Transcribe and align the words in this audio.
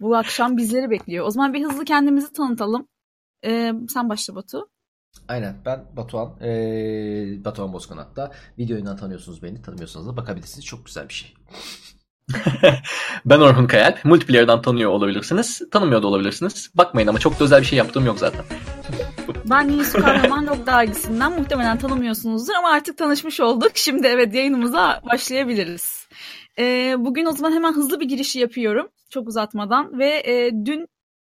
Bu 0.00 0.16
akşam 0.16 0.56
bizleri 0.56 0.90
bekliyor. 0.90 1.26
O 1.26 1.30
zaman 1.30 1.54
bir 1.54 1.64
hızlı 1.64 1.84
kendimizi 1.84 2.32
tanıtalım. 2.32 2.88
Ee, 3.44 3.72
sen 3.88 4.08
başla 4.08 4.34
Batu. 4.34 4.68
Aynen 5.28 5.56
ben 5.64 5.84
Batuhan. 5.96 6.36
Ee, 6.40 7.44
Batuhan 7.44 7.72
Bozkanat'ta. 7.72 8.30
Video 8.58 8.74
oyundan 8.74 8.96
tanıyorsunuz 8.96 9.42
beni. 9.42 9.62
Tanımıyorsanız 9.62 10.06
da 10.06 10.16
bakabilirsiniz. 10.16 10.66
Çok 10.66 10.86
güzel 10.86 11.08
bir 11.08 11.14
şey. 11.14 11.34
ben 13.24 13.40
Orhun 13.40 13.66
Kayal. 13.66 13.96
Multiplayer'dan 14.04 14.62
tanıyor 14.62 14.90
olabilirsiniz. 14.90 15.62
Tanımıyor 15.70 16.02
da 16.02 16.06
olabilirsiniz. 16.06 16.70
Bakmayın 16.74 17.08
ama 17.08 17.18
çok 17.18 17.40
da 17.40 17.44
özel 17.44 17.60
bir 17.60 17.66
şey 17.66 17.78
yaptığım 17.78 18.06
yok 18.06 18.18
zaten. 18.18 18.44
Ben 19.44 19.68
Nisu 19.68 20.00
Kahraman 20.00 20.46
Rock 20.46 20.66
dergisinden 20.66 21.32
muhtemelen 21.32 21.78
tanımıyorsunuzdur 21.78 22.54
ama 22.54 22.68
artık 22.68 22.98
tanışmış 22.98 23.40
olduk. 23.40 23.70
Şimdi 23.74 24.06
evet 24.06 24.34
yayınımıza 24.34 25.00
başlayabiliriz. 25.12 26.08
Ee, 26.58 26.94
bugün 26.98 27.26
o 27.26 27.32
zaman 27.32 27.52
hemen 27.52 27.72
hızlı 27.72 28.00
bir 28.00 28.08
girişi 28.08 28.38
yapıyorum. 28.38 28.88
Çok 29.10 29.28
uzatmadan 29.28 29.98
ve 29.98 30.22
e, 30.24 30.50
dün 30.64 30.88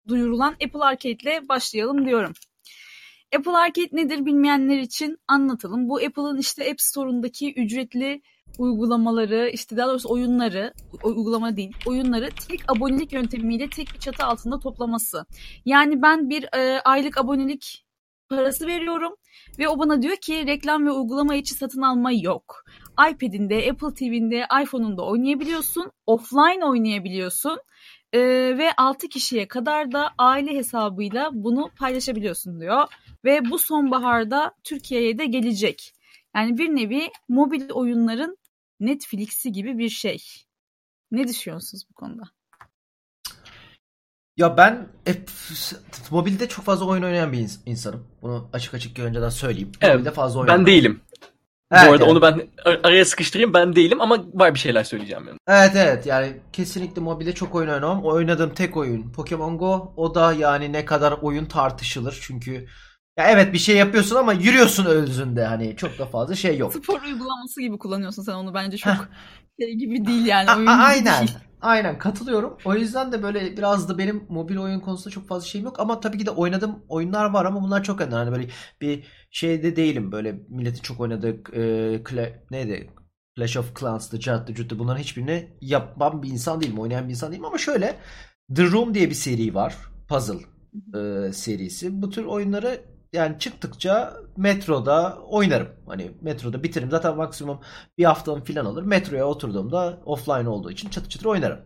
duyurulan 0.07 0.52
Apple 0.52 0.84
Arcade 0.84 1.11
ile 1.11 1.49
başlayalım 1.49 2.05
diyorum. 2.05 2.34
Apple 3.35 3.52
Arcade 3.52 3.89
nedir 3.91 4.25
bilmeyenler 4.25 4.77
için 4.77 5.17
anlatalım. 5.27 5.89
Bu 5.89 5.95
Apple'ın 5.95 6.38
işte 6.38 6.71
App 6.71 6.81
Store'undaki 6.81 7.53
ücretli 7.53 8.21
uygulamaları, 8.57 9.49
işte 9.53 9.77
daha 9.77 9.88
doğrusu 9.88 10.09
oyunları, 10.09 10.73
uygulama 11.03 11.58
değil, 11.58 11.71
oyunları 11.85 12.30
tek 12.47 12.71
abonelik 12.71 13.13
yöntemiyle 13.13 13.69
tek 13.69 13.94
bir 13.94 13.99
çatı 13.99 14.25
altında 14.25 14.59
toplaması. 14.59 15.25
Yani 15.66 16.02
ben 16.02 16.30
bir 16.30 16.44
e, 16.55 16.81
aylık 16.81 17.17
abonelik 17.17 17.85
parası 18.30 18.67
veriyorum 18.67 19.16
ve 19.59 19.67
o 19.67 19.80
bana 19.80 20.02
diyor 20.02 20.16
ki 20.16 20.47
reklam 20.47 20.85
ve 20.85 20.91
uygulama 20.91 21.35
içi 21.35 21.53
satın 21.53 21.81
alma 21.81 22.11
yok. 22.11 22.63
iPad'inde, 23.11 23.71
Apple 23.71 23.93
TV'nde, 23.93 24.45
iPhone'unda 24.63 25.05
oynayabiliyorsun, 25.05 25.91
offline 26.05 26.65
oynayabiliyorsun 26.65 27.59
ee, 28.13 28.19
ve 28.57 28.73
6 28.77 29.09
kişiye 29.09 29.47
kadar 29.47 29.91
da 29.91 30.11
aile 30.17 30.55
hesabıyla 30.55 31.29
bunu 31.33 31.69
paylaşabiliyorsun 31.79 32.61
diyor. 32.61 32.88
Ve 33.25 33.49
bu 33.49 33.59
sonbaharda 33.59 34.55
Türkiye'ye 34.64 35.17
de 35.17 35.25
gelecek. 35.25 35.94
Yani 36.36 36.58
bir 36.58 36.69
nevi 36.69 37.09
mobil 37.30 37.69
oyunların 37.69 38.38
Netflix'i 38.80 39.52
gibi 39.52 39.77
bir 39.77 39.89
şey. 39.89 40.23
Ne 41.11 41.27
düşünüyorsunuz 41.27 41.83
bu 41.89 41.94
konuda? 41.94 42.23
Ya 44.38 44.58
ben 44.58 44.88
hep 45.05 45.30
mobilde 46.11 46.47
çok 46.47 46.66
fazla 46.66 46.86
oyun 46.86 47.03
oynayan 47.03 47.31
bir 47.31 47.49
insanım. 47.66 48.08
Bunu 48.21 48.49
açık 48.53 48.73
açık 48.73 48.99
önceden 48.99 49.30
söyleyeyim. 49.30 49.71
Evet, 49.81 49.95
mobilde 49.95 50.11
fazla 50.11 50.39
oynayan. 50.39 50.59
Ben 50.59 50.66
değilim. 50.66 51.02
Evet, 51.72 51.88
Bu 51.88 51.92
arada 51.92 52.03
evet. 52.03 52.11
onu 52.11 52.22
ben 52.22 52.42
araya 52.83 53.06
sıkıştırayım. 53.06 53.53
Ben 53.53 53.75
değilim 53.75 54.02
ama 54.02 54.25
var 54.33 54.53
bir 54.53 54.59
şeyler 54.59 54.83
söyleyeceğim. 54.83 55.28
Yani. 55.28 55.38
Evet 55.47 55.72
evet 55.75 56.05
yani 56.05 56.33
kesinlikle 56.53 57.02
mobilde 57.02 57.33
çok 57.33 57.55
oyun 57.55 57.70
oynamam. 57.70 58.05
Oynadığım 58.05 58.53
tek 58.53 58.78
oyun 58.78 59.11
Pokemon 59.11 59.58
Go. 59.58 59.94
O 59.97 60.16
da 60.16 60.33
yani 60.33 60.73
ne 60.73 60.86
kadar 60.86 61.11
oyun 61.11 61.45
tartışılır. 61.45 62.20
Çünkü 62.22 62.67
ya 63.17 63.28
evet 63.31 63.53
bir 63.53 63.59
şey 63.59 63.75
yapıyorsun 63.78 64.16
ama 64.16 64.33
yürüyorsun 64.33 64.86
özünde 64.86 65.45
hani 65.45 65.75
çok 65.75 66.00
da 66.00 66.05
fazla 66.05 66.36
şey 66.36 66.58
yok. 66.58 66.73
Spor 66.73 67.02
uygulaması 67.02 67.61
gibi 67.61 67.77
kullanıyorsun 67.77 68.23
sen 68.23 68.33
onu 68.33 68.53
bence 68.53 68.77
çok 68.77 69.08
şey 69.61 69.73
gibi 69.73 70.05
değil 70.05 70.25
yani. 70.25 70.52
Oyun 70.58 70.67
A- 70.67 70.83
aynen. 70.83 71.27
Değil. 71.27 71.38
Aynen 71.64 71.97
katılıyorum. 72.00 72.58
O 72.66 72.75
yüzden 72.75 73.11
de 73.11 73.23
böyle 73.23 73.58
biraz 73.58 73.89
da 73.89 73.97
benim 73.97 74.25
mobil 74.30 74.58
oyun 74.58 74.80
konusunda 74.80 75.09
çok 75.14 75.28
fazla 75.28 75.47
şeyim 75.47 75.66
yok 75.66 75.80
ama 75.80 76.00
tabii 76.00 76.17
ki 76.17 76.25
de 76.25 76.31
oynadığım 76.31 76.83
oyunlar 76.89 77.25
var 77.30 77.45
ama 77.45 77.64
bunlar 77.64 77.83
çok 77.83 78.02
önemli. 78.02 78.16
Hani 78.16 78.31
böyle 78.31 78.50
bir 78.81 79.03
şeyde 79.31 79.75
değilim 79.75 80.11
böyle 80.11 80.31
milletin 80.50 80.81
çok 80.81 81.00
oynadığı 81.00 81.30
e, 81.53 81.61
Cla- 82.03 82.33
neydi? 82.52 82.89
Clash 83.38 83.58
of 83.58 83.80
Clans'tı, 83.80 84.20
Cart'tı, 84.20 84.53
Cut'tı 84.53 84.80
bunların 84.80 85.00
hiçbirini 85.02 85.58
yapmam 85.61 86.23
bir 86.23 86.30
insan 86.30 86.61
değilim. 86.61 86.80
Oynayan 86.80 87.05
bir 87.08 87.09
insan 87.09 87.31
değilim 87.31 87.45
ama 87.45 87.58
şöyle 87.58 87.95
The 88.55 88.64
Room 88.72 88.94
diye 88.94 89.09
bir 89.09 89.16
seri 89.16 89.55
var. 89.55 89.75
Puzzle 90.09 90.39
e, 91.30 91.33
serisi. 91.33 92.02
Bu 92.02 92.09
tür 92.09 92.25
oyunları 92.25 92.81
yani 93.14 93.39
çıktıkça 93.39 94.17
metroda 94.38 95.17
oynarım. 95.30 95.67
Hani 95.88 96.11
metroda 96.21 96.64
bitiririm. 96.64 96.92
Zaten 96.92 97.17
maksimum 97.17 97.60
bir 97.98 98.04
haftam 98.05 98.43
falan 98.43 98.65
alır. 98.65 98.83
Metroya 98.83 99.26
oturduğumda 99.26 99.99
offline 100.05 100.49
olduğu 100.49 100.71
için 100.71 100.89
çatır 100.89 101.10
çatır 101.10 101.26
oynarım. 101.26 101.60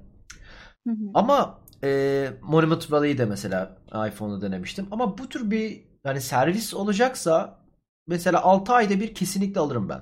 Hı 0.88 0.92
hı. 0.92 1.12
Ama 1.14 1.60
e, 1.84 2.30
Monument 2.42 2.92
Valley'i 2.92 3.18
de 3.18 3.26
mesela 3.26 3.78
iPhone'da 4.08 4.42
denemiştim. 4.42 4.88
Ama 4.92 5.18
bu 5.18 5.30
tür 5.30 5.52
bir 5.52 5.84
yani 6.06 6.22
servis 6.22 6.74
olacaksa 6.74 7.60
mesela 8.08 8.42
6 8.42 8.74
ayda 8.74 9.00
bir 9.00 9.14
kesinlikle 9.14 9.60
alırım 9.60 9.90
ben. 9.90 10.02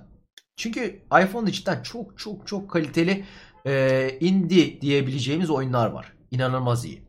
Çünkü 0.57 1.01
iPhone'da 1.23 1.51
cidden 1.51 1.83
çok 1.83 2.17
çok 2.19 2.47
çok 2.47 2.69
kaliteli 2.69 3.25
e, 3.65 4.09
indie 4.19 4.81
diyebileceğimiz 4.81 5.49
oyunlar 5.49 5.89
var. 5.89 6.13
İnanılmaz 6.31 6.85
iyi. 6.85 7.01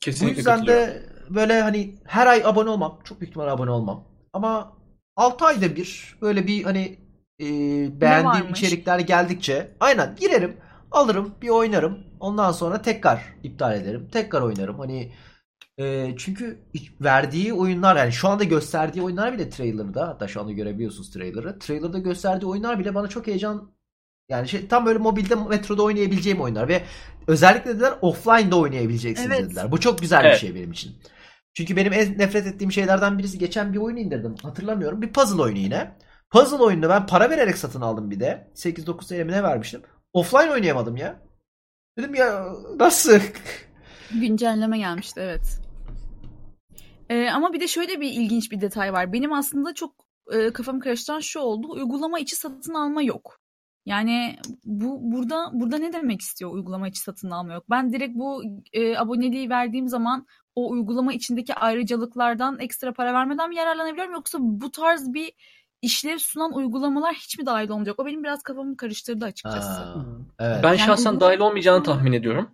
Kesinlikle 0.00 0.34
Bu 0.34 0.38
yüzden 0.38 0.66
de 0.66 1.02
böyle 1.30 1.60
hani 1.60 1.94
her 2.04 2.26
ay 2.26 2.42
abone 2.44 2.70
olmam. 2.70 2.98
Çok 3.04 3.20
büyük 3.20 3.30
ihtimalle 3.30 3.50
abone 3.50 3.70
olmam. 3.70 4.04
Ama 4.32 4.72
6 5.16 5.44
ayda 5.44 5.76
bir 5.76 6.16
böyle 6.22 6.46
bir 6.46 6.64
hani 6.64 6.98
e, 7.40 7.46
beğendiğim 8.00 8.48
içerikler 8.50 8.98
geldikçe 8.98 9.70
aynen 9.80 10.16
girerim, 10.16 10.56
alırım, 10.90 11.34
bir 11.42 11.48
oynarım. 11.48 11.98
Ondan 12.20 12.52
sonra 12.52 12.82
tekrar 12.82 13.22
iptal 13.42 13.74
ederim. 13.76 14.08
Tekrar 14.12 14.40
oynarım. 14.40 14.78
Hani 14.78 15.12
e, 15.78 16.14
çünkü 16.16 16.58
verdiği 17.00 17.52
oyunlar 17.52 17.96
yani 17.96 18.12
şu 18.12 18.28
anda 18.28 18.44
gösterdiği 18.44 19.02
oyunlar 19.02 19.32
bile 19.32 19.50
trailer'da 19.50 20.08
hatta 20.08 20.28
şu 20.28 20.40
anda 20.40 20.52
görebiliyorsunuz 20.52 21.10
trailer'ı. 21.10 21.58
Trailer'da 21.58 21.98
gösterdiği 21.98 22.46
oyunlar 22.46 22.78
bile 22.78 22.94
bana 22.94 23.08
çok 23.08 23.26
heyecan 23.26 23.70
yani 24.28 24.48
şey, 24.48 24.68
tam 24.68 24.86
böyle 24.86 24.98
mobilde 24.98 25.34
metroda 25.34 25.82
oynayabileceğim 25.82 26.40
oyunlar 26.40 26.68
ve 26.68 26.82
özellikle 27.26 27.70
dediler 27.70 27.94
offline'da 28.00 28.58
oynayabileceksiniz 28.58 29.30
evet. 29.30 29.44
dediler. 29.44 29.72
Bu 29.72 29.80
çok 29.80 29.98
güzel 29.98 30.24
evet. 30.24 30.34
bir 30.34 30.38
şey 30.38 30.54
benim 30.54 30.72
için. 30.72 30.96
Çünkü 31.56 31.76
benim 31.76 31.92
en 31.92 32.18
nefret 32.18 32.46
ettiğim 32.46 32.72
şeylerden 32.72 33.18
birisi 33.18 33.38
geçen 33.38 33.72
bir 33.72 33.78
oyun 33.78 33.96
indirdim. 33.96 34.34
Hatırlamıyorum. 34.42 35.02
Bir 35.02 35.12
puzzle 35.12 35.42
oyunu 35.42 35.58
yine. 35.58 35.96
Puzzle 36.30 36.56
oyununu 36.56 36.88
ben 36.88 37.06
para 37.06 37.30
vererek 37.30 37.58
satın 37.58 37.80
aldım 37.80 38.10
bir 38.10 38.20
de. 38.20 38.50
8-9 38.54 39.08
TL 39.08 39.26
ne 39.30 39.42
vermiştim. 39.42 39.82
Offline 40.12 40.50
oynayamadım 40.50 40.96
ya. 40.96 41.22
Dedim 41.98 42.14
ya 42.14 42.52
nasıl? 42.78 43.20
Güncelleme 44.20 44.78
gelmişti 44.78 45.20
evet. 45.20 45.60
Ee, 47.08 47.28
ama 47.30 47.52
bir 47.52 47.60
de 47.60 47.68
şöyle 47.68 48.00
bir 48.00 48.12
ilginç 48.12 48.52
bir 48.52 48.60
detay 48.60 48.92
var. 48.92 49.12
Benim 49.12 49.32
aslında 49.32 49.74
çok 49.74 49.94
e, 50.32 50.52
kafamı 50.52 50.80
karıştıran 50.80 51.20
şu 51.20 51.40
oldu. 51.40 51.72
Uygulama 51.72 52.18
içi 52.18 52.36
satın 52.36 52.74
alma 52.74 53.02
yok. 53.02 53.40
Yani 53.86 54.36
bu 54.64 54.98
burada 55.12 55.50
burada 55.52 55.78
ne 55.78 55.92
demek 55.92 56.20
istiyor 56.20 56.50
uygulama 56.50 56.88
içi 56.88 57.00
satın 57.00 57.30
alma 57.30 57.54
yok? 57.54 57.64
Ben 57.70 57.92
direkt 57.92 58.14
bu 58.14 58.42
e, 58.72 58.96
aboneliği 58.96 59.50
verdiğim 59.50 59.88
zaman 59.88 60.26
o 60.56 60.70
uygulama 60.70 61.12
içindeki 61.12 61.54
ayrıcalıklardan 61.54 62.58
ekstra 62.60 62.92
para 62.92 63.14
vermeden 63.14 63.48
mi 63.48 63.56
yararlanabiliyorum 63.56 64.12
yoksa 64.12 64.38
bu 64.40 64.70
tarz 64.70 65.14
bir 65.14 65.32
işlev 65.82 66.18
sunan 66.18 66.54
uygulamalar 66.54 67.14
hiç 67.14 67.38
mi 67.38 67.46
dahil 67.46 67.68
olmayacak? 67.68 68.00
O 68.00 68.06
benim 68.06 68.24
biraz 68.24 68.42
kafamı 68.42 68.76
karıştırdı 68.76 69.24
açıkçası. 69.24 69.68
Aa, 69.68 70.04
evet. 70.40 70.60
Ben 70.62 70.68
yani 70.68 70.78
şahsen 70.78 71.10
uygulama... 71.10 71.20
dahil 71.20 71.40
olmayacağını 71.40 71.82
tahmin 71.82 72.12
ediyorum. 72.12 72.50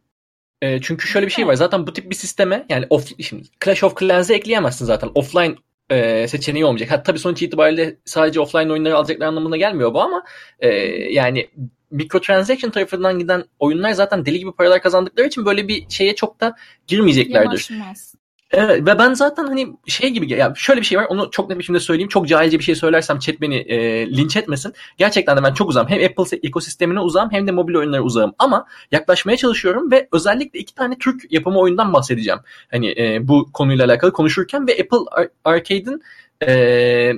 E, 0.63 0.81
çünkü 0.81 1.09
şöyle 1.09 1.27
bir 1.27 1.33
şey 1.33 1.47
var. 1.47 1.55
Zaten 1.55 1.87
bu 1.87 1.93
tip 1.93 2.11
bir 2.11 2.15
sisteme 2.15 2.67
yani 2.69 2.87
off, 2.91 3.21
şimdi 3.21 3.43
Clash 3.65 3.85
of 3.85 3.99
Clans'e 3.99 4.35
ekleyemezsin 4.35 4.85
zaten. 4.85 5.11
Offline 5.15 5.55
e, 5.91 6.29
seçeneği 6.29 6.65
olmayacak. 6.65 6.91
Ha, 6.91 7.03
tabii 7.03 7.19
sonuç 7.19 7.43
itibariyle 7.43 7.97
sadece 8.05 8.41
offline 8.41 8.73
oyunları 8.73 8.97
alacaklar 8.97 9.27
anlamına 9.27 9.57
gelmiyor 9.57 9.95
bu 9.95 10.01
ama 10.01 10.25
e, 10.59 10.69
yani 11.13 11.51
microtransaction 11.93 12.71
tarafından 12.71 13.19
giden 13.19 13.45
oyunlar 13.59 13.93
zaten 13.93 14.27
deli 14.27 14.39
gibi 14.39 14.53
paralar 14.53 14.83
kazandıkları 14.83 15.27
için 15.27 15.47
böyle 15.47 15.69
bir 15.69 15.85
şeye 15.89 16.15
çok 16.15 16.41
da 16.41 16.57
girmeyeceklerdir. 16.87 17.69
Yavaşmaz. 17.71 18.15
Evet 18.53 18.87
ve 18.87 18.99
ben 18.99 19.15
zaten 19.15 19.45
hani 19.45 19.69
şey 19.87 20.11
gibi 20.11 20.33
ya 20.33 20.53
şöyle 20.57 20.81
bir 20.81 20.87
şey 20.87 20.99
var 20.99 21.07
onu 21.09 21.31
çok 21.31 21.49
net 21.49 21.59
bir 21.59 21.63
şekilde 21.63 21.81
söyleyeyim. 21.81 22.09
Çok 22.09 22.29
cahilce 22.29 22.59
bir 22.59 22.65
şey 22.65 22.75
söylersem 22.75 23.19
chat 23.19 23.41
beni 23.41 23.57
e, 23.57 24.07
linç 24.17 24.37
etmesin. 24.37 24.73
Gerçekten 24.97 25.37
de 25.37 25.43
ben 25.43 25.55
çok 25.55 25.71
uzağım. 25.71 25.89
Hem 25.89 26.05
Apple 26.05 26.39
ekosistemine 26.43 27.01
uzağım 27.01 27.29
hem 27.33 27.47
de 27.47 27.53
mobil 27.53 27.75
oyunlara 27.75 28.03
uzağım. 28.03 28.35
Ama 28.39 28.67
yaklaşmaya 28.91 29.37
çalışıyorum 29.37 29.91
ve 29.91 30.09
özellikle 30.13 30.59
iki 30.59 30.75
tane 30.75 30.99
Türk 30.99 31.33
yapımı 31.33 31.59
oyundan 31.59 31.93
bahsedeceğim. 31.93 32.41
Hani 32.71 32.95
e, 32.99 33.29
bu 33.29 33.53
konuyla 33.53 33.85
alakalı 33.85 34.13
konuşurken 34.13 34.67
ve 34.67 34.73
Apple 34.73 35.31
Arcade'in 35.45 36.03
e, 36.47 37.13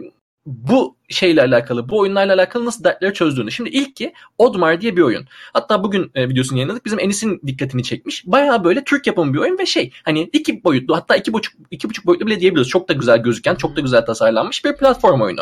bu 0.47 0.97
şeyle 1.09 1.43
alakalı, 1.43 1.89
bu 1.89 1.99
oyunlarla 1.99 2.35
alakalı 2.35 2.65
nasıl 2.65 2.85
dertleri 2.85 3.15
çözdüğünü. 3.15 3.53
Şimdi 3.53 3.71
ilk 3.71 3.97
ki 3.97 4.13
Odmar 4.39 4.81
diye 4.81 4.97
bir 4.97 5.03
oyun. 5.03 5.27
Hatta 5.53 5.85
bugün 5.85 6.11
e, 6.15 6.29
videosunu 6.29 6.59
yayınladık. 6.59 6.85
Bizim 6.85 7.01
Enis'in 7.01 7.41
dikkatini 7.47 7.83
çekmiş. 7.83 8.27
Bayağı 8.27 8.65
böyle 8.65 8.85
Türk 8.85 9.07
yapımı 9.07 9.35
bir 9.35 9.39
oyun 9.39 9.59
ve 9.59 9.67
şey 9.67 9.93
hani 10.03 10.31
iki 10.33 10.65
boyutlu 10.65 10.97
hatta 10.97 11.17
iki 11.17 11.33
buçuk, 11.33 11.55
iki 11.71 11.89
buçuk 11.89 12.07
boyutlu 12.07 12.27
bile 12.27 12.41
diyebiliriz. 12.41 12.69
Çok 12.69 12.89
da 12.89 12.93
güzel 12.93 13.19
gözüken, 13.19 13.55
çok 13.55 13.77
da 13.77 13.81
güzel 13.81 14.07
tasarlanmış 14.07 14.65
bir 14.65 14.77
platform 14.77 15.21
oyunu. 15.21 15.41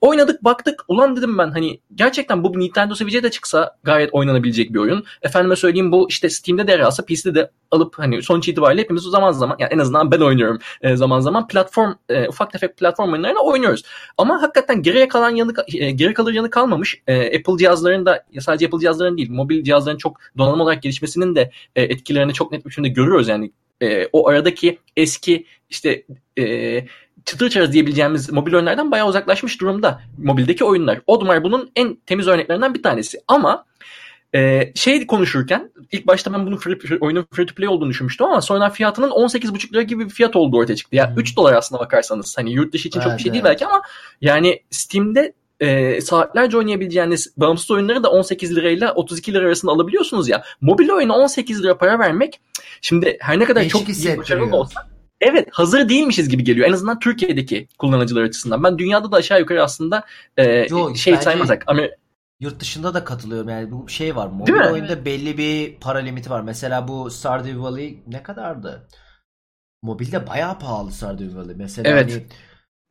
Oynadık 0.00 0.44
baktık. 0.44 0.84
Ulan 0.88 1.16
dedim 1.16 1.38
ben 1.38 1.50
hani 1.50 1.80
gerçekten 1.94 2.44
bu 2.44 2.58
Nintendo 2.58 2.94
Switch'e 2.94 3.22
de 3.22 3.30
çıksa 3.30 3.76
gayet 3.82 4.14
oynanabilecek 4.14 4.74
bir 4.74 4.78
oyun. 4.78 5.04
Efendime 5.22 5.56
söyleyeyim 5.56 5.92
bu 5.92 6.06
işte 6.08 6.30
Steam'de 6.30 6.66
de 6.66 6.72
yer 6.72 6.90
PC'de 7.06 7.34
de 7.34 7.50
alıp 7.70 7.98
hani 7.98 8.22
sonuç 8.22 8.48
itibariyle 8.48 8.82
hepimiz 8.82 9.06
o 9.06 9.10
zaman 9.10 9.32
zaman 9.32 9.56
yani 9.58 9.72
en 9.72 9.78
azından 9.78 10.10
ben 10.10 10.20
oynuyorum 10.20 10.58
e, 10.80 10.96
zaman 10.96 11.20
zaman 11.20 11.46
platform 11.46 11.94
e, 12.08 12.28
ufak 12.28 12.52
tefek 12.52 12.76
platform 12.76 13.12
oyunlarını 13.12 13.40
oynuyoruz. 13.40 13.82
Ama 14.18 14.42
hakikaten 14.42 14.82
gerek 14.82 14.95
geriye 14.96 15.08
kalan 15.08 15.30
yanı 15.30 15.52
e, 15.74 15.90
geri 15.90 16.14
kalır 16.14 16.32
yanı 16.32 16.50
kalmamış. 16.50 17.02
E, 17.06 17.38
Apple 17.38 17.56
cihazlarında 17.58 18.24
sadece 18.40 18.66
Apple 18.66 18.78
cihazların 18.78 19.18
değil, 19.18 19.30
mobil 19.30 19.64
cihazların 19.64 19.96
çok 19.96 20.20
donanım 20.38 20.60
olarak 20.60 20.82
gelişmesinin 20.82 21.34
de 21.34 21.50
e, 21.76 21.82
etkilerini 21.82 22.32
çok 22.32 22.52
net 22.52 22.64
bir 22.64 22.70
biçimde 22.70 22.88
görüyoruz 22.88 23.28
yani. 23.28 23.52
O 24.12 24.28
aradaki 24.28 24.78
eski 24.96 25.46
işte 25.70 26.04
çıtır 27.24 27.50
çarız 27.50 27.72
diyebileceğimiz 27.72 28.32
mobil 28.32 28.54
oyunlardan 28.54 28.90
bayağı 28.90 29.08
uzaklaşmış 29.08 29.60
durumda 29.60 30.00
mobildeki 30.18 30.64
oyunlar. 30.64 31.00
Odmar 31.06 31.44
bunun 31.44 31.70
en 31.76 31.96
temiz 32.06 32.28
örneklerinden 32.28 32.74
bir 32.74 32.82
tanesi. 32.82 33.18
Ama 33.28 33.64
ee, 34.36 34.72
şey 34.74 35.06
konuşurken 35.06 35.70
ilk 35.92 36.06
başta 36.06 36.32
ben 36.32 36.46
bunun 36.46 36.56
free, 36.56 36.78
free, 36.78 36.98
oyunun 37.00 37.26
free 37.32 37.46
to 37.46 37.54
play 37.54 37.68
olduğunu 37.68 37.90
düşünmüştüm 37.90 38.26
ama 38.26 38.40
sonra 38.40 38.70
fiyatının 38.70 39.10
18,5 39.10 39.72
lira 39.72 39.82
gibi 39.82 40.04
bir 40.04 40.10
fiyat 40.10 40.36
olduğu 40.36 40.56
ortaya 40.56 40.76
çıktı. 40.76 40.96
Ya 40.96 41.04
yani 41.04 41.14
hmm. 41.14 41.20
3 41.20 41.36
dolar 41.36 41.52
aslında 41.52 41.82
bakarsanız 41.82 42.38
hani 42.38 42.52
yurt 42.52 42.72
dışı 42.72 42.88
için 42.88 43.00
evet, 43.00 43.08
çok 43.08 43.18
bir 43.18 43.22
şey 43.22 43.30
evet. 43.30 43.34
değil 43.34 43.44
belki 43.44 43.66
ama 43.66 43.82
yani 44.20 44.60
Steam'de 44.70 45.32
e, 45.60 46.00
saatlerce 46.00 46.56
oynayabileceğiniz 46.56 47.32
bağımsız 47.36 47.70
oyunları 47.70 48.02
da 48.02 48.10
18 48.10 48.56
lirayla 48.56 48.92
32 48.94 49.34
lira 49.34 49.46
arasında 49.46 49.72
alabiliyorsunuz 49.72 50.28
ya. 50.28 50.42
Mobil 50.60 50.90
oyuna 50.90 51.16
18 51.16 51.62
lira 51.62 51.78
para 51.78 51.98
vermek 51.98 52.40
şimdi 52.80 53.16
her 53.20 53.38
ne 53.38 53.44
kadar 53.44 53.60
Değişik 53.60 53.86
çok 53.86 53.88
iyi 53.88 54.18
başarılı 54.18 54.56
olsa 54.56 54.86
Evet 55.20 55.48
hazır 55.52 55.88
değilmişiz 55.88 56.28
gibi 56.28 56.44
geliyor. 56.44 56.68
En 56.68 56.72
azından 56.72 56.98
Türkiye'deki 56.98 57.68
kullanıcılar 57.78 58.22
açısından. 58.22 58.64
Ben 58.64 58.78
dünyada 58.78 59.12
da 59.12 59.16
aşağı 59.16 59.40
yukarı 59.40 59.62
aslında 59.62 60.04
e, 60.36 60.66
Yo, 60.70 60.94
şey 60.94 61.12
bence... 61.12 61.24
saymazsak. 61.24 61.64
Amer 61.66 61.90
Yurt 62.40 62.60
dışında 62.60 62.94
da 62.94 63.04
katılıyorum 63.04 63.48
yani 63.48 63.70
bu 63.72 63.88
şey 63.88 64.16
var 64.16 64.26
mobil 64.26 64.52
oyunda 64.52 64.92
evet. 64.92 65.04
belli 65.04 65.38
bir 65.38 65.80
para 65.80 65.98
limiti 65.98 66.30
var. 66.30 66.40
Mesela 66.40 66.88
bu 66.88 67.10
Stardew 67.10 67.60
Valley 67.60 68.02
ne 68.06 68.22
kadardı? 68.22 68.88
Mobilde 69.82 70.26
bayağı 70.26 70.58
pahalı 70.58 70.92
Stardew 70.92 71.38
Valley. 71.38 71.54
Mesela 71.56 71.90
evet. 71.90 72.12
hani 72.12 72.26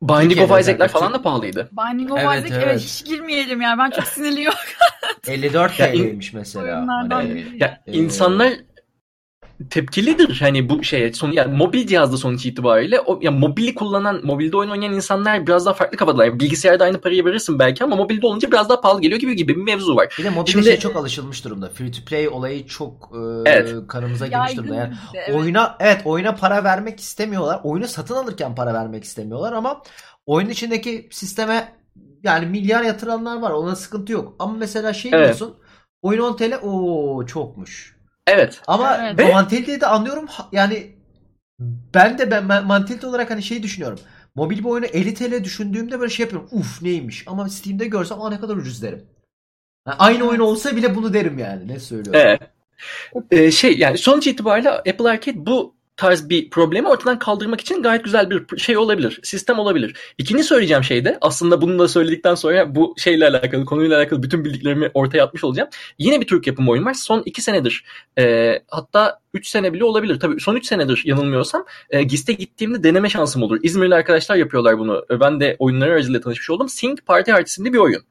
Binding 0.02 0.40
of 0.40 0.60
Isaac'ler 0.60 0.88
falan 0.88 1.12
da 1.12 1.22
pahalıydı. 1.22 1.70
Binding 1.72 2.12
of 2.12 2.18
evet, 2.18 2.38
Isaac 2.38 2.52
evet. 2.52 2.66
evet 2.66 2.80
hiç 2.80 3.04
girmeyelim 3.04 3.60
yani 3.60 3.78
ben 3.78 3.90
çok 3.90 4.04
sinirliyim. 4.04 4.52
54 5.26 5.76
TL'ymiş 5.76 6.32
mesela. 6.32 6.86
Hani, 7.10 7.46
ya, 7.60 7.82
e, 7.86 7.92
insanlar 7.92 8.52
tepkilidir 9.70 10.40
hani 10.40 10.68
bu 10.68 10.84
şeye 10.84 11.12
son 11.12 11.32
yani 11.32 11.56
mobil 11.56 11.86
cihazda 11.86 12.16
sonuç 12.16 12.46
itibariyle 12.46 13.00
o 13.00 13.18
ya 13.22 13.30
mobili 13.30 13.74
kullanan 13.74 14.20
mobilde 14.24 14.56
oyun 14.56 14.70
oynayan 14.70 14.92
insanlar 14.92 15.46
biraz 15.46 15.66
daha 15.66 15.74
farklı 15.74 15.96
kafadalar. 15.96 16.24
Yani 16.26 16.40
bilgisayarda 16.40 16.84
aynı 16.84 17.00
parayı 17.00 17.24
verirsin 17.24 17.58
belki 17.58 17.84
ama 17.84 17.96
mobilde 17.96 18.26
olunca 18.26 18.50
biraz 18.50 18.68
daha 18.68 18.80
pahalı 18.80 19.00
geliyor 19.00 19.20
gibi 19.20 19.36
gibi 19.36 19.56
bir 19.56 19.62
mevzu 19.62 19.96
var. 19.96 20.14
Bir 20.18 20.24
de 20.24 20.30
mobilde 20.30 20.50
Şimdi, 20.50 20.66
şey 20.66 20.78
çok 20.78 20.96
alışılmış 20.96 21.44
durumda. 21.44 21.68
Free 21.68 21.90
to 21.90 22.04
play 22.06 22.28
olayı 22.28 22.66
çok 22.66 23.12
e, 23.14 23.50
evet. 23.50 23.74
kanımıza 23.88 24.26
girmiş 24.26 24.56
durumda. 24.56 24.74
Yani 24.74 24.94
evet. 25.14 25.34
oyuna 25.34 25.76
evet 25.80 26.02
oyuna 26.04 26.34
para 26.34 26.64
vermek 26.64 27.00
istemiyorlar. 27.00 27.60
Oyunu 27.64 27.88
satın 27.88 28.14
alırken 28.14 28.54
para 28.54 28.74
vermek 28.74 29.04
istemiyorlar 29.04 29.52
ama 29.52 29.82
oyun 30.26 30.48
içindeki 30.48 31.08
sisteme 31.10 31.72
yani 32.22 32.46
milyar 32.46 32.82
yatıranlar 32.82 33.40
var. 33.40 33.50
Ona 33.50 33.76
sıkıntı 33.76 34.12
yok. 34.12 34.36
Ama 34.38 34.52
mesela 34.52 34.92
şey 34.92 35.10
evet. 35.14 35.24
diyorsun 35.24 35.56
oyun 36.02 36.20
10 36.20 36.36
TL 36.36 36.54
o 36.62 37.26
çokmuş. 37.26 37.95
Evet. 38.26 38.60
Ama 38.66 38.98
evet. 39.02 39.18
Ve... 39.18 39.32
mantalitede 39.32 39.80
de 39.80 39.86
anlıyorum. 39.86 40.26
Yani 40.52 40.96
ben 41.94 42.18
de 42.18 42.30
ben 42.30 42.44
mantalite 42.66 43.06
olarak 43.06 43.30
hani 43.30 43.42
şey 43.42 43.62
düşünüyorum. 43.62 43.98
Mobil 44.34 44.58
bir 44.58 44.64
oyunu 44.64 44.86
50 44.86 45.14
TL 45.14 45.44
düşündüğümde 45.44 46.00
böyle 46.00 46.10
şey 46.10 46.24
yapıyorum. 46.24 46.48
Uf 46.52 46.82
neymiş. 46.82 47.24
Ama 47.26 47.48
Steam'de 47.48 47.86
görsem 47.86 48.22
aa 48.22 48.30
ne 48.30 48.40
kadar 48.40 48.56
ucuz 48.56 48.82
derim. 48.82 49.06
Yani 49.86 49.96
aynı 49.98 50.24
oyun 50.24 50.40
olsa 50.40 50.76
bile 50.76 50.94
bunu 50.94 51.12
derim 51.14 51.38
yani. 51.38 51.68
Ne 51.68 51.80
söylüyorum. 51.80 52.20
Evet. 52.24 52.40
Ee, 53.30 53.50
şey 53.50 53.78
yani 53.78 53.98
sonuç 53.98 54.26
itibariyle 54.26 54.70
Apple 54.70 55.10
Arcade 55.10 55.46
bu 55.46 55.75
tarz 55.96 56.28
bir 56.28 56.50
problemi 56.50 56.88
ortadan 56.88 57.18
kaldırmak 57.18 57.60
için 57.60 57.82
gayet 57.82 58.04
güzel 58.04 58.30
bir 58.30 58.58
şey 58.58 58.76
olabilir. 58.76 59.20
Sistem 59.22 59.58
olabilir. 59.58 59.96
İkinci 60.18 60.44
söyleyeceğim 60.44 60.84
şey 60.84 61.04
de 61.04 61.18
aslında 61.20 61.62
bunu 61.62 61.78
da 61.78 61.88
söyledikten 61.88 62.34
sonra 62.34 62.74
bu 62.74 62.94
şeyle 62.98 63.28
alakalı 63.28 63.64
konuyla 63.64 63.98
alakalı 63.98 64.22
bütün 64.22 64.44
bildiklerimi 64.44 64.90
ortaya 64.94 65.24
atmış 65.24 65.44
olacağım. 65.44 65.68
Yine 65.98 66.20
bir 66.20 66.26
Türk 66.26 66.46
yapım 66.46 66.68
oyun 66.68 66.84
var. 66.84 66.94
Son 66.94 67.22
iki 67.26 67.42
senedir 67.42 67.84
e, 68.18 68.54
hatta 68.68 69.20
3 69.34 69.48
sene 69.48 69.72
bile 69.72 69.84
olabilir. 69.84 70.20
Tabii 70.20 70.40
son 70.40 70.56
3 70.56 70.66
senedir 70.66 71.02
yanılmıyorsam 71.04 71.64
e, 71.90 72.02
GIS'te 72.02 72.32
gittiğimde 72.32 72.82
deneme 72.82 73.08
şansım 73.08 73.42
olur. 73.42 73.58
İzmirli 73.62 73.94
arkadaşlar 73.94 74.36
yapıyorlar 74.36 74.78
bunu. 74.78 75.04
Ben 75.20 75.40
de 75.40 75.56
oyunları 75.58 75.92
aracılığıyla 75.92 76.20
tanışmış 76.20 76.50
oldum. 76.50 76.68
Sync 76.68 76.98
Party 77.06 77.32
isimli 77.44 77.72
bir 77.72 77.78
oyun 77.78 78.02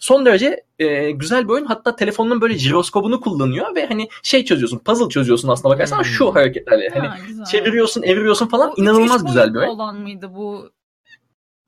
son 0.00 0.26
derece 0.26 0.64
e, 0.78 1.10
güzel 1.10 1.44
bir 1.44 1.52
oyun. 1.52 1.64
Hatta 1.64 1.96
telefonun 1.96 2.40
böyle 2.40 2.58
jiroskopunu 2.58 3.20
kullanıyor 3.20 3.74
ve 3.74 3.86
hani 3.86 4.08
şey 4.22 4.44
çözüyorsun, 4.44 4.78
puzzle 4.78 5.08
çözüyorsun 5.08 5.48
aslında 5.48 5.74
bakarsan 5.74 5.96
hmm. 5.96 6.04
şu 6.04 6.34
hareketlerle. 6.34 6.88
Hani 6.88 7.08
güzel. 7.26 7.44
çeviriyorsun, 7.44 8.02
eviriyorsun 8.02 8.46
falan 8.46 8.70
o 8.70 8.74
inanılmaz 8.76 9.26
güzel 9.26 9.54
bir 9.54 9.58
oyun. 9.58 9.68
olan 9.68 9.96
mıydı 9.96 10.34
bu? 10.34 10.70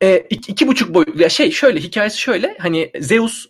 E, 0.00 0.19
iki, 0.31 0.52
iki 0.52 0.69
buçuk 0.69 0.94
boy 0.94 1.05
ya 1.17 1.29
şey 1.29 1.50
şöyle 1.50 1.81
hikayesi 1.81 2.20
şöyle 2.20 2.56
hani 2.61 2.90
Zeus 3.00 3.46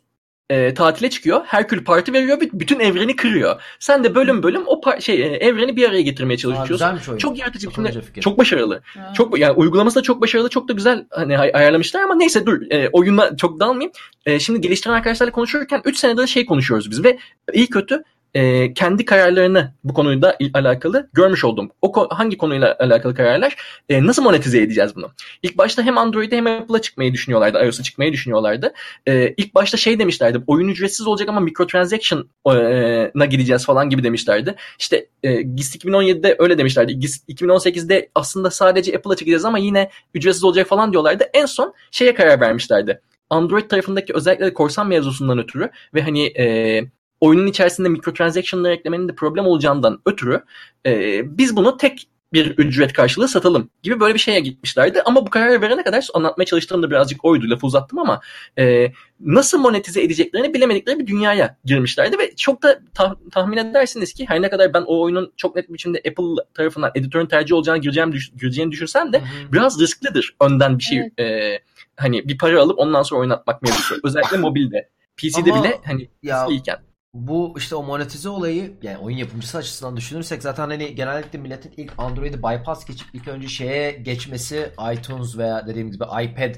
e, 0.53 0.75
tatile 0.75 1.11
çıkıyor. 1.11 1.41
Herkül 1.45 1.85
parti 1.85 2.13
veriyor. 2.13 2.41
Bütün 2.53 2.81
evreni 2.81 3.17
kırıyor. 3.17 3.63
Sen 3.79 4.05
de 4.05 4.15
bölüm 4.15 4.43
bölüm 4.43 4.63
o 4.67 4.81
par- 4.81 5.01
şey 5.01 5.23
e, 5.23 5.27
evreni 5.27 5.77
bir 5.77 5.89
araya 5.89 6.03
getirmeye 6.03 6.37
çalışıyorsun. 6.37 6.87
Aa, 6.87 7.19
çok 7.19 7.39
yaratıcı 7.39 7.69
bir. 7.71 8.21
Çok 8.21 8.39
başarılı. 8.39 8.83
Ha. 8.85 9.13
Çok 9.17 9.39
yani 9.39 9.53
uygulaması 9.53 9.97
da 9.97 10.03
çok 10.03 10.21
başarılı. 10.21 10.49
Çok 10.49 10.69
da 10.69 10.73
güzel 10.73 11.07
hani 11.11 11.39
ayarlamışlar 11.39 12.01
ama 12.03 12.15
neyse 12.15 12.47
dur. 12.47 12.61
E, 12.71 12.89
oyuna 12.89 13.37
çok 13.37 13.61
dalmayayım. 13.61 13.93
E, 14.27 14.41
şimdi 14.41 14.61
geliştiren 14.61 14.95
arkadaşlarla 14.95 15.33
konuşurken 15.33 15.83
3 15.85 15.99
senedir 15.99 16.27
şey 16.27 16.47
konuşuyoruz 16.47 16.91
biz 16.91 17.05
ve 17.05 17.19
iyi 17.53 17.67
kötü 17.67 18.03
e, 18.35 18.75
kendi 18.75 19.05
kararlarını 19.05 19.75
bu 19.85 19.95
konuyla 19.95 20.37
alakalı 20.55 21.09
görmüş 21.13 21.45
oldum. 21.45 21.71
O 21.83 22.09
hangi 22.11 22.37
konuyla 22.39 22.77
alakalı 22.81 23.15
kararlar? 23.15 23.57
E, 23.89 24.07
nasıl 24.07 24.23
monetize 24.23 24.63
edeceğiz 24.63 24.97
bunu? 24.97 25.11
İlk 25.43 25.59
başta 25.59 25.83
hem 25.83 25.99
Android'e 25.99 26.37
hem 26.37 26.47
Apple'a 26.47 26.81
çıkmayı 26.81 27.13
düşünüyorlardı. 27.13 27.65
iOS'a 27.65 27.83
çıkmayı 27.83 28.13
düşünüyorlardı. 28.13 28.73
E, 29.07 29.35
ilk 29.37 29.55
başta 29.55 29.77
şey 29.77 29.99
demişlerdi. 29.99 30.43
Oyun 30.47 30.69
ücretsiz 30.69 31.07
olacak 31.07 31.29
ama 31.29 31.41
microtransaction'a 31.41 33.25
gideceğiz 33.25 33.67
falan 33.67 33.91
gibi 33.91 34.03
demişlerdi. 34.03 34.55
İşte 34.79 35.07
e, 35.23 35.43
GIS 35.43 35.77
2017'de 35.77 36.37
öyle 36.39 36.59
demişlerdi. 36.59 36.99
GIS 36.99 37.25
2018'de 37.29 38.09
aslında 38.15 38.51
sadece 38.51 38.97
Apple'a 38.97 39.17
çıkacağız 39.17 39.45
ama 39.45 39.59
yine 39.59 39.91
ücretsiz 40.15 40.45
olacak 40.45 40.69
falan 40.69 40.93
diyorlardı. 40.93 41.25
En 41.35 41.47
son 41.47 41.75
şeye 41.91 42.15
karar 42.15 42.41
vermişlerdi. 42.41 43.01
Android 43.31 43.71
tarafındaki 43.71 44.15
özellikle 44.15 44.55
korsan 44.55 44.87
mevzusundan 44.87 45.39
ötürü 45.39 45.71
ve 45.95 46.03
hani 46.03 46.27
e, 46.27 46.81
oyunun 47.23 47.47
içerisinde 47.47 47.89
mikrotransaction'lar 47.89 48.71
eklemenin 48.71 49.09
de 49.09 49.15
problem 49.15 49.47
olacağından 49.47 50.01
ötürü 50.07 50.45
e, 50.87 51.21
biz 51.39 51.57
bunu 51.57 51.77
tek 51.77 52.09
bir 52.33 52.47
ücret 52.59 52.93
karşılığı 52.93 53.29
satalım 53.29 53.71
gibi 53.83 54.01
böyle 54.01 54.15
bir 54.15 54.19
şeye 54.19 54.41
gitmişlerdi. 54.41 55.03
Ama 55.03 55.27
bu 55.27 55.31
kararı 55.31 55.61
verene 55.61 55.83
kadar 55.83 56.09
anlatmaya 56.15 56.45
çalıştığım 56.45 56.83
da 56.83 56.91
birazcık 56.91 57.25
oydu 57.25 57.51
lafı 57.51 57.67
uzattım 57.67 57.99
ama 57.99 58.21
e, 58.59 58.93
nasıl 59.21 59.59
monetize 59.59 60.03
edeceklerini 60.03 60.55
bilemedikleri 60.55 60.99
bir 60.99 61.07
dünyaya 61.07 61.57
girmişlerdi 61.65 62.19
ve 62.19 62.37
çok 62.37 62.63
da 62.63 62.81
tah- 62.95 63.31
tahmin 63.31 63.57
edersiniz 63.57 64.13
ki 64.13 64.25
her 64.29 64.43
ne 64.43 64.51
kadar 64.51 64.75
ben 64.75 64.83
o 64.87 65.01
oyunun 65.01 65.33
çok 65.37 65.57
net 65.57 65.69
bir 65.69 65.75
biçimde 65.75 65.99
Apple 65.99 66.43
tarafından 66.55 66.91
editörün 66.95 67.27
tercih 67.27 67.55
olacağını 67.55 67.81
gireceğim, 67.81 68.13
düş- 68.13 68.33
gireceğini 68.41 68.73
düşünsem 68.73 69.13
de 69.13 69.19
Hı-hı. 69.19 69.53
biraz 69.53 69.81
risklidir 69.81 70.37
önden 70.41 70.79
bir 70.79 70.83
şey 70.83 70.99
evet. 70.99 71.19
e, 71.19 71.59
hani 71.97 72.29
bir 72.29 72.39
para 72.39 72.61
alıp 72.61 72.79
ondan 72.79 73.03
sonra 73.03 73.21
oynatmak 73.21 73.63
mevzusu. 73.63 74.01
Özellikle 74.05 74.37
mobilde. 74.39 74.89
PC'de 75.17 75.53
ama 75.53 75.65
bile 75.65 75.81
hani 75.85 76.09
ya, 76.23 76.47
iyiken 76.47 76.79
bu 77.15 77.55
işte 77.57 77.75
o 77.75 77.83
monetize 77.83 78.29
olayı 78.29 78.79
yani 78.83 78.99
oyun 78.99 79.17
yapımcısı 79.17 79.59
açısından 79.59 79.97
düşünürsek 79.97 80.43
zaten 80.43 80.69
hani 80.69 80.95
genellikle 80.95 81.39
milletin 81.39 81.75
ilk 81.77 81.93
Android'i 81.99 82.39
bypass 82.39 82.85
geçip 82.85 83.09
ilk 83.15 83.29
önce 83.29 83.49
şeye 83.49 83.91
geçmesi 83.93 84.73
iTunes 84.93 85.39
veya 85.39 85.67
dediğim 85.67 85.91
gibi 85.91 86.05
iPad 86.05 86.55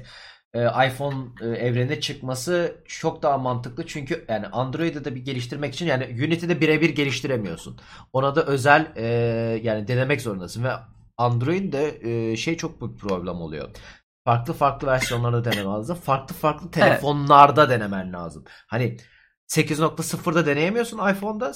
e, 0.53 0.87
iPhone 0.87 1.15
e, 1.41 1.45
evrenine 1.47 1.99
çıkması 1.99 2.75
çok 2.85 3.23
daha 3.23 3.37
mantıklı. 3.37 3.85
Çünkü 3.87 4.25
yani 4.29 4.47
Android'i 4.47 5.05
de 5.05 5.15
bir 5.15 5.25
geliştirmek 5.25 5.73
için 5.73 5.85
yani 5.85 6.03
Unity'de 6.03 6.61
birebir 6.61 6.89
geliştiremiyorsun. 6.89 7.79
Ona 8.13 8.35
da 8.35 8.45
özel 8.45 8.91
e, 8.95 9.05
yani 9.63 9.87
denemek 9.87 10.21
zorundasın 10.21 10.63
ve 10.63 10.71
Android'de 11.17 11.99
e, 12.31 12.37
şey 12.37 12.57
çok 12.57 12.81
bir 12.81 12.97
problem 12.97 13.41
oluyor. 13.41 13.69
Farklı 14.25 14.53
farklı 14.53 14.87
versiyonlarda 14.87 15.45
denemen 15.45 15.65
lazım. 15.65 15.97
Farklı 15.97 16.35
farklı 16.35 16.71
telefonlarda 16.71 17.61
evet. 17.61 17.71
denemen 17.71 18.13
lazım. 18.13 18.43
Hani 18.67 18.97
8.0'da 19.47 20.45
deneyemiyorsun 20.45 21.09
iPhone'da, 21.09 21.53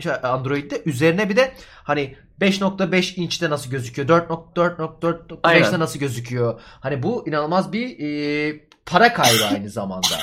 şey, 0.00 0.12
Android'de. 0.22 0.82
Üzerine 0.86 1.28
bir 1.28 1.36
de 1.36 1.52
hani 1.84 2.16
5.5 2.40 3.14
inçte 3.14 3.50
nasıl 3.50 3.70
gözüküyor? 3.70 4.08
4.4.4.5'te 4.08 5.78
nasıl 5.78 5.98
gözüküyor? 5.98 6.60
Hani 6.80 7.02
bu 7.02 7.28
inanılmaz 7.28 7.72
bir 7.72 7.98
e, 7.98 8.60
para 8.86 9.12
kaybı 9.12 9.44
aynı 9.44 9.70
zamanda. 9.70 10.16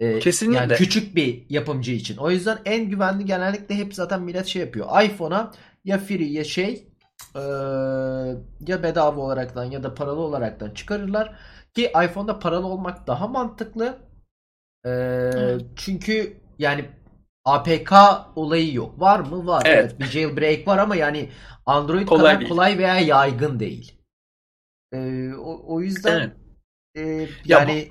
E, 0.00 0.18
Kesinlikle. 0.18 0.60
Yani 0.60 0.74
küçük 0.74 1.16
bir 1.16 1.46
yapımcı 1.48 1.92
için. 1.92 2.16
O 2.16 2.30
yüzden 2.30 2.58
en 2.64 2.90
güvenli 2.90 3.24
genellikle 3.24 3.74
hep 3.74 3.94
zaten 3.94 4.22
millet 4.22 4.46
şey 4.46 4.62
yapıyor. 4.62 5.02
iPhone'a 5.02 5.52
ya 5.84 5.98
free 5.98 6.24
ya 6.24 6.44
şey 6.44 6.86
e, 7.34 7.40
ya 8.66 8.82
bedava 8.82 9.20
olaraktan 9.20 9.64
ya 9.64 9.82
da 9.82 9.94
paralı 9.94 10.20
olaraktan 10.20 10.70
çıkarırlar. 10.70 11.36
Ki 11.74 11.92
iPhone'da 12.04 12.38
paralı 12.38 12.66
olmak 12.66 13.06
daha 13.06 13.28
mantıklı. 13.28 13.98
E, 14.84 14.90
evet. 14.90 15.62
Çünkü 15.76 16.39
yani 16.60 16.84
APK 17.44 17.92
olayı 18.36 18.74
yok. 18.74 19.00
Var 19.00 19.20
mı? 19.20 19.46
Var. 19.46 19.62
Evet. 19.66 19.78
evet 19.78 20.00
bir 20.00 20.04
jailbreak 20.04 20.68
var 20.68 20.78
ama 20.78 20.96
yani 20.96 21.28
Android 21.66 22.06
kolay 22.06 22.24
kadar 22.24 22.40
değil. 22.40 22.50
kolay 22.50 22.78
veya 22.78 22.98
yaygın 22.98 23.60
değil. 23.60 23.92
Ee, 24.92 25.32
o, 25.34 25.62
o 25.66 25.80
yüzden 25.80 26.32
evet. 26.94 27.28
e, 27.28 27.28
yani 27.44 27.88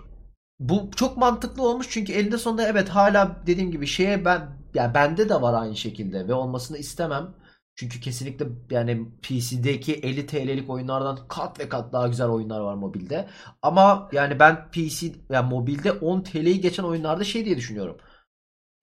bu 0.59 0.91
çok 0.95 1.17
mantıklı 1.17 1.63
olmuş 1.63 1.87
çünkü 1.89 2.13
elinde 2.13 2.37
sonunda 2.37 2.67
evet 2.67 2.89
hala 2.89 3.35
dediğim 3.47 3.71
gibi 3.71 3.87
şeye 3.87 4.25
ben 4.25 4.49
yani 4.73 4.93
bende 4.93 5.29
de 5.29 5.41
var 5.41 5.61
aynı 5.61 5.75
şekilde 5.75 6.27
ve 6.27 6.33
olmasını 6.33 6.77
istemem. 6.77 7.35
Çünkü 7.75 7.99
kesinlikle 7.99 8.45
yani 8.69 9.07
PC'deki 9.21 9.93
50 9.93 10.25
TL'lik 10.25 10.69
oyunlardan 10.69 11.19
kat 11.27 11.59
ve 11.59 11.69
kat 11.69 11.93
daha 11.93 12.07
güzel 12.07 12.27
oyunlar 12.27 12.59
var 12.59 12.73
mobilde. 12.73 13.27
Ama 13.61 14.09
yani 14.11 14.39
ben 14.39 14.71
PC 14.71 15.07
yani 15.29 15.49
mobilde 15.49 15.91
10 15.91 16.21
TL'yi 16.21 16.61
geçen 16.61 16.83
oyunlarda 16.83 17.23
şey 17.23 17.45
diye 17.45 17.57
düşünüyorum. 17.57 17.97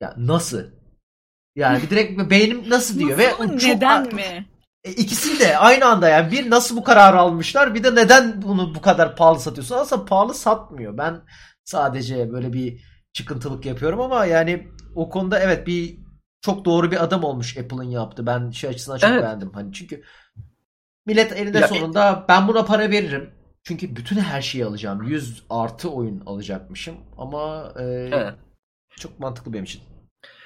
Ya 0.01 0.15
nasıl? 0.17 0.63
Yani 1.57 1.83
bir 1.83 1.91
direkt 1.91 2.31
beynim 2.31 2.71
nasıl 2.71 2.99
diyor 2.99 3.19
Nasıl 3.19 3.51
ve 3.51 3.59
çok 3.59 3.69
neden 3.69 4.15
mi? 4.15 4.47
e, 4.85 4.93
ikisini 4.93 5.41
de 5.41 5.59
aynı 5.59 5.85
anda 5.87 6.09
yani 6.09 6.33
bir 6.33 6.51
nasıl 6.51 6.77
bu 6.77 6.85
kararı 6.85 7.19
almışlar 7.19 7.75
bir 7.75 7.85
de 7.85 7.95
neden 7.95 8.43
bunu 8.43 8.75
bu 8.75 8.81
kadar 8.81 9.17
pahalı 9.17 9.41
satıyorsun? 9.41 9.75
Aslında 9.77 10.05
pahalı 10.05 10.35
satmıyor. 10.35 10.99
Ben 10.99 11.21
sadece 11.65 12.33
böyle 12.33 12.53
bir 12.53 12.81
çıkıntılık 13.13 13.67
yapıyorum 13.67 14.01
ama 14.01 14.25
yani 14.27 14.69
o 14.95 15.09
konuda 15.11 15.39
evet 15.41 15.67
bir 15.67 15.99
çok 16.41 16.65
doğru 16.65 16.91
bir 16.91 17.05
adım 17.05 17.25
olmuş 17.25 17.57
Apple'ın 17.59 17.83
yaptı. 17.91 18.27
Ben 18.27 18.51
şey 18.51 18.71
açısından 18.71 18.99
çok 18.99 19.11
Evet. 19.11 19.23
beğendim. 19.23 19.53
Hani 19.53 19.73
çünkü 19.73 20.03
millet 21.07 21.33
elinde 21.33 21.59
Ya- 21.59 21.69
sonunda 21.69 22.25
ben 22.29 22.49
buna 22.49 22.65
para 22.65 22.91
veririm. 22.91 23.31
Çünkü 23.65 23.97
bütün 23.97 24.17
her 24.17 24.43
şeyi 24.43 24.65
alacağım. 24.65 25.03
100 25.03 25.43
artı 25.51 25.91
oyun 25.91 26.23
alacakmışım 26.27 26.97
ama 27.19 27.73
e, 27.79 27.83
Evet. 27.85 28.35
Çok 29.01 29.21
mantıklı 29.21 29.53
benim 29.53 29.65
için. 29.65 29.83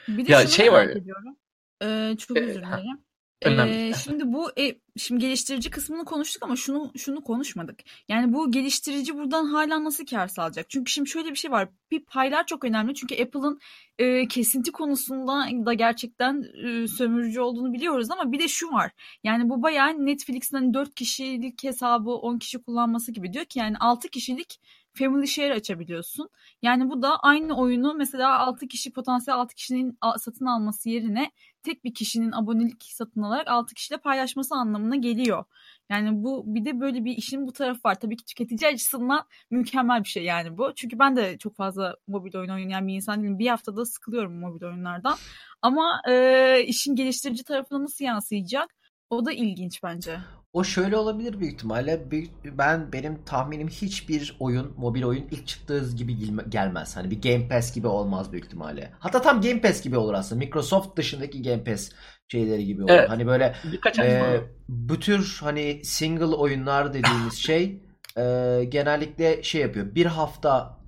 Bir 0.09 0.27
de 0.27 0.33
Ya 0.33 0.47
şey 0.47 0.73
var. 0.73 0.85
ediyorum. 0.89 1.37
Ee, 1.83 2.15
çok 2.19 2.37
Ee, 2.37 2.41
özür 2.41 2.63
dilerim. 2.63 2.99
Ee, 3.47 3.93
şimdi 4.05 4.33
bu 4.33 4.51
e, 4.59 4.75
şimdi 4.97 5.21
geliştirici 5.21 5.71
kısmını 5.71 6.05
konuştuk 6.05 6.43
ama 6.43 6.57
şunu 6.57 6.93
şunu 6.97 7.25
konuşmadık. 7.25 7.81
Yani 8.09 8.33
bu 8.33 8.51
geliştirici 8.51 9.15
buradan 9.19 9.47
hala 9.47 9.85
nasıl 9.85 10.07
kar 10.07 10.29
sağlayacak? 10.29 10.71
Çünkü 10.71 10.93
şimdi 10.93 11.11
şöyle 11.11 11.31
bir 11.31 11.35
şey 11.37 11.51
var. 11.51 11.69
Bir 11.91 12.05
paylar 12.05 12.47
çok 12.47 12.65
önemli. 12.65 12.95
Çünkü 12.95 13.23
Apple'ın 13.23 13.61
e, 13.99 14.29
kesinti 14.29 14.73
konusunda 14.73 15.67
da 15.67 15.73
gerçekten 15.73 16.45
e, 16.67 16.89
sömürücü 16.89 17.41
olduğunu 17.41 17.73
biliyoruz 17.73 18.11
ama 18.11 18.33
bir 18.33 18.39
de 18.39 18.49
şu 18.49 18.73
var. 18.73 18.91
Yani 19.25 19.49
bu 19.49 19.63
bayağı 19.63 20.07
Netflix'in 20.07 20.57
hani 20.57 20.75
4 20.75 20.95
kişilik 20.95 21.65
hesabı 21.65 22.11
10 22.11 22.39
kişi 22.39 22.63
kullanması 22.63 23.13
gibi 23.13 23.33
diyor 23.33 23.45
ki 23.45 23.59
yani 23.59 23.77
6 23.81 24.09
kişilik 24.09 24.61
family 24.95 25.27
share 25.27 25.55
açabiliyorsun. 25.55 26.29
Yani 26.63 26.91
bu 26.91 27.03
da 27.03 27.19
aynı 27.21 27.57
oyunu 27.57 27.95
mesela 27.95 28.39
6 28.39 28.69
kişi 28.69 28.93
potansiyel 28.93 29.39
6 29.39 29.55
kişinin 29.55 29.99
satın 30.19 30.47
alması 30.47 30.89
yerine 30.89 31.31
tek 31.63 31.85
bir 31.85 31.95
kişinin 31.95 32.33
abonelik 32.33 32.83
satın 32.83 33.23
alarak 33.23 33.49
6 33.49 33.75
kişiyle 33.75 34.01
paylaşması 34.01 34.55
anlamına 34.55 34.97
geliyor. 34.97 35.45
Yani 35.91 36.25
bu 36.25 36.45
bir 36.47 36.65
de 36.65 36.81
böyle 36.81 37.05
bir 37.05 37.17
işin 37.17 37.47
bu 37.47 37.53
tarafı 37.53 37.81
var. 37.85 38.01
Tabii 38.01 38.17
ki 38.17 38.25
tüketici 38.25 38.71
açısından 38.71 39.27
mükemmel 39.51 40.05
bir 40.05 40.09
şey 40.09 40.25
yani 40.25 40.59
bu. 40.59 40.73
Çünkü 40.75 40.99
ben 40.99 41.17
de 41.17 41.39
çok 41.39 41.57
fazla 41.57 41.97
mobil 42.09 42.37
oyun 42.37 42.51
oynayan 42.51 42.89
bir 42.89 42.95
insan 42.95 43.23
değilim. 43.23 43.39
Bir 43.39 43.47
haftada 43.47 43.85
sıkılıyorum 43.85 44.39
mobil 44.41 44.65
oyunlardan. 44.65 45.17
Ama 45.63 46.03
e, 46.09 46.65
işin 46.67 46.97
geliştirici 46.97 47.45
tarafına 47.45 47.83
nasıl 47.83 48.05
yansıyacak? 48.05 48.80
O 49.11 49.27
da 49.27 49.33
ilginç 49.33 49.83
bence. 49.83 50.19
O 50.53 50.65
şöyle 50.65 50.97
olabilir 50.97 51.41
büyük 51.41 51.55
ihtimalle. 51.55 52.07
Ben 52.45 52.93
benim 52.93 53.25
tahminim 53.25 53.69
hiçbir 53.69 54.37
oyun, 54.41 54.75
mobil 54.77 55.05
oyun 55.05 55.27
ilk 55.31 55.47
çıktığı 55.47 55.97
gibi 55.97 56.17
gelme- 56.17 56.49
gelmez. 56.49 56.97
Hani 56.97 57.11
bir 57.11 57.23
Game 57.23 57.49
Pass 57.49 57.75
gibi 57.75 57.87
olmaz 57.87 58.33
büyük 58.33 58.45
ihtimalle. 58.45 58.93
Hatta 58.99 59.23
tam 59.23 59.41
Game 59.41 59.61
Pass 59.61 59.83
gibi 59.83 59.97
olur 59.97 60.15
aslında. 60.15 60.39
Microsoft 60.39 60.97
dışındaki 60.97 61.43
Game 61.43 61.65
Pass 61.65 61.91
şeyleri 62.29 62.65
gibi 62.65 62.83
olur. 62.83 62.91
Evet. 62.93 63.11
Hani 63.11 63.27
böyle 63.27 63.55
Birkaç 63.73 63.99
e, 63.99 64.41
bu 64.69 65.01
tür 65.01 65.39
hani 65.41 65.81
single 65.85 66.25
oyunlar 66.25 66.95
dediğimiz 66.95 67.35
şey 67.39 67.83
e, 68.17 68.65
genellikle 68.69 69.43
şey 69.43 69.61
yapıyor. 69.61 69.95
Bir 69.95 70.07
hafta 70.07 70.81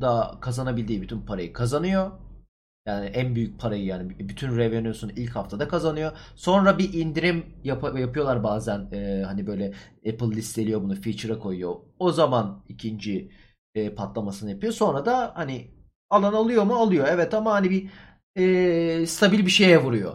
da 0.00 0.38
kazanabildiği 0.40 1.02
bütün 1.02 1.20
parayı 1.20 1.52
kazanıyor. 1.52 2.10
Yani 2.86 3.06
en 3.06 3.34
büyük 3.34 3.60
parayı 3.60 3.84
yani 3.84 4.28
bütün 4.28 4.56
revenue'sunu 4.56 5.12
ilk 5.12 5.36
haftada 5.36 5.68
kazanıyor. 5.68 6.12
Sonra 6.34 6.78
bir 6.78 6.92
indirim 6.92 7.46
yap- 7.64 7.98
yapıyorlar 7.98 8.42
bazen. 8.44 8.88
Ee, 8.92 9.22
hani 9.26 9.46
böyle 9.46 9.72
Apple 10.08 10.30
listeliyor 10.36 10.82
bunu 10.82 10.94
feature'a 11.00 11.38
koyuyor. 11.38 11.74
O 11.98 12.12
zaman 12.12 12.64
ikinci 12.68 13.30
e, 13.74 13.94
patlamasını 13.94 14.50
yapıyor. 14.50 14.72
Sonra 14.72 15.06
da 15.06 15.32
hani 15.36 15.70
alan 16.10 16.32
alıyor 16.32 16.64
mu? 16.64 16.74
Alıyor. 16.76 17.06
Evet 17.10 17.34
ama 17.34 17.52
hani 17.52 17.70
bir 17.70 17.90
e, 19.02 19.06
stabil 19.06 19.46
bir 19.46 19.50
şeye 19.50 19.82
vuruyor. 19.84 20.14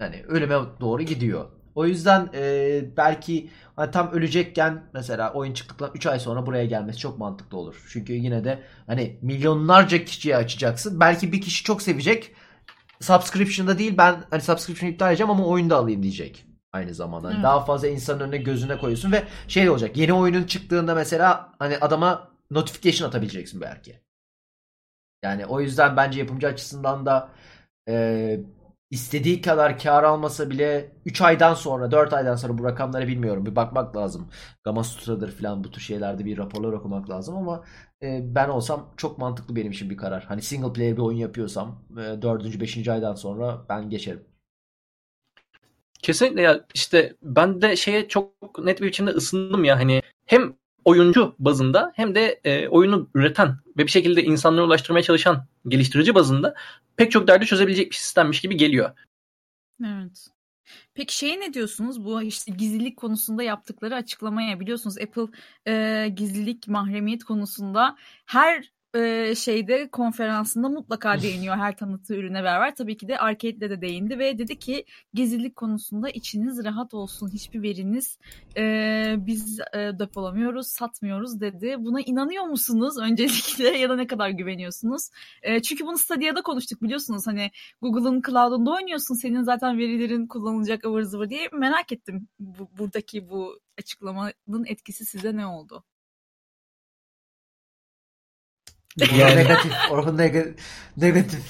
Yani 0.00 0.24
ölüme 0.28 0.54
doğru 0.80 1.02
gidiyor. 1.02 1.50
O 1.76 1.86
yüzden 1.86 2.30
e, 2.34 2.84
belki 2.96 3.50
hani 3.76 3.90
tam 3.90 4.10
ölecekken 4.10 4.82
mesela 4.94 5.32
oyun 5.32 5.52
çıktıktan 5.54 5.90
3 5.94 6.06
ay 6.06 6.20
sonra 6.20 6.46
buraya 6.46 6.64
gelmesi 6.64 6.98
çok 6.98 7.18
mantıklı 7.18 7.58
olur. 7.58 7.86
Çünkü 7.88 8.12
yine 8.12 8.44
de 8.44 8.62
hani 8.86 9.18
milyonlarca 9.22 10.04
kişiye 10.04 10.36
açacaksın. 10.36 11.00
Belki 11.00 11.32
bir 11.32 11.40
kişi 11.40 11.64
çok 11.64 11.82
sevecek. 11.82 12.32
Subscription'da 13.00 13.78
değil 13.78 13.94
ben 13.98 14.24
hani 14.30 14.42
subscription 14.42 14.90
iptal 14.90 15.08
edeceğim 15.08 15.30
ama 15.30 15.46
oyunu 15.46 15.70
da 15.70 15.76
alayım 15.76 16.02
diyecek. 16.02 16.46
Aynı 16.72 16.94
zamanda. 16.94 17.26
Hani 17.26 17.34
Evet. 17.34 17.44
Daha 17.44 17.64
fazla 17.64 17.88
insanın 17.88 18.20
önüne 18.20 18.36
gözüne 18.36 18.78
koyuyorsun 18.78 19.12
ve 19.12 19.24
şey 19.48 19.70
olacak. 19.70 19.96
Yeni 19.96 20.12
oyunun 20.12 20.44
çıktığında 20.44 20.94
mesela 20.94 21.52
hani 21.58 21.78
adama 21.78 22.28
notification 22.50 23.08
atabileceksin 23.08 23.60
belki. 23.60 24.00
Yani 25.22 25.46
o 25.46 25.60
yüzden 25.60 25.96
bence 25.96 26.20
yapımcı 26.20 26.46
açısından 26.46 27.06
da 27.06 27.28
e, 27.88 28.40
istediği 28.90 29.40
kadar 29.42 29.78
kar 29.78 30.04
almasa 30.04 30.50
bile 30.50 30.92
3 31.04 31.20
aydan 31.22 31.54
sonra 31.54 31.90
4 31.90 32.12
aydan 32.12 32.36
sonra 32.36 32.58
bu 32.58 32.64
rakamları 32.64 33.08
bilmiyorum. 33.08 33.46
Bir 33.46 33.56
bakmak 33.56 33.96
lazım. 33.96 34.30
Gamma 34.64 34.84
Sutra'dır 34.84 35.32
falan 35.32 35.64
bu 35.64 35.70
tür 35.70 35.80
şeylerde 35.80 36.24
bir 36.24 36.38
raporlar 36.38 36.72
okumak 36.72 37.10
lazım 37.10 37.36
ama 37.36 37.64
e, 38.02 38.20
ben 38.34 38.48
olsam 38.48 38.94
çok 38.96 39.18
mantıklı 39.18 39.56
benim 39.56 39.72
için 39.72 39.90
bir 39.90 39.96
karar. 39.96 40.24
Hani 40.24 40.42
single 40.42 40.72
player 40.72 40.96
bir 40.96 41.02
oyun 41.02 41.18
yapıyorsam 41.18 41.84
e, 41.92 42.22
4. 42.22 42.60
5. 42.60 42.88
aydan 42.88 43.14
sonra 43.14 43.66
ben 43.68 43.90
geçerim. 43.90 44.24
Kesinlikle 46.02 46.42
ya 46.42 46.64
işte 46.74 47.16
ben 47.22 47.62
de 47.62 47.76
şeye 47.76 48.08
çok 48.08 48.58
net 48.64 48.80
bir 48.80 48.86
biçimde 48.86 49.10
ısındım 49.10 49.64
ya 49.64 49.76
hani 49.78 50.02
hem 50.26 50.56
oyuncu 50.86 51.34
bazında 51.38 51.92
hem 51.96 52.14
de 52.14 52.40
e, 52.44 52.68
oyunu 52.68 53.08
üreten 53.14 53.56
ve 53.78 53.84
bir 53.84 53.90
şekilde 53.90 54.22
insanlara 54.22 54.66
ulaştırmaya 54.66 55.02
çalışan 55.02 55.46
geliştirici 55.68 56.14
bazında 56.14 56.54
pek 56.96 57.10
çok 57.10 57.28
derdi 57.28 57.46
çözebilecek 57.46 57.90
bir 57.90 57.96
sistemmiş 57.96 58.40
gibi 58.40 58.56
geliyor. 58.56 58.90
Evet. 59.84 60.26
Peki 60.94 61.16
şey 61.16 61.40
ne 61.40 61.54
diyorsunuz 61.54 62.04
bu 62.04 62.22
işte 62.22 62.52
gizlilik 62.52 62.96
konusunda 62.96 63.42
yaptıkları 63.42 63.94
açıklamaya 63.94 64.60
biliyorsunuz 64.60 64.98
Apple 64.98 65.26
e, 65.66 66.08
gizlilik 66.08 66.68
mahremiyet 66.68 67.24
konusunda 67.24 67.96
her 68.26 68.72
e, 68.96 69.34
şeyde 69.34 69.88
konferansında 69.88 70.68
mutlaka 70.68 71.22
değiniyor 71.22 71.56
her 71.56 71.76
tanıttığı 71.76 72.14
ürüne 72.14 72.42
beraber. 72.42 72.74
Tabii 72.74 72.96
ki 72.96 73.08
de 73.08 73.18
Arcade'de 73.18 73.70
de 73.70 73.80
değindi 73.80 74.18
ve 74.18 74.38
dedi 74.38 74.58
ki 74.58 74.84
gizlilik 75.14 75.56
konusunda 75.56 76.10
içiniz 76.10 76.64
rahat 76.64 76.94
olsun 76.94 77.30
hiçbir 77.30 77.62
veriniz 77.62 78.18
e, 78.56 79.14
biz 79.18 79.60
e, 79.60 79.78
depolamıyoruz 79.98 80.66
satmıyoruz 80.66 81.40
dedi. 81.40 81.76
Buna 81.78 82.00
inanıyor 82.00 82.44
musunuz 82.44 82.98
öncelikle 82.98 83.68
ya 83.78 83.88
da 83.90 83.96
ne 83.96 84.06
kadar 84.06 84.30
güveniyorsunuz? 84.30 85.10
E, 85.42 85.62
çünkü 85.62 85.86
bunu 85.86 85.98
Stadia'da 85.98 86.42
konuştuk 86.42 86.82
biliyorsunuz 86.82 87.26
hani 87.26 87.50
Google'ın 87.82 88.22
cloud'unda 88.26 88.70
oynuyorsun. 88.70 89.14
Senin 89.14 89.42
zaten 89.42 89.78
verilerin 89.78 90.26
kullanılacak 90.26 90.84
ıvır 90.84 91.02
zıvır 91.02 91.30
diye 91.30 91.48
merak 91.52 91.92
ettim. 91.92 92.28
Bu, 92.38 92.68
buradaki 92.78 93.30
bu 93.30 93.60
açıklamanın 93.78 94.64
etkisi 94.66 95.04
size 95.04 95.36
ne 95.36 95.46
oldu? 95.46 95.84
Yani- 99.18 99.36
negatif. 99.36 99.72
Orhun 99.90 100.18
neg- 100.18 100.54
negatif. 100.96 101.40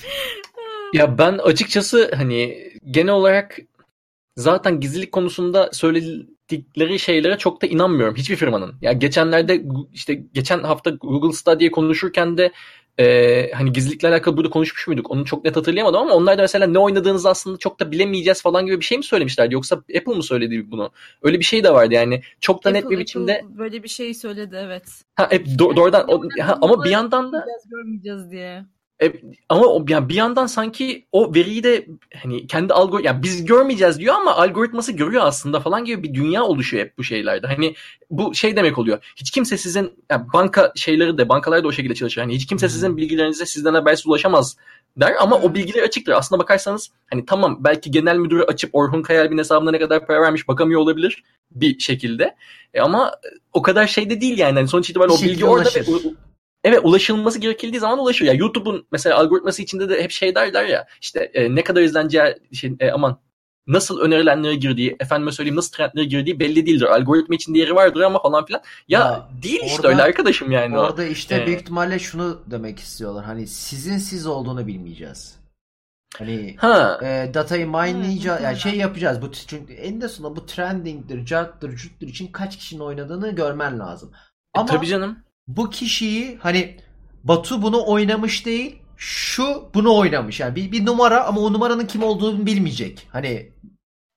Ya 0.95 1.19
ben 1.19 1.39
açıkçası 1.39 2.11
hani 2.15 2.59
genel 2.91 3.13
olarak 3.13 3.59
zaten 4.37 4.81
gizlilik 4.81 5.13
konusunda 5.13 5.71
söyledikleri 5.73 6.99
şeylere 6.99 7.39
çok 7.39 7.63
da 7.63 7.67
inanmıyorum 7.67 8.17
hiçbir 8.17 8.37
firmanın. 8.37 8.75
Ya 8.83 8.93
geçenlerde 8.93 9.63
işte 9.93 10.15
geçen 10.15 10.63
hafta 10.63 10.91
Google 10.91 11.33
Stadia'yı 11.37 11.71
konuşurken 11.71 12.39
de 12.39 12.53
e, 13.01 13.51
hani 13.53 13.73
gizlilikle 13.73 14.09
alakalı 14.09 14.37
burada 14.37 14.51
konuşmuş 14.51 14.87
muyduk? 14.89 15.11
Onu 15.11 15.25
çok 15.25 15.45
net 15.45 15.57
hatırlayamadım 15.57 16.01
ama 16.01 16.15
onlar 16.15 16.39
da 16.39 16.43
mesela 16.43 16.67
ne 16.67 16.79
oynadığınızı 16.79 17.29
aslında 17.29 17.59
çok 17.59 17.81
da 17.81 17.93
bilemeyeceğiz 17.93 18.43
falan 18.43 18.67
gibi 18.67 18.81
bir 18.81 18.85
şey 18.85 18.99
mi 18.99 19.05
söylemişlerdi? 19.05 19.55
Yoksa 19.55 19.77
Apple 19.77 20.15
mı 20.15 20.23
söyledi 20.23 20.71
bunu? 20.71 20.91
Öyle 21.23 21.39
bir 21.39 21.45
şey 21.45 21.65
de 21.65 21.73
vardı 21.73 21.95
yani. 21.95 22.23
Çok 22.41 22.65
da 22.65 22.71
net 22.71 22.85
Apple- 22.85 22.91
bir 22.91 22.99
biçimde 22.99 23.35
Apple 23.35 23.59
böyle 23.59 23.83
bir 23.83 23.89
şey 23.89 24.15
söyledi 24.15 24.57
evet. 24.65 24.85
ha, 25.17 25.29
hep 25.31 25.47
do- 25.47 25.77
doğrudan 25.77 26.09
o- 26.09 26.23
ha, 26.43 26.59
ama 26.63 26.85
bir 26.85 26.91
yandan 26.91 27.33
da 27.33 27.47
görmeyeceğiz 27.71 28.31
diye. 28.31 28.65
E, 29.03 29.13
ama 29.49 29.67
o, 29.67 29.85
yani 29.89 30.09
bir 30.09 30.15
yandan 30.15 30.47
sanki 30.47 31.07
o 31.13 31.35
veriyi 31.35 31.65
de 31.65 31.87
hani 32.23 32.47
kendi 32.47 32.73
algor 32.73 33.01
yani 33.01 33.23
biz 33.23 33.45
görmeyeceğiz 33.45 33.99
diyor 33.99 34.15
ama 34.15 34.37
algoritması 34.37 34.93
görüyor 34.93 35.23
aslında 35.25 35.61
falan 35.61 35.85
gibi 35.85 36.03
bir 36.03 36.15
dünya 36.15 36.45
oluşuyor 36.45 36.85
hep 36.85 36.99
bu 36.99 37.05
şeylerde. 37.05 37.47
Hani 37.47 37.75
bu 38.11 38.35
şey 38.35 38.57
demek 38.57 38.79
oluyor. 38.79 39.13
Hiç 39.17 39.31
kimse 39.31 39.59
sizin 39.59 39.93
yani 40.11 40.27
banka 40.33 40.73
şeyleri 40.77 41.19
de 41.19 41.29
bankalar 41.29 41.65
da 41.65 41.69
o 41.69 41.73
şekilde 41.73 41.95
çalışıyor. 41.95 42.27
Hani 42.27 42.35
hiç 42.35 42.47
kimse 42.47 42.69
sizin 42.69 42.97
bilgilerinize 42.97 43.47
sizden 43.47 43.75
habersiz 43.75 44.07
ulaşamaz 44.07 44.57
der 44.97 45.15
ama 45.21 45.37
o 45.37 45.55
bilgiler 45.55 45.83
açıktır. 45.83 46.13
Aslında 46.13 46.43
bakarsanız 46.43 46.91
hani 47.11 47.27
tamam 47.27 47.57
belki 47.61 47.91
genel 47.91 48.17
müdürü 48.17 48.43
açıp 48.43 48.71
Orhun 48.73 49.03
Kayalbin 49.03 49.39
hesabına 49.39 49.71
ne 49.71 49.79
kadar 49.79 50.07
para 50.07 50.23
vermiş 50.23 50.49
bakamıyor 50.49 50.81
olabilir 50.81 51.25
bir 51.51 51.79
şekilde. 51.79 52.37
E, 52.75 52.81
ama 52.81 53.13
o 53.53 53.63
kadar 53.63 53.87
şey 53.87 54.11
de 54.11 54.21
değil 54.21 54.39
yani. 54.39 54.55
Hani 54.55 54.69
sonuç 54.69 54.91
itibariyle 54.91 55.17
Bir 55.23 55.27
o 55.27 55.31
bilgi 55.31 55.45
orada 55.45 55.69
ve- 55.69 56.11
evet 56.67 56.81
ulaşılması 56.83 57.39
gerekildiği 57.39 57.81
zaman 57.81 57.99
ulaşıyor. 57.99 58.33
Ya 58.33 58.39
YouTube'un 58.39 58.87
mesela 58.93 59.19
algoritması 59.19 59.63
içinde 59.63 59.89
de 59.89 60.03
hep 60.03 60.11
şey 60.11 60.35
derler 60.35 60.65
ya 60.65 60.87
işte 61.01 61.31
e, 61.35 61.55
ne 61.55 61.65
kadar 61.65 61.83
izleneceği 61.83 62.35
şey, 62.53 62.73
e, 62.81 62.91
aman 62.91 63.19
nasıl 63.67 64.01
önerilenlere 64.01 64.55
girdiği, 64.55 64.97
efendime 65.01 65.33
söyleyeyim 65.33 65.57
nasıl 65.57 65.73
trendlere 65.73 66.05
girdiği 66.05 66.41
belli 66.41 66.67
değildir. 66.67 66.87
Algoritma 66.87 67.35
için 67.35 67.55
değeri 67.55 67.75
vardır 67.75 68.01
ama 68.01 68.23
falan 68.23 68.45
filan. 68.45 68.63
Ya, 68.89 69.01
ya 69.01 69.29
değil 69.43 69.61
orada, 69.61 69.73
işte 69.73 69.89
öyle 69.89 70.03
arkadaşım 70.03 70.51
yani. 70.51 70.79
Orada 70.79 71.03
o. 71.03 71.05
işte 71.05 71.43
ee, 71.43 71.47
büyük 71.47 71.61
ihtimalle 71.61 71.99
şunu 71.99 72.43
demek 72.47 72.79
istiyorlar. 72.79 73.25
Hani 73.25 73.47
sizin 73.47 73.99
siz 73.99 74.27
olduğunu 74.27 74.67
bilmeyeceğiz. 74.67 75.37
Hani 76.19 76.57
ha. 76.59 77.01
e, 77.03 77.35
datayı 77.35 77.67
minelayacağız. 77.67 78.43
Yani 78.43 78.59
şey 78.59 78.77
yapacağız. 78.77 79.23
Bu 79.23 79.33
çünkü 79.33 79.73
eninde 79.73 80.09
sonunda 80.09 80.37
bu 80.37 80.47
trendingdir, 80.47 81.25
carttır, 81.25 81.77
cuttur 81.77 82.07
için 82.07 82.27
kaç 82.33 82.57
kişinin 82.57 82.81
oynadığını 82.81 83.31
görmen 83.31 83.79
lazım. 83.79 84.13
Ama 84.55 84.65
e, 84.65 84.67
tabii 84.67 84.87
canım. 84.87 85.26
Bu 85.49 85.71
kişiyi 85.71 86.39
hani 86.41 86.77
Batu 87.25 87.63
bunu 87.63 87.87
oynamış 87.87 88.47
değil 88.47 88.83
şu 88.97 89.71
bunu 89.75 89.97
oynamış. 89.97 90.41
Yani 90.41 90.57
bir, 90.57 90.73
bir 90.73 90.87
numara 90.87 91.25
ama 91.25 91.41
o 91.41 91.53
numaranın 91.53 91.87
kim 91.87 92.03
olduğunu 92.03 92.47
bilmeyecek. 92.47 93.09
Hani 93.13 93.53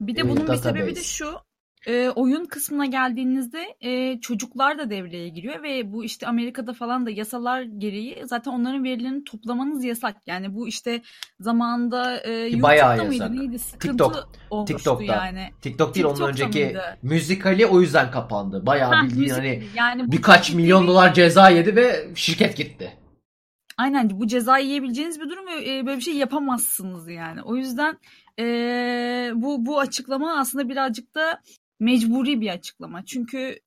bir 0.02 0.16
de 0.16 0.30
bunun 0.30 0.48
bir 0.48 0.56
sebebi 0.56 0.96
de 0.96 1.04
şu. 1.04 1.40
E, 1.88 2.10
oyun 2.10 2.46
kısmına 2.46 2.86
geldiğinizde 2.86 3.76
e, 3.82 4.20
çocuklar 4.20 4.78
da 4.78 4.90
devreye 4.90 5.30
giriyor 5.30 5.64
ve 5.64 5.94
bu 5.94 6.04
işte 6.04 6.28
Amerika'da 6.28 6.74
falan 6.74 7.06
da 7.06 7.10
yasalar 7.10 7.62
gereği 7.62 8.24
zaten 8.26 8.52
onların 8.52 8.84
verilerini 8.84 9.24
toplamanız 9.24 9.84
yasak. 9.84 10.16
Yani 10.28 10.56
bu 10.56 10.68
işte 10.68 11.02
zamanında 11.40 12.20
e, 12.20 12.32
YouTube'da 12.32 13.04
mıydı 13.04 13.36
neydi 13.36 13.60
sıkıntı 13.60 14.04
TikTok. 14.04 14.30
olmuştu 14.50 14.78
TikTok'ta. 14.78 15.14
yani. 15.14 15.50
TikTok 15.62 15.96
değil 15.96 16.06
TikTok'ta 16.06 16.24
onun 16.24 16.32
önceki 16.32 16.66
mıydı? 16.66 16.98
müzikali 17.02 17.66
o 17.66 17.82
yüzden 17.82 18.12
kapandı. 18.12 18.66
Bayağı 18.66 18.94
ha, 18.94 19.04
bildiğin 19.04 19.30
hani 19.30 19.64
yani 19.76 20.12
birkaç 20.12 20.54
milyon 20.54 20.88
dolar 20.88 21.14
ceza 21.14 21.50
yedi 21.50 21.76
ve 21.76 22.08
şirket 22.16 22.58
gitti. 22.58 22.98
Aynen 23.78 24.10
bu 24.10 24.28
ceza 24.28 24.58
yiyebileceğiniz 24.58 25.20
bir 25.20 25.30
durum 25.30 25.48
e, 25.48 25.86
böyle 25.86 25.98
bir 25.98 26.04
şey 26.04 26.16
yapamazsınız 26.16 27.10
yani. 27.10 27.42
O 27.42 27.56
yüzden 27.56 27.98
e, 28.40 28.46
bu 29.36 29.66
bu 29.66 29.80
açıklama 29.80 30.40
aslında 30.40 30.70
birazcık 30.70 31.16
da 31.16 31.42
mecburi 31.80 32.42
bir 32.42 32.50
açıklama. 32.50 33.06
Çünkü 33.06 33.60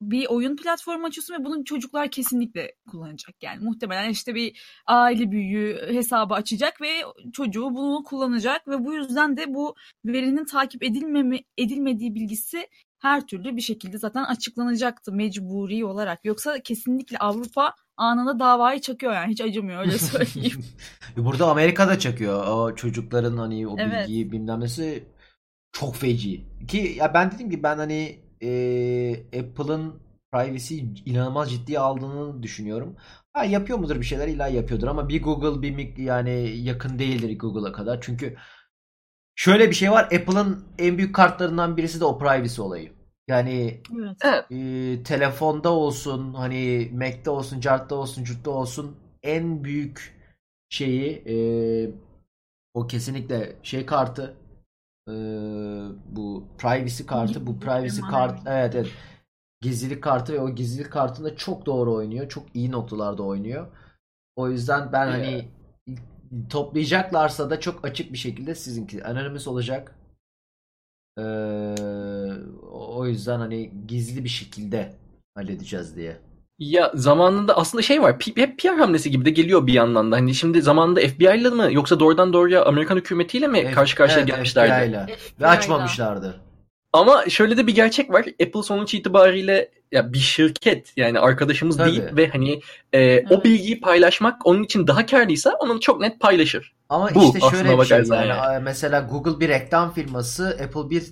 bir 0.00 0.26
oyun 0.26 0.56
platformu 0.56 1.06
açıyorsun 1.06 1.34
ve 1.34 1.44
bunu 1.44 1.64
çocuklar 1.64 2.10
kesinlikle 2.10 2.74
kullanacak. 2.90 3.42
Yani 3.42 3.64
muhtemelen 3.64 4.10
işte 4.10 4.34
bir 4.34 4.60
aile 4.86 5.30
büyüğü 5.30 5.88
hesabı 5.92 6.34
açacak 6.34 6.80
ve 6.80 6.90
çocuğu 7.32 7.74
bunu 7.74 8.04
kullanacak 8.04 8.68
ve 8.68 8.84
bu 8.84 8.94
yüzden 8.94 9.36
de 9.36 9.54
bu 9.54 9.74
verinin 10.04 10.44
takip 10.44 10.82
edilmeme, 10.82 11.40
edilmediği 11.58 12.14
bilgisi 12.14 12.68
her 12.98 13.26
türlü 13.26 13.56
bir 13.56 13.60
şekilde 13.60 13.98
zaten 13.98 14.24
açıklanacaktı 14.24 15.12
mecburi 15.12 15.84
olarak. 15.84 16.24
Yoksa 16.24 16.58
kesinlikle 16.58 17.18
Avrupa 17.18 17.74
anında 17.96 18.38
davayı 18.38 18.80
çakıyor 18.80 19.12
yani 19.12 19.32
hiç 19.32 19.40
acımıyor 19.40 19.80
öyle 19.80 19.98
söyleyeyim. 19.98 20.64
Burada 21.16 21.46
Amerika'da 21.46 21.98
çakıyor 21.98 22.46
o 22.46 22.74
çocukların 22.74 23.36
hani 23.36 23.68
o 23.68 23.76
evet. 23.78 24.02
bilgiyi 24.02 24.32
bilmem 24.32 24.60
nesi 24.60 25.04
çok 25.80 25.96
feci. 25.96 26.44
Ki 26.68 26.94
ya 26.98 27.14
ben 27.14 27.30
dedim 27.30 27.50
ki 27.50 27.62
ben 27.62 27.76
hani 27.76 28.20
e, 28.42 28.50
Apple'ın 29.40 29.94
privacy 30.32 30.80
inanılmaz 31.06 31.50
ciddiye 31.50 31.78
aldığını 31.78 32.42
düşünüyorum. 32.42 32.96
Ha 33.32 33.44
yapıyor 33.44 33.78
mudur 33.78 33.96
bir 33.96 34.06
şeyler 34.06 34.28
illa 34.28 34.48
yapıyordur 34.48 34.86
ama 34.88 35.08
bir 35.08 35.22
Google 35.22 35.62
bir 35.62 35.96
yani 35.96 36.56
yakın 36.56 36.98
değildir 36.98 37.38
Google'a 37.38 37.72
kadar. 37.72 37.98
Çünkü 38.00 38.36
şöyle 39.34 39.68
bir 39.70 39.74
şey 39.74 39.90
var 39.90 40.04
Apple'ın 40.04 40.64
en 40.78 40.98
büyük 40.98 41.14
kartlarından 41.14 41.76
birisi 41.76 42.00
de 42.00 42.04
o 42.04 42.18
privacy 42.18 42.60
olayı. 42.60 42.92
Yani 43.28 43.82
evet. 44.24 44.46
e, 44.50 45.02
telefonda 45.02 45.72
olsun 45.72 46.34
hani 46.34 46.90
Mac'te 46.94 47.30
olsun, 47.30 47.60
Cart'ta 47.60 47.94
olsun, 47.94 48.24
Curt'ta 48.24 48.50
olsun 48.50 48.96
en 49.22 49.64
büyük 49.64 50.18
şeyi 50.68 51.24
e, 51.26 51.36
o 52.74 52.86
kesinlikle 52.86 53.56
şey 53.62 53.86
kartı 53.86 54.36
e, 55.08 55.14
bu 56.06 56.44
privacy 56.58 57.04
kartı 57.04 57.46
bu 57.46 57.60
privacy 57.60 58.00
kart 58.00 58.40
evet 58.46 58.74
evet 58.74 58.88
gizlilik 59.60 60.02
kartı 60.02 60.32
ve 60.32 60.40
o 60.40 60.50
gizlilik 60.50 60.92
kartında 60.92 61.36
çok 61.36 61.66
doğru 61.66 61.94
oynuyor. 61.94 62.28
Çok 62.28 62.56
iyi 62.56 62.72
noktalarda 62.72 63.22
oynuyor. 63.22 63.66
O 64.36 64.50
yüzden 64.50 64.92
ben 64.92 65.06
hani 65.08 65.48
toplayacaklarsa 66.50 67.50
da 67.50 67.60
çok 67.60 67.84
açık 67.84 68.12
bir 68.12 68.18
şekilde 68.18 68.54
sizinki 68.54 69.04
anonymous 69.04 69.48
olacak. 69.48 69.94
Ee, 71.18 71.22
o 72.70 73.06
yüzden 73.06 73.38
hani 73.38 73.86
gizli 73.86 74.24
bir 74.24 74.28
şekilde 74.28 74.94
halledeceğiz 75.34 75.96
diye. 75.96 76.27
Ya 76.58 76.92
zamanında 76.94 77.56
aslında 77.56 77.82
şey 77.82 78.02
var. 78.02 78.16
Hep 78.36 78.58
PR 78.58 78.78
hamlesi 78.78 79.10
gibi 79.10 79.24
de 79.24 79.30
geliyor 79.30 79.66
bir 79.66 79.72
yandan 79.72 80.12
da. 80.12 80.16
Hani 80.16 80.34
şimdi 80.34 80.62
zamanında 80.62 81.00
FBI 81.00 81.24
ile 81.24 81.50
mi 81.50 81.74
yoksa 81.74 82.00
doğrudan 82.00 82.32
doğruya 82.32 82.64
Amerikan 82.64 82.96
hükümetiyle 82.96 83.46
mi 83.46 83.62
F- 83.62 83.70
karşı 83.70 83.96
karşıya 83.96 84.20
evet, 84.20 84.28
gelmişlerdi? 84.28 85.12
FBI 85.12 85.42
Ve 85.42 85.46
açmamışlardı. 85.46 86.40
Ama 86.92 87.24
şöyle 87.28 87.56
de 87.56 87.66
bir 87.66 87.74
gerçek 87.74 88.12
var. 88.12 88.26
Apple 88.42 88.62
sonuç 88.62 88.94
itibariyle 88.94 89.70
ya 89.92 90.12
bir 90.12 90.18
şirket 90.18 90.92
yani 90.96 91.20
arkadaşımız 91.20 91.76
Tabii. 91.76 91.90
değil 91.90 92.02
ve 92.12 92.28
hani 92.28 92.52
e, 92.92 93.00
evet. 93.00 93.32
o 93.32 93.44
bilgiyi 93.44 93.80
paylaşmak 93.80 94.46
onun 94.46 94.62
için 94.62 94.86
daha 94.86 95.06
karlıysa 95.06 95.50
onu 95.60 95.80
çok 95.80 96.00
net 96.00 96.20
paylaşır. 96.20 96.74
Ama 96.88 97.14
Bu, 97.14 97.24
işte 97.24 97.40
şöyle 97.50 97.78
bir 97.78 97.84
şey 97.84 97.98
yani, 97.98 98.28
yani 98.28 98.62
mesela 98.64 99.00
Google 99.00 99.40
bir 99.40 99.48
reklam 99.48 99.92
firması, 99.92 100.58
Apple 100.64 100.90
bir 100.90 101.10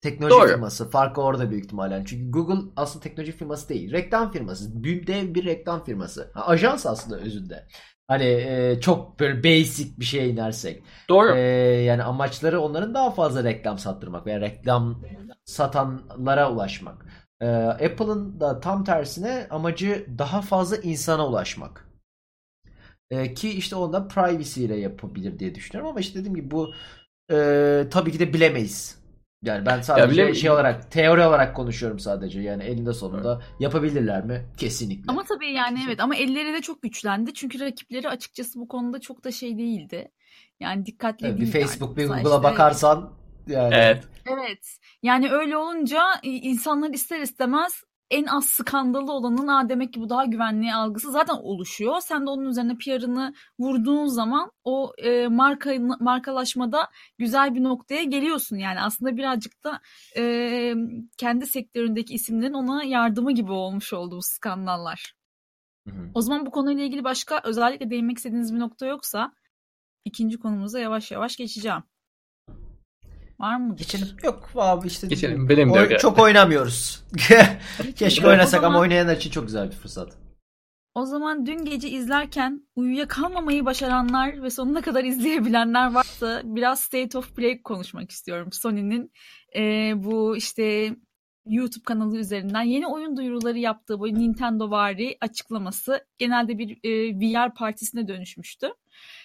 teknoloji 0.00 0.36
Doğru. 0.36 0.48
firması. 0.48 0.90
Farkı 0.90 1.20
orada 1.20 1.50
büyük 1.50 1.64
ihtimalle. 1.64 2.02
Çünkü 2.06 2.30
Google 2.30 2.70
aslında 2.76 3.02
teknoloji 3.02 3.32
firması 3.32 3.68
değil. 3.68 3.92
Reklam 3.92 4.32
firması. 4.32 4.82
Büyük 4.84 5.06
dev 5.06 5.34
bir 5.34 5.44
reklam 5.44 5.84
firması. 5.84 6.30
Ha, 6.34 6.46
ajans 6.46 6.86
aslında 6.86 7.20
özünde. 7.20 7.66
Hani 8.08 8.24
e, 8.24 8.80
çok 8.80 9.20
böyle 9.20 9.44
basic 9.44 10.00
bir 10.00 10.04
şeye 10.04 10.28
inersek. 10.28 10.82
Doğru. 11.08 11.34
E, 11.34 11.40
yani 11.82 12.02
amaçları 12.02 12.60
onların 12.60 12.94
daha 12.94 13.10
fazla 13.10 13.44
reklam 13.44 13.78
sattırmak 13.78 14.26
veya 14.26 14.40
reklam 14.40 15.02
satanlara 15.44 16.52
ulaşmak. 16.52 17.06
E, 17.40 17.46
Apple'ın 17.46 18.40
da 18.40 18.60
tam 18.60 18.84
tersine 18.84 19.46
amacı 19.50 20.06
daha 20.18 20.42
fazla 20.42 20.76
insana 20.76 21.26
ulaşmak. 21.26 21.86
E, 23.10 23.34
ki 23.34 23.50
işte 23.50 23.76
onda 23.76 24.08
privacy 24.08 24.64
ile 24.64 24.76
yapabilir 24.76 25.38
diye 25.38 25.54
düşünüyorum 25.54 25.90
ama 25.90 26.00
işte 26.00 26.18
dediğim 26.18 26.34
gibi 26.34 26.50
bu 26.50 26.74
e, 27.32 27.86
tabii 27.90 28.12
ki 28.12 28.18
de 28.18 28.32
bilemeyiz. 28.32 29.05
Yani 29.46 29.66
ben 29.66 29.80
sadece 29.80 30.22
ya 30.22 30.34
şey 30.34 30.50
olarak 30.50 30.90
teori 30.90 31.22
olarak 31.22 31.56
konuşuyorum 31.56 31.98
sadece. 31.98 32.40
Yani 32.40 32.62
elinde 32.62 32.92
sonunda 32.92 33.34
evet. 33.34 33.60
yapabilirler 33.60 34.24
mi? 34.24 34.44
Kesinlikle. 34.56 35.04
Ama 35.08 35.24
tabii 35.24 35.52
yani 35.52 35.78
evet 35.86 36.00
ama 36.00 36.16
elleri 36.16 36.52
de 36.52 36.60
çok 36.60 36.82
güçlendi. 36.82 37.34
Çünkü 37.34 37.60
rakipleri 37.60 38.08
açıkçası 38.08 38.60
bu 38.60 38.68
konuda 38.68 39.00
çok 39.00 39.24
da 39.24 39.30
şey 39.32 39.58
değildi. 39.58 40.10
Yani 40.60 40.86
dikkatli 40.86 41.26
evet, 41.26 41.40
Bir 41.40 41.46
Facebook 41.46 41.96
bir 41.96 42.06
Google'a 42.06 42.42
bakarsan 42.42 43.12
yani. 43.46 43.74
Evet. 43.74 44.04
Evet. 44.26 44.78
Yani 45.02 45.30
öyle 45.30 45.56
olunca 45.56 46.02
insanlar 46.22 46.90
ister 46.90 47.20
istemez 47.20 47.82
en 48.10 48.26
az 48.26 48.44
skandalı 48.44 49.12
olanın 49.12 49.48
Aa, 49.48 49.68
demek 49.68 49.92
ki 49.92 50.00
bu 50.00 50.08
daha 50.08 50.24
güvenli 50.24 50.74
algısı 50.74 51.10
zaten 51.10 51.34
oluşuyor. 51.34 52.00
Sen 52.00 52.26
de 52.26 52.30
onun 52.30 52.44
üzerine 52.44 52.76
PR'ını 52.76 53.34
vurduğun 53.58 54.06
zaman 54.06 54.50
o 54.64 54.92
e, 54.98 55.28
marka 55.28 55.74
markalaşmada 56.00 56.88
güzel 57.18 57.54
bir 57.54 57.62
noktaya 57.62 58.02
geliyorsun. 58.02 58.56
Yani 58.56 58.80
aslında 58.80 59.16
birazcık 59.16 59.64
da 59.64 59.80
e, 60.16 60.74
kendi 61.18 61.46
sektöründeki 61.46 62.14
isimlerin 62.14 62.52
ona 62.52 62.84
yardımı 62.84 63.32
gibi 63.32 63.52
olmuş 63.52 63.92
oldu 63.92 64.16
bu 64.16 64.22
skandallar. 64.22 65.14
Hı 65.88 65.94
hı. 65.94 66.10
O 66.14 66.20
zaman 66.20 66.46
bu 66.46 66.50
konuyla 66.50 66.84
ilgili 66.84 67.04
başka 67.04 67.40
özellikle 67.44 67.90
değinmek 67.90 68.16
istediğiniz 68.16 68.54
bir 68.54 68.58
nokta 68.58 68.86
yoksa 68.86 69.32
ikinci 70.04 70.38
konumuza 70.38 70.80
yavaş 70.80 71.10
yavaş 71.10 71.36
geçeceğim. 71.36 71.82
Var 73.40 73.56
mı? 73.56 73.76
Geçelim. 73.76 74.08
Yok 74.24 74.50
abi 74.54 74.86
işte. 74.86 75.06
Geçelim. 75.06 75.48
Benim 75.48 75.74
de 75.74 75.80
oy, 75.80 75.96
Çok 75.98 76.18
oynamıyoruz. 76.18 77.04
Keşke 77.96 78.26
oynasak 78.26 78.50
zaman, 78.50 78.68
ama 78.68 78.78
oynayanlar 78.78 79.16
için 79.16 79.30
çok 79.30 79.46
güzel 79.46 79.70
bir 79.70 79.76
fırsat. 79.76 80.12
O 80.94 81.06
zaman 81.06 81.46
dün 81.46 81.64
gece 81.64 81.88
izlerken 81.88 82.66
uyuyakalmamayı 82.76 83.64
başaranlar 83.64 84.42
ve 84.42 84.50
sonuna 84.50 84.80
kadar 84.82 85.04
izleyebilenler 85.04 85.92
varsa 85.92 86.42
biraz 86.44 86.80
State 86.80 87.18
of 87.18 87.36
Play 87.36 87.62
konuşmak 87.62 88.10
istiyorum. 88.10 88.48
Sony'nin 88.52 89.12
e, 89.56 89.92
bu 89.96 90.36
işte 90.36 90.96
YouTube 91.46 91.84
kanalı 91.84 92.18
üzerinden 92.18 92.62
yeni 92.62 92.86
oyun 92.86 93.16
duyuruları 93.16 93.58
yaptığı 93.58 94.00
bu 94.00 94.06
Nintendo 94.06 94.70
vari 94.70 95.16
açıklaması 95.20 96.06
genelde 96.18 96.58
bir 96.58 96.78
e, 96.84 97.20
VR 97.20 97.54
partisine 97.54 98.08
dönüşmüştü. 98.08 98.68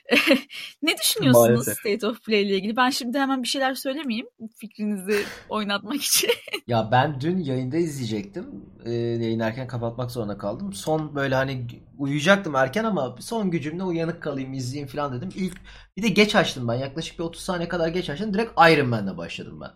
ne 0.82 0.98
düşünüyorsunuz 0.98 1.50
Maalesef. 1.50 1.78
State 1.78 2.08
of 2.08 2.24
Play 2.24 2.42
ile 2.42 2.56
ilgili? 2.56 2.76
Ben 2.76 2.90
şimdi 2.90 3.20
hemen 3.20 3.44
bir 3.44 3.48
şeyler 3.48 3.74
söylemeyeyim 3.76 4.28
fikrinizi 4.58 5.26
oynatmak 5.50 6.02
için. 6.04 6.30
ya 6.68 6.90
ben 6.92 7.22
dün 7.22 7.38
yayında 7.38 7.78
izleyecektim. 7.78 8.66
Ee, 8.86 8.92
yayın 8.92 9.40
erken 9.40 9.68
kapatmak 9.68 10.12
zorunda 10.12 10.38
kaldım. 10.38 10.74
Son 10.74 11.16
böyle 11.16 11.36
hani 11.36 11.68
uyuyacaktım 11.98 12.56
erken 12.56 12.84
ama 12.84 13.16
son 13.20 13.52
gücümle 13.52 13.84
uyanık 13.84 14.24
kalayım 14.24 14.54
izleyeyim 14.54 14.88
falan 14.88 15.14
dedim. 15.14 15.30
İlk 15.36 15.58
bir 15.98 16.04
de 16.04 16.08
geç 16.08 16.36
açtım 16.36 16.68
ben. 16.68 16.74
Yaklaşık 16.74 17.20
bir 17.20 17.24
30 17.24 17.44
saniye 17.44 17.70
kadar 17.70 17.88
geç 17.88 18.10
açtım. 18.10 18.34
Direkt 18.34 18.52
Iron 18.72 18.88
Man'le 18.88 19.18
başladım 19.18 19.62
ben. 19.62 19.72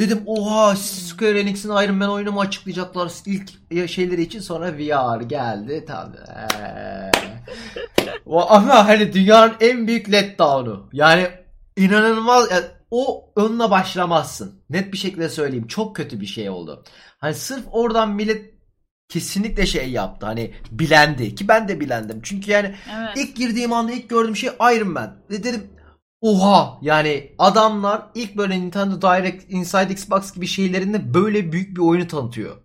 Dedim 0.00 0.22
oha 0.26 0.76
Square 0.76 1.40
Enix'in 1.40 1.68
Iron 1.68 1.94
Man 1.94 2.10
oyunu 2.10 2.32
mu 2.32 2.40
açıklayacaklar 2.40 3.12
ilk 3.26 3.90
şeyleri 3.90 4.22
için 4.22 4.40
sonra 4.40 4.78
VR 4.78 5.20
geldi 5.20 5.84
tabii. 5.86 6.16
Ee. 8.26 8.32
Ama 8.48 8.88
hani 8.88 9.12
dünyanın 9.12 9.54
en 9.60 9.86
büyük 9.86 10.12
letdown'u. 10.12 10.88
Yani 10.92 11.28
inanılmaz 11.76 12.50
yani 12.50 12.64
o 12.90 13.32
önüne 13.36 13.70
başlamazsın. 13.70 14.62
Net 14.70 14.92
bir 14.92 14.98
şekilde 14.98 15.28
söyleyeyim. 15.28 15.66
Çok 15.66 15.96
kötü 15.96 16.20
bir 16.20 16.26
şey 16.26 16.50
oldu. 16.50 16.84
Hani 17.18 17.34
sırf 17.34 17.64
oradan 17.70 18.10
millet 18.10 18.54
kesinlikle 19.08 19.66
şey 19.66 19.90
yaptı. 19.90 20.26
Hani 20.26 20.54
bilendi 20.70 21.34
ki 21.34 21.48
ben 21.48 21.68
de 21.68 21.80
bilendim. 21.80 22.20
Çünkü 22.22 22.50
yani 22.50 22.74
evet. 22.98 23.16
ilk 23.16 23.36
girdiğim 23.36 23.72
anda 23.72 23.92
ilk 23.92 24.08
gördüğüm 24.08 24.36
şey 24.36 24.50
Iron 24.60 24.88
Man. 24.88 25.16
Ve 25.30 25.44
dedim 25.44 25.70
oha 26.20 26.78
yani 26.82 27.34
adamlar 27.38 28.10
ilk 28.14 28.36
böyle 28.36 28.60
Nintendo 28.60 29.02
Direct 29.02 29.44
Inside 29.48 29.92
Xbox 29.92 30.34
gibi 30.34 30.46
şeylerinde 30.46 31.14
böyle 31.14 31.52
büyük 31.52 31.76
bir 31.76 31.82
oyunu 31.82 32.06
tanıtıyor. 32.06 32.56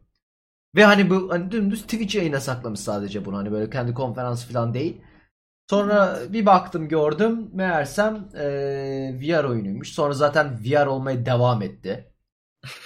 Ve 0.75 0.85
hani 0.85 1.09
bu 1.09 1.31
hani 1.31 1.51
dümdüz 1.51 1.81
Twitch 1.81 2.15
yayına 2.15 2.39
saklamış 2.39 2.79
sadece 2.79 3.25
bunu. 3.25 3.37
Hani 3.37 3.51
böyle 3.51 3.69
kendi 3.69 3.93
konferansı 3.93 4.53
falan 4.53 4.73
değil. 4.73 5.01
Sonra 5.69 6.19
bir 6.29 6.45
baktım 6.45 6.87
gördüm. 6.87 7.49
Meğersem 7.53 8.29
e, 8.35 8.45
VR 9.21 9.43
oyunuymuş. 9.43 9.93
Sonra 9.93 10.13
zaten 10.13 10.59
VR 10.65 10.85
olmaya 10.85 11.25
devam 11.25 11.61
etti. 11.61 12.13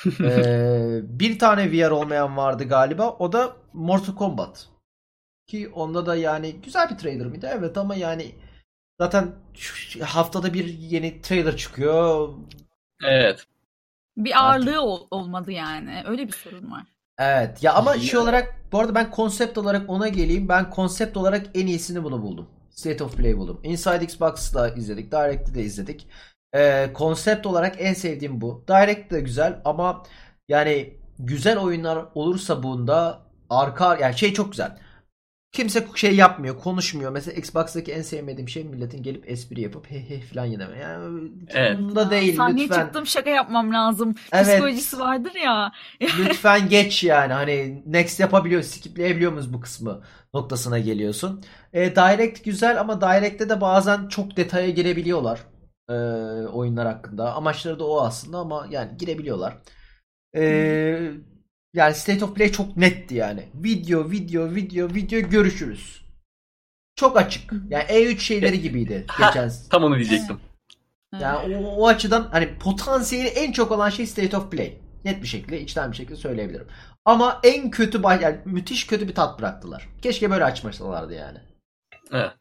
e, 0.21 0.99
bir 1.03 1.39
tane 1.39 1.71
VR 1.71 1.91
olmayan 1.91 2.38
vardı 2.38 2.63
galiba. 2.63 3.10
O 3.10 3.32
da 3.32 3.55
Mortal 3.73 4.15
Kombat. 4.15 4.67
Ki 5.47 5.69
onda 5.69 6.05
da 6.05 6.15
yani 6.15 6.55
güzel 6.62 6.89
bir 6.89 6.97
trailer 6.97 7.27
mıydı? 7.27 7.49
Evet 7.53 7.77
ama 7.77 7.95
yani 7.95 8.36
zaten 9.01 9.31
haftada 10.03 10.53
bir 10.53 10.65
yeni 10.65 11.21
trailer 11.21 11.57
çıkıyor. 11.57 12.29
Evet. 13.03 13.45
Bir 14.17 14.43
ağırlığı 14.43 14.81
ol- 14.81 15.07
olmadı 15.12 15.51
yani. 15.51 16.03
Öyle 16.07 16.27
bir 16.27 16.33
sorun 16.33 16.71
var. 16.71 16.83
Evet. 17.19 17.63
Ya 17.63 17.73
ama 17.73 17.97
şey 17.99 18.19
olarak 18.19 18.55
bu 18.71 18.79
arada 18.79 18.95
ben 18.95 19.12
konsept 19.12 19.57
olarak 19.57 19.89
ona 19.89 20.07
geleyim. 20.07 20.49
Ben 20.49 20.69
konsept 20.69 21.17
olarak 21.17 21.45
en 21.53 21.67
iyisini 21.67 22.03
bunu 22.03 22.21
buldum. 22.21 22.49
State 22.69 23.03
of 23.03 23.17
Play 23.17 23.38
buldum. 23.38 23.59
Inside 23.63 24.03
Xbox'da 24.03 24.69
izledik. 24.69 25.12
Direct'te 25.12 25.55
de 25.55 25.63
izledik. 25.63 26.07
Ee, 26.55 26.89
konsept 26.93 27.45
olarak 27.45 27.75
en 27.79 27.93
sevdiğim 27.93 28.41
bu. 28.41 28.63
Direct 28.67 29.12
de 29.12 29.19
güzel 29.21 29.62
ama 29.65 30.03
yani 30.49 30.93
güzel 31.19 31.57
oyunlar 31.57 32.05
olursa 32.15 32.63
bunda 32.63 33.21
arka 33.49 33.97
yani 33.97 34.17
şey 34.17 34.33
çok 34.33 34.51
güzel. 34.51 34.77
Kimse 35.51 35.88
şey 35.95 36.15
yapmıyor, 36.15 36.59
konuşmuyor. 36.59 37.12
Mesela 37.12 37.38
Xbox'taki 37.38 37.91
en 37.91 38.01
sevmediğim 38.01 38.49
şey 38.49 38.63
milletin 38.63 39.03
gelip 39.03 39.29
espri 39.31 39.62
yapıp 39.62 39.91
he 39.91 40.09
he 40.09 40.21
falan 40.21 40.45
yine. 40.45 40.67
Yani 40.81 41.31
evet. 41.49 41.79
bunda 41.79 42.12
değil 42.12 42.35
Sahneye 42.38 42.63
lütfen. 42.63 42.85
çıktım 42.85 43.05
şaka 43.05 43.29
yapmam 43.29 43.73
lazım. 43.73 44.15
Evet. 44.31 44.45
Psikolojisi 44.47 44.99
vardır 44.99 45.31
ya. 45.45 45.71
lütfen 46.19 46.69
geç 46.69 47.03
yani. 47.03 47.33
Hani 47.33 47.83
next 47.85 48.19
yapabiliyor, 48.19 48.62
skipleyebiliyor 48.62 49.31
muyuz 49.31 49.53
bu 49.53 49.59
kısmı 49.59 50.01
noktasına 50.33 50.79
geliyorsun. 50.79 51.43
E, 51.73 51.95
Direct 51.95 52.45
güzel 52.45 52.79
ama 52.79 53.01
Direct'te 53.01 53.49
de 53.49 53.62
bazen 53.62 54.07
çok 54.07 54.38
detaya 54.38 54.69
girebiliyorlar. 54.69 55.39
E, 55.89 55.93
oyunlar 56.47 56.88
hakkında. 56.88 57.33
Amaçları 57.33 57.79
da 57.79 57.88
o 57.88 58.01
aslında 58.01 58.38
ama 58.38 58.67
yani 58.69 58.97
girebiliyorlar. 58.97 59.57
Eee 60.35 61.12
yani 61.73 61.95
State 61.95 62.25
of 62.25 62.36
Play 62.36 62.51
çok 62.51 62.77
netti 62.77 63.15
yani. 63.15 63.43
Video, 63.53 64.12
video, 64.12 64.55
video, 64.55 64.93
video 64.93 65.29
görüşürüz. 65.29 66.01
Çok 66.95 67.17
açık. 67.17 67.53
Yani 67.69 67.84
E3 67.84 68.19
şeyleri 68.19 68.62
gibiydi 68.62 69.05
geçen. 69.19 69.51
Tam 69.69 69.84
onu 69.84 69.95
diyecektim. 69.95 70.39
Yani 71.19 71.58
o, 71.58 71.75
o 71.75 71.88
açıdan 71.88 72.27
hani 72.32 72.58
potansiyeli 72.58 73.27
en 73.27 73.51
çok 73.51 73.71
olan 73.71 73.89
şey 73.89 74.08
State 74.08 74.38
of 74.38 74.51
Play. 74.51 74.77
Net 75.05 75.21
bir 75.21 75.27
şekilde, 75.27 75.62
içten 75.62 75.91
bir 75.91 75.97
şekilde 75.97 76.15
söyleyebilirim. 76.15 76.67
Ama 77.05 77.39
en 77.43 77.71
kötü, 77.71 78.01
yani 78.03 78.38
müthiş 78.45 78.88
kötü 78.88 79.08
bir 79.08 79.15
tat 79.15 79.39
bıraktılar. 79.39 79.89
Keşke 80.01 80.32
böyle 80.32 80.43
açmasalardı 80.43 81.13
yani. 81.13 81.38
Evet. 82.12 82.32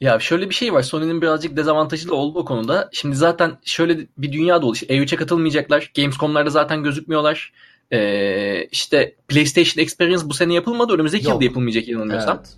Ya 0.00 0.18
şöyle 0.18 0.50
bir 0.50 0.54
şey 0.54 0.72
var. 0.72 0.82
Sony'nin 0.82 1.22
birazcık 1.22 1.56
dezavantajı 1.56 2.08
da 2.08 2.14
oldu 2.14 2.38
o 2.38 2.44
konuda. 2.44 2.88
Şimdi 2.92 3.16
zaten 3.16 3.58
şöyle 3.64 4.06
bir 4.18 4.32
dünya 4.32 4.62
da 4.62 4.66
oldu. 4.66 4.74
İşte 4.74 4.86
E3'e 4.86 5.16
katılmayacaklar. 5.16 5.92
Gamescom'larda 5.96 6.50
zaten 6.50 6.82
gözükmüyorlar. 6.82 7.52
Ee, 7.92 8.68
işte 8.72 9.16
PlayStation 9.28 9.82
Experience 9.82 10.28
bu 10.28 10.34
sene 10.34 10.54
yapılmadı. 10.54 10.92
Önümüzdeki 10.92 11.28
yılda 11.28 11.44
yapılmayacak 11.44 11.88
yanılmıyorsam. 11.88 12.36
Evet. 12.36 12.56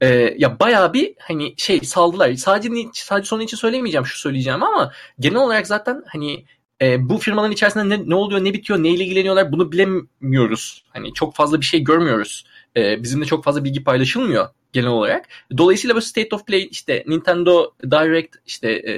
Ee, 0.00 0.34
ya 0.38 0.60
bayağı 0.60 0.92
bir 0.92 1.14
hani 1.18 1.54
şey 1.56 1.80
saldılar. 1.80 2.34
Sadece 2.34 2.70
sadece 2.92 3.28
Sony 3.28 3.44
için 3.44 3.56
söyleyemeyeceğim 3.56 4.06
şu 4.06 4.18
söyleyeceğim 4.18 4.62
ama 4.62 4.92
genel 5.20 5.38
olarak 5.38 5.66
zaten 5.66 6.02
hani 6.06 6.44
e, 6.82 7.08
bu 7.08 7.18
firmaların 7.18 7.52
içerisinde 7.52 7.88
ne, 7.88 8.08
ne 8.08 8.14
oluyor, 8.14 8.44
ne 8.44 8.52
bitiyor, 8.52 8.82
neyle 8.82 9.04
ilgileniyorlar 9.04 9.52
bunu 9.52 9.72
bilemiyoruz. 9.72 10.84
Hani 10.90 11.14
çok 11.14 11.34
fazla 11.34 11.60
bir 11.60 11.66
şey 11.66 11.84
görmüyoruz. 11.84 12.44
E, 12.76 13.02
bizimle 13.02 13.24
çok 13.24 13.44
fazla 13.44 13.64
bilgi 13.64 13.84
paylaşılmıyor 13.84 14.48
genel 14.72 14.88
olarak. 14.88 15.28
Dolayısıyla 15.58 15.96
bu 15.96 16.00
State 16.00 16.36
of 16.36 16.46
Play 16.46 16.68
işte 16.70 17.04
Nintendo 17.06 17.74
Direct 17.82 18.36
işte 18.46 18.72
e, 18.72 18.94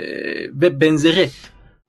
ve 0.53 0.81
benzeri 0.81 1.31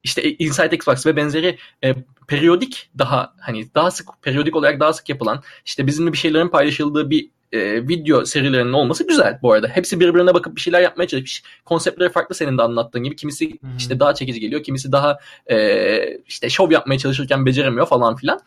işte 0.03 0.33
Inside 0.33 0.75
Xbox 0.75 1.05
ve 1.05 1.15
benzeri 1.15 1.57
e, 1.83 1.95
periyodik 2.27 2.89
daha 2.97 3.33
hani 3.39 3.75
daha 3.75 3.91
sık 3.91 4.07
periyodik 4.21 4.55
olarak 4.55 4.79
daha 4.79 4.93
sık 4.93 5.09
yapılan 5.09 5.43
işte 5.65 5.87
bizimle 5.87 6.13
bir 6.13 6.17
şeylerin 6.17 6.49
paylaşıldığı 6.49 7.09
bir 7.09 7.29
e, 7.51 7.87
video 7.87 8.25
serilerinin 8.25 8.73
olması 8.73 9.07
güzel 9.07 9.39
bu 9.41 9.53
arada. 9.53 9.67
Hepsi 9.67 9.99
birbirine 9.99 10.33
bakıp 10.33 10.55
bir 10.55 10.61
şeyler 10.61 10.81
yapmaya 10.81 11.07
çalışmış. 11.07 11.43
Konseptleri 11.65 12.09
farklı 12.09 12.35
senin 12.35 12.57
de 12.57 12.61
anlattığın 12.61 13.03
gibi. 13.03 13.15
Kimisi 13.15 13.49
hmm. 13.61 13.77
işte 13.77 13.99
daha 13.99 14.13
çekici 14.13 14.39
geliyor. 14.39 14.63
Kimisi 14.63 14.91
daha 14.91 15.19
e, 15.47 16.17
işte 16.27 16.49
şov 16.49 16.71
yapmaya 16.71 16.97
çalışırken 16.97 17.45
beceremiyor 17.45 17.87
falan 17.87 18.15
filan. 18.15 18.39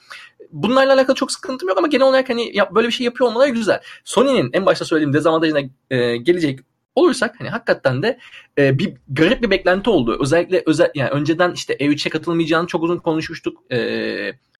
Bunlarla 0.52 0.94
alakalı 0.94 1.16
çok 1.16 1.32
sıkıntım 1.32 1.68
yok 1.68 1.78
ama 1.78 1.86
genel 1.86 2.06
olarak 2.06 2.28
hani 2.28 2.56
ya, 2.56 2.74
böyle 2.74 2.88
bir 2.88 2.92
şey 2.92 3.04
yapıyor 3.04 3.30
olmaları 3.30 3.50
güzel. 3.50 3.80
Sony'nin 4.04 4.50
en 4.52 4.66
başta 4.66 4.84
söylediğim 4.84 5.12
dezavantajına 5.12 5.60
e, 5.90 6.16
gelecek 6.16 6.60
olursak 7.00 7.40
hani 7.40 7.48
hakikaten 7.48 8.02
de 8.02 8.18
e, 8.58 8.78
bir 8.78 8.94
garip 9.08 9.42
bir 9.42 9.50
beklenti 9.50 9.90
oldu. 9.90 10.16
Özellikle 10.20 10.62
özel 10.66 10.90
yani 10.94 11.10
önceden 11.10 11.52
işte 11.52 11.74
E3'e 11.74 12.10
katılmayacağını 12.10 12.66
çok 12.66 12.82
uzun 12.82 12.98
konuşmuştuk. 12.98 13.72
E, 13.72 13.78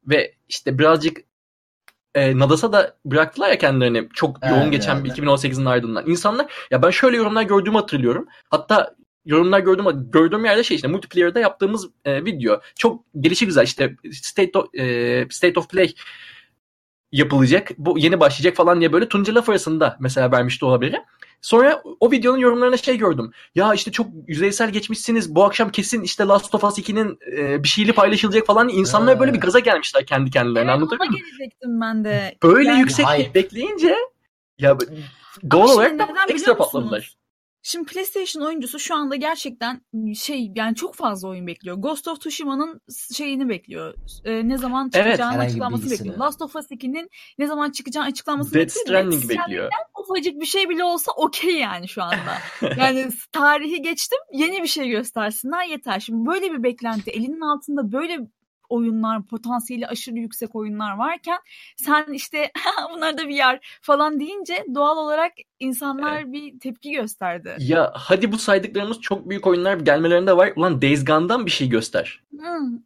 ve 0.07 0.35
işte 0.49 0.79
birazcık 0.79 1.19
e, 2.15 2.39
Nadas'a 2.39 2.73
da 2.73 2.97
bıraktılar 3.05 3.51
ya 3.51 3.59
kendilerini 3.59 4.09
çok 4.15 4.39
evet, 4.43 4.57
yoğun 4.57 4.71
geçen 4.71 4.97
evet. 4.97 5.05
bir 5.05 5.23
2018'in 5.23 5.65
ardından. 5.65 6.07
İnsanlar 6.07 6.53
ya 6.71 6.83
ben 6.83 6.91
şöyle 6.91 7.17
yorumlar 7.17 7.43
gördüğümü 7.43 7.77
hatırlıyorum. 7.77 8.27
Hatta 8.51 8.95
yorumlar 9.25 9.61
gördüğüm 9.61 10.11
gördüğüm 10.11 10.45
yerde 10.45 10.65
şey 10.65 10.75
işte 10.75 10.89
multiplayer'da 10.89 11.41
yaptığımız 11.41 11.89
e, 12.05 12.25
video 12.25 12.61
çok 12.75 13.05
gelişi 13.21 13.47
güzel 13.47 13.65
işte 13.65 13.97
state 14.13 14.59
of, 14.59 14.75
e, 14.75 15.27
state 15.31 15.61
of 15.61 15.71
play 15.71 15.95
yapılacak. 17.13 17.71
Bu 17.79 17.99
yeni 17.99 18.21
başlayacak 18.21 18.57
falan 18.57 18.81
diye 18.81 18.93
böyle 18.93 19.09
Tunca 19.09 19.35
laf 19.35 19.49
arasında 19.49 19.97
mesela 20.01 20.33
vermişti 20.33 20.65
o 20.65 20.73
haberi. 20.73 20.97
Sonra 21.43 21.83
o 22.01 22.11
videonun 22.11 22.39
yorumlarına 22.39 22.77
şey 22.77 22.99
gördüm. 22.99 23.33
Ya 23.55 23.75
işte 23.75 23.93
çok 23.93 24.07
yüzeysel 24.27 24.71
geçmişsiniz. 24.71 25.35
Bu 25.35 25.45
akşam 25.45 25.71
kesin 25.71 26.03
işte 26.03 26.25
Last 26.25 26.55
of 26.55 26.65
Us 26.65 26.79
2'nin 26.79 27.19
e, 27.37 27.63
bir 27.63 27.69
şeyli 27.69 27.93
paylaşılacak 27.93 28.47
falan. 28.47 28.69
İnsanlar 28.69 29.21
böyle 29.21 29.35
bir 29.35 29.41
gaza 29.41 29.59
gelmişler 29.59 30.07
kendi 30.07 30.31
kendilerine. 30.31 30.71
Evet, 30.71 30.77
Anlatabiliyor 30.77 31.11
muyum? 31.11 31.27
gelecektim 31.27 31.81
ben 31.81 32.05
de. 32.05 32.37
Böyle 32.43 32.69
yani, 32.69 32.81
yüksek 32.81 33.35
bekleyince 33.35 33.97
ya 34.59 34.79
doğal 35.51 35.69
olarak 35.69 35.99
da 35.99 36.09
ekstra 36.29 36.57
patladılar. 36.57 37.20
Şimdi 37.63 37.93
PlayStation 37.93 38.43
oyuncusu 38.43 38.79
şu 38.79 38.95
anda 38.95 39.17
gerçekten 39.17 39.81
şey 40.15 40.53
yani 40.57 40.75
çok 40.75 40.95
fazla 40.95 41.29
oyun 41.29 41.47
bekliyor. 41.47 41.77
Ghost 41.77 42.09
of 42.09 42.21
Tsushima'nın 42.21 42.81
şeyini 43.15 43.49
bekliyor. 43.49 43.95
Ee, 44.25 44.49
ne 44.49 44.59
zaman 44.59 44.91
çıkacağını 44.91 45.35
evet, 45.37 45.47
açıklamasını 45.47 45.91
bekliyor. 45.91 46.17
Last 46.17 46.43
of 46.43 46.57
Us 46.57 46.71
2'nin 46.71 47.11
ne 47.39 47.47
zaman 47.47 47.71
çıkacağını 47.71 48.07
açıklamasını 48.07 48.55
Dead 48.55 48.67
bekliyor. 48.67 48.87
Stranding 48.87 49.29
bekliyor. 49.29 49.71
Ufacık 49.99 50.41
bir 50.41 50.47
şey 50.47 50.69
bile 50.69 50.85
olsa 50.85 51.13
okey 51.13 51.57
yani 51.57 51.89
şu 51.89 52.03
anda. 52.03 52.39
yani 52.79 53.09
tarihi 53.33 53.83
geçtim 53.83 54.19
yeni 54.33 54.63
bir 54.63 54.69
şey 54.69 54.89
göstersinler 54.89 55.67
yeter. 55.67 56.01
Şimdi 56.01 56.27
böyle 56.27 56.53
bir 56.53 56.63
beklenti 56.63 57.11
elinin 57.11 57.41
altında 57.41 57.93
böyle 57.93 58.19
oyunlar, 58.71 59.27
potansiyeli 59.27 59.87
aşırı 59.87 60.19
yüksek 60.19 60.55
oyunlar 60.55 60.97
varken 60.97 61.39
sen 61.77 62.13
işte 62.13 62.51
bunlar 62.95 63.19
da 63.19 63.23
VR 63.23 63.81
falan 63.83 64.21
deyince 64.21 64.65
doğal 64.75 64.97
olarak 64.97 65.33
insanlar 65.61 66.17
evet. 66.17 66.33
bir 66.33 66.61
tepki 66.61 66.91
gösterdi. 66.91 67.57
Ya 67.59 67.93
hadi 67.95 68.33
bu 68.33 68.39
saydıklarımız 68.39 69.01
çok 69.01 69.29
büyük 69.29 69.47
oyunlar 69.47 69.77
gelmelerinde 69.77 70.37
var. 70.37 70.53
Ulan 70.57 70.83
Days 70.83 71.05
Gone'dan 71.05 71.47
bir 71.47 71.51
şey 71.51 71.69
göster. 71.69 72.23
Hmm. 72.31 72.79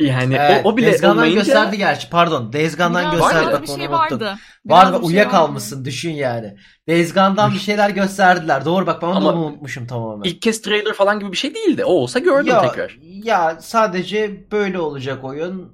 Yani 0.00 0.34
evet, 0.34 0.66
o, 0.66 0.68
o 0.68 0.76
bile 0.76 0.86
Days 0.86 1.00
Gone'dan 1.00 1.16
olmayınca... 1.16 1.40
gösterdi 1.40 1.78
gerçi 1.78 2.10
pardon. 2.10 2.52
Days 2.52 2.76
Gone'dan 2.76 3.12
gösterdi 3.12 3.52
bak 3.52 3.62
bir 3.62 3.66
şey 3.66 3.90
vardı. 3.90 4.34
Var 4.66 4.92
ve 4.92 4.96
şey 4.96 5.06
uyuyakalmışsın 5.06 5.76
vardı. 5.76 5.84
düşün 5.84 6.10
yani. 6.10 6.56
Days 6.88 7.14
Gone'dan 7.14 7.54
bir 7.54 7.58
şeyler 7.58 7.90
gösterdiler. 7.90 8.64
Doğru 8.64 8.86
bak 8.86 9.02
ben 9.02 9.06
onu 9.06 9.16
Ama 9.16 9.32
unutmuşum 9.32 9.86
tamamen. 9.86 10.24
İlk 10.24 10.42
kez 10.42 10.62
trailer 10.62 10.92
falan 10.92 11.20
gibi 11.20 11.32
bir 11.32 11.36
şey 11.36 11.54
değildi. 11.54 11.84
O 11.84 11.92
olsa 11.92 12.18
gördüm 12.18 12.52
ya, 12.52 12.62
tekrar. 12.62 12.98
Ya 13.02 13.58
sadece 13.60 14.50
böyle 14.52 14.78
olacak 14.78 15.24
oyun 15.24 15.72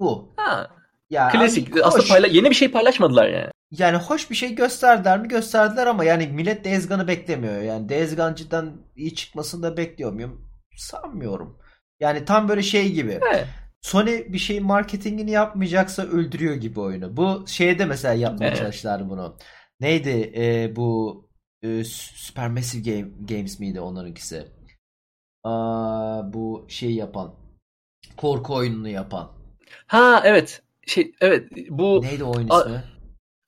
bu. 0.00 0.34
Ha. 0.36 0.70
Ya, 1.10 1.28
Klasik. 1.28 1.74
Hoş. 1.74 1.82
Aslında 1.84 2.04
payla 2.08 2.28
yeni 2.28 2.50
bir 2.50 2.54
şey 2.54 2.70
paylaşmadılar 2.70 3.28
yani. 3.28 3.50
Yani 3.70 3.96
hoş 3.96 4.30
bir 4.30 4.34
şey 4.34 4.54
gösterdiler 4.54 5.20
mi 5.20 5.28
gösterdiler 5.28 5.86
ama 5.86 6.04
yani 6.04 6.26
millet 6.26 6.64
Days 6.64 6.88
Gone'ı 6.88 7.08
beklemiyor. 7.08 7.62
Yani 7.62 7.88
Days 7.88 8.16
Gone 8.16 8.36
cidden 8.36 8.72
iyi 8.96 9.14
çıkmasını 9.14 9.62
da 9.62 9.76
bekliyor 9.76 10.12
muyum? 10.12 10.48
Sanmıyorum. 10.76 11.58
Yani 12.00 12.24
tam 12.24 12.48
böyle 12.48 12.62
şey 12.62 12.92
gibi. 12.92 13.20
Evet. 13.32 13.46
Sony 13.82 14.32
bir 14.32 14.38
şeyin 14.38 14.64
marketingini 14.64 15.30
yapmayacaksa 15.30 16.02
öldürüyor 16.02 16.54
gibi 16.54 16.80
oyunu. 16.80 17.16
Bu 17.16 17.44
şeyde 17.46 17.84
mesela 17.84 18.14
yapmaya 18.14 18.48
Evet. 18.48 18.58
çalıştılar 18.58 19.10
bunu. 19.10 19.36
Neydi 19.80 20.32
e, 20.36 20.76
bu 20.76 21.28
e, 21.62 21.84
Supermassive 21.84 22.82
Game, 22.90 23.10
Games 23.28 23.60
miydi 23.60 23.80
onlarınkisi? 23.80 24.48
Aa, 25.44 26.32
bu 26.32 26.66
şey 26.68 26.94
yapan 26.94 27.34
korku 28.16 28.54
oyununu 28.54 28.88
yapan. 28.88 29.32
Ha 29.86 30.22
evet. 30.24 30.62
Şey 30.86 31.12
evet 31.20 31.52
bu 31.70 32.00
Neydi 32.02 32.24
o 32.24 32.36
oyun 32.36 32.48
ismi? 32.48 32.84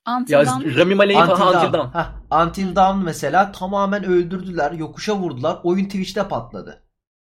Until 0.09 0.33
ya 0.33 0.47
Dawn. 0.47 0.77
Rami 0.77 0.95
Malek'i 0.95 1.19
falan 1.19 1.73
Dawn. 1.73 1.99
Until 2.49 2.77
Dawn 2.77 3.05
mesela 3.05 3.53
tamamen 3.53 4.05
öldürdüler. 4.05 4.73
Yokuşa 4.73 5.17
vurdular. 5.17 5.61
Oyun 5.65 5.85
Twitch'te 5.85 6.29
patladı. 6.29 6.83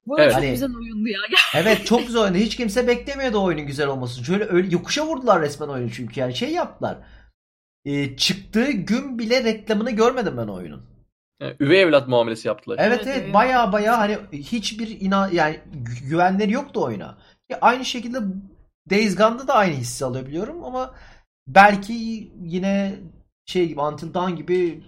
Bu 0.07 0.19
Evet. 0.19 0.31
çok 0.31 0.41
Hani- 0.41 0.51
güzel 0.51 0.75
oyundu 0.75 1.09
ya. 1.09 1.19
Evet 1.55 1.85
çok 1.85 2.07
güzel 2.07 2.21
oyundu. 2.21 2.37
Hiç 2.37 2.55
kimse 2.55 2.87
beklemiyordu 2.87 3.43
oyunun 3.43 3.65
güzel 3.65 3.87
olmasını. 3.87 4.25
Şöyle 4.25 4.45
öyle 4.49 4.67
yokuşa 4.71 5.07
vurdular 5.07 5.41
resmen 5.41 5.67
oyunu 5.67 5.91
çünkü 5.91 6.19
yani 6.19 6.35
şey 6.35 6.51
yaptılar. 6.51 6.97
Ee, 7.85 8.15
çıktığı 8.17 8.71
gün 8.71 9.19
bile 9.19 9.43
reklamını 9.43 9.91
görmedim 9.91 10.33
ben 10.37 10.47
oyunun. 10.47 10.85
Yani 11.41 11.55
üvey 11.59 11.81
evlat 11.81 12.07
muamelesi 12.07 12.47
yaptılar. 12.47 12.77
Evet 12.79 12.97
Evet, 12.97 13.07
evet 13.07 13.21
evet. 13.23 13.33
baya 13.33 13.71
baya 13.71 13.97
hani 13.99 14.17
hiçbir 14.31 15.01
inan 15.01 15.31
yani 15.31 15.59
gü- 15.83 16.09
güvenleri 16.09 16.51
yoktu 16.51 16.83
oyuna. 16.83 17.17
Ya 17.49 17.57
aynı 17.61 17.85
şekilde 17.85 18.17
Days 18.89 19.15
Gone'da 19.15 19.47
da 19.47 19.53
aynı 19.53 19.73
hissi 19.75 20.05
alabiliyorum 20.05 20.63
ama 20.63 20.95
belki 21.47 21.93
yine 22.41 22.95
şey 23.45 23.67
gibi 23.67 23.79
Until 23.81 24.13
Dawn 24.13 24.35
gibi 24.35 24.83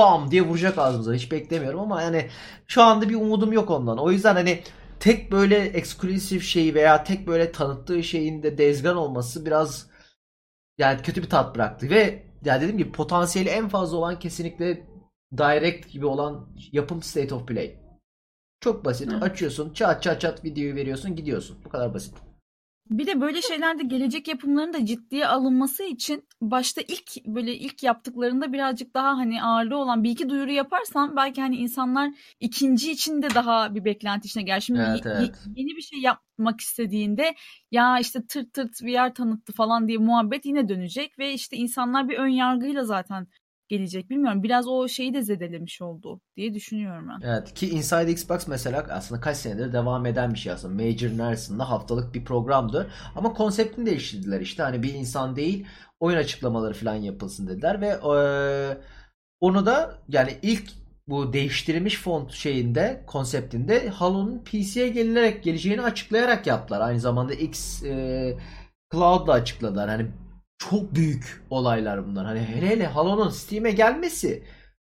bam 0.00 0.30
diye 0.30 0.42
vuracak 0.42 0.78
ağzımıza. 0.78 1.14
Hiç 1.14 1.32
beklemiyorum 1.32 1.80
ama 1.80 2.02
yani 2.02 2.28
şu 2.66 2.82
anda 2.82 3.08
bir 3.08 3.14
umudum 3.14 3.52
yok 3.52 3.70
ondan. 3.70 3.98
O 3.98 4.10
yüzden 4.10 4.34
hani 4.34 4.62
tek 5.00 5.32
böyle 5.32 5.56
eksklusif 5.58 6.44
şeyi 6.44 6.74
veya 6.74 7.04
tek 7.04 7.26
böyle 7.26 7.52
tanıttığı 7.52 8.02
şeyin 8.02 8.42
de 8.42 8.80
Gone 8.82 8.98
olması 8.98 9.46
biraz 9.46 9.86
yani 10.78 11.02
kötü 11.02 11.22
bir 11.22 11.30
tat 11.30 11.54
bıraktı 11.54 11.90
ve 11.90 12.22
ya 12.44 12.60
dediğim 12.60 12.78
gibi 12.78 12.92
potansiyeli 12.92 13.48
en 13.48 13.68
fazla 13.68 13.96
olan 13.96 14.18
kesinlikle 14.18 14.86
Direct 15.38 15.92
gibi 15.92 16.06
olan 16.06 16.48
yapım 16.72 17.02
State 17.02 17.34
of 17.34 17.46
Play. 17.46 17.76
Çok 18.60 18.84
basit. 18.84 19.12
Hı. 19.12 19.16
Açıyorsun, 19.16 19.72
çat 19.72 20.02
çat 20.02 20.20
çat 20.20 20.44
videoyu 20.44 20.74
veriyorsun, 20.74 21.16
gidiyorsun. 21.16 21.58
Bu 21.64 21.68
kadar 21.68 21.94
basit. 21.94 22.14
Bir 22.90 23.06
de 23.06 23.20
böyle 23.20 23.42
şeylerde 23.42 23.82
gelecek 23.82 24.28
yapımların 24.28 24.72
da 24.72 24.86
ciddiye 24.86 25.26
alınması 25.26 25.84
için 25.84 26.24
başta 26.42 26.80
ilk 26.80 27.26
böyle 27.26 27.54
ilk 27.54 27.82
yaptıklarında 27.82 28.52
birazcık 28.52 28.94
daha 28.94 29.16
hani 29.16 29.42
ağırlığı 29.42 29.76
olan 29.76 30.04
bir 30.04 30.10
iki 30.10 30.28
duyuru 30.28 30.52
yaparsan 30.52 31.16
belki 31.16 31.40
hani 31.40 31.56
insanlar 31.56 32.10
ikinci 32.40 32.92
için 32.92 33.22
de 33.22 33.28
daha 33.34 33.74
bir 33.74 33.84
beklenti 33.84 34.26
içine 34.26 34.42
gel. 34.42 34.60
Şimdi 34.60 34.80
Evet, 34.80 35.06
evet. 35.06 35.34
yeni 35.56 35.76
bir 35.76 35.82
şey 35.82 35.98
yapmak 35.98 36.60
istediğinde 36.60 37.34
ya 37.70 37.98
işte 37.98 38.26
tırt 38.26 38.52
tırt 38.52 38.82
VR 38.82 39.14
tanıttı 39.14 39.52
falan 39.52 39.88
diye 39.88 39.98
muhabbet 39.98 40.46
yine 40.46 40.68
dönecek 40.68 41.18
ve 41.18 41.32
işte 41.32 41.56
insanlar 41.56 42.08
bir 42.08 42.18
ön 42.18 42.28
yargıyla 42.28 42.84
zaten 42.84 43.26
gelecek. 43.70 44.10
Bilmiyorum 44.10 44.42
biraz 44.42 44.68
o 44.68 44.88
şeyi 44.88 45.14
de 45.14 45.22
zedelemiş 45.22 45.82
oldu 45.82 46.20
diye 46.36 46.54
düşünüyorum 46.54 47.08
ben. 47.08 47.26
Evet 47.28 47.54
ki 47.54 47.70
Inside 47.70 48.10
Xbox 48.10 48.46
mesela 48.48 48.86
aslında 48.90 49.20
kaç 49.20 49.36
senedir 49.36 49.72
devam 49.72 50.06
eden 50.06 50.34
bir 50.34 50.38
şey 50.38 50.52
aslında. 50.52 50.82
Major 50.84 51.08
Nelson'da 51.18 51.70
haftalık 51.70 52.14
bir 52.14 52.24
programdı. 52.24 52.90
Ama 53.16 53.32
konseptini 53.32 53.86
değiştirdiler 53.86 54.40
işte 54.40 54.62
hani 54.62 54.82
bir 54.82 54.94
insan 54.94 55.36
değil 55.36 55.66
oyun 56.00 56.16
açıklamaları 56.18 56.74
falan 56.74 56.94
yapılsın 56.94 57.46
dediler 57.48 57.80
ve 57.80 57.86
eee, 58.04 58.78
onu 59.40 59.66
da 59.66 59.98
yani 60.08 60.30
ilk 60.42 60.70
bu 61.08 61.32
değiştirilmiş 61.32 61.96
font 61.96 62.32
şeyinde 62.32 63.04
konseptinde 63.06 63.88
Halo'nun 63.88 64.38
PC'ye 64.44 64.88
gelinerek 64.88 65.44
geleceğini 65.44 65.82
açıklayarak 65.82 66.46
yaptılar. 66.46 66.80
Aynı 66.80 67.00
zamanda 67.00 67.34
X 67.34 67.82
eee 67.82 68.38
Cloud'la 68.92 69.32
açıkladılar. 69.32 69.88
Hani 69.88 70.06
çok 70.60 70.94
büyük 70.94 71.42
olaylar 71.50 72.06
bunlar. 72.06 72.26
Hani 72.26 72.40
hele 72.40 72.68
hele 72.68 72.86
Halo'nun 72.86 73.28
Steam'e 73.30 73.70
gelmesi 73.70 74.44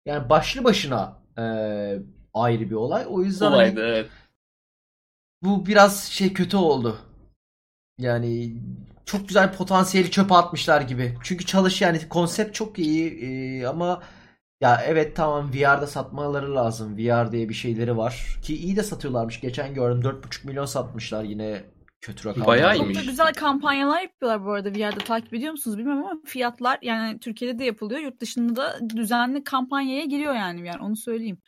yani 0.07 0.31
başlı 0.31 0.65
başına 0.65 1.23
eee, 1.39 2.03
ayrı 2.35 2.71
bir 2.71 2.75
olay. 2.75 3.05
O 3.09 3.23
yüzden 3.23 3.47
hani 3.47 3.55
Olaydı 3.57 3.81
evet. 3.87 4.11
bu 5.43 5.67
biraz 5.67 6.05
şey 6.05 6.33
kötü 6.33 6.57
oldu. 6.57 6.99
Yani 7.99 8.57
çok 9.07 9.29
güzel 9.29 9.53
potansiyeli 9.55 10.11
çöpe 10.11 10.35
atmışlar 10.35 10.81
gibi. 10.81 11.19
Çünkü 11.23 11.47
çalış 11.47 11.83
yani 11.83 12.09
konsept 12.09 12.55
çok 12.55 12.79
iyi 12.79 13.15
eee, 13.21 13.67
ama 13.67 14.03
ya 14.61 14.83
evet 14.87 15.17
tamam 15.17 15.53
VR'da 15.55 15.87
satmaları 15.87 16.55
lazım. 16.55 16.97
VR 16.99 17.33
diye 17.33 17.49
bir 17.49 17.55
şeyleri 17.55 17.97
var. 17.97 18.39
Ki 18.43 18.57
iyi 18.57 18.77
de 18.77 18.83
satıyorlarmış. 18.83 19.41
Geçen 19.41 19.75
gördüm 19.75 20.03
4,5 20.03 20.47
milyon 20.47 20.67
satmışlar 20.67 21.25
yine 21.25 21.65
kötü 22.01 22.29
rakam. 22.29 22.47
Bayağı 22.47 22.77
Çok 22.77 22.83
iyiymiş. 22.87 22.99
da 22.99 23.11
güzel 23.11 23.33
kampanyalar 23.35 24.01
yapıyorlar 24.03 24.45
bu 24.45 24.53
arada 24.53 24.75
bir 24.75 24.79
yerde 24.79 24.99
takip 25.05 25.35
ediyor 25.35 25.53
musunuz 25.53 25.79
bilmiyorum 25.79 26.05
ama 26.07 26.21
fiyatlar 26.27 26.79
yani 26.83 27.19
Türkiye'de 27.21 27.59
de 27.59 27.65
yapılıyor. 27.65 28.01
Yurt 28.01 28.21
dışında 28.21 28.57
da 28.57 28.79
düzenli 28.97 29.45
kampanyaya 29.45 30.05
giriyor 30.05 30.35
yani 30.35 30.67
yani 30.67 30.83
onu 30.83 30.97
söyleyeyim. 30.97 31.39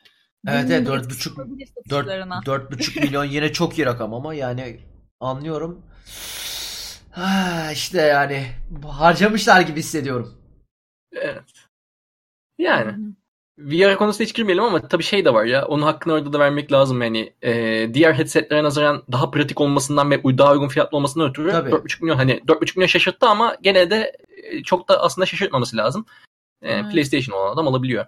Evet, 0.48 0.70
evet, 0.70 0.86
da 0.86 0.90
dört 0.92 1.04
etkisi 1.04 1.30
buçuk- 1.30 1.38
olabilir 1.38 1.68
4 1.90 1.98
satışlarına. 1.98 2.40
4,5 2.46 3.00
milyon 3.04 3.24
yine 3.24 3.52
çok 3.52 3.78
iyi 3.78 3.86
rakam 3.86 4.14
ama 4.14 4.34
yani 4.34 4.80
anlıyorum. 5.20 5.86
Ha, 7.10 7.70
işte 7.72 8.00
yani 8.00 8.46
harcamışlar 8.86 9.60
gibi 9.60 9.78
hissediyorum. 9.78 10.34
Evet. 11.12 11.44
Yani. 12.58 13.14
VR 13.64 13.96
konusuna 13.96 14.24
hiç 14.24 14.34
girmeyelim 14.34 14.64
ama 14.64 14.88
tabii 14.88 15.02
şey 15.02 15.24
de 15.24 15.34
var 15.34 15.44
ya 15.44 15.66
onun 15.66 15.82
hakkını 15.82 16.12
orada 16.12 16.32
da 16.32 16.38
vermek 16.38 16.72
lazım 16.72 17.02
yani 17.02 17.32
e, 17.42 17.50
diğer 17.94 18.12
headsetlere 18.12 18.62
nazaran 18.62 19.02
daha 19.12 19.30
pratik 19.30 19.60
olmasından 19.60 20.10
ve 20.10 20.38
daha 20.38 20.52
uygun 20.52 20.68
fiyatlı 20.68 20.96
olmasından 20.96 21.30
ötürü 21.30 21.50
Tabii. 21.50 21.70
4.5 21.70 22.02
milyon 22.02 22.16
hani 22.16 22.32
4.5 22.32 22.76
milyon 22.76 22.86
şaşırttı 22.86 23.26
ama 23.26 23.56
gene 23.62 23.90
de 23.90 24.12
e, 24.42 24.62
çok 24.62 24.88
da 24.88 25.02
aslında 25.02 25.26
şaşırtmaması 25.26 25.76
lazım. 25.76 26.06
E, 26.62 26.72
Evet. 26.72 26.92
PlayStation 26.92 27.38
olan 27.38 27.52
adam 27.52 27.68
alabiliyor. 27.68 28.06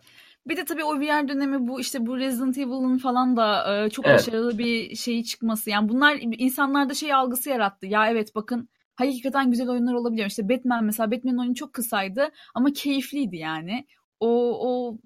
Bir 0.49 0.57
de 0.57 0.65
tabii 0.65 0.85
o 0.85 1.01
VR 1.01 1.29
dönemi 1.29 1.69
bu 1.69 1.81
işte 1.81 2.07
bu 2.07 2.19
Resident 2.19 2.59
Evil'ın 2.59 2.99
falan 2.99 3.37
da 3.37 3.77
e, 3.85 3.91
çok 3.91 4.07
Evet. 4.07 4.19
başarılı 4.19 4.59
bir 4.59 4.97
şeyi 4.97 5.25
çıkması. 5.25 5.71
Yani 5.71 5.89
bunlar 5.89 6.19
insanlarda 6.21 6.95
şey 6.95 7.15
algısı 7.15 7.51
yarattı. 7.51 7.87
Ya 7.87 8.09
evet 8.11 8.35
bakın 8.35 8.69
hakikaten 8.95 9.51
güzel 9.51 9.69
oyunlar 9.69 9.95
olabiliyor. 9.95 10.29
İşte 10.29 10.49
Batman 10.49 10.85
mesela 10.85 11.11
Batman'in 11.11 11.39
oyunu 11.39 11.55
çok 11.55 11.73
kısaydı 11.73 12.29
ama 12.55 12.73
keyifliydi 12.73 13.37
yani. 13.37 13.87
O 14.21 14.59
o 14.69 14.99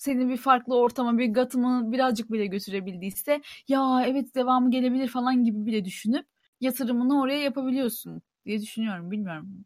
seni 0.00 0.28
bir 0.28 0.36
farklı 0.36 0.78
ortama 0.78 1.18
bir 1.18 1.34
Gotham'ı 1.34 1.92
birazcık 1.92 2.32
bile 2.32 2.46
götürebildiyse 2.46 3.42
ya 3.68 4.02
evet 4.06 4.34
devamı 4.34 4.70
gelebilir 4.70 5.08
falan 5.08 5.44
gibi 5.44 5.66
bile 5.66 5.84
düşünüp 5.84 6.26
yatırımını 6.60 7.20
oraya 7.20 7.40
yapabiliyorsun 7.40 8.22
diye 8.44 8.60
düşünüyorum. 8.60 9.10
Bilmiyorum. 9.10 9.64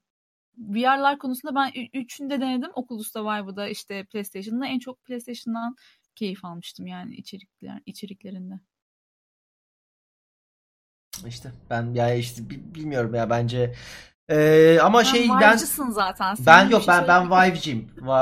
VR'lar 0.58 1.18
konusunda 1.18 1.54
ben 1.54 1.72
üçünü 1.94 2.30
de 2.30 2.40
denedim. 2.40 2.70
Oculus'ta, 2.74 3.24
Vive'da 3.24 3.68
işte 3.68 4.04
PlayStation'da 4.04 4.66
en 4.66 4.78
çok 4.78 5.04
PlayStation'dan 5.04 5.76
keyif 6.14 6.44
almıştım 6.44 6.86
yani 6.86 7.14
içerikler 7.14 7.80
içeriklerinde. 7.86 8.54
İşte 11.26 11.52
ben 11.70 11.94
ya 11.94 12.14
işte 12.14 12.50
bi- 12.50 12.74
bilmiyorum 12.74 13.14
ya 13.14 13.30
bence 13.30 13.74
Ee, 14.28 14.78
ama 14.82 15.04
şey 15.04 15.26
Sen 15.26 15.40
ben 15.40 15.56
zaten. 15.90 16.34
Senin 16.34 16.46
ben 16.46 16.68
yok 16.70 16.82
şey 16.82 16.94
ben 16.94 17.06
ben 17.08 17.30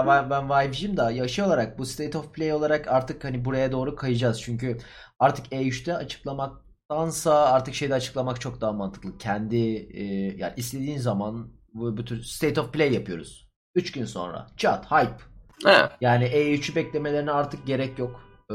va- 0.06 0.30
Ben 0.30 0.50
Vive'ciyim 0.50 0.96
da 0.96 1.10
ya 1.10 1.28
şey 1.28 1.44
olarak 1.44 1.78
bu 1.78 1.86
State 1.86 2.18
of 2.18 2.34
Play 2.34 2.52
olarak 2.52 2.88
artık 2.88 3.24
hani 3.24 3.44
buraya 3.44 3.72
doğru 3.72 3.96
kayacağız. 3.96 4.42
Çünkü 4.42 4.78
artık 5.18 5.46
E3'te 5.52 5.94
açıklamaktansa 5.96 7.34
artık 7.52 7.74
şeyde 7.74 7.94
açıklamak 7.94 8.40
çok 8.40 8.60
daha 8.60 8.72
mantıklı. 8.72 9.18
Kendi 9.18 9.56
e, 9.94 10.04
yani 10.36 10.52
istediğin 10.56 10.98
zaman 10.98 11.48
bu, 11.74 11.96
bu 11.96 12.04
tür 12.04 12.22
State 12.22 12.60
of 12.60 12.72
Play 12.72 12.92
yapıyoruz. 12.92 13.48
3 13.74 13.92
gün 13.92 14.04
sonra. 14.04 14.46
Chat, 14.56 14.90
hype. 14.90 15.16
He. 15.64 15.88
Yani 16.00 16.24
E3'ü 16.24 16.74
beklemelerine 16.74 17.30
artık 17.30 17.66
gerek 17.66 17.98
yok. 17.98 18.20
Ee, 18.50 18.54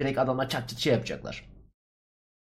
direkt 0.00 0.18
adamlar 0.18 0.48
çat 0.48 0.68
çat 0.68 0.78
şey 0.78 0.92
yapacaklar. 0.92 1.53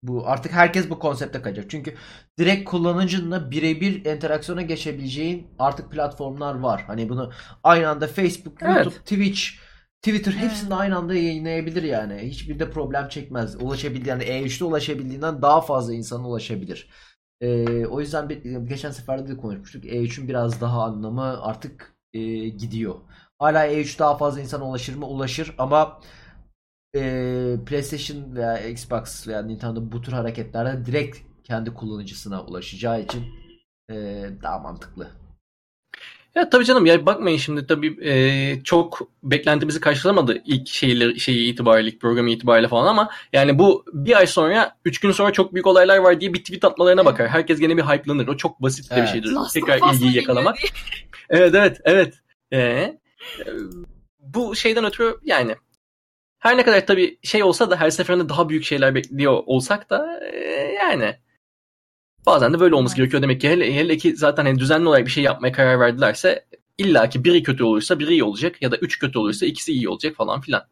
Bu 0.04 0.28
artık 0.28 0.52
herkes 0.52 0.90
bu 0.90 1.00
konsepte 1.00 1.42
kayacak. 1.42 1.66
Çünkü 1.70 1.96
direkt 2.40 2.70
kullanıcınla 2.70 3.52
birebir 3.52 4.06
interaksiyona 4.06 4.62
geçebileceğin 4.62 5.48
artık 5.60 5.92
platformlar 5.92 6.60
var. 6.60 6.84
Hani 6.88 7.10
bunu 7.10 7.32
aynı 7.64 7.90
anda 7.90 8.08
Facebook, 8.08 8.58
Evet. 8.62 8.76
YouTube, 8.76 8.96
Twitch, 8.96 9.42
Twitter 10.02 10.32
hepsinde 10.32 10.76
aynı 10.76 10.98
anda 10.98 11.14
yayınlayabilir 11.14 11.84
yani. 11.84 12.18
Hiçbir 12.22 12.60
de 12.60 12.72
problem 12.72 13.08
çekmez. 13.08 13.56
Ulaşabildiği 13.62 14.08
yani 14.10 14.24
E3'te 14.24 14.66
ulaşabildiğinden 14.66 15.42
daha 15.42 15.62
fazla 15.62 15.94
insana 15.94 16.28
ulaşabilir. 16.28 16.90
Ee, 17.42 17.86
o 17.86 18.00
yüzden 18.02 18.30
bir, 18.30 18.38
geçen 18.60 18.92
seferde 18.92 19.28
de 19.28 19.38
konuşmuştuk. 19.38 19.86
E3'ün 19.86 20.28
biraz 20.28 20.62
daha 20.62 20.84
anlamı 20.84 21.44
artık 21.44 21.96
e, 22.14 22.20
gidiyor. 22.50 22.96
Hala 23.40 23.68
E3 23.68 24.00
daha 24.00 24.18
fazla 24.18 24.42
insana 24.42 24.70
ulaşır 24.70 24.96
mı? 24.96 25.06
Ulaşır 25.06 25.56
ama 25.58 26.02
e, 26.96 27.56
PlayStation 27.66 28.36
veya 28.36 28.68
Xbox 28.68 29.28
veya 29.28 29.42
Nintendo 29.42 29.92
bu 29.92 30.02
tür 30.02 30.12
hareketlerde 30.12 30.86
direkt 30.86 31.18
kendi 31.44 31.74
kullanıcısına 31.74 32.44
ulaşacağı 32.44 33.02
için 33.02 33.24
e, 33.92 33.96
daha 34.44 34.60
mantıklı. 34.60 35.08
Ya 36.36 36.50
tabii 36.50 36.66
canım 36.66 36.86
ya 36.86 37.06
bakmayın 37.06 37.38
şimdi 37.38 37.68
tabii 37.68 38.10
e, 38.10 38.64
çok 38.64 39.02
beklentimizi 39.24 39.80
karşılamadı 39.80 40.42
ilk 40.46 40.68
şeyler 40.68 41.16
şeyi 41.16 41.54
itibariyle 41.54 41.90
ilk 41.90 42.02
programı 42.02 42.30
itibariyle 42.30 42.68
falan 42.68 42.88
ama 42.88 43.10
yani 43.34 43.60
bu 43.60 43.86
bir 43.94 44.18
ay 44.18 44.28
sonra 44.28 44.76
üç 44.86 45.00
gün 45.00 45.12
sonra 45.12 45.32
çok 45.32 45.54
büyük 45.54 45.68
olaylar 45.68 45.98
var 45.98 46.22
diye 46.22 46.34
bir 46.34 46.40
tweet 46.40 46.66
atmalarına 46.66 47.06
bakar. 47.06 47.28
Herkes 47.30 47.60
gene 47.60 47.78
bir 47.78 47.82
hype'lanır. 47.84 48.28
O 48.28 48.38
çok 48.38 48.62
basit 48.62 48.92
de 48.92 48.96
bir 48.96 49.00
Evet. 49.00 49.10
şeydir. 49.10 49.30
Last 49.32 49.54
Tekrar 49.54 49.94
ilgiyi 49.94 50.16
yakalamak. 50.16 50.56
Evet 51.30 51.56
evet 51.56 51.82
evet. 51.84 52.14
Ee, 52.54 52.98
bu 54.20 54.56
şeyden 54.56 54.86
ötürü 54.86 55.18
yani 55.24 55.56
her 56.44 56.58
ne 56.58 56.64
kadar 56.64 56.88
tabii 56.88 57.18
şey 57.24 57.44
olsa 57.44 57.70
da 57.72 57.80
her 57.80 57.90
seferinde 57.90 58.30
daha 58.30 58.50
büyük 58.50 58.64
şeyler 58.64 58.96
bekliyor 58.96 59.44
olsak 59.46 59.90
da 59.90 60.20
e, 60.34 60.38
yani 60.74 61.16
bazen 62.26 62.54
de 62.54 62.60
böyle 62.60 62.76
olması 62.76 62.96
gerekiyor 62.96 63.22
demek 63.22 63.42
ki. 63.42 63.50
Hele, 63.50 63.76
hele 63.76 63.98
ki 63.98 64.16
zaten 64.16 64.46
hani 64.46 64.60
düzenli 64.60 64.88
olarak 64.88 65.06
bir 65.06 65.12
şey 65.12 65.24
yapmaya 65.24 65.52
karar 65.52 65.80
verdilerse 65.80 66.46
illa 66.78 67.10
ki 67.10 67.24
biri 67.24 67.44
kötü 67.44 67.64
olursa 67.64 68.00
biri 68.00 68.12
iyi 68.12 68.24
olacak 68.24 68.62
ya 68.62 68.72
da 68.72 68.78
üç 68.78 69.00
kötü 69.00 69.20
olursa 69.20 69.46
ikisi 69.46 69.74
iyi 69.74 69.90
olacak 69.90 70.16
falan 70.16 70.42
filan. 70.42 70.64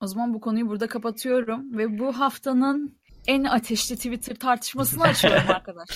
O 0.00 0.06
zaman 0.06 0.34
bu 0.34 0.40
konuyu 0.40 0.68
burada 0.68 0.86
kapatıyorum 0.86 1.78
ve 1.78 1.98
bu 1.98 2.20
haftanın 2.20 2.98
en 3.26 3.44
ateşli 3.44 3.96
Twitter 3.96 4.36
tartışmasını 4.36 5.02
açıyorum 5.02 5.48
arkadaş. 5.48 5.88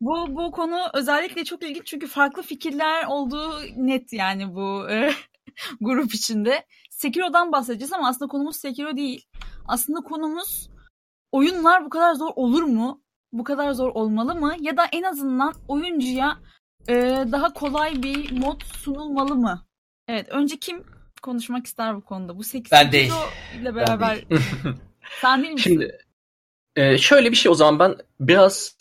Bu 0.00 0.26
bu 0.36 0.50
konu 0.50 0.78
özellikle 0.94 1.44
çok 1.44 1.62
ilginç 1.62 1.86
çünkü 1.86 2.06
farklı 2.06 2.42
fikirler 2.42 3.06
olduğu 3.06 3.60
net 3.76 4.12
yani 4.12 4.54
bu 4.54 4.90
e, 4.90 5.10
grup 5.80 6.14
içinde. 6.14 6.64
Sekiro'dan 6.98 7.52
bahsedeceğiz 7.52 7.92
ama 7.92 8.08
aslında 8.08 8.28
konumuz 8.28 8.56
Sekiro 8.56 8.96
değil. 8.96 9.26
Aslında 9.68 10.00
konumuz 10.00 10.70
oyunlar 11.32 11.84
bu 11.84 11.90
kadar 11.90 12.14
zor 12.14 12.30
olur 12.36 12.62
mu? 12.62 13.02
Bu 13.32 13.44
kadar 13.44 13.72
zor 13.72 13.88
olmalı 13.94 14.34
mı? 14.34 14.56
Ya 14.60 14.76
da 14.76 14.86
en 14.92 15.02
azından 15.02 15.54
oyuncuya 15.68 16.38
e, 16.88 16.94
daha 17.32 17.52
kolay 17.52 18.02
bir 18.02 18.32
mod 18.32 18.62
sunulmalı 18.62 19.34
mı? 19.34 19.66
Evet, 20.08 20.28
önce 20.28 20.56
kim 20.56 20.84
konuşmak 21.22 21.66
ister 21.66 21.96
bu 21.96 22.04
konuda? 22.04 22.38
Bu 22.38 22.44
Sekiro 22.44 22.70
Ben 22.72 22.92
değil. 22.92 23.12
ile 23.60 23.74
beraber 23.74 24.18
sen 25.20 25.42
değil 25.42 25.52
misin? 25.52 25.70
Şimdi 25.70 25.98
e, 26.76 26.98
şöyle 26.98 27.30
bir 27.30 27.36
şey 27.36 27.52
o 27.52 27.54
zaman 27.54 27.78
ben 27.78 27.96
biraz 28.20 28.76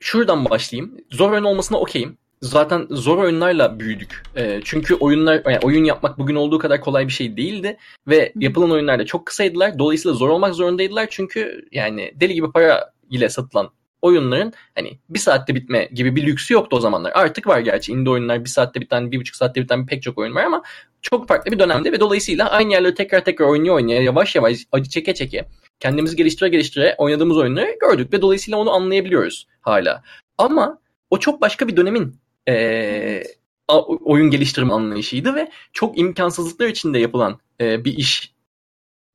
şuradan 0.00 0.44
başlayayım. 0.50 0.96
Zor 1.10 1.32
oyun 1.32 1.44
olmasına 1.44 1.78
okeyim. 1.78 2.18
Zaten 2.42 2.86
zor 2.90 3.18
oyunlarla 3.18 3.80
büyüdük. 3.80 4.22
E, 4.36 4.60
çünkü 4.64 4.94
oyunlar 4.94 5.42
yani 5.46 5.58
oyun 5.62 5.84
yapmak 5.84 6.18
bugün 6.18 6.34
olduğu 6.34 6.58
kadar 6.58 6.80
kolay 6.80 7.06
bir 7.06 7.12
şey 7.12 7.36
değildi 7.36 7.76
ve 8.08 8.32
yapılan 8.36 8.70
oyunlar 8.70 8.98
da 8.98 9.06
çok 9.06 9.26
kısaydılar. 9.26 9.78
Dolayısıyla 9.78 10.14
zor 10.14 10.28
olmak 10.28 10.54
zorundaydılar 10.54 11.06
çünkü 11.10 11.68
yani 11.72 12.12
deli 12.14 12.34
gibi 12.34 12.52
para 12.52 12.92
ile 13.10 13.28
satılan 13.28 13.70
oyunların 14.02 14.52
hani 14.74 14.98
bir 15.08 15.18
saatte 15.18 15.54
bitme 15.54 15.88
gibi 15.92 16.16
bir 16.16 16.26
lüksü 16.26 16.54
yoktu 16.54 16.76
o 16.76 16.80
zamanlar. 16.80 17.12
Artık 17.14 17.46
var 17.46 17.60
gerçi 17.60 17.92
indie 17.92 18.12
oyunlar 18.12 18.44
bir 18.44 18.48
saatte 18.48 18.80
biten, 18.80 19.12
bir 19.12 19.20
buçuk 19.20 19.36
saatte 19.36 19.62
biten 19.62 19.86
pek 19.86 20.02
çok 20.02 20.18
oyun 20.18 20.34
var 20.34 20.44
ama 20.44 20.62
çok 21.02 21.28
farklı 21.28 21.52
bir 21.52 21.58
dönemde 21.58 21.92
ve 21.92 22.00
dolayısıyla 22.00 22.50
aynı 22.50 22.72
yerleri 22.72 22.94
tekrar 22.94 23.24
tekrar 23.24 23.46
oynaya 23.46 23.72
oynaya 23.72 24.02
yavaş 24.02 24.34
yavaş 24.34 24.58
acı 24.72 24.90
çeke 24.90 25.14
çeke 25.14 25.48
kendimizi 25.80 26.16
geliştire 26.16 26.48
geliştire 26.48 26.94
oynadığımız 26.98 27.36
oyunları 27.36 27.76
gördük 27.80 28.12
ve 28.12 28.22
dolayısıyla 28.22 28.58
onu 28.58 28.70
anlayabiliyoruz 28.70 29.46
hala. 29.60 30.02
Ama 30.38 30.78
o 31.10 31.18
çok 31.18 31.40
başka 31.40 31.68
bir 31.68 31.76
dönemin 31.76 32.22
eee, 32.48 33.24
a- 33.68 33.82
oyun 33.86 34.30
geliştirme 34.30 34.72
anlayışıydı 34.72 35.34
ve 35.34 35.50
çok 35.72 35.98
imkansızlıklar 35.98 36.68
içinde 36.68 36.98
yapılan 36.98 37.38
eee, 37.60 37.84
bir 37.84 37.96
iş 37.98 38.32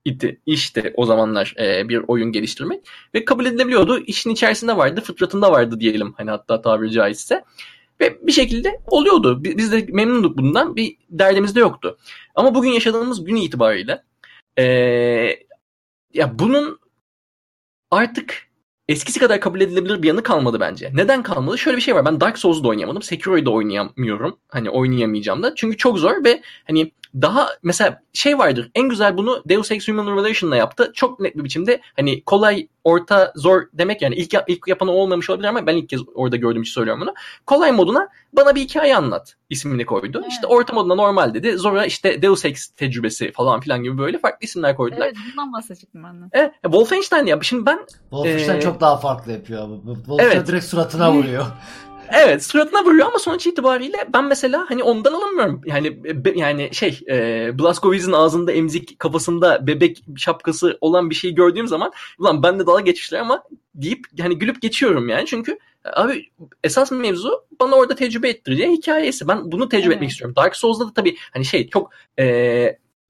idi. 0.05 0.41
İşte 0.45 0.93
o 0.97 1.05
zamanlar 1.05 1.53
eee, 1.59 1.85
bir 1.89 2.01
oyun 2.07 2.31
geliştirmek 2.31 2.81
ve 3.15 3.25
kabul 3.25 3.45
edilebiliyordu. 3.45 3.99
İşin 3.99 4.29
içerisinde 4.29 4.77
vardı, 4.77 5.01
fıtratında 5.01 5.51
vardı 5.51 5.79
diyelim 5.79 6.13
hani 6.17 6.29
hatta 6.31 6.61
tabiri 6.61 6.91
caizse. 6.91 7.43
Ve 8.01 8.27
bir 8.27 8.31
şekilde 8.31 8.81
oluyordu. 8.87 9.43
Bi- 9.43 9.57
Biz 9.57 9.71
de 9.71 9.85
memnunduk 9.89 10.37
bundan. 10.37 10.75
Bir 10.75 10.97
derdimiz 11.09 11.55
de 11.55 11.59
yoktu. 11.59 11.97
Ama 12.35 12.55
bugün 12.55 12.69
yaşadığımız 12.71 13.23
gün 13.25 13.35
itibariyle 13.35 14.03
eee, 14.57 15.47
ya 16.13 16.39
bunun 16.39 16.79
artık 17.91 18.46
eskisi 18.89 19.19
kadar 19.19 19.41
kabul 19.41 19.61
edilebilir 19.61 20.01
bir 20.01 20.07
yanı 20.07 20.23
kalmadı 20.23 20.59
bence. 20.59 20.91
Neden 20.93 21.23
kalmadı? 21.23 21.57
Şöyle 21.57 21.77
bir 21.77 21.81
şey 21.81 21.95
var. 21.95 22.05
Ben 22.05 22.21
Dark 22.21 22.37
Souls'u 22.37 22.63
da 22.63 22.67
oynayamadım. 22.67 23.01
Sekiro'yu 23.01 23.45
da 23.45 23.51
oynayamıyorum. 23.51 24.37
Hani 24.47 24.69
oynayamayacağım 24.69 25.43
da. 25.43 25.55
Çünkü 25.55 25.77
çok 25.77 25.99
zor 25.99 26.23
ve 26.23 26.41
hani 26.67 26.91
daha 27.21 27.49
mesela 27.63 28.01
şey 28.13 28.37
vardır. 28.37 28.71
En 28.75 28.89
güzel 28.89 29.17
bunu 29.17 29.43
Deus 29.49 29.71
Ex 29.71 29.87
Human 29.87 30.07
Revelation'la 30.07 30.55
yaptı. 30.55 30.91
Çok 30.95 31.19
net 31.19 31.37
bir 31.37 31.43
biçimde 31.43 31.81
hani 31.95 32.23
kolay, 32.23 32.67
orta, 32.83 33.33
zor 33.35 33.61
demek 33.73 34.01
yani 34.01 34.15
ilk, 34.15 34.33
ilk 34.47 34.67
yapan 34.67 34.87
o 34.87 34.91
olmamış 34.91 35.29
olabilir 35.29 35.47
ama 35.47 35.67
ben 35.67 35.77
ilk 35.77 35.89
kez 35.89 36.01
orada 36.15 36.35
gördüğüm 36.35 36.61
için 36.61 36.73
söylüyorum 36.73 37.01
bunu. 37.01 37.13
Kolay 37.45 37.71
moduna 37.71 38.07
bana 38.33 38.55
bir 38.55 38.61
hikaye 38.61 38.95
anlat 38.95 39.35
ismini 39.49 39.85
koydu. 39.85 40.19
Evet. 40.21 40.31
İşte 40.31 40.47
orta 40.47 40.73
moduna 40.73 40.95
normal 40.95 41.33
dedi. 41.33 41.57
Zora 41.57 41.85
işte 41.85 42.21
Deus 42.21 42.45
Ex 42.45 42.67
tecrübesi 42.67 43.31
falan 43.31 43.59
filan 43.59 43.83
gibi 43.83 43.97
böyle 43.97 44.19
farklı 44.19 44.45
isimler 44.45 44.75
koydular. 44.75 45.05
Evet, 45.05 45.17
bundan 45.31 45.53
bahsedecektim 45.53 46.03
ben 46.03 46.21
de. 46.21 46.25
Evet, 46.31 46.51
Wolfenstein 46.63 47.25
ya 47.25 47.39
şimdi 47.41 47.65
ben 47.65 47.79
Wolfenstein 48.09 48.57
Ee, 48.57 48.61
çok 48.61 48.81
daha 48.81 48.97
farklı 48.97 49.31
yapıyor 49.31 49.69
Wolfenstein 49.85 50.37
Evet. 50.37 50.47
direkt 50.47 50.65
suratına 50.65 51.13
vuruyor. 51.13 51.45
Evet 52.13 52.43
suratına 52.45 52.85
vuruyor 52.85 53.07
ama 53.07 53.19
sonuç 53.19 53.47
itibariyle 53.47 53.97
ben 54.13 54.25
mesela 54.25 54.65
hani 54.69 54.83
ondan 54.83 55.13
alamıyorum. 55.13 55.61
Yani 55.65 56.03
be- 56.25 56.33
yani 56.39 56.69
şey 56.73 56.99
e, 57.09 57.49
Blazkowicz'in 57.59 58.11
ağzında 58.11 58.51
emzik 58.51 58.99
kafasında 58.99 59.67
bebek 59.67 60.03
şapkası 60.17 60.77
olan 60.81 61.09
bir 61.09 61.15
şey 61.15 61.35
gördüğüm 61.35 61.67
zaman 61.67 61.91
ulan 62.19 62.43
ben 62.43 62.59
de 62.59 62.67
dalga 62.67 62.81
geçmişler 62.81 63.19
ama 63.19 63.43
deyip 63.75 64.05
hani 64.21 64.39
gülüp 64.39 64.61
geçiyorum 64.61 65.09
yani. 65.09 65.25
Çünkü 65.25 65.59
abi 65.93 66.29
esas 66.63 66.91
mevzu 66.91 67.45
bana 67.59 67.75
orada 67.75 67.95
tecrübe 67.95 68.29
ettireceği 68.29 68.69
hikayesi. 68.77 69.27
Ben 69.27 69.51
bunu 69.51 69.69
tecrübe 69.69 69.87
Evet. 69.87 69.95
etmek 69.95 70.09
istiyorum. 70.11 70.35
Dark 70.35 70.55
Souls'da 70.55 70.87
da 70.87 70.93
tabii 70.93 71.15
hani 71.33 71.45
şey 71.45 71.69
çok 71.69 71.91
e, 72.19 72.25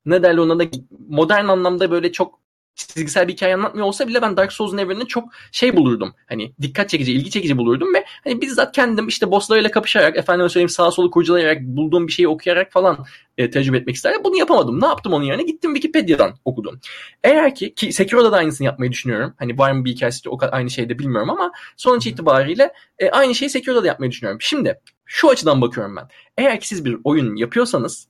ne 0.06 0.24
derler 0.24 0.38
ona 0.38 0.60
da 0.60 0.64
modern 1.10 1.48
anlamda 1.48 1.92
böyle 1.92 2.12
çok 2.12 2.40
çizgisel 2.78 3.28
bir 3.28 3.34
hikaye 3.34 3.56
anlatmıyor 3.56 3.88
olsa 3.88 4.08
bile 4.08 4.22
ben 4.22 4.38
Dark 4.38 4.54
Souls'un 4.54 4.78
evrenini 4.78 5.08
çok 5.08 5.30
şey 5.52 5.76
bulurdum. 5.76 6.13
Hani 6.28 6.54
dikkat 6.62 6.90
çekici, 6.90 7.13
ilgi 7.13 7.30
çekici 7.32 7.58
bulurdum 7.58 7.94
ve 7.94 8.06
hani 8.24 8.42
bizzat 8.42 8.76
kendim 8.76 9.08
işte 9.08 9.32
bosslarıyla 9.32 9.72
kapışarak, 9.72 10.18
efendime 10.18 10.50
söyleyeyim 10.50 10.70
sağa 10.70 10.92
solu 10.92 11.12
kurcalayarak, 11.12 11.62
bulduğum 11.62 12.08
bir 12.08 12.12
şeyi 12.12 12.28
okuyarak 12.28 12.72
falan 12.72 13.06
e, 13.38 13.50
tecrübe 13.50 13.78
etmek 13.78 13.96
isterdim. 13.96 14.22
Bunu 14.24 14.38
yapamadım. 14.38 14.82
Ne 14.82 14.86
yaptım 14.86 15.13
onun 15.13 15.24
yerine? 15.24 15.44
Gittim 15.44 15.74
Wikipedia'dan 15.74 16.34
okudum. 16.46 16.80
Eğer 17.24 17.56
ki, 17.56 17.76
ki 17.76 17.94
Sekiro'da 17.94 18.32
da 18.32 18.38
aynısını 18.38 18.66
yapmayı 18.66 18.92
düşünüyorum. 18.92 19.34
Hani 19.40 19.58
var 19.58 19.72
mı 19.72 19.86
bir 19.86 19.92
hikayesi 19.92 20.30
o 20.30 20.38
kadar 20.38 20.54
aynı 20.54 20.70
şeyde 20.70 21.00
bilmiyorum 21.00 21.30
ama 21.30 21.52
sonuç 21.78 22.08
itibariyle 22.08 22.74
e, 23.00 23.10
aynı 23.10 23.36
şeyi 23.36 23.50
Sekiro'da 23.50 23.84
da 23.84 23.88
yapmayı 23.88 24.12
düşünüyorum. 24.12 24.42
Şimdi 24.42 24.80
şu 25.06 25.30
açıdan 25.30 25.62
bakıyorum 25.62 25.96
ben. 25.96 26.08
Eğer 26.38 26.60
ki 26.60 26.68
siz 26.68 26.86
bir 26.86 26.98
oyun 27.04 27.36
yapıyorsanız 27.36 28.08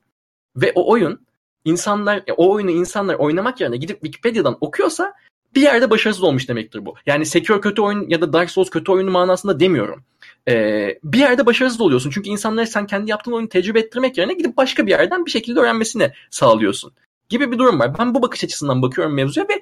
ve 0.56 0.72
o 0.76 0.92
oyun 0.92 1.27
insanlar 1.68 2.18
e, 2.28 2.34
o 2.38 2.52
oyunu 2.52 2.72
insanlar 2.72 3.16
oynamak 3.16 3.62
yerine 3.62 3.78
gidip 3.78 4.02
Wikipedia'dan 4.02 4.58
okuyorsa 4.62 5.14
bir 5.56 5.62
yerde 5.62 5.90
başarısız 5.90 6.24
olmuş 6.24 6.50
demektir 6.50 6.86
bu. 6.86 6.96
Yani 7.06 7.26
Sekiro 7.26 7.62
kötü 7.62 7.82
oyun 7.82 8.10
ya 8.10 8.22
da 8.22 8.34
Dark 8.34 8.52
Souls 8.52 8.70
kötü 8.70 8.92
oyunu 8.92 9.12
manasında 9.12 9.60
demiyorum. 9.60 10.04
Ee, 10.48 11.00
bir 11.04 11.20
yerde 11.20 11.46
başarısız 11.46 11.82
oluyorsun. 11.82 12.10
Çünkü 12.10 12.30
insanlara 12.30 12.66
sen 12.66 12.88
kendi 12.88 13.12
yaptığın 13.12 13.32
oyunu 13.32 13.50
tecrübe 13.50 13.80
ettirmek 13.80 14.18
yerine 14.18 14.34
gidip 14.34 14.58
başka 14.58 14.86
bir 14.86 14.92
yerden 14.92 15.26
bir 15.26 15.32
şekilde 15.32 15.60
öğrenmesini 15.60 16.12
sağlıyorsun. 16.30 16.94
Gibi 17.30 17.52
bir 17.52 17.58
durum 17.58 17.80
var. 17.80 18.00
Ben 18.00 18.16
bu 18.16 18.22
bakış 18.22 18.44
açısından 18.44 18.82
bakıyorum 18.82 19.14
mevzuya 19.14 19.48
ve 19.50 19.62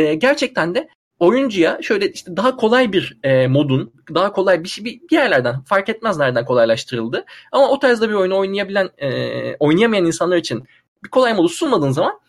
e, 0.00 0.14
gerçekten 0.14 0.74
de 0.74 0.88
oyuncuya 1.18 1.78
şöyle 1.82 2.12
işte 2.12 2.36
daha 2.36 2.56
kolay 2.56 2.92
bir 2.92 3.18
e, 3.22 3.46
modun, 3.46 3.92
daha 4.14 4.32
kolay 4.32 4.64
bir 4.64 4.68
şey 4.68 4.84
bir, 4.84 5.00
yerlerden 5.10 5.60
fark 5.60 5.88
etmez 5.88 6.18
nereden 6.18 6.44
kolaylaştırıldı. 6.44 7.24
Ama 7.52 7.68
o 7.68 7.78
tarzda 7.78 8.08
bir 8.08 8.14
oyunu 8.14 8.38
oynayabilen, 8.38 8.90
e, 8.98 9.56
oynayamayan 9.56 10.06
insanlar 10.06 10.36
için 10.36 10.64
bir 11.04 11.08
kolay 11.08 11.34
modu 11.34 11.48
sunmadığın 11.48 11.90
zaman 11.90 12.20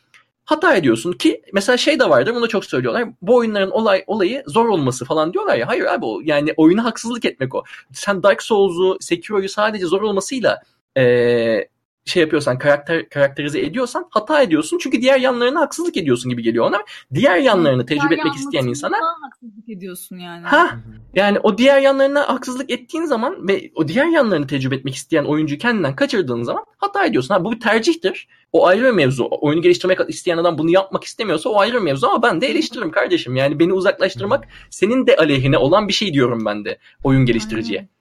hata 0.45 0.75
ediyorsun 0.75 1.13
ki 1.13 1.41
mesela 1.53 1.77
şey 1.77 1.99
de 1.99 2.09
vardır 2.09 2.35
bunu 2.35 2.43
da 2.43 2.47
çok 2.47 2.65
söylüyorlar. 2.65 3.09
Bu 3.21 3.35
oyunların 3.35 3.71
olay 3.71 4.03
olayı 4.07 4.43
zor 4.47 4.65
olması 4.67 5.05
falan 5.05 5.33
diyorlar 5.33 5.57
ya. 5.57 5.67
Hayır 5.67 5.85
abi 5.85 6.05
o 6.05 6.21
yani 6.23 6.53
oyuna 6.57 6.83
haksızlık 6.85 7.25
etmek 7.25 7.55
o. 7.55 7.63
Sen 7.93 8.23
Dark 8.23 8.43
Souls'u, 8.43 8.97
Sekiro'yu 8.99 9.49
sadece 9.49 9.85
zor 9.85 10.01
olmasıyla 10.01 10.61
eee 10.97 11.69
şey 12.05 12.21
yapıyorsan, 12.21 12.57
karakter 12.57 13.09
karakterize 13.09 13.59
ediyorsan 13.59 14.07
hata 14.09 14.41
ediyorsun. 14.41 14.77
Çünkü 14.81 15.01
diğer 15.01 15.19
yanlarına 15.19 15.59
haksızlık 15.61 15.97
ediyorsun 15.97 16.29
gibi 16.29 16.43
geliyor 16.43 16.65
ona. 16.65 16.81
Diğer 17.13 17.37
yanlarını 17.37 17.85
tecrübe 17.85 18.13
etmek 18.13 18.35
isteyen 18.35 18.67
insana 18.67 18.97
haksızlık 19.21 19.69
ediyorsun 19.69 20.17
yani. 20.17 20.45
ha 20.45 20.79
yani 21.15 21.39
o 21.39 21.57
diğer 21.57 21.81
yanlarına 21.81 22.29
haksızlık 22.29 22.71
ettiğin 22.71 23.05
zaman 23.05 23.47
ve 23.47 23.71
o 23.75 23.87
diğer 23.87 24.05
yanlarını 24.05 24.47
tecrübe 24.47 24.75
etmek 24.75 24.95
isteyen 24.95 25.23
oyuncuyu 25.23 25.59
kendinden 25.59 25.95
kaçırdığın 25.95 26.43
zaman 26.43 26.65
hata 26.77 27.05
ediyorsun. 27.05 27.33
Ha, 27.33 27.43
bu 27.43 27.51
bir 27.51 27.59
tercihtir. 27.59 28.27
O 28.53 28.67
ayrı 28.67 28.83
bir 28.85 28.91
mevzu. 28.91 29.27
Oyunu 29.41 29.61
geliştirmek 29.61 29.99
isteyen 30.07 30.37
adam 30.37 30.57
bunu 30.57 30.69
yapmak 30.71 31.03
istemiyorsa 31.03 31.49
o 31.49 31.59
ayrı 31.59 31.73
bir 31.73 31.81
mevzu 31.81 32.07
ama 32.07 32.23
ben 32.23 32.41
de 32.41 32.47
eleştiririm 32.47 32.91
kardeşim. 32.91 33.35
Yani 33.35 33.59
beni 33.59 33.73
uzaklaştırmak 33.73 34.47
senin 34.69 35.07
de 35.07 35.15
aleyhine 35.15 35.57
olan 35.57 35.87
bir 35.87 35.93
şey 35.93 36.13
diyorum 36.13 36.45
ben 36.45 36.65
de 36.65 36.77
oyun 37.03 37.25
geliştiriciye. 37.25 37.79
Aynen. 37.79 37.94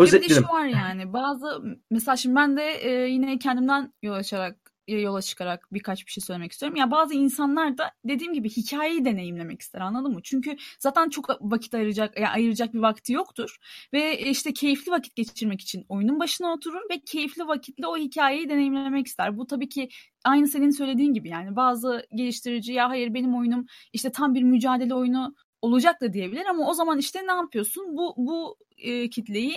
Bir 0.00 0.12
de 0.12 0.16
Özetledim. 0.16 0.42
şu 0.42 0.48
var 0.48 0.64
yani 0.66 1.12
bazı 1.12 1.62
mesela 1.90 2.16
şimdi 2.16 2.36
ben 2.36 2.56
de 2.56 2.62
e, 2.62 3.08
yine 3.08 3.38
kendimden 3.38 3.92
yol 4.02 4.14
açarak 4.14 4.68
yola 4.88 5.22
çıkarak 5.22 5.68
birkaç 5.72 6.06
bir 6.06 6.10
şey 6.12 6.22
söylemek 6.22 6.52
istiyorum. 6.52 6.76
Ya 6.76 6.90
bazı 6.90 7.14
insanlar 7.14 7.78
da 7.78 7.90
dediğim 8.04 8.32
gibi 8.32 8.48
hikayeyi 8.50 9.04
deneyimlemek 9.04 9.62
ister 9.62 9.80
anladın 9.80 10.12
mı? 10.12 10.20
Çünkü 10.24 10.56
zaten 10.78 11.08
çok 11.08 11.28
vakit 11.40 11.74
ayıracak 11.74 12.20
ya 12.20 12.30
ayıracak 12.30 12.74
bir 12.74 12.78
vakti 12.78 13.12
yoktur 13.12 13.56
ve 13.92 14.18
işte 14.20 14.52
keyifli 14.52 14.92
vakit 14.92 15.16
geçirmek 15.16 15.60
için 15.60 15.84
oyunun 15.88 16.20
başına 16.20 16.52
oturur 16.52 16.80
ve 16.90 17.00
keyifli 17.00 17.48
vakitle 17.48 17.86
o 17.86 17.96
hikayeyi 17.96 18.48
deneyimlemek 18.48 19.06
ister. 19.06 19.38
Bu 19.38 19.46
tabii 19.46 19.68
ki 19.68 19.88
aynı 20.24 20.48
senin 20.48 20.70
söylediğin 20.70 21.14
gibi 21.14 21.28
yani 21.28 21.56
bazı 21.56 22.06
geliştirici 22.14 22.72
ya 22.72 22.88
hayır 22.88 23.14
benim 23.14 23.36
oyunum 23.38 23.66
işte 23.92 24.12
tam 24.12 24.34
bir 24.34 24.42
mücadele 24.42 24.94
oyunu 24.94 25.34
olacak 25.62 26.00
da 26.00 26.12
diyebilir 26.12 26.46
ama 26.46 26.70
o 26.70 26.74
zaman 26.74 26.98
işte 26.98 27.26
ne 27.26 27.32
yapıyorsun? 27.32 27.96
Bu 27.96 28.14
bu 28.16 28.56
e, 28.78 29.10
kitleyi 29.10 29.56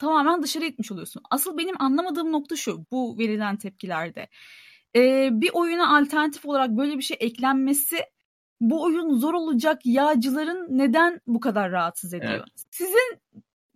tamamen 0.00 0.42
dışarı 0.42 0.64
itmiş 0.64 0.92
oluyorsun. 0.92 1.22
Asıl 1.30 1.58
benim 1.58 1.82
anlamadığım 1.82 2.32
nokta 2.32 2.56
şu 2.56 2.84
bu 2.90 3.18
verilen 3.18 3.56
tepkilerde. 3.56 4.28
Ee, 4.96 5.28
bir 5.32 5.50
oyuna 5.52 5.98
alternatif 5.98 6.46
olarak 6.46 6.70
böyle 6.70 6.98
bir 6.98 7.02
şey 7.02 7.16
eklenmesi 7.20 7.96
bu 8.60 8.82
oyun 8.82 9.18
zor 9.18 9.34
olacak 9.34 9.80
yağcıların 9.84 10.66
neden 10.70 11.20
bu 11.26 11.40
kadar 11.40 11.70
rahatsız 11.70 12.14
ediyor? 12.14 12.32
Evet. 12.32 12.66
Sizin 12.70 13.20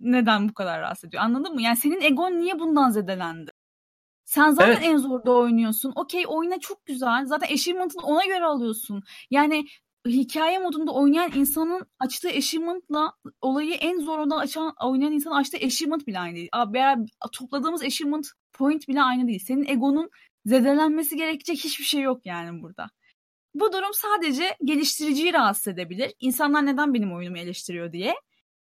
neden 0.01 0.49
bu 0.49 0.55
kadar 0.55 0.81
rahatsız 0.81 1.09
ediyor? 1.09 1.23
Anladın 1.23 1.55
mı? 1.55 1.63
Yani 1.63 1.77
senin 1.77 2.01
egon 2.01 2.33
niye 2.33 2.59
bundan 2.59 2.91
zedelendi? 2.91 3.51
Sen 4.25 4.51
zaten 4.51 4.73
evet. 4.73 4.83
en 4.83 4.97
zorda 4.97 5.33
oynuyorsun. 5.33 5.93
Okey 5.97 6.25
oyuna 6.29 6.61
çok 6.61 6.87
güzel. 6.87 7.27
Zaten 7.27 7.55
achievement'ını 7.55 8.03
ona 8.03 8.25
göre 8.25 8.45
alıyorsun. 8.45 9.03
Yani 9.31 9.65
hikaye 10.07 10.59
modunda 10.59 10.93
oynayan 10.93 11.33
insanın 11.35 11.87
açtığı 11.99 12.29
achievement'la 12.29 13.13
olayı 13.41 13.75
en 13.75 13.99
zorunda 14.01 14.37
açan 14.37 14.75
oynayan 14.83 15.13
insanın 15.13 15.35
açtığı 15.35 15.57
achievement 15.57 16.07
bile 16.07 16.19
aynı 16.19 16.37
değil. 16.37 16.49
Abi, 16.53 16.81
topladığımız 17.33 17.83
achievement 17.83 18.27
point 18.53 18.89
bile 18.89 19.03
aynı 19.03 19.27
değil. 19.27 19.45
Senin 19.47 19.65
egonun 19.69 20.11
zedelenmesi 20.47 21.17
gerekecek 21.17 21.57
hiçbir 21.59 21.85
şey 21.85 22.01
yok 22.01 22.27
yani 22.27 22.63
burada. 22.63 22.91
Bu 23.55 23.73
durum 23.73 23.91
sadece 23.93 24.57
geliştiriciyi 24.65 25.33
rahatsız 25.33 25.69
edebilir. 25.69 26.15
İnsanlar 26.21 26.67
neden 26.67 26.95
benim 26.95 27.15
oyunumu 27.15 27.39
eleştiriyor 27.39 27.93
diye. 27.93 28.15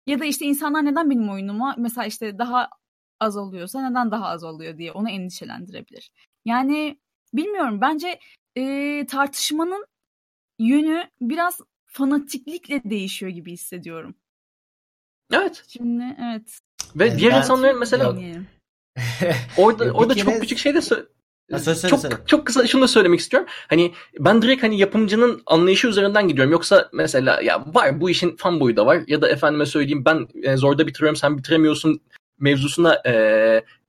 Ya 0.07 0.21
da 0.21 0.25
işte 0.25 0.45
insanlar 0.45 0.85
neden 0.85 1.11
benim 1.11 1.31
oyunuma 1.31 1.75
mesela 1.79 2.07
işte 2.07 2.39
daha 2.39 2.69
az 3.21 3.37
oluyorsa 3.37 3.89
neden 3.89 4.11
daha 4.11 4.27
az 4.27 4.45
oluyor 4.45 4.79
diye 4.79 4.93
onu 4.93 5.11
endişelendirebilir. 5.11 6.11
Yani 6.45 6.99
bilmiyorum 7.35 7.81
bence 7.81 8.19
e, 8.57 9.07
tartışmanın 9.07 9.87
yönü 10.59 11.05
biraz 11.21 11.61
fanatiklikle 11.87 12.83
değişiyor 12.85 13.33
gibi 13.33 13.53
hissediyorum. 13.53 14.15
Evet. 15.33 15.65
Şimdi 15.69 16.17
evet. 16.21 16.59
Ve 16.97 17.07
yani 17.07 17.19
diğer 17.19 17.39
insanların 17.39 17.79
mesela 17.79 18.17
orada 19.57 19.93
orada 19.93 20.15
kere... 20.15 20.25
çok 20.25 20.41
küçük 20.41 20.59
şey 20.59 20.75
de 20.75 20.79
sö- 20.79 21.07
Ha, 21.53 21.59
söyle, 21.59 21.89
çok 21.89 22.01
söyle. 22.01 22.15
çok 22.27 22.47
kısa 22.47 22.67
şunu 22.67 22.83
da 22.83 22.89
söylemek 22.89 23.21
istiyorum. 23.21 23.49
Hani 23.69 23.93
ben 24.19 24.43
direkt 24.43 24.63
hani 24.63 24.79
yapımcının 24.79 25.43
anlayışı 25.47 25.89
üzerinden 25.89 26.29
gidiyorum. 26.29 26.53
Yoksa 26.53 26.89
mesela 26.93 27.41
ya 27.43 27.65
var 27.75 28.01
bu 28.01 28.11
işin 28.11 28.37
fan 28.37 28.61
boyu 28.61 28.77
da 28.77 28.87
var 28.87 29.03
ya 29.07 29.23
da 29.23 29.29
efendime 29.29 29.67
söyleyeyim 29.67 30.05
ben 30.05 30.29
e, 30.43 30.57
zorda 30.57 30.87
bitiriyorum 30.87 31.17
sen 31.17 31.39
bitiremiyorsun 31.39 32.01
mevzusuna 32.39 33.03
e, 33.07 33.13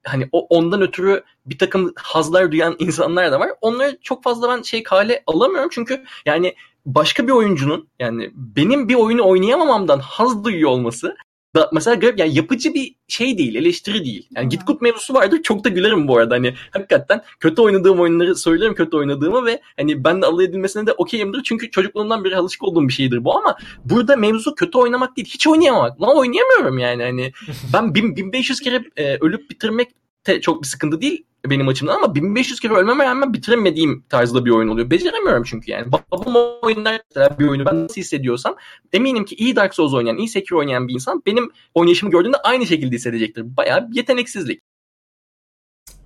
hani 0.03 0.29
o 0.31 0.47
ondan 0.49 0.81
ötürü 0.81 1.23
bir 1.45 1.57
takım 1.57 1.93
hazlar 1.95 2.51
duyan 2.51 2.75
insanlar 2.79 3.31
da 3.31 3.39
var. 3.39 3.49
Onları 3.61 3.97
çok 4.01 4.23
fazla 4.23 4.49
ben 4.49 4.61
şey 4.61 4.83
kale 4.83 5.23
alamıyorum 5.27 5.69
çünkü 5.73 6.03
yani 6.25 6.55
başka 6.85 7.27
bir 7.27 7.31
oyuncunun 7.31 7.87
yani 7.99 8.31
benim 8.33 8.89
bir 8.89 8.95
oyunu 8.95 9.27
oynayamamamdan 9.27 9.99
haz 9.99 10.43
duyuyor 10.43 10.69
olması 10.69 11.15
da 11.55 11.69
mesela 11.73 11.95
garip 11.95 12.19
yani 12.19 12.35
yapıcı 12.35 12.73
bir 12.73 12.95
şey 13.07 13.37
değil, 13.37 13.55
eleştiri 13.55 14.05
değil. 14.05 14.27
Yani 14.35 14.49
git 14.49 14.65
kut 14.65 14.81
mevzusu 14.81 15.13
vardır. 15.13 15.43
Çok 15.43 15.63
da 15.63 15.69
gülerim 15.69 16.07
bu 16.07 16.17
arada. 16.17 16.35
Hani 16.35 16.53
hakikaten 16.71 17.23
kötü 17.39 17.61
oynadığım 17.61 17.99
oyunları 17.99 18.35
söylerim 18.35 18.75
kötü 18.75 18.97
oynadığımı 18.97 19.45
ve 19.45 19.61
hani 19.77 20.03
ben 20.03 20.21
de 20.21 20.25
alay 20.25 20.45
edilmesine 20.45 20.87
de 20.87 20.91
okeyimdir. 20.91 21.43
Çünkü 21.43 21.71
çocukluğumdan 21.71 22.23
beri 22.23 22.37
alışık 22.37 22.63
olduğum 22.63 22.87
bir 22.87 22.93
şeydir 22.93 23.23
bu 23.23 23.37
ama 23.37 23.57
burada 23.85 24.15
mevzu 24.15 24.55
kötü 24.55 24.77
oynamak 24.77 25.17
değil. 25.17 25.27
Hiç 25.27 25.47
oynayamamak. 25.47 26.01
Lan 26.01 26.17
oynayamıyorum 26.17 26.77
yani. 26.77 27.03
Hani 27.03 27.31
ben 27.73 27.95
1500 27.95 28.59
kere 28.59 28.83
e, 28.97 29.17
ölüp 29.17 29.49
bitirmek 29.49 29.89
de 30.27 30.41
çok 30.41 30.63
bir 30.63 30.67
sıkıntı 30.67 31.01
değil 31.01 31.25
benim 31.49 31.67
açımdan 31.67 31.95
ama 31.95 32.15
1500 32.15 32.59
kere 32.59 32.73
ölmeme 32.73 33.05
rağmen 33.05 33.33
bitiremediğim 33.33 34.05
tarzda 34.09 34.45
bir 34.45 34.51
oyun 34.51 34.67
oluyor. 34.67 34.89
Beceremiyorum 34.89 35.43
çünkü 35.43 35.71
yani. 35.71 35.91
Babam 35.91 36.35
oyunlar 36.61 37.01
bir 37.39 37.47
oyunu 37.47 37.65
ben 37.65 37.83
nasıl 37.83 37.95
hissediyorsam 37.95 38.55
eminim 38.93 39.25
ki 39.25 39.35
iyi 39.35 39.55
Dark 39.55 39.75
Souls 39.75 39.93
oynayan, 39.93 40.17
iyi 40.17 40.27
Sekiro 40.27 40.59
oynayan 40.59 40.87
bir 40.87 40.93
insan 40.93 41.23
benim 41.25 41.51
oynayışımı 41.73 42.11
gördüğünde 42.11 42.37
aynı 42.37 42.65
şekilde 42.65 42.95
hissedecektir. 42.95 43.57
Bayağı 43.57 43.91
bir 43.91 43.95
yeteneksizlik. 43.95 44.61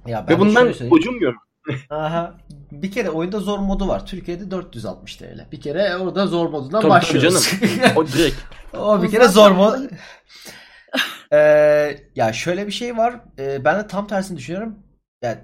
Ya 0.08 0.26
ben 0.28 0.36
Ve 0.36 0.40
bundan 0.40 0.74
ucumuyorum. 0.90 1.40
Aha. 1.90 2.38
Bir 2.72 2.92
kere 2.92 3.10
oyunda 3.10 3.40
zor 3.40 3.60
modu 3.60 3.88
var. 3.88 4.06
Türkiye'de 4.06 4.52
460 4.52 5.16
TL. 5.16 5.48
Bir 5.52 5.62
kere 5.62 5.98
orada 5.98 6.28
zor 6.28 6.50
modundan 6.50 6.82
tabii, 6.82 6.90
başlıyoruz. 6.90 7.50
Tabii 7.50 7.78
canım. 7.78 7.92
o 7.96 8.08
direkt. 8.08 8.36
o 8.78 9.04
bir 9.04 9.12
kere 9.12 9.28
zor 9.28 9.52
mod. 9.52 9.74
ee, 11.34 12.00
ya 12.16 12.34
şöyle 12.34 12.68
bir 12.68 12.72
şey 12.72 12.98
var. 12.98 13.16
Ee, 13.40 13.66
ben 13.66 13.80
de 13.80 13.88
tam 13.88 14.08
tersini 14.08 14.38
düşünüyorum 14.38 14.76
yani 15.22 15.40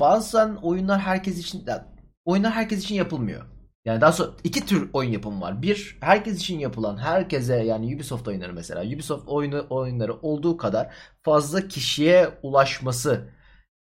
bazen 0.00 0.56
oyunlar 0.62 1.00
herkes 1.00 1.38
için 1.38 1.64
yani 1.66 1.82
oyunlar 2.24 2.52
herkes 2.52 2.84
için 2.84 2.94
yapılmıyor. 2.94 3.54
Yani 3.84 4.00
daha 4.00 4.12
sonra 4.12 4.30
iki 4.44 4.66
tür 4.66 4.90
oyun 4.92 5.10
yapımı 5.10 5.40
var. 5.40 5.62
Bir 5.62 5.98
herkes 6.00 6.36
için 6.36 6.58
yapılan, 6.58 6.96
herkese 6.96 7.56
yani 7.56 7.94
Ubisoft 7.96 8.28
oyunları 8.28 8.52
mesela. 8.52 8.94
Ubisoft 8.94 9.28
oyunu 9.28 9.66
oyunları 9.70 10.14
olduğu 10.14 10.56
kadar 10.56 10.94
fazla 11.22 11.68
kişiye 11.68 12.28
ulaşması 12.42 13.28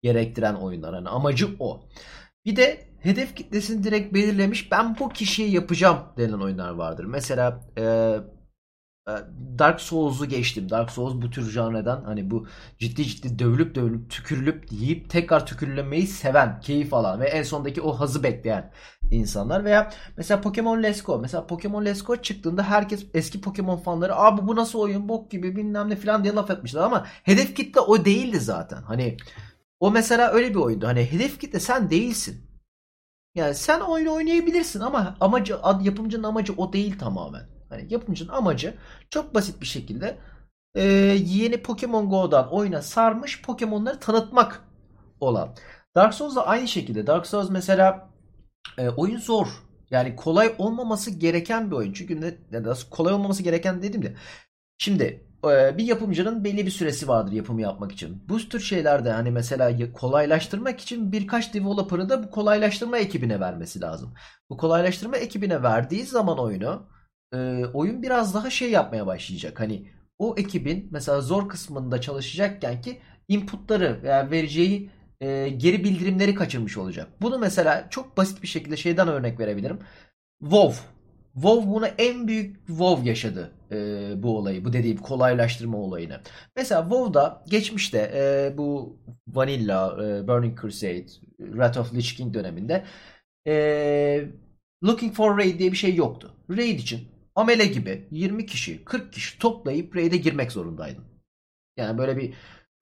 gerektiren 0.02 0.54
oyunlar. 0.54 0.94
Hani 0.94 1.08
amacı 1.08 1.48
o. 1.58 1.88
Bir 2.44 2.56
de 2.56 2.88
hedef 3.00 3.36
kitlesini 3.36 3.84
direkt 3.84 4.14
belirlemiş. 4.14 4.72
Ben 4.72 4.98
bu 4.98 5.08
kişiye 5.08 5.48
yapacağım 5.48 5.98
denen 6.16 6.40
oyunlar 6.40 6.70
vardır. 6.70 7.04
Mesela 7.04 7.60
e, 7.78 8.16
Dark 9.58 9.80
Souls'u 9.80 10.26
geçtim. 10.26 10.70
Dark 10.70 10.90
Souls 10.90 11.14
bu 11.14 11.30
tür 11.30 11.50
janreden 11.50 12.02
hani 12.04 12.30
bu 12.30 12.46
ciddi 12.78 13.04
ciddi 13.04 13.38
dövülüp 13.38 13.74
dövülüp 13.74 14.10
tükürülüp 14.10 14.72
yiyip 14.72 15.10
tekrar 15.10 15.46
tükürülmeyi 15.46 16.06
seven, 16.06 16.60
keyif 16.60 16.94
alan 16.94 17.20
ve 17.20 17.28
en 17.28 17.42
sondaki 17.42 17.82
o 17.82 17.92
hazı 17.92 18.22
bekleyen 18.22 18.72
insanlar 19.10 19.64
veya 19.64 19.90
mesela 20.16 20.40
Pokemon 20.40 20.82
Let's 20.82 21.02
Go. 21.02 21.18
Mesela 21.18 21.46
Pokemon 21.46 21.84
Let's 21.84 22.04
Go 22.04 22.16
çıktığında 22.16 22.62
herkes 22.62 23.06
eski 23.14 23.40
Pokemon 23.40 23.76
fanları 23.76 24.16
abi 24.16 24.46
bu 24.46 24.56
nasıl 24.56 24.78
oyun 24.78 25.08
bok 25.08 25.30
gibi 25.30 25.56
bilmem 25.56 25.90
ne 25.90 25.96
falan 25.96 26.24
diye 26.24 26.34
laf 26.34 26.50
etmişler 26.50 26.80
ama 26.80 27.06
hedef 27.22 27.56
kitle 27.56 27.80
o 27.80 28.04
değildi 28.04 28.40
zaten. 28.40 28.82
Hani 28.82 29.16
o 29.80 29.90
mesela 29.90 30.30
öyle 30.30 30.50
bir 30.50 30.56
oyundu. 30.56 30.86
Hani 30.86 31.12
hedef 31.12 31.40
kitle 31.40 31.60
sen 31.60 31.90
değilsin. 31.90 32.52
Yani 33.34 33.54
sen 33.54 33.80
oyun 33.80 34.06
oynayabilirsin 34.06 34.80
ama 34.80 35.16
amacı 35.20 35.56
yapımcının 35.82 36.22
amacı 36.22 36.52
o 36.56 36.72
değil 36.72 36.98
tamamen. 36.98 37.51
Hani 37.72 37.86
yapımcının 37.92 38.32
amacı 38.32 38.74
çok 39.10 39.34
basit 39.34 39.60
bir 39.60 39.66
şekilde 39.66 40.18
e, 40.74 40.82
yeni 41.26 41.62
Pokemon 41.62 42.10
Go'dan 42.10 42.52
oyuna 42.52 42.82
sarmış 42.82 43.42
Pokemon'ları 43.42 44.00
tanıtmak 44.00 44.64
olan. 45.20 45.54
Dark 45.94 46.14
Souls 46.14 46.36
da 46.36 46.46
aynı 46.46 46.68
şekilde. 46.68 47.06
Dark 47.06 47.26
Souls 47.26 47.50
mesela 47.50 48.10
e, 48.78 48.88
oyun 48.88 49.18
zor. 49.18 49.48
Yani 49.90 50.16
kolay 50.16 50.54
olmaması 50.58 51.10
gereken 51.10 51.70
bir 51.70 51.76
oyun. 51.76 51.92
Çünkü 51.92 52.20
ne, 52.20 52.34
ne 52.52 52.72
kolay 52.90 53.14
olmaması 53.14 53.42
gereken 53.42 53.82
dedim 53.82 54.02
de. 54.02 54.16
Şimdi 54.78 55.26
e, 55.44 55.78
bir 55.78 55.84
yapımcının 55.84 56.44
belli 56.44 56.66
bir 56.66 56.70
süresi 56.70 57.08
vardır 57.08 57.32
yapımı 57.32 57.60
yapmak 57.60 57.92
için. 57.92 58.24
Bu 58.28 58.38
tür 58.38 58.60
şeylerde 58.60 59.12
hani 59.12 59.30
mesela 59.30 59.92
kolaylaştırmak 59.92 60.80
için 60.80 61.12
birkaç 61.12 61.54
developer'ı 61.54 62.08
da 62.08 62.22
bu 62.22 62.30
kolaylaştırma 62.30 62.98
ekibine 62.98 63.40
vermesi 63.40 63.80
lazım. 63.80 64.14
Bu 64.50 64.56
kolaylaştırma 64.56 65.16
ekibine 65.16 65.62
verdiği 65.62 66.04
zaman 66.04 66.38
oyunu 66.38 66.86
e, 67.32 67.64
oyun 67.74 68.02
biraz 68.02 68.34
daha 68.34 68.50
şey 68.50 68.70
yapmaya 68.70 69.06
başlayacak. 69.06 69.60
Hani 69.60 69.88
o 70.18 70.34
ekibin 70.38 70.88
mesela 70.90 71.20
zor 71.20 71.48
kısmında 71.48 72.00
çalışacakken 72.00 72.80
ki 72.80 72.98
inputları 73.28 74.00
veya 74.02 74.30
vereceği 74.30 74.90
e, 75.20 75.48
geri 75.48 75.84
bildirimleri 75.84 76.34
kaçırmış 76.34 76.78
olacak. 76.78 77.08
Bunu 77.20 77.38
mesela 77.38 77.86
çok 77.90 78.16
basit 78.16 78.42
bir 78.42 78.48
şekilde 78.48 78.76
şeyden 78.76 79.08
örnek 79.08 79.40
verebilirim. 79.40 79.78
WoW. 80.40 80.82
WoW 81.34 81.70
bunu 81.70 81.86
en 81.86 82.28
büyük 82.28 82.66
WoW 82.66 83.08
yaşadı 83.08 83.52
e, 83.72 83.76
bu 84.22 84.38
olayı. 84.38 84.64
Bu 84.64 84.72
dediğim 84.72 84.96
kolaylaştırma 84.98 85.78
olayını. 85.78 86.20
Mesela 86.56 86.82
WoW'da 86.82 87.44
geçmişte 87.48 88.10
e, 88.14 88.58
bu 88.58 88.98
Vanilla, 89.28 90.06
e, 90.06 90.28
Burning 90.28 90.60
Crusade, 90.60 91.06
Wrath 91.38 91.78
of 91.78 91.94
Lich 91.94 92.16
King 92.16 92.34
döneminde 92.34 92.84
e, 93.46 94.24
Looking 94.84 95.14
for 95.14 95.38
Raid 95.38 95.58
diye 95.58 95.72
bir 95.72 95.76
şey 95.76 95.94
yoktu. 95.94 96.34
Raid 96.50 96.78
için 96.78 97.11
amele 97.34 97.66
gibi 97.66 98.08
20 98.10 98.46
kişi 98.46 98.84
40 98.84 99.12
kişi 99.12 99.38
toplayıp 99.38 99.96
raid'e 99.96 100.16
girmek 100.16 100.52
zorundaydın. 100.52 101.04
Yani 101.76 101.98
böyle 101.98 102.16
bir 102.16 102.34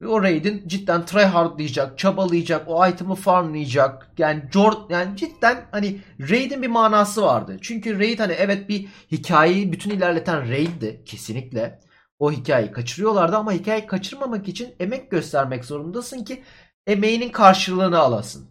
o 0.06 0.22
raid'in 0.22 0.68
cidden 0.68 1.06
tryhardlayacak, 1.06 1.98
çabalayacak, 1.98 2.68
o 2.68 2.86
item'ı 2.86 3.14
farmlayacak. 3.14 4.10
Yani 4.18 4.42
Jord 4.52 4.90
yani 4.90 5.16
cidden 5.16 5.68
hani 5.70 6.00
raid'in 6.20 6.62
bir 6.62 6.68
manası 6.68 7.22
vardı. 7.22 7.56
Çünkü 7.60 7.98
raid 7.98 8.18
hani 8.18 8.32
evet 8.32 8.68
bir 8.68 8.88
hikayeyi 9.12 9.72
bütün 9.72 9.90
ilerleten 9.90 10.48
raid'di 10.48 11.02
kesinlikle. 11.04 11.80
O 12.18 12.32
hikayeyi 12.32 12.72
kaçırıyorlardı 12.72 13.36
ama 13.36 13.52
hikayeyi 13.52 13.86
kaçırmamak 13.86 14.48
için 14.48 14.74
emek 14.80 15.10
göstermek 15.10 15.64
zorundasın 15.64 16.24
ki 16.24 16.44
emeğinin 16.86 17.28
karşılığını 17.28 17.98
alasın. 17.98 18.50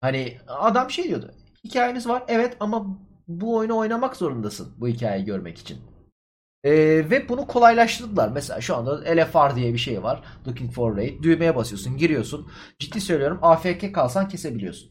Hani 0.00 0.38
adam 0.48 0.90
şey 0.90 1.04
diyordu. 1.04 1.34
Hikayeniz 1.64 2.08
var 2.08 2.22
evet 2.28 2.56
ama 2.60 2.98
bu 3.28 3.56
oyunu 3.56 3.76
oynamak 3.76 4.16
zorundasın 4.16 4.74
bu 4.78 4.88
hikayeyi 4.88 5.24
görmek 5.24 5.58
için. 5.58 5.78
Ee, 6.64 6.72
ve 7.10 7.28
bunu 7.28 7.46
kolaylaştırdılar. 7.46 8.28
Mesela 8.28 8.60
şu 8.60 8.76
anda 8.76 9.00
LFR 9.00 9.56
diye 9.56 9.72
bir 9.72 9.78
şey 9.78 10.02
var. 10.02 10.22
Looking 10.48 10.72
for 10.72 10.96
Raid. 10.96 11.22
Düğmeye 11.22 11.56
basıyorsun, 11.56 11.96
giriyorsun. 11.96 12.50
Ciddi 12.78 13.00
söylüyorum 13.00 13.38
AFK 13.42 13.94
kalsan 13.94 14.28
kesebiliyorsun. 14.28 14.90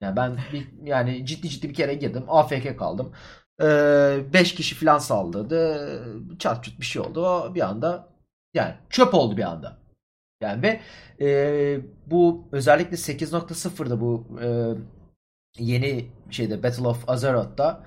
Yani 0.00 0.16
ben 0.16 0.38
bir, 0.52 0.68
yani 0.84 1.26
ciddi 1.26 1.48
ciddi 1.48 1.68
bir 1.68 1.74
kere 1.74 1.94
girdim. 1.94 2.24
AFK 2.28 2.78
kaldım. 2.78 3.12
5 3.60 4.52
ee, 4.52 4.56
kişi 4.56 4.74
falan 4.74 4.98
saldırdı. 4.98 6.38
Çat 6.38 6.64
çut 6.64 6.80
bir 6.80 6.84
şey 6.86 7.02
oldu. 7.02 7.26
O 7.26 7.54
bir 7.54 7.60
anda 7.60 8.08
yani 8.54 8.74
çöp 8.90 9.14
oldu 9.14 9.36
bir 9.36 9.42
anda. 9.42 9.78
Yani 10.40 10.62
ve 10.62 10.80
e, 11.20 11.80
bu 12.06 12.48
özellikle 12.52 12.96
8.0'da 12.96 14.00
bu 14.00 14.26
e, 14.42 14.48
yeni 15.58 16.10
şeyde 16.30 16.62
Battle 16.62 16.88
of 16.88 17.08
Azeroth'ta 17.08 17.84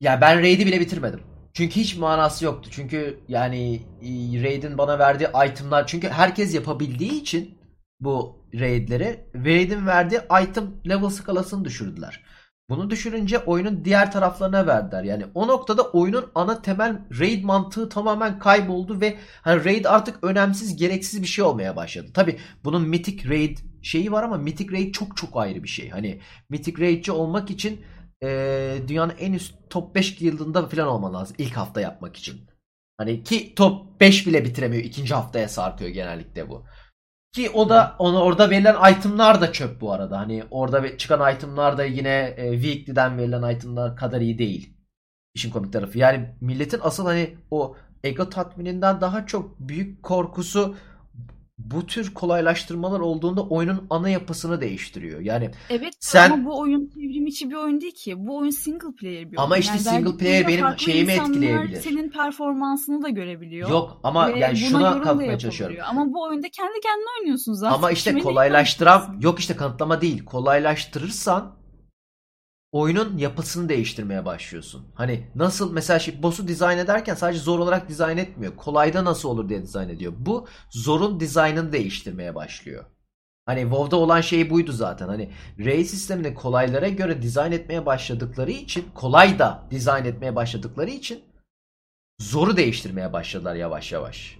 ya 0.00 0.20
ben 0.20 0.38
raid'i 0.42 0.66
bile 0.66 0.80
bitirmedim. 0.80 1.20
Çünkü 1.54 1.76
hiç 1.76 1.96
manası 1.96 2.44
yoktu. 2.44 2.70
Çünkü 2.72 3.20
yani 3.28 3.74
e, 4.02 4.42
raid'in 4.42 4.78
bana 4.78 4.98
verdiği 4.98 5.28
itemlar 5.50 5.86
çünkü 5.86 6.08
herkes 6.08 6.54
yapabildiği 6.54 7.20
için 7.20 7.58
bu 8.00 8.46
raidleri 8.54 9.26
raid'in 9.34 9.86
verdiği 9.86 10.20
item 10.42 10.70
level 10.88 11.10
skalasını 11.10 11.64
düşürdüler. 11.64 12.24
Bunu 12.70 12.90
düşürünce 12.90 13.38
oyunun 13.38 13.84
diğer 13.84 14.12
taraflarına 14.12 14.66
verdiler. 14.66 15.04
Yani 15.04 15.24
o 15.34 15.48
noktada 15.48 15.82
oyunun 15.82 16.30
ana 16.34 16.62
temel 16.62 16.98
raid 17.20 17.44
mantığı 17.44 17.88
tamamen 17.88 18.38
kayboldu 18.38 19.00
ve 19.00 19.18
hani 19.42 19.64
raid 19.64 19.84
artık 19.84 20.24
önemsiz, 20.24 20.76
gereksiz 20.76 21.22
bir 21.22 21.26
şey 21.26 21.44
olmaya 21.44 21.76
başladı. 21.76 22.10
Tabi 22.14 22.38
bunun 22.64 22.88
mythic 22.88 23.28
raid 23.28 23.58
şeyi 23.82 24.12
var 24.12 24.22
ama 24.22 24.36
mythic 24.38 24.72
raid 24.72 24.94
çok 24.94 25.16
çok 25.16 25.36
ayrı 25.36 25.62
bir 25.62 25.68
şey. 25.68 25.90
Hani 25.90 26.20
mythic 26.48 26.78
raidci 26.78 27.12
olmak 27.12 27.50
için 27.50 27.84
e, 28.22 28.78
dünyanın 28.88 29.14
en 29.18 29.32
üst 29.32 29.54
top 29.70 29.94
5 29.94 30.20
yıldında 30.20 30.68
falan 30.68 30.88
olman 30.88 31.14
lazım 31.14 31.36
ilk 31.38 31.56
hafta 31.56 31.80
yapmak 31.80 32.16
için. 32.16 32.40
Hani 32.98 33.24
ki 33.24 33.54
top 33.54 34.00
5 34.00 34.26
bile 34.26 34.44
bitiremiyor. 34.44 34.84
ikinci 34.84 35.14
haftaya 35.14 35.48
sarkıyor 35.48 35.90
genellikle 35.90 36.48
bu. 36.48 36.64
Ki 37.32 37.50
o 37.50 37.68
da 37.68 37.96
onu 37.98 38.20
orada 38.20 38.50
verilen 38.50 38.92
itemlar 38.92 39.40
da 39.40 39.52
çöp 39.52 39.80
bu 39.80 39.92
arada. 39.92 40.18
Hani 40.18 40.44
orada 40.50 40.98
çıkan 40.98 41.34
itemlar 41.34 41.78
da 41.78 41.84
yine 41.84 42.34
e, 42.36 42.52
Weekly'den 42.52 43.18
verilen 43.18 43.54
itemlar 43.54 43.96
kadar 43.96 44.20
iyi 44.20 44.38
değil. 44.38 44.76
İşin 45.34 45.50
komik 45.50 45.72
tarafı. 45.72 45.98
Yani 45.98 46.36
milletin 46.40 46.80
asıl 46.82 47.06
hani 47.06 47.36
o 47.50 47.76
ego 48.04 48.28
tatmininden 48.28 49.00
daha 49.00 49.26
çok 49.26 49.60
büyük 49.60 50.02
korkusu 50.02 50.76
bu 51.64 51.86
tür 51.86 52.14
kolaylaştırmalar 52.14 53.00
olduğunda 53.00 53.42
oyunun 53.42 53.86
ana 53.90 54.08
yapısını 54.08 54.60
değiştiriyor. 54.60 55.20
Yani 55.20 55.50
evet 55.70 55.94
sen 56.00 56.30
ama 56.30 56.44
bu 56.44 56.60
oyun 56.60 56.90
çevrim 57.22 57.26
içi 57.26 57.50
bir 57.50 57.54
oyun 57.54 57.80
değil 57.80 57.94
ki. 57.94 58.14
Bu 58.26 58.36
oyun 58.36 58.50
single 58.50 58.94
player 59.00 59.32
bir 59.32 59.36
oyun. 59.36 59.46
Ama 59.46 59.56
işte 59.56 59.72
yani 59.72 59.80
single 59.80 60.16
player 60.16 60.48
benim 60.48 60.78
şeyimi 60.78 61.12
etkileyebilir. 61.12 61.80
Senin 61.80 62.10
performansını 62.10 63.02
da 63.02 63.08
görebiliyor. 63.08 63.70
Yok 63.70 64.00
ama 64.02 64.30
yani 64.30 64.56
şuna 64.56 65.02
kalkmaya 65.02 65.38
çalışıyorum. 65.38 65.76
Ama 65.88 66.12
bu 66.12 66.22
oyunda 66.22 66.48
kendi 66.48 66.80
kendine 66.82 67.06
oynuyorsun 67.20 67.52
zaten. 67.52 67.74
Ama 67.74 67.90
işte 67.90 68.18
kolaylaştıran 68.18 69.18
yok 69.20 69.38
işte 69.38 69.56
kanıtlama 69.56 70.00
değil. 70.00 70.24
Kolaylaştırırsan 70.24 71.61
oyunun 72.72 73.18
yapısını 73.18 73.68
değiştirmeye 73.68 74.24
başlıyorsun. 74.24 74.86
Hani 74.94 75.26
nasıl 75.34 75.72
mesela 75.72 75.98
şey, 75.98 76.22
boss'u 76.22 76.48
dizayn 76.48 76.78
ederken 76.78 77.14
sadece 77.14 77.40
zor 77.40 77.58
olarak 77.58 77.88
dizayn 77.88 78.16
etmiyor. 78.16 78.56
Kolayda 78.56 79.04
nasıl 79.04 79.28
olur 79.28 79.48
diye 79.48 79.62
dizayn 79.62 79.88
ediyor. 79.88 80.12
Bu 80.16 80.46
zorun 80.70 81.20
dizaynını 81.20 81.72
değiştirmeye 81.72 82.34
başlıyor. 82.34 82.84
Hani 83.46 83.60
WoW'da 83.60 83.96
olan 83.96 84.20
şey 84.20 84.50
buydu 84.50 84.72
zaten. 84.72 85.08
Hani 85.08 85.30
raid 85.58 85.86
sistemini 85.86 86.34
kolaylara 86.34 86.88
göre 86.88 87.22
dizayn 87.22 87.52
etmeye 87.52 87.86
başladıkları 87.86 88.50
için, 88.50 88.84
kolay 88.94 89.38
da 89.38 89.66
dizayn 89.70 90.04
etmeye 90.04 90.36
başladıkları 90.36 90.90
için 90.90 91.22
zoru 92.20 92.56
değiştirmeye 92.56 93.12
başladılar 93.12 93.54
yavaş 93.54 93.92
yavaş. 93.92 94.38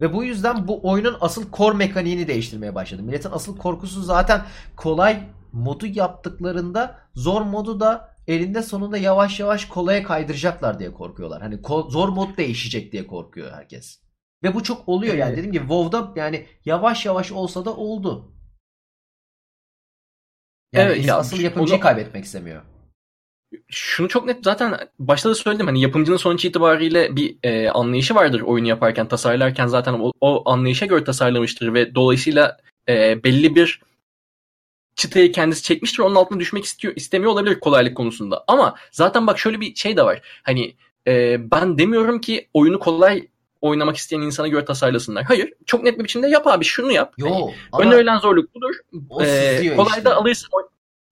Ve 0.00 0.12
bu 0.12 0.24
yüzden 0.24 0.68
bu 0.68 0.80
oyunun 0.90 1.16
asıl 1.20 1.52
core 1.52 1.76
mekaniğini 1.76 2.28
değiştirmeye 2.28 2.74
başladı. 2.74 3.02
Milletin 3.02 3.30
asıl 3.30 3.58
korkusu 3.58 4.02
zaten 4.02 4.44
kolay 4.76 5.28
modu 5.54 5.86
yaptıklarında 5.86 6.98
zor 7.14 7.42
modu 7.42 7.80
da 7.80 8.16
elinde 8.26 8.62
sonunda 8.62 8.98
yavaş 8.98 9.40
yavaş 9.40 9.64
kolaya 9.64 10.02
kaydıracaklar 10.02 10.78
diye 10.78 10.92
korkuyorlar. 10.92 11.42
Hani 11.42 11.60
zor 11.88 12.08
mod 12.08 12.36
değişecek 12.36 12.92
diye 12.92 13.06
korkuyor 13.06 13.52
herkes. 13.52 14.00
Ve 14.42 14.54
bu 14.54 14.62
çok 14.62 14.88
oluyor 14.88 15.14
yani. 15.14 15.32
Dediğim 15.32 15.52
gibi 15.52 15.62
WoW'da 15.62 16.12
yani 16.16 16.46
yavaş 16.64 17.06
yavaş 17.06 17.32
olsa 17.32 17.64
da 17.64 17.76
oldu. 17.76 18.32
Yani 20.72 20.92
evet, 20.92 21.06
ya, 21.06 21.16
asıl 21.16 21.40
yapımcıyı 21.40 21.76
onu... 21.76 21.82
kaybetmek 21.82 22.24
istemiyor. 22.24 22.62
Şunu 23.68 24.08
çok 24.08 24.26
net 24.26 24.44
zaten 24.44 24.78
başta 24.98 25.30
da 25.30 25.34
söyledim 25.34 25.66
hani 25.66 25.80
yapımcının 25.80 26.16
sonuç 26.16 26.44
itibariyle 26.44 27.16
bir 27.16 27.36
e, 27.42 27.70
anlayışı 27.70 28.14
vardır 28.14 28.40
oyunu 28.40 28.68
yaparken 28.68 29.08
tasarlarken 29.08 29.66
zaten 29.66 29.92
o, 29.92 30.12
o 30.20 30.50
anlayışa 30.50 30.86
göre 30.86 31.04
tasarlamıştır 31.04 31.74
ve 31.74 31.94
dolayısıyla 31.94 32.56
e, 32.88 33.24
belli 33.24 33.54
bir 33.54 33.80
çıtayı 34.96 35.32
kendisi 35.32 35.62
çekmiştir. 35.62 35.98
Onun 35.98 36.14
altına 36.14 36.40
düşmek 36.40 36.64
istiyor 36.64 36.96
istemiyor 36.96 37.32
olabilir 37.32 37.60
kolaylık 37.60 37.96
konusunda. 37.96 38.44
Ama 38.48 38.74
zaten 38.90 39.26
bak 39.26 39.38
şöyle 39.38 39.60
bir 39.60 39.74
şey 39.74 39.96
de 39.96 40.04
var. 40.04 40.22
Hani 40.42 40.76
e, 41.06 41.36
ben 41.50 41.78
demiyorum 41.78 42.20
ki 42.20 42.48
oyunu 42.54 42.78
kolay 42.78 43.28
oynamak 43.60 43.96
isteyen 43.96 44.20
insana 44.20 44.48
göre 44.48 44.64
tasarlasınlar. 44.64 45.24
Hayır. 45.24 45.52
Çok 45.66 45.84
net 45.84 45.98
bir 45.98 46.04
biçimde 46.04 46.28
yap 46.28 46.46
abi 46.46 46.64
şunu 46.64 46.92
yap. 46.92 47.14
Yo, 47.18 47.26
hani, 47.26 47.54
ama 47.72 47.84
önerilen 47.84 48.18
zorluk 48.18 48.54
budur. 48.54 48.74
Ee, 49.20 49.76
kolay 49.76 49.90
işte. 49.90 50.04
da 50.04 50.16
alırsın. 50.16 50.48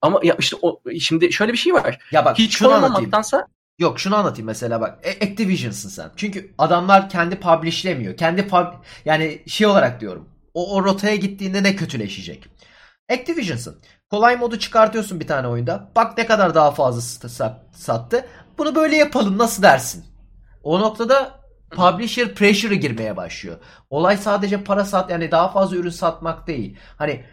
Ama 0.02 0.20
ya 0.22 0.36
işte 0.38 0.56
o, 0.62 0.80
şimdi 1.00 1.32
şöyle 1.32 1.52
bir 1.52 1.58
şey 1.58 1.74
var. 1.74 1.98
Ya 2.10 2.24
bak, 2.24 2.38
Hiç 2.38 2.62
olmamaktansa 2.62 3.46
Yok 3.78 4.00
şunu 4.00 4.16
anlatayım 4.16 4.46
mesela 4.46 4.80
bak. 4.80 4.98
E, 5.02 5.10
Activision'sın 5.10 5.88
sen. 5.88 6.10
Çünkü 6.16 6.50
adamlar 6.58 7.08
kendi 7.08 7.40
publishlemiyor. 7.40 8.16
Kendi 8.16 8.48
pub 8.48 8.66
yani 9.04 9.42
şey 9.46 9.66
olarak 9.66 10.00
diyorum. 10.00 10.28
O, 10.54 10.76
o 10.76 10.84
rotaya 10.84 11.16
gittiğinde 11.16 11.62
ne 11.62 11.76
kötüleşecek? 11.76 12.44
Activision'sın. 13.12 13.78
Kolay 14.10 14.36
modu 14.36 14.58
çıkartıyorsun 14.58 15.20
bir 15.20 15.26
tane 15.26 15.48
oyunda. 15.48 15.90
Bak 15.96 16.18
ne 16.18 16.26
kadar 16.26 16.54
daha 16.54 16.70
fazla 16.70 17.00
sattı. 17.72 18.26
Bunu 18.58 18.74
böyle 18.74 18.96
yapalım 18.96 19.38
nasıl 19.38 19.62
dersin? 19.62 20.04
O 20.62 20.80
noktada 20.80 21.40
publisher 21.70 22.34
pressure'ı 22.34 22.74
girmeye 22.74 23.16
başlıyor. 23.16 23.56
Olay 23.90 24.16
sadece 24.16 24.64
para 24.64 24.84
sat 24.84 25.10
yani 25.10 25.30
daha 25.30 25.48
fazla 25.48 25.76
ürün 25.76 25.90
satmak 25.90 26.46
değil. 26.46 26.78
Hani 26.98 27.24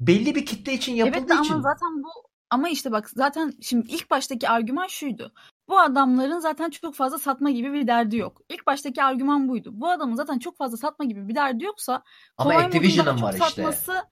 belli 0.00 0.34
bir 0.34 0.46
kitle 0.46 0.72
için 0.72 0.94
yapıldığı 0.94 1.32
evet, 1.34 1.44
için. 1.44 1.54
ama 1.54 1.62
zaten 1.62 2.02
bu 2.02 2.08
ama 2.50 2.68
işte 2.68 2.92
bak 2.92 3.10
zaten 3.10 3.52
şimdi 3.62 3.88
ilk 3.88 4.10
baştaki 4.10 4.48
argüman 4.48 4.86
şuydu. 4.86 5.32
Bu 5.68 5.80
adamların 5.80 6.38
zaten 6.38 6.70
çok 6.70 6.94
fazla 6.94 7.18
satma 7.18 7.50
gibi 7.50 7.72
bir 7.72 7.86
derdi 7.86 8.16
yok. 8.16 8.40
İlk 8.48 8.66
baştaki 8.66 9.02
argüman 9.02 9.48
buydu. 9.48 9.70
Bu 9.72 9.90
adamın 9.90 10.14
zaten 10.14 10.38
çok 10.38 10.58
fazla 10.58 10.76
satma 10.76 11.04
gibi 11.04 11.28
bir 11.28 11.34
derdi 11.34 11.64
yoksa 11.64 12.02
ama 12.38 12.54
Activision'ın 12.54 13.22
var 13.22 13.32
işte. 13.32 13.44
Satması, 13.44 14.02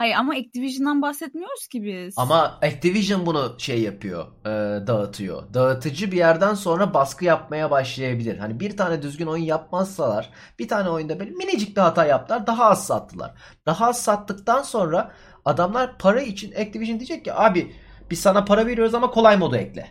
Hayır 0.00 0.14
ama 0.14 0.32
Activision'dan 0.32 1.02
bahsetmiyoruz 1.02 1.68
ki 1.68 1.82
biz. 1.82 2.14
Ama 2.16 2.58
Activision 2.62 3.26
bunu 3.26 3.54
şey 3.58 3.82
yapıyor, 3.82 4.26
e, 4.44 4.86
dağıtıyor. 4.86 5.54
Dağıtıcı 5.54 6.12
bir 6.12 6.16
yerden 6.16 6.54
sonra 6.54 6.94
baskı 6.94 7.24
yapmaya 7.24 7.70
başlayabilir. 7.70 8.38
Hani 8.38 8.60
bir 8.60 8.76
tane 8.76 9.02
düzgün 9.02 9.26
oyun 9.26 9.44
yapmazsalar, 9.44 10.30
bir 10.58 10.68
tane 10.68 10.88
oyunda 10.88 11.20
böyle 11.20 11.30
minicik 11.30 11.76
bir 11.76 11.80
hata 11.80 12.04
yaptılar, 12.04 12.46
daha 12.46 12.64
az 12.64 12.86
sattılar. 12.86 13.34
Daha 13.66 13.88
az 13.88 14.02
sattıktan 14.02 14.62
sonra 14.62 15.12
adamlar 15.44 15.98
para 15.98 16.20
için 16.20 16.52
Activision 16.52 16.98
diyecek 16.98 17.24
ki 17.24 17.34
abi 17.34 17.74
biz 18.10 18.20
sana 18.20 18.44
para 18.44 18.66
veriyoruz 18.66 18.94
ama 18.94 19.10
kolay 19.10 19.36
modu 19.36 19.56
ekle. 19.56 19.88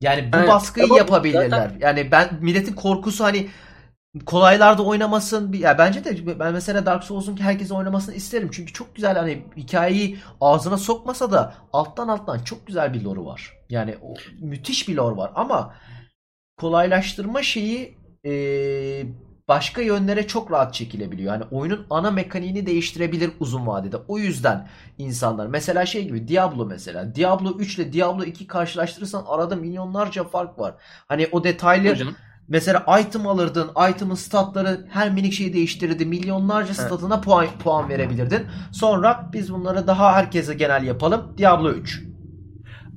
Yani 0.00 0.32
bu 0.32 0.36
evet, 0.36 0.48
baskıyı 0.48 0.92
yapabilirler. 0.96 1.48
Zaten... 1.48 1.78
Yani 1.80 2.10
ben 2.10 2.28
milletin 2.40 2.74
korkusu 2.74 3.24
hani 3.24 3.48
kolaylarda 4.26 4.82
oynamasın. 4.82 5.52
Ya 5.52 5.78
bence 5.78 6.04
de 6.04 6.38
ben 6.38 6.52
mesela 6.52 6.86
Dark 6.86 7.04
Souls'un 7.04 7.36
ki 7.36 7.42
herkes 7.42 7.72
oynamasını 7.72 8.14
isterim. 8.14 8.48
Çünkü 8.52 8.72
çok 8.72 8.94
güzel 8.94 9.16
hani 9.16 9.44
hikayeyi 9.56 10.18
ağzına 10.40 10.76
sokmasa 10.78 11.30
da 11.30 11.54
alttan 11.72 12.08
alttan 12.08 12.38
çok 12.38 12.66
güzel 12.66 12.94
bir 12.94 13.02
lore'u 13.02 13.26
var. 13.26 13.56
Yani 13.70 13.96
o, 14.02 14.14
müthiş 14.40 14.88
bir 14.88 14.96
lore 14.96 15.16
var 15.16 15.32
ama 15.34 15.74
kolaylaştırma 16.56 17.42
şeyi 17.42 17.98
e, 18.26 18.32
başka 19.48 19.82
yönlere 19.82 20.26
çok 20.26 20.52
rahat 20.52 20.74
çekilebiliyor. 20.74 21.32
Yani 21.32 21.44
oyunun 21.50 21.86
ana 21.90 22.10
mekaniğini 22.10 22.66
değiştirebilir 22.66 23.30
uzun 23.40 23.66
vadede. 23.66 23.96
O 24.08 24.18
yüzden 24.18 24.68
insanlar 24.98 25.46
mesela 25.46 25.86
şey 25.86 26.04
gibi 26.04 26.28
Diablo 26.28 26.66
mesela. 26.66 27.14
Diablo 27.14 27.58
3 27.58 27.78
ile 27.78 27.92
Diablo 27.92 28.24
2 28.24 28.46
karşılaştırırsan 28.46 29.24
arada 29.26 29.56
milyonlarca 29.56 30.24
fark 30.24 30.58
var. 30.58 30.74
Hani 31.08 31.28
o 31.32 31.44
detaylı 31.44 31.90
Hocam 31.90 32.08
Mesela 32.48 33.00
item 33.00 33.26
alırdın. 33.26 33.70
Item'ın 33.90 34.14
statları 34.14 34.86
her 34.90 35.10
minik 35.10 35.32
şeyi 35.32 35.52
değiştirirdi. 35.52 36.06
Milyonlarca 36.06 36.72
evet. 36.76 36.86
statına 36.86 37.20
puan, 37.20 37.46
puan 37.64 37.88
verebilirdin. 37.88 38.46
Sonra 38.72 39.30
biz 39.32 39.52
bunları 39.52 39.86
daha 39.86 40.12
herkese 40.12 40.54
genel 40.54 40.84
yapalım. 40.84 41.34
Diablo 41.38 41.70
3. 41.70 42.02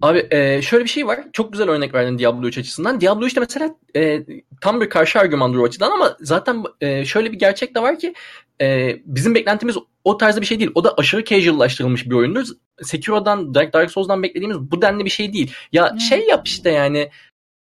Abi 0.02 0.28
e, 0.32 0.62
şöyle 0.62 0.84
bir 0.84 0.89
şey 0.89 1.08
var. 1.08 1.20
Çok 1.34 1.52
güzel 1.52 1.70
örnek 1.70 1.93
verdin 1.93 2.20
Diablo 2.20 2.47
3 2.47 2.58
açısından. 2.58 3.02
Diablo 3.02 3.26
3'te 3.26 3.39
mesela 3.39 3.76
e, 3.95 4.26
tam 4.62 4.82
bir 4.82 4.89
karşı 4.89 5.20
argümandır 5.20 5.58
o 5.58 5.64
açıdan 5.64 5.91
ama 5.91 6.18
zaten 6.20 6.64
e, 6.82 7.06
şöyle 7.06 7.32
bir 7.32 7.39
gerçek 7.39 7.76
de 7.76 7.82
var 7.82 7.99
ki 7.99 8.14
e, 8.62 8.97
bizim 9.06 9.36
beklentimiz 9.36 9.78
o 10.04 10.18
tarzda 10.18 10.41
bir 10.41 10.45
şey 10.45 10.60
değil. 10.60 10.72
O 10.76 10.84
da 10.84 10.93
aşırı 10.97 11.24
casuallaştırılmış 11.24 12.06
bir 12.06 12.16
oyundur. 12.16 12.47
Sekiro'dan, 12.82 13.54
Dark, 13.54 13.74
Dark 13.74 13.91
Souls'dan 13.91 14.24
beklediğimiz 14.24 14.60
bu 14.60 14.82
denli 14.82 15.06
bir 15.06 15.10
şey 15.10 15.34
değil. 15.34 15.54
Ya 15.72 15.91
hmm. 15.91 15.99
şey 15.99 16.28
yap 16.28 16.47
işte 16.47 16.72
yani 16.72 17.10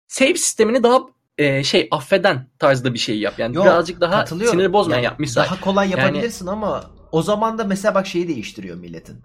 save 0.07 0.35
sistemini 0.35 0.83
daha 0.83 0.99
e, 1.37 1.63
şey 1.63 1.87
affeden 1.91 2.47
tarzda 2.59 2.93
bir 2.93 2.99
şey 2.99 3.19
yap. 3.19 3.33
Yani 3.37 3.55
Yo, 3.55 3.63
birazcık 3.63 4.01
daha 4.01 4.25
sinir 4.25 4.73
bozmayan 4.73 4.97
yani, 4.97 5.05
yap 5.05 5.19
misal. 5.19 5.43
Daha 5.43 5.61
kolay 5.61 5.89
yapabilirsin 5.89 6.45
yani, 6.45 6.53
ama 6.53 6.83
o 7.11 7.21
zaman 7.21 7.57
da 7.57 7.63
mesela 7.63 7.95
bak 7.95 8.07
şeyi 8.07 8.27
değiştiriyor 8.27 8.77
milletin. 8.77 9.21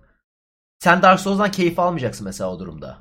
Sen 0.78 1.02
Dark 1.02 1.20
Souls'dan 1.20 1.50
keyif 1.50 1.78
almayacaksın 1.78 2.24
mesela 2.24 2.50
o 2.50 2.58
durumda. 2.58 2.98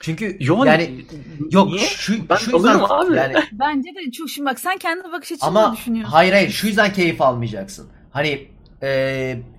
Çünkü 0.00 0.36
Yo, 0.40 0.64
yani 0.64 1.04
yok 1.50 1.66
niye? 1.66 1.86
şu 1.88 2.28
ben 2.28 2.36
şu 2.36 2.56
yüzden 2.56 2.78
abi. 2.88 3.16
yani 3.16 3.34
bence 3.52 3.88
de 3.88 4.10
çok 4.10 4.30
şimdi 4.30 4.50
bak 4.50 4.60
sen 4.60 4.78
kendi 4.78 5.12
bakış 5.12 5.32
açını 5.32 5.48
ama 5.48 5.72
düşünüyorsun. 5.76 6.12
Hayır 6.12 6.32
hayır 6.32 6.50
şu 6.50 6.66
yüzden 6.66 6.92
keyif 6.92 7.20
almayacaksın. 7.20 7.88
Hani 8.10 8.48
e, 8.82 8.88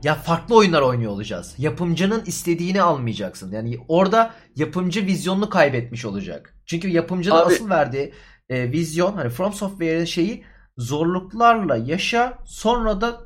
ya 0.04 0.16
farklı 0.16 0.56
oyunlar 0.56 0.82
oynuyor 0.82 1.12
olacağız. 1.12 1.56
Yapımcının 1.58 2.24
istediğini 2.26 2.82
almayacaksın. 2.82 3.52
Yani 3.52 3.80
orada 3.88 4.34
yapımcı 4.56 5.06
vizyonunu 5.06 5.50
kaybetmiş 5.50 6.06
olacak. 6.06 6.54
Çünkü 6.66 6.88
yapımcının 6.88 7.36
Abi, 7.36 7.54
asıl 7.54 7.70
verdiği 7.70 8.14
e, 8.50 8.72
vizyon 8.72 9.14
hani 9.14 9.30
From 9.30 9.54
Software'in 9.54 10.06
şeyi 10.06 10.44
zorluklarla 10.78 11.78
yaşa 11.78 12.38
sonra 12.46 13.02
da 13.02 13.22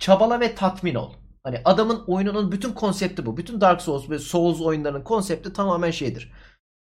çabala 0.00 0.40
ve 0.40 0.54
tatmin 0.54 0.94
ol. 0.94 1.12
Hani 1.44 1.60
adamın 1.64 2.04
oyununun 2.06 2.52
bütün 2.52 2.72
konsepti 2.72 3.26
bu. 3.26 3.36
Bütün 3.36 3.60
Dark 3.60 3.82
Souls 3.82 4.10
ve 4.10 4.18
Souls 4.18 4.60
oyunlarının 4.60 5.04
konsepti 5.04 5.52
tamamen 5.52 5.90
şeydir. 5.90 6.32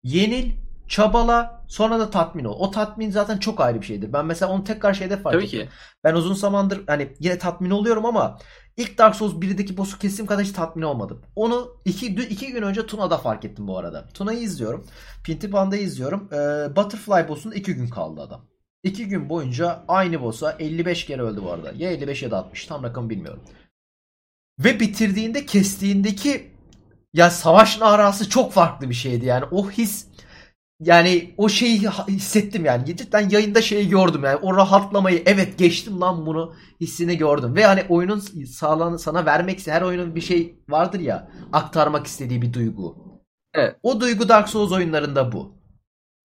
Yenil, 0.02 0.52
çabala, 0.88 1.64
sonra 1.68 1.98
da 1.98 2.10
tatmin 2.10 2.44
ol. 2.44 2.56
O 2.58 2.70
tatmin 2.70 3.10
zaten 3.10 3.38
çok 3.38 3.60
ayrı 3.60 3.80
bir 3.80 3.86
şeydir. 3.86 4.12
Ben 4.12 4.26
mesela 4.26 4.52
onu 4.52 4.64
tekrar 4.64 4.94
şeyde 4.94 5.16
fark 5.16 5.34
Tabii 5.34 5.44
ettim. 5.44 5.60
Ki. 5.60 5.68
Ben 6.04 6.14
uzun 6.14 6.34
zamandır 6.34 6.84
hani 6.86 7.16
yine 7.20 7.38
tatmin 7.38 7.70
oluyorum 7.70 8.06
ama 8.06 8.38
ilk 8.78 8.98
Dark 8.98 9.16
Souls 9.16 9.32
1'deki 9.32 9.76
boss'u 9.76 9.98
kesim 9.98 10.26
kadar 10.26 10.44
hiç 10.44 10.52
tatmin 10.52 10.82
olmadım. 10.82 11.22
Onu 11.36 11.76
iki, 11.84 12.06
iki 12.06 12.52
gün 12.52 12.62
önce 12.62 12.86
Tuna'da 12.86 13.18
fark 13.18 13.44
ettim 13.44 13.68
bu 13.68 13.78
arada. 13.78 14.08
Tuna'yı 14.14 14.38
izliyorum. 14.38 14.86
Pinti 15.24 15.50
izliyorum. 15.78 16.28
Ee, 16.32 16.76
Butterfly 16.76 17.28
boss'un 17.28 17.50
iki 17.50 17.74
gün 17.74 17.88
kaldı 17.88 18.20
adam. 18.20 18.40
İki 18.82 19.08
gün 19.08 19.28
boyunca 19.28 19.84
aynı 19.88 20.22
boss'a 20.22 20.52
55 20.52 21.06
kere 21.06 21.22
öldü 21.22 21.42
bu 21.42 21.52
arada. 21.52 21.72
Ya 21.76 21.90
55 21.90 22.22
ya 22.22 22.30
da 22.30 22.38
60 22.38 22.66
tam 22.66 22.82
rakamı 22.82 23.10
bilmiyorum. 23.10 23.42
Ve 24.58 24.80
bitirdiğinde 24.80 25.46
kestiğindeki 25.46 26.50
ya 27.14 27.30
savaş 27.30 27.80
narası 27.80 28.28
çok 28.28 28.52
farklı 28.52 28.90
bir 28.90 28.94
şeydi 28.94 29.26
yani. 29.26 29.44
O 29.50 29.70
his 29.70 30.07
yani 30.80 31.34
o 31.36 31.48
şeyi 31.48 31.88
hissettim 32.08 32.64
yani. 32.64 32.96
Cidden 32.96 33.28
yayında 33.28 33.62
şeyi 33.62 33.88
gördüm 33.88 34.24
yani. 34.24 34.36
O 34.36 34.56
rahatlamayı 34.56 35.22
evet 35.26 35.58
geçtim 35.58 36.00
lan 36.00 36.26
bunu 36.26 36.54
hissini 36.80 37.18
gördüm. 37.18 37.56
Ve 37.56 37.64
hani 37.64 37.84
oyunun 37.88 38.18
sağlanı 38.44 38.98
sana 38.98 39.26
vermek 39.26 39.66
her 39.66 39.82
oyunun 39.82 40.14
bir 40.14 40.20
şey 40.20 40.58
vardır 40.68 41.00
ya 41.00 41.30
aktarmak 41.52 42.06
istediği 42.06 42.42
bir 42.42 42.52
duygu. 42.52 42.96
Evet. 43.54 43.76
O 43.82 44.00
duygu 44.00 44.28
Dark 44.28 44.48
Souls 44.48 44.72
oyunlarında 44.72 45.32
bu. 45.32 45.58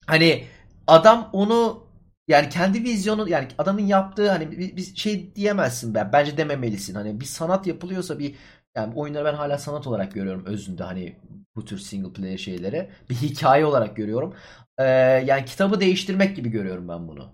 Hani 0.05 0.43
adam 0.87 1.29
onu 1.33 1.83
yani 2.27 2.49
kendi 2.49 2.83
vizyonu 2.83 3.29
yani 3.29 3.47
adamın 3.57 3.81
yaptığı 3.81 4.31
hani 4.31 4.51
bir, 4.51 4.77
bir 4.77 4.95
şey 4.95 5.35
diyemezsin 5.35 5.93
ben. 5.95 6.13
Bence 6.13 6.37
dememelisin. 6.37 6.95
Hani 6.95 7.19
bir 7.19 7.25
sanat 7.25 7.67
yapılıyorsa 7.67 8.19
bir 8.19 8.35
yani 8.75 8.93
oyunları 8.95 9.25
ben 9.25 9.33
hala 9.33 9.57
sanat 9.57 9.87
olarak 9.87 10.13
görüyorum 10.13 10.45
özünde 10.45 10.83
hani 10.83 11.15
bu 11.55 11.65
tür 11.65 11.77
single 11.77 12.13
player 12.13 12.37
şeyleri. 12.37 12.89
Bir 13.09 13.15
hikaye 13.15 13.65
olarak 13.65 13.95
görüyorum. 13.95 14.35
Ee, 14.77 14.83
yani 15.25 15.45
kitabı 15.45 15.79
değiştirmek 15.79 16.35
gibi 16.35 16.49
görüyorum 16.49 16.87
ben 16.87 17.07
bunu. 17.07 17.29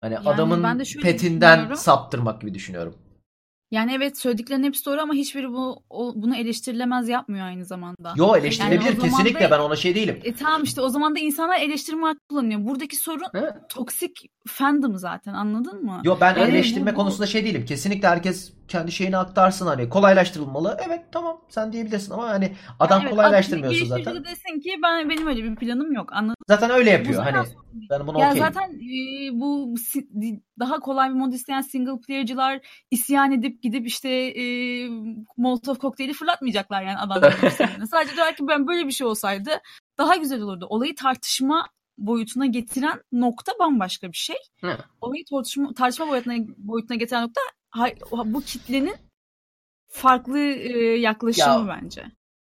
Hani 0.00 0.14
yani 0.14 0.28
adamın 0.28 0.82
petinden 1.02 1.74
saptırmak 1.74 2.40
gibi 2.40 2.54
düşünüyorum. 2.54 2.98
Yani 3.72 3.92
evet 3.96 4.18
söylediklerin 4.18 4.64
hepsi 4.64 4.86
doğru 4.86 5.00
ama 5.00 5.14
hiçbiri 5.14 5.52
bu 5.52 5.82
o, 5.90 6.12
bunu 6.16 6.36
eleştirilemez 6.36 7.08
yapmıyor 7.08 7.46
aynı 7.46 7.64
zamanda. 7.64 8.14
Yo 8.16 8.36
eleştirilebilir 8.36 8.86
yani 8.86 8.98
kesinlikle 8.98 9.44
da, 9.44 9.50
ben 9.50 9.58
ona 9.58 9.76
şey 9.76 9.94
değilim. 9.94 10.20
E 10.24 10.34
tamam 10.34 10.62
işte 10.62 10.80
o 10.80 10.88
zaman 10.88 11.14
da 11.14 11.18
insanlar 11.18 11.60
eleştirme 11.60 12.02
hakkı 12.02 12.20
kullanıyor. 12.28 12.64
Buradaki 12.64 12.96
sorun 12.96 13.26
evet. 13.34 13.52
toksik 13.68 14.30
fandom 14.46 14.96
zaten 14.96 15.34
anladın 15.34 15.84
mı? 15.84 16.00
Yo 16.04 16.18
ben 16.20 16.36
yani 16.36 16.50
eleştirme 16.50 16.92
bu, 16.92 16.96
konusunda 16.96 17.26
şey 17.26 17.44
değilim. 17.44 17.64
Kesinlikle 17.64 18.08
herkes 18.08 18.52
kendi 18.68 18.92
şeyini 18.92 19.16
aktarsın 19.16 19.66
hani 19.66 19.88
kolaylaştırılmalı. 19.88 20.78
Evet 20.86 21.00
tamam 21.12 21.40
sen 21.48 21.72
diyebilirsin 21.72 22.12
ama 22.12 22.28
hani 22.28 22.52
adam 22.80 22.98
yani 22.98 23.06
evet, 23.06 23.16
kolaylaştırmıyorsun 23.16 23.86
zaten. 23.86 24.14
de 24.14 24.24
desin 24.24 24.60
ki 24.60 24.80
ben 24.82 25.10
benim 25.10 25.26
öyle 25.26 25.44
bir 25.44 25.56
planım 25.56 25.92
yok. 25.92 26.12
Anladın? 26.12 26.36
Zaten 26.48 26.70
öyle 26.70 26.90
yapıyor. 26.90 27.22
hani 27.22 27.46
ben 27.90 28.06
buna 28.06 28.20
ya 28.20 28.30
okeyim. 28.30 28.46
zaten 28.46 28.70
e, 28.70 29.30
bu 29.40 29.74
daha 30.58 30.80
kolay 30.80 31.08
bir 31.10 31.14
mod 31.14 31.32
isteyen 31.32 31.60
single 31.60 32.00
player'cılar 32.06 32.60
isyan 32.90 33.32
edip 33.32 33.62
gidip 33.62 33.86
işte 33.86 34.08
e, 34.08 34.44
Molotov 35.36 35.74
kokteyli 35.74 36.12
fırlatmayacaklar 36.12 36.82
yani 36.82 36.98
adamların 36.98 37.48
Sadece 37.90 38.16
diyorlar 38.16 38.36
ki 38.36 38.48
ben 38.48 38.66
böyle 38.66 38.86
bir 38.86 38.92
şey 38.92 39.06
olsaydı 39.06 39.50
daha 39.98 40.16
güzel 40.16 40.40
olurdu. 40.40 40.66
Olayı 40.68 40.94
tartışma 40.94 41.68
boyutuna 41.98 42.46
getiren 42.46 43.00
nokta 43.12 43.52
bambaşka 43.60 44.12
bir 44.12 44.16
şey. 44.16 44.36
Hı. 44.60 44.78
Olayı 45.00 45.24
tartışma, 45.30 45.74
tartışma 45.74 46.08
boyutuna, 46.08 46.34
boyutuna 46.56 46.96
getiren 46.96 47.22
nokta 47.22 47.40
bu 48.24 48.40
kitlenin 48.40 48.96
farklı 49.88 50.38
yaklaşımı 50.98 51.68
ya, 51.70 51.78
bence. 51.82 52.04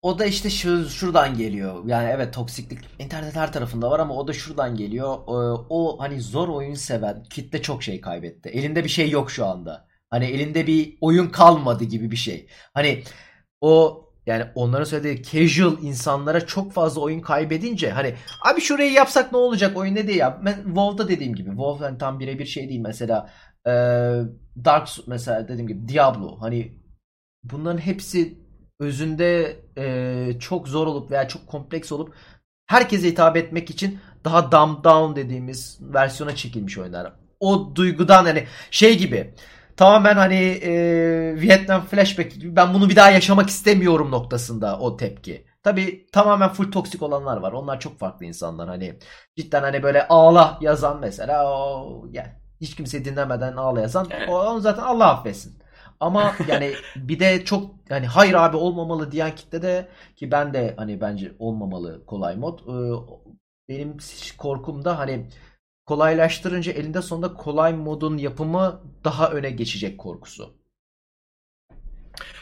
O 0.03 0.19
da 0.19 0.25
işte 0.25 0.51
şu, 0.51 0.89
şuradan 0.89 1.37
geliyor. 1.37 1.85
Yani 1.87 2.09
evet 2.15 2.35
toksiklik 2.35 2.79
internet 2.99 3.37
her 3.37 3.53
tarafında 3.53 3.91
var 3.91 4.01
ama 4.01 4.15
o 4.15 4.29
da 4.29 4.33
şuradan 4.33 4.77
geliyor. 4.77 5.19
O, 5.27 5.67
o 5.69 6.01
hani 6.01 6.21
zor 6.21 6.49
oyun 6.49 6.75
seven 6.75 7.23
kitle 7.23 7.63
çok 7.63 7.83
şey 7.83 8.01
kaybetti. 8.01 8.49
Elinde 8.49 8.85
bir 8.85 8.89
şey 8.89 9.11
yok 9.11 9.31
şu 9.31 9.47
anda. 9.47 9.89
Hani 10.11 10.25
elinde 10.25 10.67
bir 10.67 10.99
oyun 11.01 11.29
kalmadı 11.29 11.85
gibi 11.85 12.11
bir 12.11 12.17
şey. 12.17 12.49
Hani 12.75 13.03
o 13.61 14.05
yani 14.27 14.45
onların 14.55 14.85
söylediği 14.85 15.23
casual 15.23 15.83
insanlara 15.83 16.47
çok 16.47 16.73
fazla 16.73 17.01
oyun 17.01 17.21
kaybedince 17.21 17.91
hani 17.91 18.15
abi 18.51 18.61
şurayı 18.61 18.93
yapsak 18.93 19.33
ne 19.33 19.39
olacak 19.39 19.77
oyun 19.77 19.95
ne 19.95 20.07
diye 20.07 20.17
ya. 20.17 20.41
Ben 20.45 20.65
WoW'da 20.65 21.09
dediğim 21.09 21.35
gibi 21.35 21.51
WoW 21.51 21.85
hani 21.85 21.99
tam 21.99 22.21
birebir 22.21 22.47
şey 22.47 22.69
değil 22.69 22.81
mesela 22.81 23.31
e, 23.67 23.71
Dark 24.65 24.89
mesela 25.07 25.49
dediğim 25.49 25.69
gibi 25.69 25.89
Diablo 25.89 26.41
hani 26.41 26.73
bunların 27.43 27.79
hepsi 27.79 28.39
özünde 28.81 29.61
e, 29.79 30.39
çok 30.41 30.69
zor 30.69 30.87
olup 30.87 31.11
veya 31.11 31.29
çok 31.29 31.47
kompleks 31.47 31.93
olup 31.93 32.15
herkese 32.67 33.09
hitap 33.09 33.37
etmek 33.37 33.71
için 33.71 33.99
daha 34.25 34.53
dumb 34.53 34.85
down 34.85 35.17
dediğimiz 35.17 35.79
versiyona 35.81 36.37
çekilmiş 36.37 36.79
oyunlar. 36.79 37.13
O 37.41 37.77
duygudan 37.77 38.25
hani 38.25 38.47
şey 38.71 38.99
gibi 38.99 39.35
tamamen 39.77 40.15
hani 40.17 40.41
e, 40.63 40.73
Vietnam 41.41 41.85
flashback 41.87 42.35
gibi 42.35 42.57
ben 42.57 42.75
bunu 42.75 42.89
bir 42.89 42.97
daha 42.97 43.11
yaşamak 43.11 43.49
istemiyorum 43.49 44.11
noktasında 44.11 44.79
o 44.79 44.97
tepki. 44.97 45.47
Tabi 45.63 46.07
tamamen 46.13 46.49
full 46.49 46.73
toksik 46.73 47.03
olanlar 47.03 47.37
var. 47.37 47.53
Onlar 47.53 47.81
çok 47.81 47.99
farklı 47.99 48.27
insanlar. 48.27 48.69
Hani 48.69 48.99
cidden 49.37 49.63
hani 49.63 49.83
böyle 49.83 50.09
ağla 50.09 50.59
yazan 50.61 51.01
mesela 51.01 51.53
o 51.53 52.07
yani 52.11 52.44
hiç 52.65 52.77
kimse 52.77 53.05
dinlemeden 53.05 53.57
ağla 53.57 53.81
yazan 53.81 54.09
o, 54.29 54.39
onu 54.39 54.61
zaten 54.61 54.83
Allah 54.83 55.11
affetsin. 55.11 55.59
Ama 56.01 56.35
yani 56.49 56.73
bir 56.97 57.21
de 57.21 57.45
çok 57.45 57.71
hani 57.89 58.07
hayır 58.07 58.35
abi 58.35 58.57
olmamalı 58.57 59.13
diyen 59.13 59.35
kitle 59.35 59.63
de 59.63 59.89
ki 60.17 60.31
ben 60.31 60.55
de 60.55 60.75
hani 60.77 61.01
bence 61.01 61.33
olmamalı 61.39 62.07
kolay 62.07 62.37
mod. 62.37 62.59
Ee, 62.59 62.95
benim 63.69 63.97
korkum 64.39 64.85
da 64.85 64.99
hani 64.99 65.29
kolaylaştırınca 65.87 66.73
elinde 66.73 67.03
sonunda 67.03 67.35
kolay 67.35 67.73
modun 67.75 68.17
yapımı 68.19 68.81
daha 69.05 69.31
öne 69.31 69.51
geçecek 69.51 69.99
korkusu. 69.99 70.55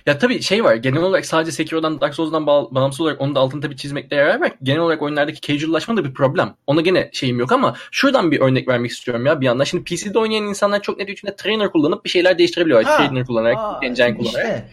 Ya 0.07 0.19
tabii 0.19 0.43
şey 0.43 0.65
var 0.65 0.75
genel 0.75 1.03
olarak 1.03 1.27
sadece 1.27 1.53
Sekiro'dan 1.53 2.01
Dark 2.01 2.15
Souls'dan 2.15 2.47
bağ- 2.47 2.75
bağımsız 2.75 3.01
olarak 3.01 3.21
onu 3.21 3.35
da 3.35 3.41
altını 3.41 3.61
tabii 3.61 3.77
çizmekte 3.77 4.17
yarar 4.17 4.41
var. 4.41 4.53
Genel 4.63 4.81
olarak 4.81 5.03
oyunlardaki 5.03 5.41
casual'laşma 5.41 5.97
da 5.97 6.05
bir 6.05 6.15
problem. 6.15 6.55
Ona 6.67 6.81
gene 6.81 7.11
şeyim 7.13 7.39
yok 7.39 7.53
ama 7.53 7.77
şuradan 7.91 8.31
bir 8.31 8.41
örnek 8.41 8.69
vermek 8.69 8.91
istiyorum 8.91 9.27
ya 9.27 9.41
bir 9.41 9.47
yandan. 9.47 9.65
Şimdi 9.65 9.85
PC'de 9.85 10.19
oynayan 10.19 10.45
insanlar 10.45 10.83
çok 10.83 10.99
net 10.99 11.09
içinde 11.09 11.37
trainer 11.37 11.71
kullanıp 11.73 12.05
bir 12.05 12.11
şeyler 12.11 12.39
değiştirebiliyor. 12.39 12.83
Ha. 12.83 12.97
Trainer 12.97 13.27
kullanarak, 13.27 13.57
Aa, 13.59 13.81
engine 13.83 14.17
kullanarak. 14.17 14.47
Işte. 14.47 14.69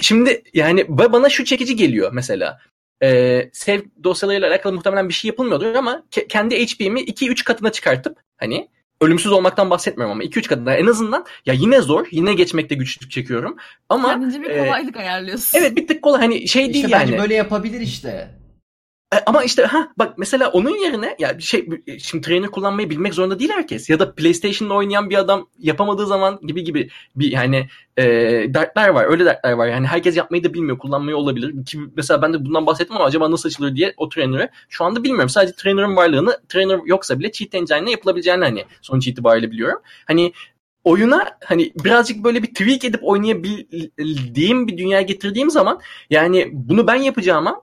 Şimdi 0.00 0.42
yani 0.54 0.84
bana 0.88 1.28
şu 1.28 1.44
çekici 1.44 1.76
geliyor 1.76 2.10
mesela. 2.12 2.58
Ee, 3.02 3.50
save 3.52 3.82
dosyalarıyla 4.04 4.48
alakalı 4.48 4.72
muhtemelen 4.72 5.08
bir 5.08 5.14
şey 5.14 5.28
yapılmıyordur 5.28 5.74
ama 5.74 6.02
ke- 6.10 6.28
kendi 6.28 6.66
HP'mi 6.66 7.00
2-3 7.00 7.44
katına 7.44 7.72
çıkartıp 7.72 8.18
hani 8.36 8.68
ölümsüz 9.02 9.32
olmaktan 9.32 9.70
bahsetmiyorum 9.70 10.12
ama 10.12 10.24
2-3 10.24 10.48
kadına 10.48 10.74
en 10.74 10.86
azından 10.86 11.24
ya 11.46 11.54
yine 11.54 11.80
zor. 11.80 12.06
Yine 12.10 12.34
geçmekte 12.34 12.74
güçlük 12.74 13.10
çekiyorum. 13.10 13.56
Ama 13.88 14.08
kendince 14.08 14.40
bir 14.40 14.58
kolaylık 14.58 14.96
e, 14.96 14.98
ayarlıyorsun. 14.98 15.58
Evet 15.58 15.76
bir 15.76 15.86
tık 15.86 16.02
kolay 16.02 16.20
hani 16.20 16.48
şey 16.48 16.62
işte 16.62 16.74
değil 16.74 16.88
bence 16.92 17.12
yani. 17.12 17.22
böyle 17.22 17.34
yapabilir 17.34 17.80
işte. 17.80 18.41
E, 19.12 19.16
ama 19.26 19.44
işte 19.44 19.64
ha 19.64 19.88
bak 19.98 20.18
mesela 20.18 20.50
onun 20.50 20.76
yerine 20.76 21.16
ya 21.18 21.38
bir 21.38 21.42
şey 21.42 21.68
şimdi 21.98 22.26
trainer 22.26 22.50
kullanmayı 22.50 22.90
bilmek 22.90 23.14
zorunda 23.14 23.38
değil 23.38 23.50
herkes. 23.50 23.90
Ya 23.90 23.98
da 23.98 24.14
PlayStation'da 24.14 24.74
oynayan 24.74 25.10
bir 25.10 25.18
adam 25.18 25.48
yapamadığı 25.58 26.06
zaman 26.06 26.40
gibi 26.42 26.64
gibi 26.64 26.90
bir 27.16 27.32
yani 27.32 27.68
e, 27.96 28.04
dertler 28.54 28.88
var 28.88 29.04
öyle 29.04 29.24
dertler 29.24 29.52
var. 29.52 29.66
Yani 29.66 29.86
herkes 29.86 30.16
yapmayı 30.16 30.44
da 30.44 30.54
bilmiyor 30.54 30.78
kullanmayı 30.78 31.16
olabilir. 31.16 31.64
Ki 31.64 31.78
mesela 31.96 32.22
ben 32.22 32.32
de 32.32 32.44
bundan 32.44 32.66
bahsettim 32.66 32.96
ama 32.96 33.04
acaba 33.04 33.30
nasıl 33.30 33.48
açılır 33.48 33.76
diye 33.76 33.94
o 33.96 34.08
trainer'ı 34.08 34.48
şu 34.68 34.84
anda 34.84 35.04
bilmiyorum. 35.04 35.28
Sadece 35.28 35.54
trainer'ın 35.54 35.96
varlığını 35.96 36.40
trainer 36.48 36.80
yoksa 36.84 37.18
bile 37.18 37.32
cheat 37.32 37.54
engine'le 37.54 37.90
yapılabileceğini 37.90 38.44
hani 38.44 38.64
sonuç 38.82 39.08
itibariyle 39.08 39.50
biliyorum. 39.50 39.78
Hani 40.06 40.32
oyuna 40.84 41.38
hani 41.44 41.72
birazcık 41.84 42.24
böyle 42.24 42.42
bir 42.42 42.48
tweak 42.48 42.84
edip 42.84 43.00
oynayabildiğim 43.02 44.68
bir 44.68 44.78
dünya 44.78 45.02
getirdiğim 45.02 45.50
zaman 45.50 45.80
yani 46.10 46.48
bunu 46.52 46.86
ben 46.86 46.94
yapacağıma 46.94 47.62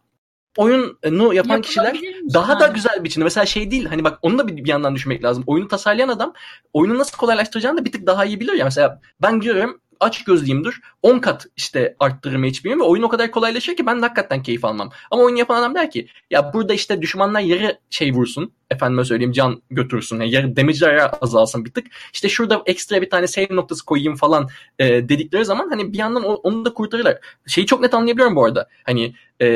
oyunu 0.59 1.33
yapan 1.33 1.61
kişiler 1.61 1.99
daha 2.33 2.51
yani. 2.51 2.59
da 2.59 2.67
güzel 2.67 3.03
biçimde. 3.03 3.23
Mesela 3.23 3.45
şey 3.45 3.71
değil 3.71 3.85
hani 3.85 4.03
bak 4.03 4.19
onu 4.21 4.37
da 4.37 4.47
bir, 4.47 4.57
bir 4.57 4.69
yandan 4.69 4.95
düşünmek 4.95 5.23
lazım. 5.23 5.43
Oyunu 5.47 5.67
tasarlayan 5.67 6.09
adam 6.09 6.33
oyunu 6.73 6.97
nasıl 6.97 7.17
kolaylaştıracağını 7.17 7.77
da 7.77 7.85
bir 7.85 7.91
tık 7.91 8.07
daha 8.07 8.25
iyi 8.25 8.39
biliyor 8.39 8.55
ya. 8.55 8.65
Mesela 8.65 9.01
ben 9.21 9.39
görüyorum 9.39 9.81
aç 9.99 10.23
gözlüyümdür. 10.23 10.81
10 11.01 11.19
kat 11.19 11.45
işte 11.55 11.95
arttırırım 11.99 12.43
HP'mi 12.43 12.79
ve 12.79 12.83
oyun 12.83 13.03
o 13.03 13.09
kadar 13.09 13.31
kolaylaşır 13.31 13.75
ki 13.75 13.85
ben 13.85 13.97
de 13.97 14.01
hakikaten 14.01 14.43
keyif 14.43 14.65
almam. 14.65 14.89
Ama 15.11 15.23
oyun 15.23 15.35
yapan 15.35 15.59
adam 15.59 15.75
der 15.75 15.91
ki 15.91 16.07
ya 16.31 16.53
burada 16.53 16.73
işte 16.73 17.01
düşmanlar 17.01 17.39
yarı 17.39 17.77
şey 17.89 18.13
vursun. 18.13 18.53
Efendime 18.69 19.05
söyleyeyim 19.05 19.31
can 19.31 19.61
götürsün. 19.71 20.15
Yani 20.15 20.31
yarı 20.31 20.55
damage'ler 20.55 21.11
azalsın 21.21 21.65
bir 21.65 21.73
tık. 21.73 21.87
İşte 22.13 22.29
şurada 22.29 22.63
ekstra 22.65 23.01
bir 23.01 23.09
tane 23.09 23.27
save 23.27 23.47
noktası 23.49 23.85
koyayım 23.85 24.15
falan 24.15 24.49
e, 24.79 25.09
dedikleri 25.09 25.45
zaman 25.45 25.69
hani 25.69 25.93
bir 25.93 25.97
yandan 25.97 26.23
onu 26.23 26.65
da 26.65 26.73
kurtarırlar. 26.73 27.17
Şeyi 27.47 27.67
çok 27.67 27.81
net 27.81 27.93
anlayabiliyorum 27.93 28.35
bu 28.35 28.45
arada. 28.45 28.67
Hani 28.85 29.15
e, 29.41 29.47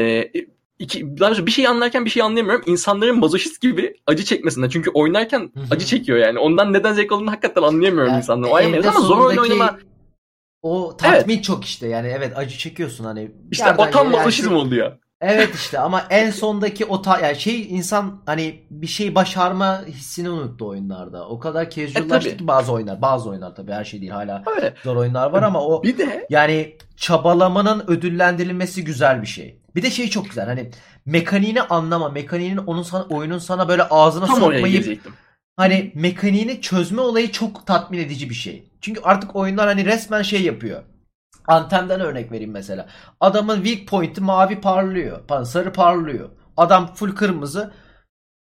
iki, 0.80 1.18
daha 1.20 1.46
bir 1.46 1.52
şey 1.52 1.68
anlarken 1.68 2.06
bir 2.06 2.10
şey 2.10 2.24
anlayamıyorum. 2.24 2.64
İnsanların 2.68 3.20
mazoşist 3.20 3.62
gibi 3.62 3.96
acı 4.08 4.24
çekmesinden. 4.24 4.70
Çünkü 4.70 4.90
oynarken 4.90 5.52
acı 5.72 5.86
çekiyor 5.86 6.18
yani. 6.18 6.40
Ondan 6.40 6.74
neden 6.74 6.94
zevk 6.94 7.12
aldığını 7.12 7.30
hakikaten 7.30 7.62
anlayamıyorum 7.62 8.12
yani, 8.12 8.18
insanların. 8.18 8.52
O 8.52 8.90
ama 8.90 9.00
zor 9.00 9.18
oyun 9.18 9.38
oynama 9.38 9.78
o 10.62 10.98
tatmin 10.98 11.36
evet. 11.36 11.44
çok 11.44 11.66
işte 11.66 11.88
yani 11.88 12.08
evet 12.08 12.38
acı 12.38 12.58
çekiyorsun 12.58 13.04
hani. 13.06 13.32
İşte 13.52 13.76
o 13.78 13.92
tam 13.92 14.12
mazoşizm 14.12 14.54
oldu 14.54 14.76
ya. 14.76 14.98
Evet 15.22 15.56
işte 15.56 15.80
ama 15.80 16.08
en 16.10 16.32
sondaki 16.32 16.86
o 16.86 17.02
ta 17.02 17.20
yani 17.20 17.40
şey 17.40 17.62
insan 17.62 18.22
hani 18.26 18.64
bir 18.72 18.88
şey 18.88 19.16
başarma 19.16 19.84
hissini 19.88 20.30
unuttu 20.30 20.68
oyunlarda. 20.68 21.28
O 21.28 21.40
kadar 21.40 21.70
casuallaştı 21.70 22.30
e, 22.30 22.38
ki 22.38 22.48
bazı 22.48 22.72
oyunlar. 22.72 23.02
Bazı 23.02 23.30
oyunlar 23.30 23.56
tabii 23.56 23.72
her 23.72 23.84
şey 23.84 24.02
değil 24.02 24.12
hala 24.12 24.44
Öyle. 24.56 24.74
zor 24.84 24.96
oyunlar 24.96 25.30
var 25.30 25.44
ama 25.44 25.66
o 25.66 25.84
bir 25.84 25.98
de 25.98 26.28
yani 26.30 26.78
çabalamanın 26.98 27.84
ödüllendirilmesi 27.88 28.84
güzel 28.84 29.22
bir 29.22 29.28
şey. 29.28 29.63
Bir 29.76 29.84
de 29.84 29.92
şey 29.92 30.10
çok 30.10 30.26
güzel 30.26 30.46
hani 30.46 30.72
mekaniğini 31.06 31.62
anlama, 31.62 32.10
mekaniğinin 32.10 32.58
onun 32.58 32.84
sana 32.84 33.04
oyunun 33.04 33.38
sana 33.38 33.70
böyle 33.70 33.84
ağzına 33.84 34.26
Tam 34.26 34.40
sokmayıp 34.40 35.02
hani 35.58 35.92
mekaniğini 35.96 36.62
çözme 36.62 37.02
olayı 37.02 37.32
çok 37.32 37.68
tatmin 37.68 38.00
edici 38.00 38.30
bir 38.30 38.36
şey. 38.36 38.72
Çünkü 38.82 39.02
artık 39.04 39.36
oyunlar 39.36 39.68
hani 39.68 39.86
resmen 39.86 40.22
şey 40.22 40.42
yapıyor. 40.42 40.84
Antemden 41.48 42.00
örnek 42.00 42.32
vereyim 42.32 42.52
mesela. 42.52 42.88
Adamın 43.20 43.64
weak 43.64 43.88
point'i 43.88 44.22
mavi 44.22 44.62
parlıyor. 44.62 45.28
Pardon, 45.28 45.44
sarı 45.44 45.74
parlıyor. 45.74 46.30
Adam 46.58 46.94
full 46.94 47.16
kırmızı. 47.16 47.74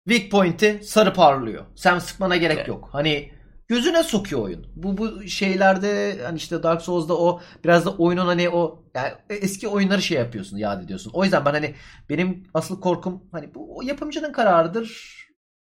Weak 0.08 0.30
point'i 0.30 0.80
sarı 0.84 1.14
parlıyor. 1.14 1.64
Sen 1.74 1.98
sıkmana 1.98 2.36
gerek 2.36 2.58
evet. 2.58 2.68
yok. 2.68 2.88
Hani 2.92 3.32
gözüne 3.70 4.02
sokuyor 4.02 4.42
oyun. 4.42 4.66
Bu 4.76 4.98
bu 4.98 5.22
şeylerde 5.28 6.18
hani 6.24 6.36
işte 6.36 6.62
Dark 6.62 6.82
Souls'da 6.82 7.18
o 7.18 7.40
biraz 7.64 7.86
da 7.86 7.90
oyunun 7.90 8.26
hani 8.26 8.50
o 8.50 8.84
yani 8.94 9.12
eski 9.30 9.68
oyunları 9.68 10.02
şey 10.02 10.18
yapıyorsun, 10.18 10.56
yad 10.56 10.84
ediyorsun. 10.84 11.10
O 11.14 11.24
yüzden 11.24 11.44
ben 11.44 11.52
hani 11.52 11.74
benim 12.08 12.46
asıl 12.54 12.80
korkum 12.80 13.22
hani 13.32 13.54
bu 13.54 13.76
o 13.78 13.82
yapımcının 13.82 14.32
kararıdır. 14.32 15.16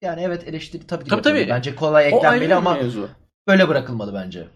Yani 0.02 0.22
evet 0.22 0.48
eleştiri 0.48 0.88
tabii 0.88 1.04
ki 1.04 1.10
tabii, 1.10 1.22
tabii. 1.22 1.48
bence 1.50 1.76
kolay 1.76 2.08
eklenmeli 2.08 2.56
ama 2.56 2.74
mevzu. 2.74 3.10
böyle 3.48 3.68
bırakılmalı 3.68 4.14
bence. 4.14 4.48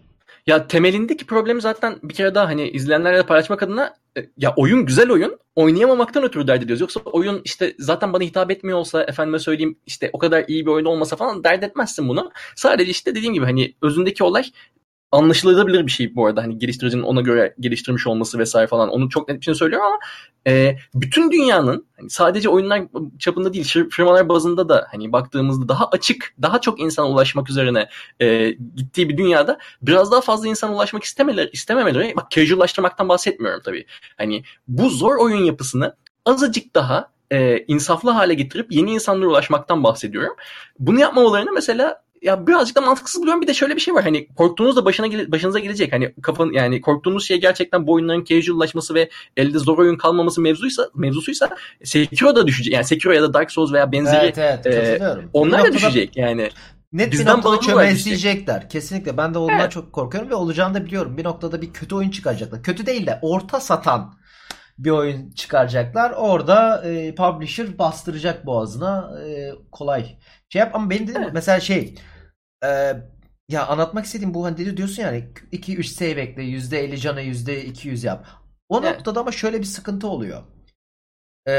Ya 0.46 0.66
temelindeki 0.66 1.26
problem 1.26 1.60
zaten 1.60 1.96
bir 2.02 2.14
kere 2.14 2.34
daha 2.34 2.46
hani 2.46 2.68
izleyenlerle 2.70 3.22
paylaşmak 3.22 3.62
adına 3.62 3.94
e, 4.18 4.20
ya 4.36 4.54
oyun 4.56 4.86
güzel 4.86 5.10
oyun 5.10 5.38
oynayamamaktan 5.56 6.24
ötürü 6.24 6.46
dert 6.46 6.62
ediyoruz. 6.62 6.80
Yoksa 6.80 7.00
oyun 7.00 7.40
işte 7.44 7.74
zaten 7.78 8.12
bana 8.12 8.22
hitap 8.22 8.50
etmiyor 8.50 8.78
olsa 8.78 9.02
efendime 9.02 9.38
söyleyeyim 9.38 9.78
işte 9.86 10.10
o 10.12 10.18
kadar 10.18 10.44
iyi 10.48 10.66
bir 10.66 10.70
oyun 10.70 10.84
olmasa 10.84 11.16
falan 11.16 11.44
dert 11.44 11.64
etmezsin 11.64 12.08
bunu. 12.08 12.30
Sadece 12.56 12.90
işte 12.90 13.14
dediğim 13.14 13.34
gibi 13.34 13.44
hani 13.44 13.74
özündeki 13.82 14.24
olay 14.24 14.44
anlaşılabilir 15.12 15.86
bir 15.86 15.90
şey 15.90 16.14
bu 16.14 16.26
arada. 16.26 16.42
Hani 16.42 16.58
geliştiricinin 16.58 17.02
ona 17.02 17.20
göre 17.20 17.54
geliştirmiş 17.60 18.06
olması 18.06 18.38
vesaire 18.38 18.66
falan. 18.66 18.88
Onu 18.88 19.08
çok 19.08 19.28
net 19.28 19.40
bir 19.40 19.44
şey 19.44 19.54
söylüyorum 19.54 19.86
ama 19.86 19.98
e, 20.46 20.76
bütün 20.94 21.30
dünyanın 21.30 21.86
hani 21.96 22.10
sadece 22.10 22.48
oyunlar 22.48 22.82
çapında 23.18 23.52
değil 23.52 23.88
firmalar 23.90 24.28
bazında 24.28 24.68
da 24.68 24.86
hani 24.90 25.12
baktığımızda 25.12 25.68
daha 25.68 25.86
açık, 25.86 26.34
daha 26.42 26.60
çok 26.60 26.80
insana 26.80 27.08
ulaşmak 27.08 27.50
üzerine 27.50 27.88
e, 28.20 28.50
gittiği 28.76 29.08
bir 29.08 29.16
dünyada 29.16 29.58
biraz 29.82 30.12
daha 30.12 30.20
fazla 30.20 30.48
insana 30.48 30.74
ulaşmak 30.74 31.04
istemeleri, 31.04 31.50
istememeleri 31.52 32.16
bak 32.16 32.30
casuallaştırmaktan 32.30 33.08
bahsetmiyorum 33.08 33.62
tabii. 33.64 33.86
Hani 34.16 34.42
bu 34.68 34.90
zor 34.90 35.16
oyun 35.16 35.44
yapısını 35.44 35.96
azıcık 36.26 36.74
daha 36.74 37.10
e, 37.30 37.64
insaflı 37.68 38.10
hale 38.10 38.34
getirip 38.34 38.72
yeni 38.72 38.92
insanlara 38.92 39.28
ulaşmaktan 39.30 39.84
bahsediyorum. 39.84 40.36
Bunu 40.78 41.00
yapmamalarını 41.00 41.52
mesela 41.52 42.02
ya 42.22 42.46
birazcık 42.46 42.76
da 42.76 42.80
mantıksız 42.80 43.22
buluyorum. 43.22 43.42
Bir 43.42 43.46
de 43.46 43.54
şöyle 43.54 43.76
bir 43.76 43.80
şey 43.80 43.94
var. 43.94 44.04
Hani 44.04 44.28
korktuğunuz 44.28 44.76
da 44.76 44.84
başına 44.84 45.06
gele, 45.06 45.32
başınıza 45.32 45.58
gelecek. 45.58 45.92
Hani 45.92 46.14
kafan 46.22 46.52
yani 46.52 46.80
korktuğunuz 46.80 47.26
şey 47.26 47.40
gerçekten 47.40 47.86
bu 47.86 47.92
oyunların 47.92 48.24
casual'laşması 48.24 48.94
ve 48.94 49.10
elde 49.36 49.58
zor 49.58 49.78
oyun 49.78 49.96
kalmaması 49.96 50.40
mevzuysa 50.40 50.90
mevzusuysa 50.94 51.48
Sekiro 51.84 52.36
da 52.36 52.46
düşecek. 52.46 52.74
Yani 52.74 52.84
Sekiro 52.84 53.12
ya 53.12 53.22
da 53.22 53.34
Dark 53.34 53.52
Souls 53.52 53.72
veya 53.72 53.92
benzeri 53.92 54.32
evet, 54.36 54.60
evet, 54.64 55.02
e, 55.02 55.18
onlar 55.32 55.64
da 55.64 55.72
düşecek 55.72 56.16
yani. 56.16 56.50
Net 56.92 57.12
Bizden 57.12 57.26
bir 57.26 57.32
noktada 57.32 57.60
çömezleyecekler. 57.60 58.68
Kesinlikle. 58.68 59.16
Ben 59.16 59.34
de 59.34 59.38
ondan 59.38 59.60
evet. 59.60 59.72
çok 59.72 59.92
korkuyorum 59.92 60.30
ve 60.30 60.34
olacağını 60.34 60.74
da 60.74 60.84
biliyorum. 60.84 61.16
Bir 61.16 61.24
noktada 61.24 61.62
bir 61.62 61.72
kötü 61.72 61.94
oyun 61.94 62.10
çıkaracaklar. 62.10 62.62
Kötü 62.62 62.86
değil 62.86 63.06
de 63.06 63.18
orta 63.22 63.60
satan 63.60 64.14
bir 64.78 64.90
oyun 64.90 65.30
çıkaracaklar. 65.30 66.10
Orada 66.10 66.82
e, 66.84 67.14
publisher 67.14 67.78
bastıracak 67.78 68.46
boğazına. 68.46 69.20
E, 69.26 69.50
kolay 69.72 70.06
şey 70.48 70.60
yap 70.60 70.70
ama 70.74 70.90
benim 70.90 71.08
dedim 71.08 71.22
evet. 71.22 71.34
mesela 71.34 71.60
şey 71.60 71.94
e, 72.64 72.96
ya 73.48 73.66
anlatmak 73.66 74.04
istediğim 74.04 74.34
bu 74.34 74.44
hani 74.44 74.76
diyorsun 74.76 75.02
yani 75.02 75.24
2-3 75.52 75.84
save 75.84 76.20
ekle 76.20 76.42
%50 76.42 76.96
cana 76.96 77.22
%200 77.22 78.06
yap. 78.06 78.26
O 78.68 78.80
evet. 78.80 78.96
noktada 78.96 79.20
ama 79.20 79.32
şöyle 79.32 79.58
bir 79.58 79.64
sıkıntı 79.64 80.06
oluyor. 80.08 80.42
E, 81.48 81.52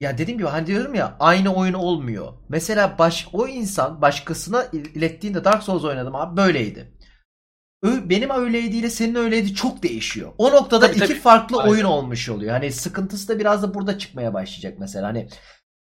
ya 0.00 0.18
dediğim 0.18 0.38
gibi 0.38 0.48
hani 0.48 0.66
diyorum 0.66 0.94
ya 0.94 1.16
aynı 1.20 1.54
oyun 1.54 1.72
olmuyor. 1.72 2.32
Mesela 2.48 2.98
baş, 2.98 3.28
o 3.32 3.48
insan 3.48 4.02
başkasına 4.02 4.64
ilettiğinde 4.72 5.44
Dark 5.44 5.62
Souls 5.62 5.84
oynadım 5.84 6.14
abi 6.14 6.36
böyleydi. 6.36 6.92
Benim 7.84 8.30
öyleydiyle 8.30 8.90
senin 8.90 9.14
öyleydi 9.14 9.54
çok 9.54 9.82
değişiyor. 9.82 10.32
O 10.38 10.50
noktada 10.50 10.86
tabii, 10.86 10.96
iki 10.96 11.06
tabii. 11.06 11.20
farklı 11.20 11.58
Aynen. 11.58 11.70
oyun 11.70 11.84
olmuş 11.84 12.28
oluyor. 12.28 12.52
Hani 12.52 12.72
sıkıntısı 12.72 13.28
da 13.28 13.38
biraz 13.38 13.62
da 13.62 13.74
burada 13.74 13.98
çıkmaya 13.98 14.34
başlayacak 14.34 14.78
mesela. 14.78 15.08
Hani 15.08 15.28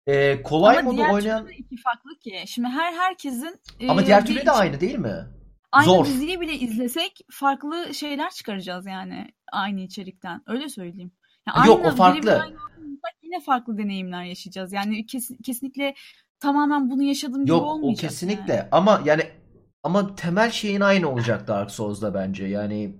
ee, 0.09 0.41
kolay 0.43 0.77
Ama 0.77 0.91
modu 0.91 0.97
diğer 0.97 1.09
oynayan... 1.09 1.45
türlü 1.45 1.55
iki 1.55 1.75
farklı 1.77 2.19
ki. 2.19 2.43
Şimdi 2.47 2.67
her 2.67 2.93
herkesin... 2.93 3.59
Ama 3.87 4.01
e, 4.01 4.05
diğer 4.05 4.25
türlü 4.25 4.45
de 4.45 4.51
aynı 4.51 4.79
değil 4.79 4.99
mi? 4.99 5.25
Aynı 5.71 5.85
Zor. 5.85 6.05
diziyi 6.05 6.41
bile 6.41 6.53
izlesek 6.53 7.19
farklı 7.31 7.93
şeyler 7.93 8.29
çıkaracağız 8.29 8.85
yani 8.85 9.27
aynı 9.51 9.81
içerikten. 9.81 10.41
Öyle 10.47 10.69
söyleyeyim. 10.69 11.11
Yani 11.47 11.67
Yok 11.67 11.79
aynı, 11.85 11.93
o 11.93 11.95
farklı. 11.95 12.45
yine 13.23 13.39
farklı 13.39 13.77
deneyimler 13.77 14.23
yaşayacağız. 14.23 14.73
Yani 14.73 15.05
kes, 15.05 15.31
kesinlikle 15.45 15.95
tamamen 16.39 16.89
bunu 16.89 17.03
yaşadığım 17.03 17.45
gibi 17.45 17.53
olmayacak. 17.53 18.03
Yok 18.03 18.09
o 18.09 18.09
kesinlikle 18.09 18.53
yani. 18.53 18.67
ama 18.71 19.01
yani 19.05 19.23
ama 19.83 20.15
temel 20.15 20.51
şeyin 20.51 20.81
aynı 20.81 21.09
olacak 21.09 21.47
Dark 21.47 21.71
Souls'da 21.71 22.13
bence. 22.13 22.45
Yani 22.45 22.95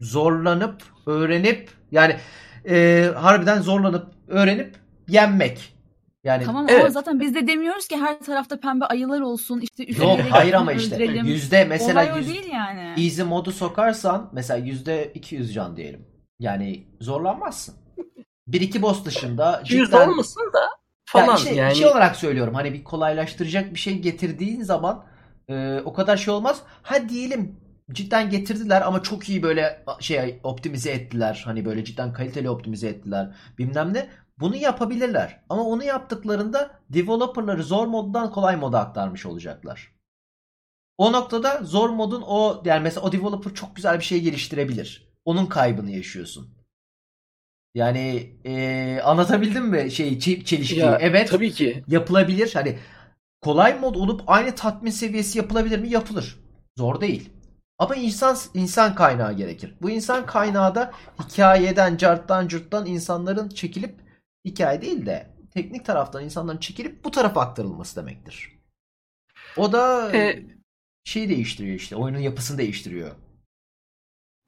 zorlanıp 0.00 0.82
öğrenip 1.06 1.70
yani 1.90 2.16
e, 2.68 3.06
harbiden 3.16 3.60
zorlanıp 3.60 4.12
öğrenip 4.28 4.76
yenmek. 5.08 5.71
Yani 6.24 6.44
Tamam 6.44 6.66
evet. 6.68 6.80
ama 6.80 6.90
zaten 6.90 7.20
biz 7.20 7.34
de 7.34 7.46
demiyoruz 7.46 7.88
ki 7.88 7.96
her 7.96 8.20
tarafta 8.20 8.60
pembe 8.60 8.84
ayılar 8.84 9.20
olsun 9.20 9.60
işte 9.60 10.04
Yok 10.04 10.20
hayır 10.30 10.54
ama 10.54 10.72
işte 10.72 10.94
öldürelim. 10.94 11.26
yüzde 11.26 11.64
mesela 11.64 12.16
yüz, 12.16 12.28
değil 12.28 12.48
yani. 12.52 13.04
easy 13.04 13.22
modu 13.22 13.52
sokarsan 13.52 14.30
mesela 14.32 14.66
yüzde 14.66 15.12
200 15.14 15.54
can 15.54 15.76
diyelim. 15.76 16.06
Yani 16.38 16.86
zorlanmazsın. 17.00 17.74
Bir 18.46 18.60
iki 18.60 18.82
boss 18.82 19.04
dışında 19.04 19.62
cidden... 19.64 20.08
olmasın 20.08 20.50
da 20.54 20.68
falan 21.04 21.26
yani, 21.26 21.38
işte, 21.38 21.54
yani. 21.54 21.74
Şey 21.74 21.86
olarak 21.86 22.16
söylüyorum 22.16 22.54
hani 22.54 22.72
bir 22.72 22.84
kolaylaştıracak 22.84 23.74
bir 23.74 23.78
şey 23.78 23.98
getirdiğin 23.98 24.62
zaman 24.62 25.04
e, 25.48 25.80
o 25.84 25.92
kadar 25.92 26.16
şey 26.16 26.34
olmaz. 26.34 26.62
Ha 26.82 27.08
diyelim 27.08 27.56
cidden 27.92 28.30
getirdiler 28.30 28.82
ama 28.82 29.02
çok 29.02 29.28
iyi 29.28 29.42
böyle 29.42 29.84
şey 30.00 30.40
optimize 30.42 30.90
ettiler. 30.90 31.42
Hani 31.44 31.64
böyle 31.64 31.84
cidden 31.84 32.12
kaliteli 32.12 32.50
optimize 32.50 32.88
ettiler. 32.88 33.34
Bilmem 33.58 33.94
ne. 33.94 34.08
Bunu 34.40 34.56
yapabilirler. 34.56 35.40
Ama 35.48 35.62
onu 35.62 35.84
yaptıklarında 35.84 36.80
developerları 36.90 37.64
zor 37.64 37.86
moddan 37.86 38.30
kolay 38.30 38.56
moda 38.56 38.80
aktarmış 38.80 39.26
olacaklar. 39.26 39.92
O 40.98 41.12
noktada 41.12 41.60
zor 41.62 41.90
modun 41.90 42.22
o 42.26 42.62
yani 42.64 42.82
mesela 42.82 43.06
o 43.06 43.12
developer 43.12 43.54
çok 43.54 43.76
güzel 43.76 43.98
bir 43.98 44.04
şey 44.04 44.20
geliştirebilir. 44.20 45.12
Onun 45.24 45.46
kaybını 45.46 45.90
yaşıyorsun. 45.90 46.54
Yani 47.74 48.36
e, 48.44 49.00
anlatabildim 49.04 49.64
mi 49.64 49.90
şey 49.90 50.18
çelişkiyi? 50.18 50.80
Ya, 50.80 50.98
evet. 51.00 51.30
Tabii 51.30 51.52
ki. 51.52 51.84
Yapılabilir. 51.88 52.50
Hani 52.54 52.78
kolay 53.40 53.78
mod 53.78 53.94
olup 53.94 54.22
aynı 54.26 54.54
tatmin 54.54 54.90
seviyesi 54.90 55.38
yapılabilir 55.38 55.78
mi? 55.78 55.88
Yapılır. 55.88 56.38
Zor 56.78 57.00
değil. 57.00 57.30
Ama 57.78 57.96
insan 57.96 58.36
insan 58.54 58.94
kaynağı 58.94 59.32
gerekir. 59.32 59.74
Bu 59.82 59.90
insan 59.90 60.26
kaynağı 60.26 60.74
da 60.74 60.92
hikayeden, 61.20 61.96
carttan, 61.96 62.48
cırttan 62.48 62.86
insanların 62.86 63.48
çekilip 63.48 64.01
hikaye 64.44 64.82
değil 64.82 65.06
de 65.06 65.30
teknik 65.54 65.84
taraftan 65.84 66.24
insanların 66.24 66.58
çekilip 66.58 67.04
bu 67.04 67.10
tarafa 67.10 67.40
aktarılması 67.40 67.96
demektir. 67.96 68.52
O 69.56 69.72
da 69.72 70.12
e, 70.16 70.42
şey 71.04 71.28
değiştiriyor 71.28 71.76
işte. 71.76 71.96
Oyunun 71.96 72.18
yapısını 72.18 72.58
değiştiriyor. 72.58 73.10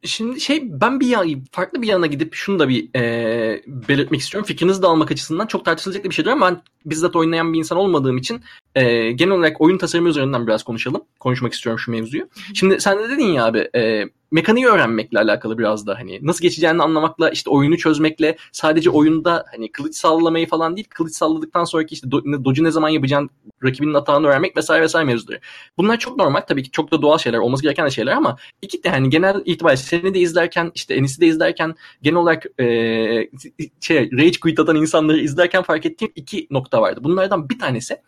Şimdi 0.04 0.40
şey 0.40 0.80
ben 0.80 1.00
bir 1.00 1.06
yan, 1.06 1.44
farklı 1.52 1.82
bir 1.82 1.88
yana 1.88 2.06
gidip 2.06 2.34
şunu 2.34 2.58
da 2.58 2.68
bir 2.68 2.94
e, 2.94 3.62
belirtmek 3.66 4.20
istiyorum. 4.20 4.46
Fikrinizi 4.46 4.82
de 4.82 4.86
almak 4.86 5.10
açısından 5.10 5.46
çok 5.46 5.64
tartışılacak 5.64 6.04
bir 6.04 6.14
şey 6.14 6.24
diyorum. 6.24 6.42
Ben 6.42 6.62
bizzat 6.84 7.16
oynayan 7.16 7.52
bir 7.52 7.58
insan 7.58 7.78
olmadığım 7.78 8.18
için 8.18 8.42
e, 8.74 9.12
genel 9.12 9.34
olarak 9.34 9.60
oyun 9.60 9.78
tasarımı 9.78 10.08
üzerinden 10.08 10.46
biraz 10.46 10.62
konuşalım. 10.62 11.02
Konuşmak 11.20 11.52
istiyorum 11.52 11.78
şu 11.78 11.90
mevzuyu. 11.90 12.28
Şimdi 12.54 12.80
sen 12.80 12.98
de 12.98 13.08
dedin 13.08 13.26
ya 13.26 13.44
abi 13.44 13.68
e, 13.76 14.04
mekaniği 14.34 14.66
öğrenmekle 14.66 15.18
alakalı 15.18 15.58
biraz 15.58 15.86
da 15.86 15.94
hani 15.98 16.18
nasıl 16.22 16.42
geçeceğini 16.42 16.82
anlamakla 16.82 17.30
işte 17.30 17.50
oyunu 17.50 17.78
çözmekle 17.78 18.36
sadece 18.52 18.90
oyunda 18.90 19.44
hani 19.50 19.72
kılıç 19.72 19.96
sallamayı 19.96 20.48
falan 20.48 20.76
değil 20.76 20.86
kılıç 20.90 21.14
salladıktan 21.14 21.64
sonraki 21.64 21.94
işte 21.94 22.10
do, 22.10 22.44
docu 22.44 22.64
ne 22.64 22.70
zaman 22.70 22.88
yapacağın 22.88 23.30
rakibinin 23.64 23.94
atağını 23.94 24.26
öğrenmek 24.26 24.56
vesaire 24.56 24.82
vesaire 24.82 25.06
mevzuları. 25.06 25.40
Bunlar 25.78 25.98
çok 25.98 26.16
normal 26.16 26.40
tabii 26.40 26.62
ki 26.62 26.70
çok 26.70 26.92
da 26.92 27.02
doğal 27.02 27.18
şeyler 27.18 27.38
olması 27.38 27.62
gereken 27.62 27.88
şeyler 27.88 28.12
ama 28.12 28.36
iki 28.62 28.82
de 28.82 28.90
hani 28.90 29.10
genel 29.10 29.42
itibariyle 29.44 29.82
seni 29.82 30.14
de 30.14 30.18
izlerken 30.18 30.72
işte 30.74 30.94
Enis'i 30.94 31.20
de 31.20 31.26
izlerken 31.26 31.74
genel 32.02 32.18
olarak 32.18 32.46
e, 32.60 32.66
şey 33.80 34.10
Rage 34.12 34.40
Quit 34.40 34.60
atan 34.60 34.76
insanları 34.76 35.18
izlerken 35.18 35.62
fark 35.62 35.86
ettiğim 35.86 36.12
iki 36.16 36.46
nokta 36.50 36.73
vardı. 36.80 37.00
Bunlardan 37.04 37.48
bir 37.48 37.58
tanesi 37.58 38.02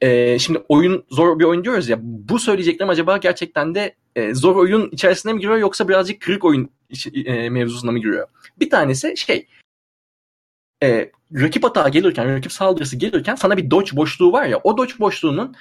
e, 0.00 0.38
şimdi 0.38 0.62
oyun 0.68 1.04
zor 1.10 1.38
bir 1.38 1.44
oyun 1.44 1.64
diyoruz 1.64 1.88
ya 1.88 1.98
bu 2.02 2.38
söyleyeceklerim 2.38 2.90
acaba 2.90 3.16
gerçekten 3.16 3.74
de 3.74 3.94
e, 4.16 4.34
zor 4.34 4.56
oyun 4.56 4.90
içerisine 4.90 5.32
mi 5.32 5.40
giriyor 5.40 5.58
yoksa 5.58 5.88
birazcık 5.88 6.20
kırık 6.20 6.44
oyun 6.44 6.70
e, 7.24 7.50
mevzusuna 7.50 7.92
mı 7.92 7.98
giriyor? 7.98 8.28
Bir 8.60 8.70
tanesi 8.70 9.16
şey 9.16 9.46
e, 10.82 11.10
rakip 11.34 11.64
hata 11.64 11.88
gelirken, 11.88 12.36
rakip 12.36 12.52
saldırısı 12.52 12.96
gelirken 12.96 13.34
sana 13.34 13.56
bir 13.56 13.70
dodge 13.70 13.96
boşluğu 13.96 14.32
var 14.32 14.46
ya 14.46 14.60
o 14.64 14.76
dodge 14.76 14.94
boşluğunun 14.98 15.54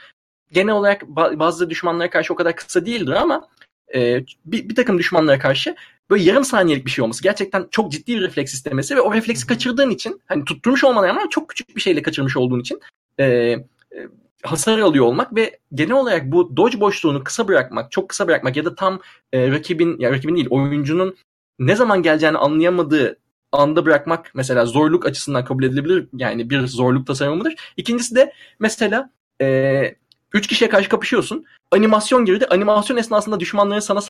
genel 0.51 0.73
olarak 0.73 1.07
bazı 1.07 1.69
düşmanlara 1.69 2.09
karşı 2.09 2.33
o 2.33 2.35
kadar 2.35 2.55
kısa 2.55 2.85
değildir 2.85 3.11
ama 3.11 3.47
e, 3.95 4.25
bir, 4.45 4.69
bir 4.69 4.75
takım 4.75 4.99
düşmanlara 4.99 5.39
karşı 5.39 5.75
böyle 6.09 6.23
yarım 6.23 6.45
saniyelik 6.45 6.85
bir 6.85 6.91
şey 6.91 7.03
olması. 7.03 7.23
Gerçekten 7.23 7.67
çok 7.71 7.91
ciddi 7.91 8.15
bir 8.15 8.21
refleks 8.21 8.53
istemesi 8.53 8.95
ve 8.95 9.01
o 9.01 9.13
refleksi 9.13 9.47
kaçırdığın 9.47 9.89
için 9.89 10.21
hani 10.25 10.45
tutturmuş 10.45 10.83
olmana 10.83 11.09
ama 11.09 11.21
çok 11.29 11.49
küçük 11.49 11.75
bir 11.75 11.81
şeyle 11.81 12.01
kaçırmış 12.01 12.37
olduğun 12.37 12.59
için 12.59 12.79
e, 13.17 13.25
e, 13.25 13.59
hasar 14.43 14.79
alıyor 14.79 15.05
olmak 15.05 15.35
ve 15.35 15.59
genel 15.73 15.93
olarak 15.93 16.31
bu 16.31 16.57
dodge 16.57 16.79
boşluğunu 16.79 17.23
kısa 17.23 17.47
bırakmak, 17.47 17.91
çok 17.91 18.09
kısa 18.09 18.27
bırakmak 18.27 18.55
ya 18.55 18.65
da 18.65 18.75
tam 18.75 18.99
e, 19.33 19.51
rakibin 19.51 19.99
ya 19.99 20.11
rakibin 20.11 20.35
değil 20.35 20.47
oyuncunun 20.49 21.15
ne 21.59 21.75
zaman 21.75 22.03
geleceğini 22.03 22.37
anlayamadığı 22.37 23.17
anda 23.51 23.85
bırakmak 23.85 24.31
mesela 24.35 24.65
zorluk 24.65 25.05
açısından 25.05 25.45
kabul 25.45 25.63
edilebilir 25.63 26.07
yani 26.13 26.49
bir 26.49 26.67
zorluk 26.67 27.07
tasarımıdır. 27.07 27.55
İkincisi 27.77 28.15
de 28.15 28.33
mesela 28.59 29.09
e, 29.41 29.95
üç 30.33 30.47
kişiye 30.47 30.69
karşı 30.69 30.89
kapışıyorsun. 30.89 31.45
Animasyon 31.71 32.25
girdi. 32.25 32.45
Animasyon 32.45 32.97
esnasında 32.97 33.39
düşmanların 33.39 33.79
sana 33.79 34.01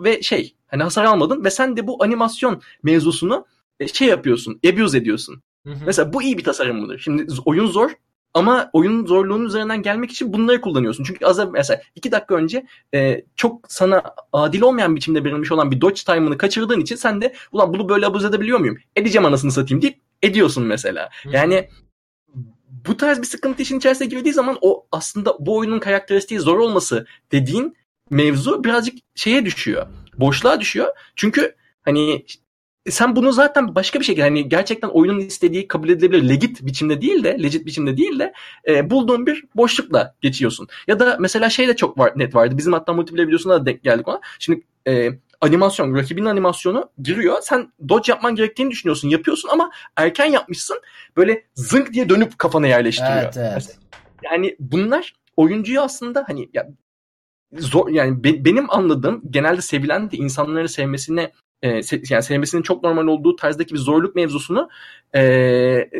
ve 0.00 0.22
şey 0.22 0.54
hani 0.66 0.82
hasar 0.82 1.04
almadın 1.04 1.44
ve 1.44 1.50
sen 1.50 1.76
de 1.76 1.86
bu 1.86 2.04
animasyon 2.04 2.62
mevzusunu 2.82 3.46
e, 3.80 3.88
şey 3.88 4.08
yapıyorsun, 4.08 4.60
abuse 4.66 4.98
ediyorsun. 4.98 5.42
Hı 5.66 5.72
hı. 5.72 5.78
Mesela 5.86 6.12
bu 6.12 6.22
iyi 6.22 6.38
bir 6.38 6.44
tasarım 6.44 6.80
mıdır? 6.80 6.98
Şimdi 6.98 7.26
oyun 7.44 7.66
zor 7.66 7.90
ama 8.34 8.70
oyunun 8.72 9.06
zorluğunun 9.06 9.44
üzerinden 9.44 9.82
gelmek 9.82 10.10
için 10.10 10.32
bunları 10.32 10.60
kullanıyorsun. 10.60 11.04
Çünkü 11.04 11.26
az 11.26 11.52
mesela 11.52 11.80
iki 11.94 12.12
dakika 12.12 12.34
önce 12.34 12.66
e, 12.94 13.24
çok 13.36 13.72
sana 13.72 14.02
adil 14.32 14.60
olmayan 14.60 14.96
biçimde 14.96 15.24
verilmiş 15.24 15.52
olan 15.52 15.70
bir 15.70 15.80
dodge 15.80 16.00
time'ını 16.06 16.38
kaçırdığın 16.38 16.80
için 16.80 16.96
sen 16.96 17.20
de 17.20 17.34
ulan 17.52 17.74
bunu 17.74 17.88
böyle 17.88 18.06
abuz 18.06 18.24
edebiliyor 18.24 18.58
muyum? 18.58 18.76
Edeceğim 18.96 19.26
anasını 19.26 19.52
satayım 19.52 19.82
deyip 19.82 20.00
ediyorsun 20.22 20.64
mesela. 20.64 21.10
Yani 21.24 21.68
bu 22.88 22.96
tarz 22.96 23.18
bir 23.18 23.26
sıkıntı 23.26 23.62
işin 23.62 23.78
içerisine 23.78 24.08
girdiği 24.08 24.32
zaman 24.32 24.58
o 24.60 24.86
aslında 24.92 25.36
bu 25.40 25.56
oyunun 25.56 25.80
karakteristiği 25.80 26.40
zor 26.40 26.58
olması 26.58 27.06
dediğin 27.32 27.76
mevzu 28.10 28.64
birazcık 28.64 28.94
şeye 29.14 29.44
düşüyor. 29.44 29.86
Boşluğa 30.18 30.60
düşüyor. 30.60 30.88
Çünkü 31.16 31.54
hani 31.82 32.24
sen 32.90 33.16
bunu 33.16 33.32
zaten 33.32 33.74
başka 33.74 34.00
bir 34.00 34.04
şekilde 34.04 34.22
hani 34.22 34.48
gerçekten 34.48 34.88
oyunun 34.88 35.20
istediği 35.20 35.68
kabul 35.68 35.88
edilebilir 35.88 36.28
legit 36.28 36.66
biçimde 36.66 37.00
değil 37.00 37.24
de 37.24 37.42
legit 37.42 37.66
biçimde 37.66 37.96
değil 37.96 38.18
de 38.18 38.32
e, 38.68 38.90
bulduğun 38.90 39.26
bir 39.26 39.44
boşlukla 39.56 40.14
geçiyorsun. 40.20 40.68
Ya 40.86 41.00
da 41.00 41.16
mesela 41.20 41.50
şey 41.50 41.68
de 41.68 41.76
çok 41.76 41.98
var, 41.98 42.12
net 42.16 42.34
vardı. 42.34 42.58
Bizim 42.58 42.72
hatta 42.72 42.92
multiplayer 42.92 43.28
videosunda 43.28 43.60
da 43.60 43.66
denk 43.66 43.82
geldik 43.82 44.08
ona. 44.08 44.20
Şimdi 44.38 44.62
e, 44.88 45.10
animasyon, 45.40 45.94
rakibin 45.94 46.24
animasyonu 46.24 46.90
giriyor. 47.02 47.36
Sen 47.42 47.72
dodge 47.88 48.12
yapman 48.12 48.34
gerektiğini 48.34 48.70
düşünüyorsun, 48.70 49.08
yapıyorsun 49.08 49.48
ama 49.48 49.70
erken 49.96 50.26
yapmışsın. 50.26 50.80
Böyle 51.16 51.44
zınk 51.54 51.92
diye 51.92 52.08
dönüp 52.08 52.38
kafana 52.38 52.66
yerleştiriyor. 52.66 53.22
Evet, 53.22 53.36
evet. 53.36 53.78
Yani 54.22 54.56
bunlar 54.60 55.14
oyuncuyu 55.36 55.80
aslında 55.80 56.24
hani 56.26 56.48
ya 56.54 56.68
zor 57.58 57.88
yani 57.88 58.24
be, 58.24 58.44
benim 58.44 58.70
anladığım 58.70 59.22
genelde 59.30 59.60
sevilen 59.60 60.10
de 60.10 60.16
insanların 60.16 60.66
sevmesine 60.66 61.32
e, 61.62 61.82
se, 61.82 62.02
yani 62.08 62.22
sevmesinin 62.22 62.62
çok 62.62 62.82
normal 62.82 63.06
olduğu 63.06 63.36
tarzdaki 63.36 63.74
bir 63.74 63.78
zorluk 63.78 64.14
mevzusunu 64.14 64.68
e, 65.14 65.90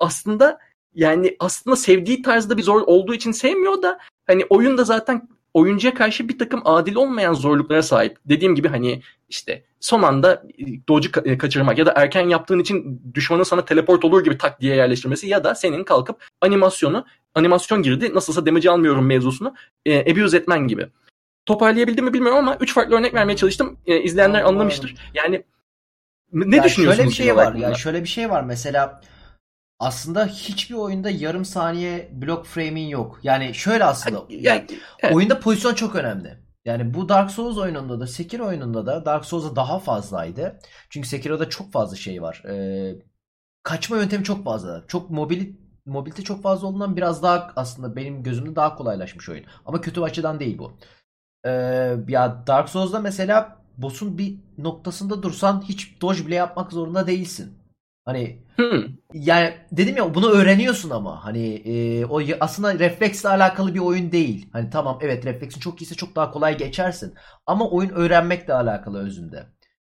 aslında 0.00 0.58
yani 0.94 1.36
aslında 1.40 1.76
sevdiği 1.76 2.22
tarzda 2.22 2.56
bir 2.56 2.62
zor 2.62 2.80
olduğu 2.80 3.14
için 3.14 3.32
sevmiyor 3.32 3.82
da 3.82 3.98
hani 4.26 4.44
oyun 4.50 4.78
da 4.78 4.84
zaten 4.84 5.28
oyuncuya 5.54 5.94
karşı 5.94 6.28
bir 6.28 6.38
takım 6.38 6.62
adil 6.64 6.94
olmayan 6.94 7.32
zorluklara 7.32 7.82
sahip. 7.82 8.18
Dediğim 8.24 8.54
gibi 8.54 8.68
hani 8.68 9.02
işte 9.28 9.64
son 9.80 10.02
anda 10.02 10.42
doge'u 10.88 11.24
e, 11.24 11.38
kaçırmak 11.38 11.78
ya 11.78 11.86
da 11.86 11.92
erken 11.96 12.28
yaptığın 12.28 12.58
için 12.58 13.02
düşmanın 13.14 13.42
sana 13.42 13.64
teleport 13.64 14.04
olur 14.04 14.24
gibi 14.24 14.38
tak 14.38 14.60
diye 14.60 14.76
yerleştirmesi 14.76 15.28
ya 15.28 15.44
da 15.44 15.54
senin 15.54 15.84
kalkıp 15.84 16.24
animasyonu 16.40 17.06
animasyon 17.34 17.82
girdi 17.82 18.14
nasılsa 18.14 18.46
damage 18.46 18.70
almıyorum 18.70 19.06
mevzusunu 19.06 19.54
e, 19.86 20.12
abuse 20.12 20.36
etmen 20.36 20.68
gibi. 20.68 20.86
Toparlayabildim 21.46 22.04
mi 22.04 22.12
bilmiyorum 22.12 22.38
ama 22.38 22.56
üç 22.60 22.74
farklı 22.74 22.96
örnek 22.96 23.14
vermeye 23.14 23.36
çalıştım. 23.36 23.78
E, 23.86 24.02
izleyenler 24.02 24.42
anlamıştır. 24.42 24.94
Yani 25.14 25.42
ne 26.32 26.56
yani 26.56 26.64
düşünüyorsunuz? 26.64 26.96
Şöyle 26.96 27.10
bir 27.10 27.14
şey 27.14 27.36
var. 27.36 27.54
Yani 27.54 27.78
şöyle 27.78 28.02
bir 28.02 28.08
şey 28.08 28.30
var 28.30 28.44
mesela 28.44 29.00
aslında 29.78 30.26
hiçbir 30.26 30.74
oyunda 30.74 31.10
yarım 31.10 31.44
saniye 31.44 32.10
block 32.12 32.46
frame'in 32.46 32.88
yok. 32.88 33.20
Yani 33.22 33.54
şöyle 33.54 33.84
aslında 33.84 34.24
yani, 34.28 34.66
evet. 35.02 35.14
oyunda 35.14 35.40
pozisyon 35.40 35.74
çok 35.74 35.94
önemli. 35.94 36.44
Yani 36.64 36.94
bu 36.94 37.08
Dark 37.08 37.30
Souls 37.30 37.58
oyununda 37.58 38.00
da 38.00 38.06
Sekiro 38.06 38.46
oyununda 38.46 38.86
da 38.86 39.04
Dark 39.04 39.24
Souls'da 39.24 39.56
daha 39.56 39.78
fazlaydı. 39.78 40.58
Çünkü 40.90 41.08
Sekiro'da 41.08 41.48
çok 41.48 41.72
fazla 41.72 41.96
şey 41.96 42.22
var. 42.22 42.42
Ee, 42.48 42.94
kaçma 43.62 43.96
yöntemi 43.96 44.24
çok 44.24 44.44
fazla. 44.44 44.84
Çok 44.88 45.10
mobil 45.10 45.54
mobilite 45.86 46.22
çok 46.22 46.42
fazla 46.42 46.66
olduğundan 46.66 46.96
biraz 46.96 47.22
daha 47.22 47.52
aslında 47.56 47.96
benim 47.96 48.22
gözümde 48.22 48.56
daha 48.56 48.76
kolaylaşmış 48.76 49.28
oyun. 49.28 49.44
Ama 49.66 49.80
kötü 49.80 50.00
açıdan 50.00 50.40
değil 50.40 50.58
bu. 50.58 50.72
Ee, 51.44 51.50
ya 52.08 52.44
Dark 52.46 52.68
Souls'da 52.68 53.00
mesela 53.00 53.64
boss'un 53.76 54.18
bir 54.18 54.38
noktasında 54.58 55.22
dursan 55.22 55.62
hiç 55.68 56.00
dodge 56.00 56.26
bile 56.26 56.34
yapmak 56.34 56.72
zorunda 56.72 57.06
değilsin. 57.06 57.63
Hani 58.04 58.42
hmm. 58.56 58.84
yani 59.14 59.54
dedim 59.72 59.96
ya 59.96 60.14
bunu 60.14 60.30
öğreniyorsun 60.30 60.90
ama 60.90 61.24
hani 61.24 61.54
e, 61.54 62.04
o 62.04 62.20
aslında 62.40 62.78
refleksle 62.78 63.28
alakalı 63.28 63.74
bir 63.74 63.80
oyun 63.80 64.12
değil. 64.12 64.48
Hani 64.52 64.70
tamam 64.70 64.98
evet 65.02 65.26
refleksin 65.26 65.60
çok 65.60 65.82
iyiyse 65.82 65.94
çok 65.94 66.16
daha 66.16 66.30
kolay 66.30 66.58
geçersin. 66.58 67.14
Ama 67.46 67.70
oyun 67.70 67.90
öğrenmekle 67.90 68.54
alakalı 68.54 69.06
özünde. 69.06 69.46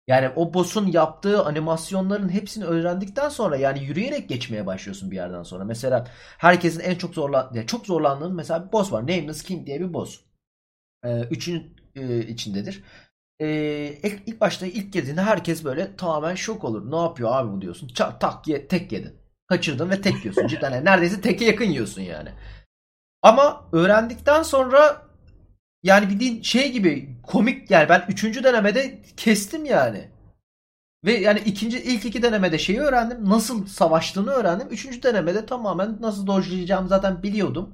Yani 0.07 0.29
o 0.35 0.53
boss'un 0.53 0.87
yaptığı 0.87 1.45
animasyonların 1.45 2.29
hepsini 2.29 2.65
öğrendikten 2.65 3.29
sonra 3.29 3.57
yani 3.57 3.83
yürüyerek 3.83 4.29
geçmeye 4.29 4.65
başlıyorsun 4.65 5.11
bir 5.11 5.15
yerden 5.15 5.43
sonra. 5.43 5.63
Mesela 5.63 6.07
herkesin 6.37 6.79
en 6.79 6.95
çok 6.95 7.13
zorla 7.13 7.51
yani 7.53 7.67
çok 7.67 7.85
zorlandığın 7.85 8.35
mesela 8.35 8.67
bir 8.67 8.71
boss 8.71 8.91
var. 8.91 9.01
Nameless 9.01 9.43
King 9.43 9.67
diye 9.67 9.79
bir 9.79 9.93
boss. 9.93 10.19
Ee, 11.05 11.23
üçün 11.31 11.75
e, 11.95 12.19
içindedir 12.27 12.83
e, 13.43 14.09
ilk, 14.25 14.41
başta 14.41 14.65
ilk 14.65 14.93
girdiğinde 14.93 15.21
herkes 15.21 15.63
böyle 15.63 15.95
tamamen 15.95 16.35
şok 16.35 16.63
olur. 16.63 16.91
Ne 16.91 16.95
yapıyor 16.95 17.29
abi 17.33 17.51
bu 17.51 17.61
diyorsun. 17.61 17.87
Çak 17.87 18.21
tak 18.21 18.47
ye, 18.47 18.67
tek 18.67 18.91
yedin. 18.91 19.13
Kaçırdın 19.47 19.89
ve 19.89 20.01
tek 20.01 20.15
yiyorsun. 20.25 20.47
Cidden 20.47 20.71
yani 20.71 20.85
neredeyse 20.85 21.21
teke 21.21 21.45
yakın 21.45 21.65
yiyorsun 21.65 22.01
yani. 22.01 22.29
Ama 23.21 23.69
öğrendikten 23.71 24.43
sonra 24.43 25.07
yani 25.83 26.09
bildiğin 26.09 26.41
şey 26.41 26.71
gibi 26.71 27.17
komik 27.23 27.71
yani 27.71 27.89
ben 27.89 28.05
üçüncü 28.09 28.43
denemede 28.43 29.01
kestim 29.17 29.65
yani. 29.65 30.09
Ve 31.05 31.13
yani 31.13 31.39
ikinci 31.45 31.83
ilk 31.83 32.05
iki 32.05 32.21
denemede 32.23 32.57
şeyi 32.57 32.79
öğrendim. 32.79 33.29
Nasıl 33.29 33.65
savaştığını 33.65 34.31
öğrendim. 34.31 34.67
Üçüncü 34.71 35.03
denemede 35.03 35.45
tamamen 35.45 35.97
nasıl 36.01 36.27
dojlayacağımı 36.27 36.87
zaten 36.87 37.23
biliyordum. 37.23 37.73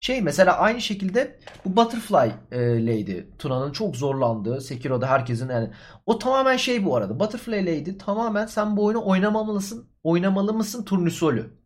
Şey 0.00 0.22
mesela 0.22 0.58
aynı 0.58 0.80
şekilde 0.80 1.38
bu 1.64 1.76
Butterfly 1.76 2.30
e, 2.52 2.86
Lady 2.86 3.24
Tuna'nın 3.38 3.72
çok 3.72 3.96
zorlandığı 3.96 4.60
Sekiro'da 4.60 5.06
herkesin 5.10 5.48
yani 5.48 5.70
o 6.06 6.18
tamamen 6.18 6.56
şey 6.56 6.84
bu 6.84 6.96
arada. 6.96 7.20
Butterfly 7.20 7.66
Lady 7.66 7.98
tamamen 7.98 8.46
sen 8.46 8.76
bu 8.76 8.84
oyunu 8.84 9.06
oynamamalısın. 9.06 9.90
Oynamalı 10.02 10.54
mısın 10.54 10.84
turnusölü. 10.84 11.56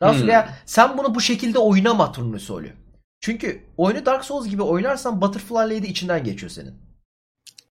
Daha 0.00 0.12
Hmm. 0.12 0.54
sen 0.66 0.98
bunu 0.98 1.14
bu 1.14 1.20
şekilde 1.20 1.58
oynama 1.58 2.12
turnusölü. 2.12 2.72
Çünkü 3.20 3.62
oyunu 3.76 4.06
Dark 4.06 4.24
Souls 4.24 4.48
gibi 4.48 4.62
oynarsan 4.62 5.20
Butterfly 5.20 5.54
Lady 5.56 5.86
içinden 5.86 6.24
geçiyor 6.24 6.50
senin. 6.50 6.74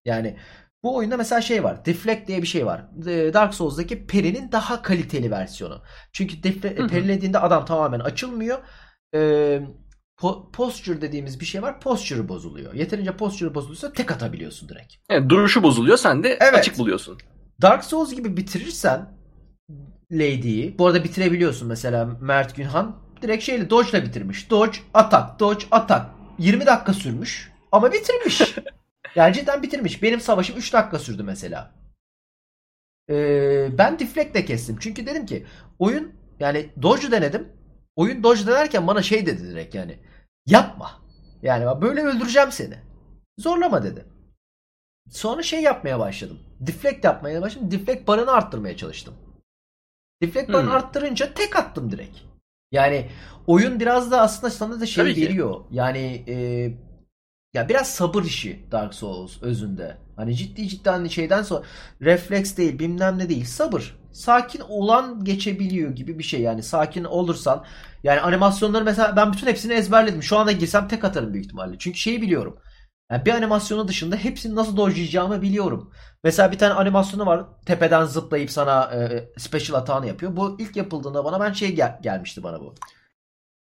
Yani 0.05 0.37
bu 0.83 0.95
oyunda 0.95 1.17
mesela 1.17 1.41
şey 1.41 1.63
var. 1.63 1.85
Deflect 1.85 2.27
diye 2.27 2.41
bir 2.41 2.47
şey 2.47 2.65
var. 2.65 2.85
Ee, 3.07 3.33
Dark 3.33 3.53
Souls'daki 3.53 4.07
Peri'nin 4.07 4.51
daha 4.51 4.81
kaliteli 4.81 5.31
versiyonu. 5.31 5.81
Çünkü 6.13 6.35
defle- 6.37 6.77
Hı 6.77 6.83
hı. 6.83 6.87
perilediğinde 6.87 7.39
adam 7.39 7.65
tamamen 7.65 7.99
açılmıyor. 7.99 8.59
Ee, 9.15 9.61
po- 10.17 10.51
posture 10.51 11.01
dediğimiz 11.01 11.39
bir 11.39 11.45
şey 11.45 11.61
var. 11.61 11.79
Posture 11.79 12.29
bozuluyor. 12.29 12.73
Yeterince 12.73 13.11
posture 13.17 13.55
bozulursa 13.55 13.93
tek 13.93 14.11
atabiliyorsun 14.11 14.69
direkt. 14.69 14.93
Yani 15.11 15.29
duruşu 15.29 15.63
bozuluyor 15.63 15.97
sen 15.97 16.23
de 16.23 16.37
Evet. 16.41 16.53
açık 16.53 16.77
buluyorsun. 16.77 17.17
Dark 17.61 17.83
Souls 17.83 18.15
gibi 18.15 18.37
bitirirsen 18.37 19.17
Lady'yi. 20.11 20.77
Bu 20.77 20.87
arada 20.87 21.03
bitirebiliyorsun 21.03 21.67
mesela 21.67 22.05
Mert 22.05 22.55
Günhan. 22.55 22.95
Direkt 23.21 23.43
şeyle 23.43 23.69
dodge'la 23.69 24.05
bitirmiş. 24.05 24.49
Dodge, 24.49 24.77
atak, 24.93 25.39
dodge, 25.39 25.65
atak. 25.71 26.11
20 26.39 26.65
dakika 26.65 26.93
sürmüş 26.93 27.51
ama 27.71 27.91
bitirmiş. 27.91 28.41
yani 29.15 29.33
cidden 29.33 29.63
bitirmiş. 29.63 30.03
Benim 30.03 30.21
savaşım 30.21 30.57
3 30.57 30.73
dakika 30.73 30.99
sürdü 30.99 31.23
mesela. 31.23 31.71
Ee, 33.09 33.77
ben 33.77 33.99
deflect'le 33.99 34.45
kestim. 34.47 34.77
Çünkü 34.79 35.05
dedim 35.05 35.25
ki 35.25 35.45
oyun 35.79 36.11
yani 36.39 36.69
dodge'u 36.81 37.11
denedim. 37.11 37.47
Oyun 37.97 38.23
dodge 38.23 38.47
denerken 38.47 38.87
bana 38.87 39.01
şey 39.01 39.25
dedi 39.25 39.43
direkt 39.49 39.75
yani. 39.75 39.99
Yapma. 40.45 40.91
Yani 41.41 41.81
böyle 41.81 42.01
öldüreceğim 42.01 42.51
seni. 42.51 42.77
Zorlama 43.39 43.83
dedi. 43.83 44.05
Sonra 45.09 45.43
şey 45.43 45.61
yapmaya 45.61 45.99
başladım. 45.99 46.39
Deflect 46.59 47.05
yapmaya 47.05 47.41
başladım. 47.41 47.71
Deflect 47.71 48.07
barını 48.07 48.31
arttırmaya 48.31 48.77
çalıştım. 48.77 49.13
Deflect 50.21 50.49
barını 50.53 50.69
Hmm. 50.69 50.75
arttırınca 50.75 51.33
tek 51.33 51.55
attım 51.55 51.91
direkt. 51.91 52.17
Yani 52.71 53.09
oyun 53.47 53.79
biraz 53.79 54.11
da 54.11 54.21
aslında 54.21 54.51
sana 54.51 54.79
da 54.81 54.85
şey 54.85 55.03
Tabii 55.03 55.15
ki. 55.15 55.21
veriyor. 55.21 55.61
Yani 55.71 56.23
e, 56.27 56.35
ya 57.57 57.69
biraz 57.69 57.89
sabır 57.89 58.23
işi 58.23 58.65
Dark 58.71 58.93
Souls 58.93 59.41
özünde. 59.41 59.97
Hani 60.15 60.35
ciddi 60.35 60.67
ciddi 60.67 60.89
hani 60.89 61.09
şeyden 61.09 61.43
sonra 61.43 61.63
refleks 62.01 62.57
değil 62.57 62.79
bilmem 62.79 63.17
ne 63.17 63.29
değil 63.29 63.45
sabır. 63.45 63.99
Sakin 64.11 64.59
olan 64.59 65.23
geçebiliyor 65.23 65.91
gibi 65.91 66.19
bir 66.19 66.23
şey 66.23 66.41
yani 66.41 66.63
sakin 66.63 67.03
olursan 67.03 67.65
yani 68.03 68.21
animasyonları 68.21 68.83
mesela 68.83 69.15
ben 69.15 69.33
bütün 69.33 69.47
hepsini 69.47 69.73
ezberledim. 69.73 70.23
Şu 70.23 70.37
anda 70.37 70.51
girsem 70.51 70.87
tek 70.87 71.03
atarım 71.03 71.33
büyük 71.33 71.45
ihtimalle. 71.45 71.75
Çünkü 71.79 71.97
şeyi 71.97 72.21
biliyorum. 72.21 72.57
Yani 73.11 73.25
bir 73.25 73.31
animasyonu 73.33 73.87
dışında 73.87 74.15
hepsini 74.15 74.55
nasıl 74.55 74.77
dojlayacağımı 74.77 75.41
biliyorum. 75.41 75.91
Mesela 76.23 76.51
bir 76.51 76.57
tane 76.57 76.73
animasyonu 76.73 77.25
var. 77.25 77.45
Tepeden 77.65 78.05
zıplayıp 78.05 78.51
sana 78.51 78.91
e, 78.95 79.29
special 79.37 79.77
atağını 79.79 80.07
yapıyor. 80.07 80.35
Bu 80.35 80.57
ilk 80.59 80.75
yapıldığında 80.75 81.25
bana 81.25 81.39
ben 81.39 81.53
şey 81.53 81.75
gel- 81.75 81.99
gelmişti 82.01 82.43
bana 82.43 82.59
bu. 82.59 82.75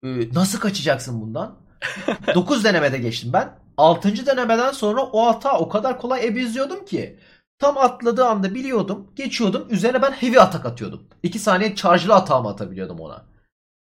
E, 0.04 0.34
nasıl 0.34 0.60
kaçacaksın 0.60 1.20
bundan? 1.22 1.69
9 2.34 2.64
denemede 2.64 2.98
geçtim 2.98 3.32
ben. 3.32 3.50
6. 3.76 4.26
denemeden 4.26 4.72
sonra 4.72 5.02
o 5.02 5.26
hata 5.26 5.58
o 5.58 5.68
kadar 5.68 5.98
kolay 5.98 6.26
ebizliyordum 6.26 6.84
ki. 6.84 7.18
Tam 7.58 7.78
atladığı 7.78 8.24
anda 8.24 8.54
biliyordum. 8.54 9.06
Geçiyordum. 9.16 9.66
Üzerine 9.70 10.02
ben 10.02 10.12
heavy 10.12 10.38
atak 10.38 10.66
atıyordum. 10.66 11.02
2 11.22 11.38
saniye 11.38 11.74
charge'lı 11.74 12.14
atağımı 12.14 12.48
atabiliyordum 12.48 13.00
ona. 13.00 13.24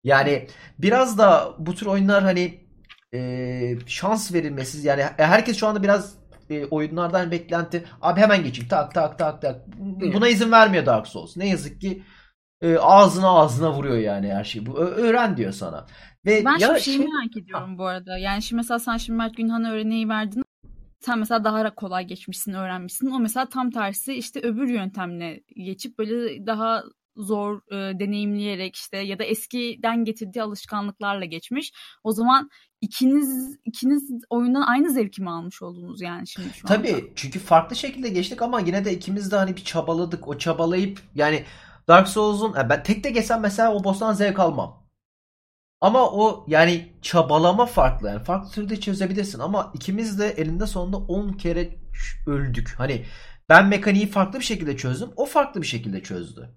Yani 0.03 0.47
biraz 0.79 1.17
da 1.17 1.53
bu 1.57 1.75
tür 1.75 1.85
oyunlar 1.85 2.23
hani 2.23 2.67
e, 3.13 3.79
şans 3.85 4.33
verilmesiz 4.33 4.85
yani 4.85 5.03
herkes 5.17 5.57
şu 5.57 5.67
anda 5.67 5.83
biraz 5.83 6.15
e, 6.49 6.65
oyunlardan 6.65 7.31
beklenti 7.31 7.83
abi 8.01 8.21
hemen 8.21 8.43
geçeyim 8.43 8.69
tak 8.69 8.93
tak 8.93 9.19
tak 9.19 9.41
tak 9.41 9.67
buna 10.13 10.27
izin 10.27 10.51
vermiyor 10.51 10.85
Dark 10.85 11.07
Souls 11.07 11.37
ne 11.37 11.49
yazık 11.49 11.81
ki 11.81 12.03
e, 12.61 12.77
ağzına 12.77 13.29
ağzına 13.29 13.73
vuruyor 13.73 13.97
yani 13.97 14.33
her 14.33 14.43
şeyi 14.43 14.65
bu 14.65 14.77
öğren 14.77 15.37
diyor 15.37 15.51
sana 15.51 15.85
ve 16.25 16.45
Ben 16.45 16.57
Ya 16.57 16.75
şu 16.77 16.83
şeyi 16.83 16.97
şey- 16.97 17.05
merak 17.05 17.37
ediyorum 17.37 17.77
bu 17.77 17.85
arada. 17.85 18.17
Yani 18.17 18.41
şimdi 18.41 18.57
mesela 18.57 18.79
sen 18.79 18.97
şimdi 18.97 19.17
Mert 19.17 19.37
Günhan'a 19.37 19.71
örneği 19.71 20.09
verdin. 20.09 20.43
Sen 20.99 21.19
mesela 21.19 21.43
daha 21.43 21.75
kolay 21.75 22.05
geçmişsin, 22.05 22.53
öğrenmişsin. 22.53 23.11
O 23.11 23.19
mesela 23.19 23.45
tam 23.49 23.71
tersi 23.71 24.13
işte 24.13 24.39
öbür 24.39 24.67
yöntemle 24.69 25.43
geçip 25.65 25.99
böyle 25.99 26.47
daha 26.47 26.83
zor 27.15 27.61
e, 27.71 27.99
deneyimleyerek 27.99 28.75
işte 28.75 28.97
ya 28.97 29.19
da 29.19 29.23
eskiden 29.23 30.05
getirdiği 30.05 30.41
alışkanlıklarla 30.41 31.25
geçmiş. 31.25 31.73
O 32.03 32.11
zaman 32.11 32.49
ikiniz 32.81 33.57
ikiniz 33.65 34.11
oyundan 34.29 34.61
aynı 34.61 34.91
zevki 34.91 35.21
mi 35.21 35.29
almış 35.29 35.61
oldunuz 35.61 36.01
yani 36.01 36.27
şimdi 36.27 36.49
şu 36.53 36.67
anda? 36.67 36.75
Tabii 36.75 37.11
çünkü 37.15 37.39
farklı 37.39 37.75
şekilde 37.75 38.09
geçtik 38.09 38.41
ama 38.41 38.59
yine 38.59 38.85
de 38.85 38.93
ikimiz 38.93 39.31
de 39.31 39.35
hani 39.35 39.55
bir 39.55 39.63
çabaladık. 39.63 40.27
O 40.27 40.37
çabalayıp 40.37 40.99
yani 41.15 41.43
Dark 41.87 42.07
Souls'un 42.07 42.53
yani 42.55 42.69
ben 42.69 42.83
tek 42.83 43.03
de 43.03 43.09
geçsem 43.09 43.41
mesela 43.41 43.73
o 43.73 43.83
boss'tan 43.83 44.13
zevk 44.13 44.39
almam. 44.39 44.87
Ama 45.81 46.11
o 46.11 46.45
yani 46.47 46.93
çabalama 47.01 47.65
farklı. 47.65 48.07
Yani 48.07 48.23
farklı 48.23 48.51
türde 48.51 48.79
çözebilirsin 48.79 49.39
ama 49.39 49.71
ikimiz 49.73 50.19
de 50.19 50.29
elinde 50.29 50.67
sonunda 50.67 50.97
10 50.97 51.33
kere 51.33 51.79
öldük. 52.27 52.75
Hani 52.77 53.05
ben 53.49 53.67
mekaniği 53.67 54.07
farklı 54.07 54.39
bir 54.39 54.43
şekilde 54.43 54.77
çözdüm. 54.77 55.09
O 55.15 55.25
farklı 55.25 55.61
bir 55.61 55.67
şekilde 55.67 56.03
çözdü. 56.03 56.55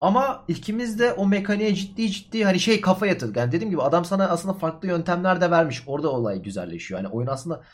Ama 0.00 0.44
ikimiz 0.48 0.98
de 0.98 1.12
o 1.12 1.26
mekaniğe 1.26 1.74
ciddi 1.74 2.10
ciddi 2.10 2.44
hani 2.44 2.60
şey 2.60 2.80
kafa 2.80 3.06
yatırdık. 3.06 3.36
Yani 3.36 3.52
dediğim 3.52 3.70
gibi 3.70 3.82
adam 3.82 4.04
sana 4.04 4.28
aslında 4.28 4.54
farklı 4.54 4.88
yöntemler 4.88 5.40
de 5.40 5.50
vermiş. 5.50 5.82
Orada 5.86 6.10
olay 6.10 6.42
güzelleşiyor. 6.42 7.00
Yani 7.00 7.12
oyun 7.12 7.28
aslında 7.28 7.64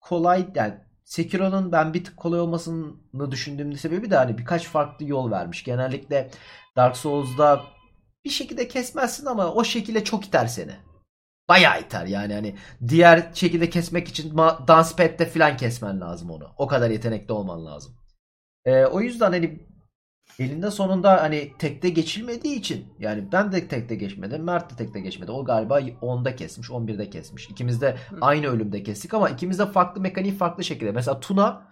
kolay 0.00 0.48
yani 0.54 0.74
Sekiro'nun 1.08 1.72
ben 1.72 1.94
bir 1.94 2.04
tık 2.04 2.16
kolay 2.16 2.40
olmasını 2.40 3.30
düşündüğüm 3.30 3.72
sebebi 3.72 4.10
de 4.10 4.16
hani 4.16 4.38
birkaç 4.38 4.68
farklı 4.68 5.04
yol 5.04 5.30
vermiş. 5.30 5.64
Genellikle 5.64 6.30
Dark 6.76 6.96
Souls'da 6.96 7.62
bir 8.24 8.30
şekilde 8.30 8.68
kesmezsin 8.68 9.26
ama 9.26 9.52
o 9.52 9.64
şekilde 9.64 10.04
çok 10.04 10.26
iter 10.26 10.46
seni. 10.46 10.72
Bayağı 11.48 11.80
iter 11.80 12.06
yani 12.06 12.34
hani 12.34 12.56
diğer 12.88 13.30
şekilde 13.34 13.70
kesmek 13.70 14.08
için 14.08 14.36
dance 14.68 14.88
pad'de 14.96 15.26
falan 15.26 15.56
kesmen 15.56 16.00
lazım 16.00 16.30
onu. 16.30 16.54
O 16.56 16.66
kadar 16.66 16.90
yetenekli 16.90 17.32
olman 17.32 17.66
lazım. 17.66 17.94
Ee, 18.64 18.84
o 18.84 19.00
yüzden 19.00 19.30
hani 19.32 19.66
elinde 20.38 20.70
sonunda 20.70 21.22
hani 21.22 21.52
tekte 21.58 21.88
geçilmediği 21.88 22.56
için 22.56 22.86
yani 22.98 23.32
ben 23.32 23.52
de 23.52 23.68
tekte 23.68 23.94
geçmedim. 23.94 24.42
Mert 24.42 24.72
de 24.72 24.76
tekte 24.76 25.00
geçmedi. 25.00 25.30
O 25.32 25.44
galiba 25.44 25.80
10'da 25.80 26.36
kesmiş, 26.36 26.68
11'de 26.68 27.10
kesmiş. 27.10 27.50
İkimiz 27.50 27.80
de 27.80 27.96
aynı 28.20 28.46
ölümde 28.46 28.82
kestik 28.82 29.14
ama 29.14 29.28
ikimiz 29.28 29.58
de 29.58 29.66
farklı 29.66 30.00
mekaniği 30.00 30.34
farklı 30.34 30.64
şekilde. 30.64 30.92
Mesela 30.92 31.20
Tuna 31.20 31.68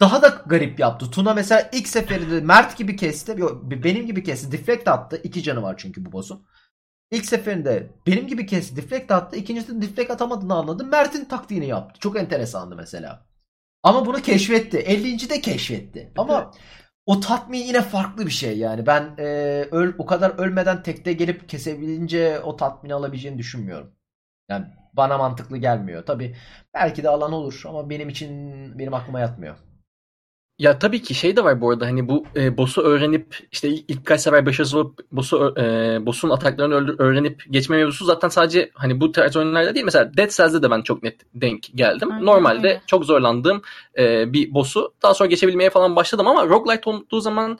daha 0.00 0.22
da 0.22 0.42
garip 0.46 0.80
yaptı. 0.80 1.10
Tuna 1.10 1.34
mesela 1.34 1.70
ilk 1.72 1.88
seferinde 1.88 2.40
Mert 2.40 2.76
gibi 2.76 2.96
kesti. 2.96 3.36
Benim 3.84 4.06
gibi 4.06 4.22
kesti. 4.22 4.52
Deflect 4.52 4.88
attı. 4.88 5.20
İki 5.24 5.42
canı 5.42 5.62
var 5.62 5.74
çünkü 5.78 6.04
bu 6.04 6.12
boss'un. 6.12 6.46
İlk 7.10 7.26
seferinde 7.26 7.90
benim 8.06 8.26
gibi 8.26 8.46
kesti. 8.46 8.76
Deflect 8.76 9.10
attı. 9.10 9.36
İkincisinde 9.36 9.86
deflect 9.86 10.10
atamadığını 10.10 10.54
anladım. 10.54 10.88
Mert'in 10.88 11.24
taktiğini 11.24 11.66
yaptı. 11.66 12.00
Çok 12.00 12.16
enteresandı 12.16 12.76
mesela. 12.76 13.26
Ama 13.82 14.06
bunu 14.06 14.22
keşfetti. 14.22 14.78
50. 14.78 15.30
de 15.30 15.40
keşfetti. 15.40 16.12
Ama 16.16 16.52
o 17.06 17.20
tatmin 17.20 17.58
yine 17.58 17.82
farklı 17.82 18.26
bir 18.26 18.30
şey 18.30 18.58
yani. 18.58 18.86
Ben 18.86 19.14
e, 19.18 19.24
öl, 19.72 19.94
o 19.98 20.06
kadar 20.06 20.30
ölmeden 20.38 20.82
tekte 20.82 21.12
gelip 21.12 21.48
kesebilince 21.48 22.40
o 22.40 22.56
tatmini 22.56 22.94
alabileceğini 22.94 23.38
düşünmüyorum. 23.38 23.94
Yani 24.50 24.66
bana 24.94 25.18
mantıklı 25.18 25.58
gelmiyor. 25.58 26.06
Tabi 26.06 26.36
belki 26.74 27.02
de 27.04 27.08
alan 27.08 27.32
olur 27.32 27.62
ama 27.68 27.90
benim 27.90 28.08
için 28.08 28.30
benim 28.78 28.94
aklıma 28.94 29.20
yatmıyor. 29.20 29.56
Ya 30.64 30.78
tabii 30.78 31.02
ki 31.02 31.14
şey 31.14 31.36
de 31.36 31.44
var 31.44 31.60
bu 31.60 31.70
arada 31.70 31.86
hani 31.86 32.08
bu 32.08 32.24
e, 32.36 32.56
boss'u 32.56 32.82
öğrenip 32.82 33.38
işte 33.52 33.68
ilk, 33.68 33.84
ilk 33.90 34.06
kaç 34.06 34.20
sefer 34.20 34.46
başarısız 34.46 34.74
olup 34.74 34.98
boss'u 35.12 35.54
e, 35.58 35.62
boss'un 36.06 36.30
ataklarını 36.30 36.74
öldür, 36.74 36.94
öğrenip 36.98 37.42
geçme 37.50 37.76
mevzusu 37.76 38.04
zaten 38.04 38.28
sadece 38.28 38.70
hani 38.74 39.00
bu 39.00 39.12
tarz 39.12 39.36
oyunlarda 39.36 39.74
değil. 39.74 39.84
Mesela 39.84 40.16
Dead 40.16 40.30
Cells'de 40.30 40.62
de 40.62 40.70
ben 40.70 40.82
çok 40.82 41.02
net 41.02 41.20
denk 41.34 41.62
geldim. 41.74 42.12
Aynen 42.12 42.26
Normalde 42.26 42.80
çok 42.86 43.04
zorlandığım 43.04 43.62
e, 43.98 44.32
bir 44.32 44.54
boss'u 44.54 44.94
daha 45.02 45.14
sonra 45.14 45.28
geçebilmeye 45.28 45.70
falan 45.70 45.96
başladım 45.96 46.26
ama 46.26 46.46
roguelite 46.46 46.90
olduğu 46.90 47.20
zaman 47.20 47.58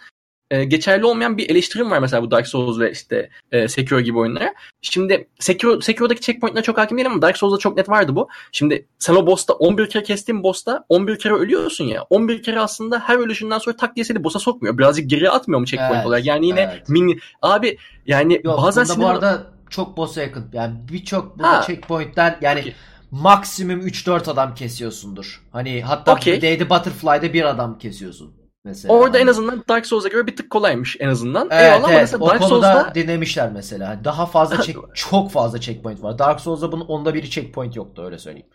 e, 0.55 0.64
geçerli 0.64 1.05
olmayan 1.05 1.38
bir 1.38 1.50
eleştirim 1.50 1.90
var 1.90 1.98
mesela 1.98 2.22
bu 2.22 2.30
Dark 2.30 2.46
Souls 2.48 2.78
ve 2.78 2.90
işte 2.92 3.30
e, 3.52 3.68
Sekiro 3.68 4.00
gibi 4.00 4.18
oyunlara. 4.18 4.55
Şimdi 4.82 5.28
Sekiro, 5.38 5.80
Sekiro'daki 5.80 6.20
checkpoint'lara 6.20 6.62
çok 6.62 6.78
hakim 6.78 6.98
değilim 6.98 7.12
ama 7.12 7.22
Dark 7.22 7.36
Souls'da 7.36 7.59
çok 7.59 7.76
net 7.76 7.88
vardı 7.88 8.16
bu. 8.16 8.28
Şimdi 8.52 8.86
sen 8.98 9.14
o 9.14 9.26
boss'ta 9.26 9.52
11 9.55 9.88
kere 9.88 10.02
kestiğin 10.02 10.42
boss'ta 10.42 10.84
11 10.88 11.18
kere 11.18 11.32
ölüyorsun 11.34 11.84
ya. 11.84 12.02
11 12.11 12.42
kere 12.42 12.61
aslında 12.61 12.98
her 12.98 13.16
ölüşünden 13.16 13.59
sonra 13.59 13.76
tak 13.76 13.96
diye 13.96 14.05
seni 14.05 14.24
boss'a 14.24 14.38
sokmuyor. 14.38 14.78
Birazcık 14.78 15.11
geriye 15.11 15.30
atmıyor 15.30 15.61
mu 15.61 15.66
checkpoint 15.66 15.94
Evet, 15.96 16.07
olarak? 16.07 16.26
Yani 16.26 16.46
yine 16.46 16.61
evet. 16.61 16.88
mini... 16.88 17.18
Abi 17.42 17.78
yani 18.07 18.40
Yok 18.44 18.59
bazen 18.62 18.84
bunda 18.84 18.96
bu 18.96 19.02
sinir- 19.02 19.11
arada 19.11 19.46
çok 19.70 19.96
boss'a 19.96 20.22
yakın. 20.22 20.46
Yani 20.52 20.74
birçok 20.92 21.36
checkpointler 21.66 22.38
yani 22.40 22.61
Okey. 22.61 22.74
maksimum 23.11 23.80
3-4 23.80 24.30
adam 24.30 24.55
kesiyorsundur. 24.55 25.42
Hani 25.52 25.82
hatta 25.82 26.12
Okey. 26.12 26.36
Lady 26.36 26.70
Butterfly'da 26.70 27.32
bir 27.32 27.44
adam 27.44 27.78
kesiyorsun. 27.78 28.43
Mesela. 28.65 28.95
Orada 28.95 29.19
en 29.19 29.27
azından 29.27 29.65
Dark 29.69 29.87
Souls'a 29.87 30.09
göre 30.09 30.27
bir 30.27 30.37
tık 30.37 30.51
kolaymış 30.51 30.97
en 31.01 31.09
azından. 31.09 31.49
Evet, 31.51 31.62
Eyvallah 31.62 31.79
ama 31.79 31.93
evet. 31.93 32.01
mesela 32.01 32.25
O 32.25 32.29
Dark 32.29 32.41
konuda 32.41 32.73
Souls'da 32.73 32.95
dinlemişler 32.95 33.53
mesela. 33.53 33.89
Hani 33.89 34.05
Daha 34.05 34.27
fazla 34.27 34.62
check, 34.62 34.79
çok 34.95 35.31
fazla 35.31 35.61
checkpoint 35.61 36.03
var. 36.03 36.19
Dark 36.19 36.41
Souls'da 36.41 36.73
bunun 36.73 36.85
onda 36.85 37.15
biri 37.15 37.31
checkpoint 37.31 37.77
yoktu 37.77 38.03
öyle 38.05 38.19
söyleyeyim. 38.19 38.49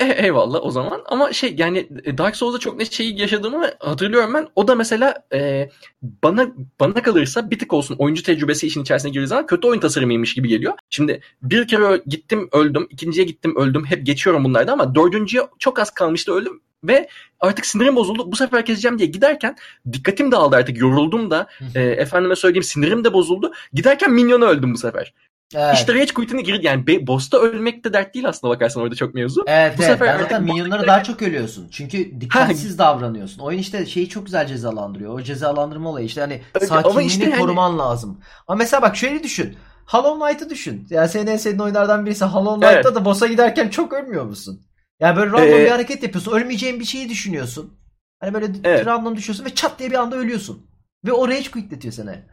E, 0.00 0.04
eyvallah 0.04 0.64
o 0.64 0.70
zaman 0.70 1.02
ama 1.06 1.32
şey 1.32 1.54
yani 1.58 1.88
e, 2.04 2.18
Dark 2.18 2.36
Souls'da 2.36 2.58
çok 2.58 2.76
net 2.76 2.92
şeyi 2.92 3.20
yaşadığımı 3.20 3.70
hatırlıyorum 3.80 4.34
ben. 4.34 4.48
O 4.56 4.68
da 4.68 4.74
mesela 4.74 5.14
e, 5.34 5.68
bana 6.02 6.48
bana 6.80 7.02
kalırsa 7.02 7.50
bir 7.50 7.58
tık 7.58 7.72
olsun 7.72 7.96
oyuncu 7.98 8.22
tecrübesi 8.22 8.66
işin 8.66 8.82
içerisine 8.82 9.10
girdiği 9.10 9.26
zaman 9.26 9.46
kötü 9.46 9.68
oyun 9.68 9.80
tasarımıymış 9.80 10.34
gibi 10.34 10.48
geliyor. 10.48 10.74
Şimdi 10.90 11.20
bir 11.42 11.68
kere 11.68 12.02
gittim 12.06 12.48
öldüm, 12.52 12.86
ikinciye 12.90 13.26
gittim 13.26 13.56
öldüm. 13.56 13.84
Hep 13.84 14.06
geçiyorum 14.06 14.44
bunlarda 14.44 14.72
ama 14.72 14.94
dördüncüye 14.94 15.42
çok 15.58 15.78
az 15.78 15.90
kalmıştı 15.90 16.32
öldüm 16.32 16.60
ve 16.84 17.08
artık 17.40 17.66
sinirim 17.66 17.96
bozuldu. 17.96 18.32
Bu 18.32 18.36
sefer 18.36 18.66
keseceğim 18.66 18.98
diye 18.98 19.08
giderken 19.08 19.56
dikkatim 19.92 20.32
dağıldı 20.32 20.56
artık 20.56 20.78
yoruldum 20.78 21.30
da 21.30 21.46
e, 21.74 21.80
efendime 21.82 22.36
söyleyeyim 22.36 22.62
sinirim 22.62 23.04
de 23.04 23.12
bozuldu. 23.12 23.52
Giderken 23.72 24.12
minyona 24.12 24.44
öldüm 24.44 24.74
bu 24.74 24.78
sefer. 24.78 25.14
Evet. 25.54 25.74
İşte 25.74 25.94
Rage 25.94 26.14
Quit'ine 26.14 26.42
girdi. 26.42 26.66
Yani 26.66 26.86
be, 26.86 27.06
boss'ta 27.06 27.38
ölmek 27.38 27.84
de 27.84 27.92
dert 27.92 28.14
değil 28.14 28.28
aslında 28.28 28.54
bakarsan 28.54 28.82
orada 28.82 28.94
çok 28.94 29.14
mevzu. 29.14 29.44
Evet, 29.46 29.78
Bu 29.78 29.82
evet. 29.82 29.92
sefer 29.92 30.08
Ben 30.08 30.14
artık 30.14 30.30
zaten 30.30 30.44
minyonlara 30.44 30.86
daha 30.86 31.02
çok 31.04 31.22
ölüyorsun. 31.22 31.68
Çünkü 31.70 32.20
dikkatsiz 32.20 32.78
davranıyorsun. 32.78 33.42
Oyun 33.42 33.58
işte 33.58 33.86
şeyi 33.86 34.08
çok 34.08 34.24
güzel 34.26 34.46
cezalandırıyor. 34.46 35.14
O 35.18 35.22
cezalandırma 35.22 35.90
olayı 35.90 36.06
işte 36.06 36.20
hani 36.20 36.40
Öyle, 36.54 36.66
sakinliğini 36.66 37.06
işte 37.06 37.24
yani- 37.24 37.38
koruman 37.38 37.78
lazım. 37.78 38.20
Ama 38.48 38.58
mesela 38.58 38.82
bak 38.82 38.96
şöyle 38.96 39.22
düşün. 39.22 39.56
Hollow 39.86 40.26
Knight'ı 40.26 40.50
düşün. 40.50 40.86
Ya 40.90 41.08
senin 41.08 41.26
en 41.26 41.36
sevdiğin 41.36 41.58
oyunlardan 41.60 42.06
birisi 42.06 42.24
Hollow 42.24 42.54
Knight'ta 42.66 42.88
Evet. 42.88 42.94
da 43.00 43.04
boss'a 43.04 43.26
giderken 43.26 43.68
çok 43.68 43.92
ölmüyor 43.92 44.24
musun? 44.24 44.60
Yani 45.02 45.16
böyle 45.16 45.30
random 45.30 45.48
Ee, 45.48 45.64
bir 45.64 45.70
hareket 45.70 46.02
yapıyorsun. 46.02 46.32
Ölmeyeceğin 46.32 46.80
bir 46.80 46.84
şeyi 46.84 47.08
düşünüyorsun. 47.08 47.78
Hani 48.20 48.34
böyle 48.34 48.46
Evet. 48.64 48.86
random 48.86 49.16
düşüyorsun 49.16 49.44
ve 49.44 49.54
çat 49.54 49.78
diye 49.78 49.90
bir 49.90 49.96
anda 49.96 50.16
ölüyorsun. 50.16 50.66
Ve 51.06 51.12
o 51.12 51.28
rage 51.28 51.50
quit'letiyor 51.50 51.94
seni. 51.94 52.24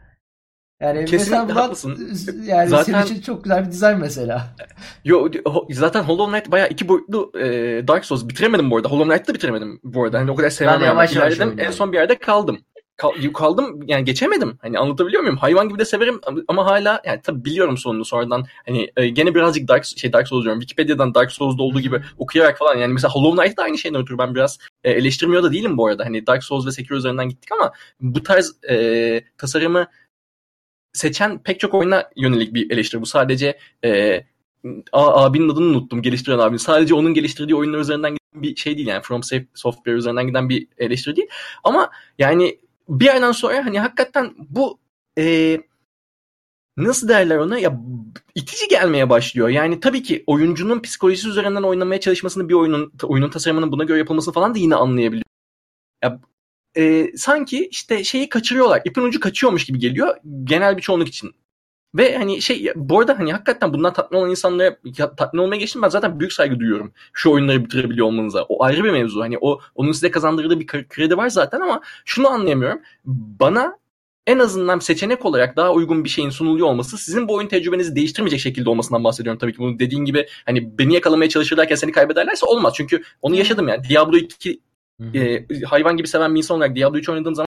Yani 0.80 1.04
Kesinlikle 1.04 1.38
mesela 1.46 1.62
haklısın. 1.64 2.10
yani 2.44 2.68
Zaten- 2.68 2.92
senin 3.02 3.04
için 3.14 3.22
çok 3.22 3.44
güzel 3.44 3.66
bir 3.66 3.72
dizayn 3.72 4.00
mesela. 4.00 4.46
Yo, 5.04 5.28
zaten 5.70 6.02
Hollow 6.02 6.32
Knight 6.38 6.52
bayağı 6.52 6.68
iki 6.68 6.88
boyutlu 6.88 7.32
e, 7.38 7.44
Dark 7.88 8.04
Souls 8.04 8.28
bitiremedim 8.28 8.70
bu 8.70 8.76
arada. 8.76 8.88
Hollow 8.88 9.08
Knight'ı 9.08 9.28
da 9.28 9.34
bitiremedim 9.34 9.80
bu 9.84 10.04
arada. 10.04 10.18
Hani 10.18 10.30
o 10.30 10.34
kadar 10.34 10.50
sevmem 10.50 10.80
Ben 10.80 10.86
yavaş 10.86 11.16
yavaş 11.16 11.40
en 11.58 11.70
son 11.70 11.92
bir 11.92 11.96
yerde 11.98 12.18
kaldım. 12.18 12.58
Kal- 13.00 13.32
kaldım 13.34 13.80
yani 13.86 14.04
geçemedim. 14.04 14.58
Hani 14.62 14.78
anlatabiliyor 14.78 15.22
muyum? 15.22 15.36
Hayvan 15.36 15.68
gibi 15.68 15.78
de 15.78 15.84
severim 15.84 16.20
ama- 16.48 16.66
hala 16.66 17.02
yani 17.04 17.20
tabii 17.22 17.44
biliyorum 17.44 17.76
sonunu 17.76 18.04
sonradan. 18.04 18.46
Hani 18.66 18.90
e, 18.96 19.08
gene 19.08 19.34
birazcık 19.34 19.68
Dark 19.68 19.84
şey 19.84 20.12
Dark 20.12 20.28
Souls 20.28 20.42
diyorum. 20.44 20.60
Wikipedia'dan 20.60 21.14
Dark 21.14 21.32
Souls'da 21.32 21.62
olduğu 21.62 21.80
gibi 21.80 22.02
okuyarak 22.18 22.58
falan 22.58 22.76
yani 22.76 22.92
mesela 22.92 23.10
Hollow 23.12 23.42
Knight 23.42 23.58
da 23.58 23.62
aynı 23.62 23.78
şeyden 23.78 24.00
ötürü 24.00 24.18
ben 24.18 24.34
biraz 24.34 24.58
e, 24.84 24.90
eleştirmiyor 24.90 25.42
da 25.42 25.52
değilim 25.52 25.76
bu 25.76 25.86
arada. 25.86 26.04
Hani 26.04 26.26
Dark 26.26 26.44
Souls 26.44 26.66
ve 26.66 26.72
Sekiro 26.72 26.98
üzerinden 26.98 27.28
gittik 27.28 27.52
ama 27.52 27.72
bu 28.00 28.22
tarz 28.22 28.64
e, 28.70 29.24
tasarımı 29.38 29.86
seçen 30.92 31.42
pek 31.42 31.60
çok 31.60 31.74
oyuna 31.74 32.10
yönelik 32.16 32.54
bir 32.54 32.70
eleştiri. 32.70 33.00
Bu 33.00 33.06
sadece 33.06 33.58
e, 33.84 34.20
a, 34.92 35.24
abinin 35.24 35.48
adını 35.48 35.64
unuttum. 35.64 36.02
Geliştiren 36.02 36.38
abinin. 36.38 36.56
Sadece 36.56 36.94
onun 36.94 37.14
geliştirdiği 37.14 37.56
oyunlar 37.56 37.78
üzerinden 37.78 38.10
giden 38.10 38.42
bir 38.42 38.56
şey 38.56 38.76
değil. 38.76 38.88
Yani 38.88 39.02
From 39.02 39.22
Safe 39.22 39.46
Software 39.54 39.96
üzerinden 39.96 40.26
giden 40.26 40.48
bir 40.48 40.66
eleştiri 40.78 41.16
değil. 41.16 41.28
Ama 41.64 41.90
yani 42.18 42.58
bir 42.90 43.04
yerden 43.04 43.32
sonra 43.32 43.66
hani 43.66 43.80
hakikaten 43.80 44.34
bu 44.38 44.78
e, 45.18 45.58
nasıl 46.76 47.08
derler 47.08 47.36
ona 47.36 47.58
ya 47.58 47.80
itici 48.34 48.68
gelmeye 48.68 49.10
başlıyor. 49.10 49.48
Yani 49.48 49.80
tabii 49.80 50.02
ki 50.02 50.24
oyuncunun 50.26 50.82
psikolojisi 50.82 51.28
üzerinden 51.28 51.62
oynamaya 51.62 52.00
çalışmasını 52.00 52.48
bir 52.48 52.54
oyunun 52.54 52.92
oyunun 53.02 53.30
tasarımının 53.30 53.72
buna 53.72 53.84
göre 53.84 53.98
yapılmasını 53.98 54.34
falan 54.34 54.54
da 54.54 54.58
yine 54.58 54.74
anlayabiliyor. 54.74 55.24
Ya 56.04 56.20
e, 56.76 57.12
sanki 57.16 57.68
işte 57.68 58.04
şeyi 58.04 58.28
kaçırıyorlar. 58.28 58.82
İpin 58.84 59.02
ucu 59.02 59.20
kaçıyormuş 59.20 59.64
gibi 59.64 59.78
geliyor 59.78 60.16
genel 60.44 60.76
bir 60.76 60.82
çoğunluk 60.82 61.08
için. 61.08 61.34
Ve 61.94 62.18
hani 62.18 62.42
şey 62.42 62.72
bu 62.76 62.98
arada 62.98 63.18
hani 63.18 63.32
hakikaten 63.32 63.72
bundan 63.72 63.92
tatmin 63.92 64.18
olan 64.18 64.30
insanlara 64.30 64.76
ya, 64.98 65.14
tatmin 65.16 65.40
olmaya 65.40 65.56
geçtim 65.56 65.82
ben 65.82 65.88
zaten 65.88 66.20
büyük 66.20 66.32
saygı 66.32 66.60
duyuyorum. 66.60 66.92
Şu 67.12 67.30
oyunları 67.30 67.64
bitirebiliyor 67.64 68.06
olmanıza. 68.06 68.42
O 68.42 68.64
ayrı 68.64 68.84
bir 68.84 68.90
mevzu. 68.90 69.20
Hani 69.20 69.38
o 69.40 69.60
onun 69.74 69.92
size 69.92 70.10
kazandırdığı 70.10 70.60
bir 70.60 70.66
kre- 70.66 70.88
kredi 70.88 71.16
var 71.16 71.28
zaten 71.28 71.60
ama 71.60 71.80
şunu 72.04 72.28
anlayamıyorum. 72.28 72.80
Bana 73.04 73.78
en 74.26 74.38
azından 74.38 74.78
seçenek 74.78 75.26
olarak 75.26 75.56
daha 75.56 75.72
uygun 75.72 76.04
bir 76.04 76.08
şeyin 76.08 76.30
sunuluyor 76.30 76.66
olması 76.66 76.98
sizin 76.98 77.28
bu 77.28 77.34
oyun 77.34 77.48
tecrübenizi 77.48 77.96
değiştirmeyecek 77.96 78.40
şekilde 78.40 78.70
olmasından 78.70 79.04
bahsediyorum 79.04 79.38
tabii 79.38 79.52
ki. 79.52 79.58
Bunu 79.58 79.78
dediğin 79.78 80.04
gibi 80.04 80.26
hani 80.46 80.78
beni 80.78 80.94
yakalamaya 80.94 81.28
çalışırlarken 81.28 81.76
seni 81.76 81.92
kaybederlerse 81.92 82.46
olmaz. 82.46 82.74
Çünkü 82.76 83.02
onu 83.22 83.34
yaşadım 83.34 83.68
yani. 83.68 83.88
Diablo 83.88 84.16
2 84.16 84.60
e, 85.14 85.46
hayvan 85.64 85.96
gibi 85.96 86.08
seven 86.08 86.34
bir 86.34 86.38
insan 86.38 86.56
olarak 86.56 86.76
Diablo 86.76 86.98
3 86.98 87.08
oynadığım 87.08 87.34
zaman 87.34 87.49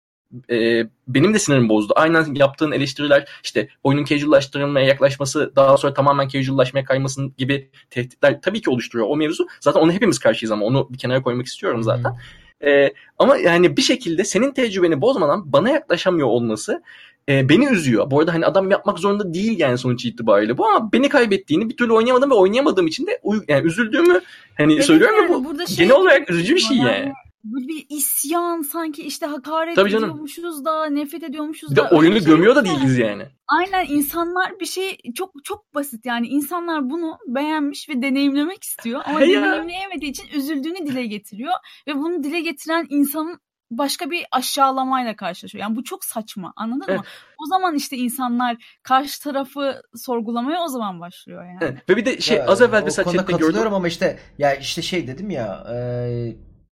e, 0.50 0.88
benim 1.08 1.34
de 1.34 1.40
sinirim 1.40 1.70
bozdu. 1.70 1.94
Aynen 1.96 2.34
yaptığın 2.34 2.72
eleştiriler 2.72 3.28
işte 3.44 3.68
oyunun 3.84 4.06
casuallaştırılmaya 4.06 4.86
yaklaşması 4.86 5.52
daha 5.56 5.78
sonra 5.78 5.94
tamamen 5.94 6.28
casuallaşmaya 6.28 6.86
kaymasın 6.86 7.34
gibi 7.38 7.70
tehditler 7.90 8.42
tabii 8.42 8.62
ki 8.62 8.70
oluşturuyor 8.70 9.10
o 9.10 9.16
mevzu. 9.16 9.48
Zaten 9.60 9.80
ona 9.80 9.92
hepimiz 9.92 10.20
karşıyız 10.20 10.52
ama 10.52 10.66
onu 10.66 10.88
bir 10.94 10.98
kenara 10.98 11.22
koymak 11.22 11.46
istiyorum 11.46 11.84
zaten. 11.84 12.18
E, 12.66 12.94
ama 13.20 13.38
yani 13.38 13.78
bir 13.78 13.82
şekilde 13.82 14.24
senin 14.24 14.52
tecrübeni 14.52 15.02
bozmadan 15.02 15.54
bana 15.54 15.70
yaklaşamıyor 15.70 16.28
olması 16.28 16.84
e, 17.30 17.50
beni 17.50 17.66
üzüyor. 17.66 18.12
Bu 18.12 18.20
arada 18.20 18.34
hani 18.34 18.46
adam 18.46 18.72
yapmak 18.72 19.00
zorunda 19.00 19.34
değil 19.34 19.60
yani 19.60 19.78
sonuç 19.78 20.06
itibariyle 20.06 20.58
bu 20.58 20.68
ama 20.68 20.92
beni 20.92 21.10
kaybettiğini 21.10 21.70
bir 21.70 21.78
türlü 21.78 21.94
oynayamadım 21.94 22.32
ve 22.32 22.36
oynayamadığım 22.36 22.88
için 22.88 23.08
de 23.08 23.22
yani 23.48 23.68
üzüldüğümü 23.68 24.22
hani 24.58 24.74
Evet, 24.74 24.86
söylüyorum 24.86 25.16
yani 25.22 25.30
bu 25.30 25.46
burada 25.46 25.66
şey 25.66 25.78
genel 25.78 25.96
olarak 25.96 26.30
üzücü 26.30 26.56
bir 26.56 26.60
şey 26.60 26.78
yani. 26.78 27.14
Böyle 27.46 27.68
bir 27.68 27.86
isyan 27.90 28.62
sanki 28.62 29.04
işte 29.04 29.26
hakaret 29.26 29.76
Tabii 29.76 29.90
canım. 29.90 30.04
ediyormuşuz 30.10 30.66
da 30.66 30.86
nefret 30.86 31.24
ediyormuşuz 31.24 31.72
Bir 31.72 31.76
de 31.76 31.80
da. 31.82 31.86
öyle 31.86 31.96
oyunu 31.96 32.16
şey 32.18 32.26
gömüyor 32.26 32.56
da 32.56 32.66
değiliz 32.66 32.98
yani. 32.98 33.24
Aynen 33.48 33.86
insanlar 33.90 34.60
bir 34.60 34.66
şey 34.66 34.98
çok 35.16 35.32
çok 35.44 35.76
basit 35.76 36.06
yani 36.06 36.28
insanlar 36.28 36.90
bunu 36.90 37.18
beğenmiş 37.28 37.90
ve 37.90 38.02
deneyimlemek 38.02 38.64
istiyor 38.64 39.02
ama 39.06 39.22
ya. 39.22 39.42
deneyimleyemediği 39.42 40.12
için 40.12 40.28
üzüldüğünü 40.34 40.88
dile 40.88 41.06
getiriyor 41.06 41.54
ve 41.88 41.96
bunu 41.96 42.24
dile 42.24 42.40
getiren 42.40 42.88
insanın 42.90 43.40
başka 43.72 44.12
bir 44.12 44.26
aşağılamayla 44.32 45.16
karşılaşıyor. 45.16 45.62
Yani 45.62 45.76
bu 45.76 45.84
çok 45.84 46.04
saçma 46.06 46.54
anladın 46.56 46.86
Evet. 46.88 47.00
mı? 47.00 47.06
O 47.44 47.46
zaman 47.46 47.76
işte 47.76 47.98
insanlar 47.98 48.78
karşı 48.84 49.24
tarafı 49.24 49.82
sorgulamaya 49.96 50.62
o 50.64 50.68
zaman 50.68 51.00
başlıyor 51.00 51.46
yani. 51.46 51.58
Evet. 51.62 51.90
Ve 51.90 51.98
bir 51.98 52.06
de 52.06 52.22
şey 52.22 52.38
Ya, 52.38 52.46
az 52.48 52.62
evvel 52.62 52.84
mesela 52.84 53.12
chatte 53.12 53.18
katılıyorum 53.32 53.56
gördüm. 53.64 53.74
ama 53.74 53.88
işte 53.88 54.20
ya 54.38 54.56
işte 54.56 54.82
şey 54.82 55.08
dedim 55.08 55.30
ya 55.30 55.68
e, 55.74 55.76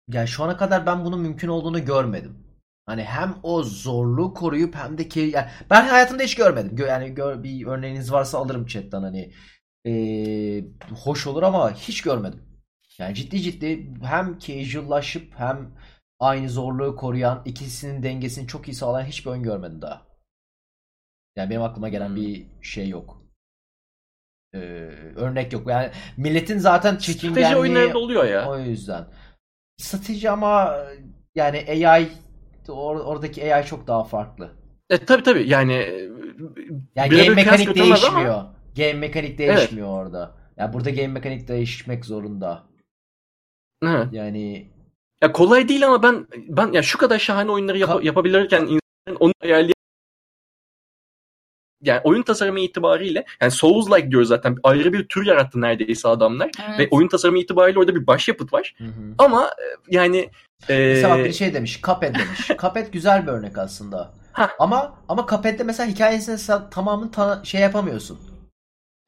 ya 0.09 0.27
şu 0.27 0.45
ana 0.45 0.57
kadar 0.57 0.87
ben 0.87 1.05
bunun 1.05 1.21
mümkün 1.21 1.49
olduğunu 1.49 1.85
görmedim. 1.85 2.47
Hani 2.87 3.05
hem 3.05 3.37
o 3.43 3.63
zorluğu 3.63 4.35
koruyup 4.35 4.75
hem 4.75 4.99
de 4.99 5.09
ki 5.09 5.21
yani 5.21 5.47
ben 5.71 5.89
hayatımda 5.89 6.23
hiç 6.23 6.35
görmedim. 6.35 6.77
Gö- 6.77 6.89
yani 6.89 7.15
gör, 7.15 7.43
bir 7.43 7.67
örneğiniz 7.67 8.13
varsa 8.13 8.39
alırım 8.39 8.67
chatten 8.67 9.03
hani 9.03 9.33
e, 9.87 10.65
hoş 11.05 11.27
olur 11.27 11.43
ama 11.43 11.73
hiç 11.73 12.03
görmedim. 12.03 12.43
Yani 12.99 13.15
ciddi 13.15 13.41
ciddi 13.41 13.95
hem 14.03 14.39
casual'laşıp 14.39 15.35
hem 15.37 15.75
aynı 16.21 16.49
zorluğu 16.51 16.97
koruyan 16.97 17.43
ikisinin 17.45 18.03
dengesini 18.03 18.47
çok 18.47 18.69
iyi 18.69 18.75
sağlayan 18.75 19.07
hiçbir 19.07 19.31
oyun 19.31 19.43
görmedim 19.43 19.83
daha. 19.83 20.07
Yani 21.37 21.51
benim 21.51 21.63
aklıma 21.63 21.89
gelen 21.89 22.17
bir 22.17 22.47
şey 22.63 22.89
yok. 22.89 23.23
Ee, 24.55 24.59
örnek 25.17 25.53
yok. 25.53 25.69
Yani 25.69 25.91
milletin 26.17 26.59
zaten 26.59 26.91
Strateji 26.95 27.13
çekingenliği 27.13 27.57
oyunlarında 27.57 27.99
oluyor 27.99 28.25
ya. 28.25 28.49
o 28.51 28.59
yüzden. 28.59 29.07
Strateji 29.87 30.31
ama 30.31 30.77
yani 31.35 31.65
AI 31.69 32.09
or- 32.69 33.03
oradaki 33.03 33.55
AI 33.55 33.65
çok 33.67 33.87
daha 33.87 34.05
farklı. 34.05 34.51
E, 34.91 34.99
tabii 34.99 35.23
tabii 35.23 35.49
yani 35.49 35.73
e, 35.73 36.09
Yani 36.97 37.09
game 37.11 37.29
mekanik 37.29 37.67
götürmez 37.67 38.05
ama- 38.05 38.17
değişmiyor. 38.19 38.45
Game 38.77 38.93
mekanik 38.93 39.39
değişmiyor 39.39 39.89
orada. 39.89 40.35
Ya 40.57 40.73
burada 40.73 40.91
game 40.91 41.07
mekanik 41.09 41.49
değişmek 41.49 42.05
zorunda. 42.05 42.63
Hı. 43.85 44.09
Yani 44.13 44.71
Ya 45.23 45.33
kolay 45.33 45.69
değil 45.69 45.87
ama 45.87 46.03
ben 46.03 46.27
ben 46.49 46.73
ya 46.73 46.83
şu 46.83 46.99
kadar 46.99 47.19
şahane 47.19 47.51
oyunları 47.51 47.79
yap- 47.79 48.05
yapabilirken 48.05 48.61
insanın 48.61 49.17
onu 49.21 49.33
ayarlay 49.43 49.73
yani 51.87 52.01
oyun 52.05 52.23
tasarımı 52.23 52.61
itibariyle 52.61 53.25
yani 53.41 53.51
Souls-like 53.53 54.11
diyoruz 54.11 54.29
zaten 54.29 54.57
ayrı 54.63 54.93
bir 54.93 55.09
tür 55.09 55.27
yarattı 55.27 55.61
neredeyse 55.61 56.09
adamlar 56.09 56.51
Evet. 56.69 56.79
ve 56.79 56.89
oyun 56.91 57.09
tasarımı 57.09 57.39
itibariyle 57.39 57.79
orada 57.79 57.95
bir 57.95 58.07
başyapıt 58.07 58.53
var 58.53 58.75
hı 58.79 58.85
hı. 58.85 59.15
ama 59.19 59.47
e, 59.47 59.65
yani 59.91 60.31
e, 60.69 60.89
Mesela 60.95 61.19
bir 61.25 61.33
şey 61.33 61.55
demiş. 61.55 61.81
Cuphead 61.83 62.15
demiş. 62.15 62.49
Cuphead 62.49 62.93
güzel 62.93 63.27
bir 63.27 63.33
örnek 63.33 63.59
aslında. 63.59 64.13
Hah. 64.33 64.51
Ama 64.59 64.95
ama 65.09 65.27
Cuphead'de 65.31 65.63
mesela 65.65 65.91
hikayesini 65.91 66.39
sen 66.39 66.71
tamamını 66.71 67.11
ta- 67.11 67.41
şey 67.45 67.61
yapamıyorsun. 67.61 68.19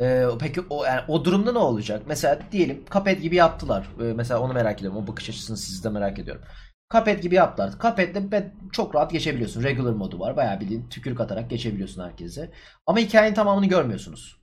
Ee, 0.01 0.24
peki 0.41 0.61
o 0.70 0.85
yani 0.85 1.01
o 1.09 1.24
durumda 1.24 1.53
ne 1.53 1.59
olacak? 1.59 2.03
Mesela 2.07 2.39
diyelim 2.53 2.85
Cuphead 2.93 3.18
gibi 3.18 3.37
yaptılar. 3.37 3.87
Ee, 4.01 4.03
mesela 4.03 4.41
onu 4.41 4.53
merak 4.53 4.79
ediyorum. 4.79 5.03
O 5.05 5.07
bakış 5.07 5.29
açısını 5.31 5.57
siz 5.57 5.85
de 5.85 5.89
merak 5.89 6.18
ediyorum. 6.18 6.43
Cuphead 6.92 7.18
gibi 7.22 7.34
yaptılar. 7.34 7.70
Cuphead'de 7.72 8.30
ben 8.32 8.54
çok 8.72 8.94
rahat 8.94 9.10
geçebiliyorsun. 9.12 9.62
Regular 9.62 9.92
modu 9.92 10.20
var. 10.20 10.36
Bayağı 10.36 10.60
bildiğin 10.60 10.88
tükürük 10.88 11.20
atarak 11.20 11.50
geçebiliyorsun 11.50 12.04
herkese. 12.04 12.50
Ama 12.86 12.98
hikayenin 12.98 13.34
tamamını 13.34 13.66
görmüyorsunuz. 13.66 14.36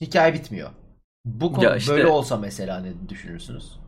Hikaye 0.00 0.34
bitmiyor. 0.34 0.70
Bu 1.24 1.52
konu 1.52 1.64
Ya 1.64 1.76
işte- 1.76 1.92
böyle 1.92 2.06
olsa 2.06 2.36
mesela 2.36 2.80
ne 2.80 3.08
düşünürsünüz? 3.08 3.80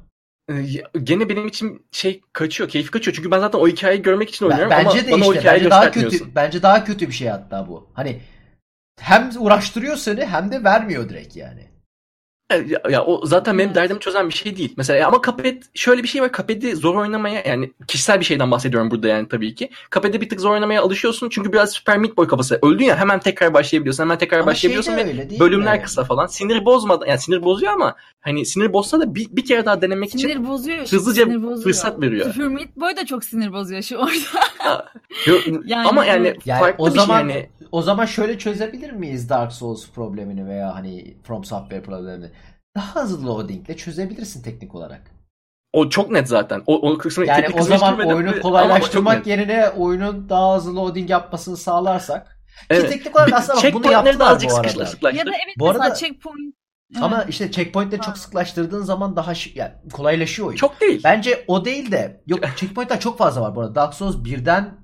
Ee, 0.50 0.62
Gene 1.02 1.28
benim 1.28 1.46
için 1.46 1.86
şey 1.92 2.20
kaçıyor, 2.32 2.68
keyif 2.70 2.90
kaçıyor. 2.90 3.14
Çünkü 3.16 3.30
ben 3.30 3.38
zaten 3.40 3.58
o 3.58 3.68
hikayeyi 3.68 4.02
görmek 4.02 4.28
için 4.30 4.46
Ben- 4.46 4.50
oynuyorum 4.50 4.70
bence 4.70 4.98
ama 4.98 5.08
de 5.08 5.12
bana 5.12 5.24
o 5.26 5.32
işte 5.32 5.40
hikayeyi 5.40 5.60
bence 5.64 5.70
daha 5.70 5.84
göstermiyorsun. 5.84 6.18
kötü 6.18 6.34
bence 6.34 6.62
daha 6.62 6.84
kötü 6.84 7.08
bir 7.08 7.12
şey 7.12 7.28
hatta 7.28 7.68
bu. 7.68 7.90
Hani 7.94 8.20
hem 9.00 9.30
uğraştırıyor 9.38 9.96
seni 9.96 10.26
hem 10.26 10.52
de 10.52 10.64
vermiyor 10.64 11.08
direkt 11.08 11.36
yani. 11.36 11.71
Ya, 12.54 12.82
ya 12.90 13.04
o 13.04 13.26
zaten 13.26 13.58
benim 13.58 13.74
derdimi 13.74 14.00
çözen 14.00 14.28
bir 14.28 14.34
şey 14.34 14.56
değil. 14.56 14.74
Mesela 14.76 15.08
ama 15.08 15.20
Cuphead 15.24 15.56
şöyle 15.74 16.02
bir 16.02 16.08
şey 16.08 16.22
var. 16.22 16.30
Cuphead'i 16.32 16.76
zor 16.76 16.94
oynamaya 16.94 17.42
yani 17.46 17.72
kişisel 17.88 18.20
bir 18.20 18.24
şeyden 18.24 18.50
bahsediyorum 18.50 18.90
burada 18.90 19.08
yani 19.08 19.28
tabii 19.28 19.54
ki. 19.54 19.70
Cuphead'i 19.90 20.20
bir 20.20 20.28
tık 20.28 20.40
zor 20.40 20.50
oynamaya 20.50 20.82
alışıyorsun 20.82 21.28
çünkü 21.28 21.52
biraz 21.52 21.70
Super 21.72 21.98
Meat 21.98 22.16
Boy 22.16 22.28
kafası. 22.28 22.58
Öldün 22.62 22.84
ya 22.84 22.96
hemen 22.96 23.20
tekrar 23.20 23.54
başlayabiliyorsun. 23.54 24.02
Hemen 24.04 24.18
tekrar 24.18 24.38
Ama 24.38 24.46
başlayabiliyorsun 24.46 24.94
şey 24.96 25.04
ve 25.04 25.08
öyle 25.08 25.30
değil 25.30 25.40
bölümler 25.40 25.78
mi? 25.78 25.84
kısa 25.84 26.04
falan. 26.04 26.26
Sinir 26.26 26.64
bozmadan 26.64 27.06
yani 27.06 27.18
sinir 27.18 27.42
bozuyor 27.42 27.72
ama 27.72 27.96
hani 28.20 28.46
sinir 28.46 28.72
bozsa 28.72 29.00
da 29.00 29.14
bir, 29.14 29.26
bir 29.30 29.44
kere 29.44 29.64
daha 29.66 29.82
denemek 29.82 30.08
için 30.08 30.18
Sinir 30.18 30.48
bozuyor. 30.48 30.78
hızlıca 30.78 31.24
sinir 31.24 31.42
bozuyor. 31.42 31.62
fırsat 31.62 32.00
veriyor. 32.00 32.32
Super 32.32 32.48
Meat 32.48 32.76
Boy 32.76 32.96
da 32.96 33.06
çok 33.06 33.24
sinir 33.24 33.52
bozuyor 33.52 33.82
şu 33.82 33.96
orada. 33.96 34.12
Yani 35.64 35.88
ama 35.88 36.04
yani. 36.04 36.34
Yani 36.46 36.60
farklı 36.60 36.84
o 36.84 36.86
bir 36.86 36.92
şey 36.92 37.00
zaman 37.00 37.20
yani. 37.20 37.48
o 37.72 37.82
zaman 37.82 38.06
şöyle 38.06 38.38
çözebilir 38.38 38.90
miyiz 38.90 39.28
Dark 39.28 39.52
Souls 39.52 39.90
problemini 39.94 40.48
veya 40.48 40.74
hani 40.74 41.14
From 41.24 41.44
Software 41.44 41.82
problemini? 41.82 42.30
Daha 42.76 43.00
hızlı 43.02 43.26
loadingle 43.26 43.76
çözebilirsin 43.76 44.42
teknik 44.42 44.74
olarak. 44.74 45.10
O 45.72 45.88
çok 45.88 46.10
net 46.10 46.28
zaten. 46.28 46.62
O, 46.66 46.90
o 46.90 46.98
kısmını 46.98 47.28
Yani 47.28 47.46
o 47.54 47.62
zaman 47.62 47.98
oyunu 47.98 48.40
kolaylaştırmak 48.40 49.26
yerine 49.26 49.68
oyunun 49.68 50.28
daha 50.28 50.56
hızlı 50.56 50.76
loading 50.76 51.10
yapmasını 51.10 51.56
sağlarsak 51.56 52.38
Evet. 52.70 52.82
ki 52.82 52.88
teknik 52.90 53.16
olarak 53.16 53.32
aslında 53.32 53.62
bak 53.62 53.74
bunu 53.74 53.92
yaptılar 53.92 54.30
azıcık 54.30 54.50
bu 54.50 54.56
arada. 54.56 55.10
ya 55.18 55.26
da 55.26 55.30
evet 55.30 55.54
Bu 55.58 55.70
arada- 55.70 55.94
checkpoint. 55.94 56.54
Ama 57.00 57.16
Evet. 57.18 57.28
işte 57.30 57.50
checkpointleri 57.50 58.00
çok 58.00 58.18
sıklaştırdığın 58.18 58.82
zaman 58.82 59.16
daha 59.16 59.32
şi- 59.32 59.58
yani 59.58 59.72
kolaylaşıyor 59.92 60.48
oyun. 60.48 60.56
Çok 60.56 60.80
değil. 60.80 61.00
Bence 61.04 61.44
o 61.48 61.64
değil 61.64 61.90
de 61.92 62.22
yok 62.26 62.40
checkpointler 62.56 63.00
çok 63.00 63.18
fazla 63.18 63.40
var 63.40 63.54
bu 63.56 63.60
arada. 63.60 63.74
Dark 63.74 63.94
Souls 63.94 64.16
1'den 64.16 64.74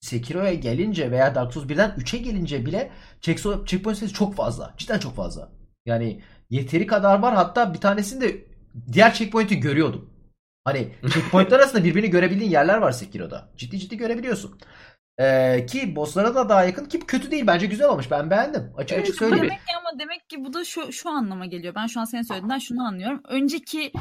Sekiro'ya 0.00 0.54
gelince 0.54 1.10
veya 1.10 1.34
Dark 1.34 1.52
Souls 1.52 1.66
1'den 1.68 1.90
3'e 1.98 2.18
gelince 2.18 2.66
bile 2.66 2.90
check- 3.22 3.66
checkpoint 3.66 3.98
sayısı 3.98 4.14
çok 4.14 4.34
fazla. 4.34 4.74
Cidden 4.76 4.98
çok 4.98 5.14
fazla. 5.16 5.48
Yani 5.86 6.22
yeteri 6.50 6.86
kadar 6.86 7.18
var. 7.18 7.34
Hatta 7.34 7.74
bir 7.74 7.78
tanesinde 7.78 8.44
diğer 8.92 9.14
checkpoint'i 9.14 9.60
görüyordum. 9.60 10.10
Hani 10.64 10.92
checkpointler 11.12 11.58
arasında 11.58 11.84
birbirini 11.84 12.10
görebildiğin 12.10 12.50
yerler 12.50 12.78
var 12.78 12.92
Sekiro'da. 12.92 13.48
Ciddi 13.56 13.78
ciddi 13.78 13.96
görebiliyorsun. 13.96 14.58
Ee, 15.20 15.66
ki 15.66 15.96
bosslara 15.96 16.34
da 16.34 16.48
daha 16.48 16.64
yakın 16.64 16.84
ki 16.84 17.00
kötü 17.00 17.30
değil 17.30 17.46
bence 17.46 17.66
güzel 17.66 17.88
olmuş. 17.88 18.10
Ben 18.10 18.30
beğendim. 18.30 18.72
Açık 18.76 18.92
Evet, 18.92 19.02
açık 19.02 19.18
söyleyeyim. 19.18 19.44
Demek 19.44 19.58
ki 19.58 19.72
ama 19.78 19.98
demek 19.98 20.28
ki 20.28 20.44
bu 20.44 20.52
da 20.52 20.64
şu 20.64 20.92
şu 20.92 21.10
anlama 21.10 21.46
geliyor. 21.46 21.74
Ben 21.74 21.86
şu 21.86 22.00
an 22.00 22.04
senin 22.04 22.22
söylediğinden 22.22 22.58
şunu 22.58 22.86
anlıyorum. 22.86 23.20
Önceki 23.28 23.92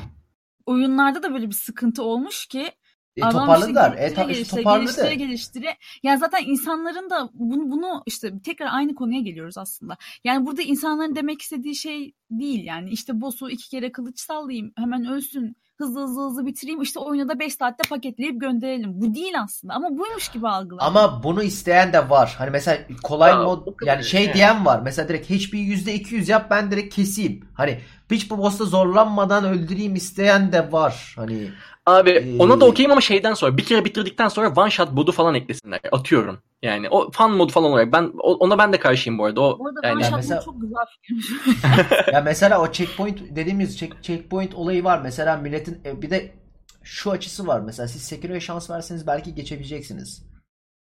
oyunlarda 0.66 1.24
da 1.24 1.34
böyle 1.34 1.48
bir 1.48 1.56
sıkıntı 1.56 2.04
olmuş 2.04 2.46
ki 2.46 2.72
E, 3.18 3.24
adam 3.26 3.32
toparladılar. 3.46 3.92
işte 3.92 4.04
E, 4.06 4.14
ta- 4.14 4.24
geliştire, 4.24 4.32
işte 4.42 4.56
geliştire, 4.56 4.62
toparladı. 4.64 4.86
geliştire, 4.86 5.16
geliştire. 5.16 5.78
Yani 6.04 6.20
zaten 6.20 6.44
insanların 6.46 7.10
da 7.10 7.30
bunu, 7.34 7.72
bunu 7.72 8.04
işte 8.06 8.34
tekrar 8.44 8.68
aynı 8.72 8.96
konuya 8.96 9.20
geliyoruz 9.22 9.58
aslında. 9.58 9.98
Yani 10.24 10.46
burada 10.46 10.62
insanların 10.62 11.16
demek 11.16 11.42
istediği 11.42 11.76
şey 11.76 12.14
değil 12.32 12.64
yani. 12.66 12.90
İşte 12.90 13.22
boss'u 13.22 13.50
iki 13.50 13.70
kere 13.70 13.92
kılıç 13.92 14.20
sallayayım 14.20 14.72
hemen 14.78 15.06
ölsün. 15.06 15.56
Hızlı 15.78 16.02
hızlı 16.04 16.26
hızlı 16.30 16.46
bitireyim. 16.46 16.82
işte 16.82 17.00
oyunu 17.00 17.30
da 17.30 17.40
5 17.40 17.54
saatte 17.54 17.90
paketleyip 17.90 18.42
gönderelim. 18.42 18.92
Bu 19.02 19.16
değil 19.16 19.42
aslında 19.42 19.74
ama 19.74 19.90
buymuş 19.98 20.30
gibi 20.30 20.48
algılanıyor. 20.48 20.88
Ama 20.88 21.24
bunu 21.24 21.44
isteyen 21.44 21.94
de 21.94 22.10
var. 22.10 22.36
Hani 22.38 22.50
mesela 22.50 22.78
kolay 23.04 23.32
Ya, 23.32 23.44
mod 23.44 23.68
yani 23.86 24.04
şey 24.04 24.24
yani. 24.24 24.34
diyen 24.34 24.66
var. 24.66 24.82
Mesela 24.84 25.08
direkt 25.10 25.30
HP 25.30 25.54
%200 25.54 26.32
yap 26.32 26.48
ben 26.50 26.72
direkt 26.72 26.96
keseyim. 26.96 27.48
Hani 27.54 27.80
hiç 28.12 28.30
bu 28.32 28.38
boss'ta 28.38 28.66
zorlanmadan 28.66 29.46
öldüreyim 29.46 29.96
isteyen 29.96 30.52
de 30.52 30.72
var. 30.72 31.14
Hani 31.18 31.50
Abi 31.86 32.10
Ee, 32.10 32.38
ona 32.40 32.62
da 32.62 32.66
okeyim 32.66 32.92
ama 32.92 33.02
şeyden 33.02 33.34
sonra 33.34 33.58
bir 33.58 33.66
kere 33.66 33.86
bitirdikten 33.86 34.28
sonra 34.28 34.54
one 34.56 34.70
shot 34.72 34.92
modu 34.92 35.12
falan 35.12 35.36
eklesinler. 35.36 35.80
Atıyorum. 35.92 36.40
Yani 36.62 36.90
o 36.90 37.12
fan 37.12 37.32
modu 37.32 37.52
falan 37.52 37.72
olarak 37.72 37.92
ben 37.94 38.12
ona 38.24 38.58
ben 38.58 38.74
de 38.74 38.80
karşıyım 38.80 39.20
bu 39.20 39.26
arada. 39.26 39.42
O 39.42 39.60
Bu 39.60 39.68
arada 39.68 39.88
yani 39.88 39.96
One 39.96 40.04
Shot 40.04 40.16
mesela- 40.16 40.42
çok 40.42 40.62
güzel 40.62 40.86
fikirmiş. 40.96 41.28
ya 42.14 42.22
mesela 42.22 42.62
o 42.62 42.72
checkpoint 42.72 43.36
dediğimiz 43.36 43.78
check, 43.80 44.04
checkpoint 44.04 44.56
olayı 44.56 44.84
var. 44.84 45.02
Mesela 45.04 45.38
milletin 45.38 45.82
e, 45.86 46.02
bir 46.02 46.10
de 46.10 46.32
şu 46.84 47.12
açısı 47.12 47.48
var. 47.48 47.60
Mesela 47.60 47.88
siz 47.88 48.02
Sekiro'ya 48.02 48.40
şans 48.40 48.70
verseniz 48.70 49.08
belki 49.08 49.36
geçebileceksiniz. 49.36 50.24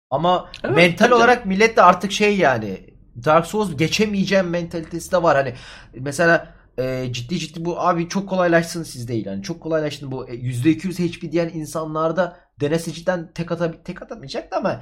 Ama 0.10 0.50
Evet, 0.64 0.76
mental 0.76 1.06
tabii 1.06 1.14
olarak 1.16 1.46
millet 1.46 1.78
de 1.78 1.82
artık 1.82 2.12
şey 2.12 2.38
yani 2.38 2.78
Dark 3.26 3.46
Souls 3.48 3.78
geçemeyeceğim 3.78 4.50
mentalitesi 4.50 5.12
de 5.12 5.24
var. 5.24 5.36
Hani 5.38 5.54
mesela 5.94 6.54
e, 6.78 7.14
ciddi 7.14 7.40
ciddi 7.40 7.66
bu 7.66 7.80
abi 7.82 8.10
çok 8.10 8.30
kolaylaşsın 8.30 8.84
siz 8.84 9.08
değil. 9.08 9.26
Yani 9.26 9.44
çok 9.44 9.62
kolaylaşsın 9.62 10.12
bu 10.12 10.30
e, 10.30 10.34
%200 10.34 11.00
HP 11.00 11.32
diyen 11.32 11.50
insanlarda 11.50 12.40
denesi 12.62 12.94
cidden 12.94 13.32
tek, 13.34 13.52
ata, 13.52 13.84
tek 13.84 14.02
atamayacak 14.02 14.52
da 14.52 14.58
ama 14.58 14.82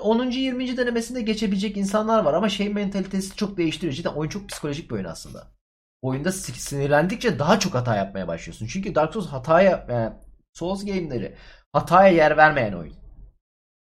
10. 0.00 0.30
20. 0.30 0.76
denemesinde 0.76 1.22
geçebilecek 1.22 1.76
insanlar 1.76 2.24
var 2.24 2.34
ama 2.34 2.48
şey 2.48 2.68
mentalitesi 2.68 3.36
çok 3.36 3.56
değiştiriyor. 3.56 3.92
Cidden 3.94 4.12
oyun 4.12 4.30
çok 4.30 4.48
psikolojik 4.48 4.90
bir 4.90 4.94
oyun 4.94 5.04
aslında. 5.04 5.46
Oyunda 6.02 6.32
si- 6.32 6.60
sinirlendikçe 6.60 7.38
daha 7.38 7.58
çok 7.60 7.74
hata 7.74 7.96
yapmaya 7.96 8.28
başlıyorsun. 8.28 8.66
Çünkü 8.66 8.94
Dark 8.94 9.12
Souls 9.12 9.26
hataya 9.26 9.86
yani 9.90 10.12
Souls 10.52 10.84
game'leri 10.84 11.36
hataya 11.72 12.12
yer 12.12 12.36
vermeyen 12.36 12.72
oyun. 12.72 12.94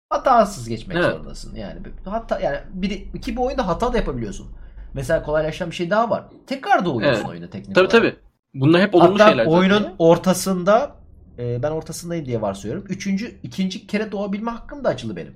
Hatasız 0.10 0.70
geçmek 0.70 0.98
Evet. 0.98 1.12
zorundasın. 1.12 1.56
Yani 1.56 1.82
hatta 2.06 2.40
yani 2.40 2.60
bir 2.74 2.92
iki 2.92 3.36
bu 3.38 3.46
oyunda 3.46 3.68
hata 3.68 3.94
da 3.94 3.98
yapabiliyorsun. 3.98 4.56
Mesela 4.96 5.24
kolaylaşan 5.24 5.70
bir 5.70 5.76
şey 5.76 5.90
daha 5.90 6.10
var. 6.10 6.24
Tekrar 6.48 6.86
doğuyorsun 6.86 7.20
Evet. 7.22 7.30
oyuna 7.30 7.50
teknik 7.50 7.76
tabii 7.76 7.86
olarak. 7.88 7.92
tabii. 7.92 8.16
Bunlar 8.54 8.82
hep 8.82 8.96
olumlu 8.96 9.14
Hatta 9.14 9.28
şeyler. 9.30 9.46
zaten. 9.46 9.58
oyunun 9.58 9.96
ortasında 10.00 10.96
e, 11.40 11.64
ben 11.64 11.72
ortasındayım 11.72 12.26
diye 12.26 12.42
varsayıyorum. 12.42 12.86
Üçüncü, 12.90 13.36
ikinci 13.44 13.88
kere 13.88 14.12
doğabilme 14.12 14.52
hakkım 14.52 14.84
da 14.84 14.90
açıldı 14.90 15.16
benim. 15.16 15.36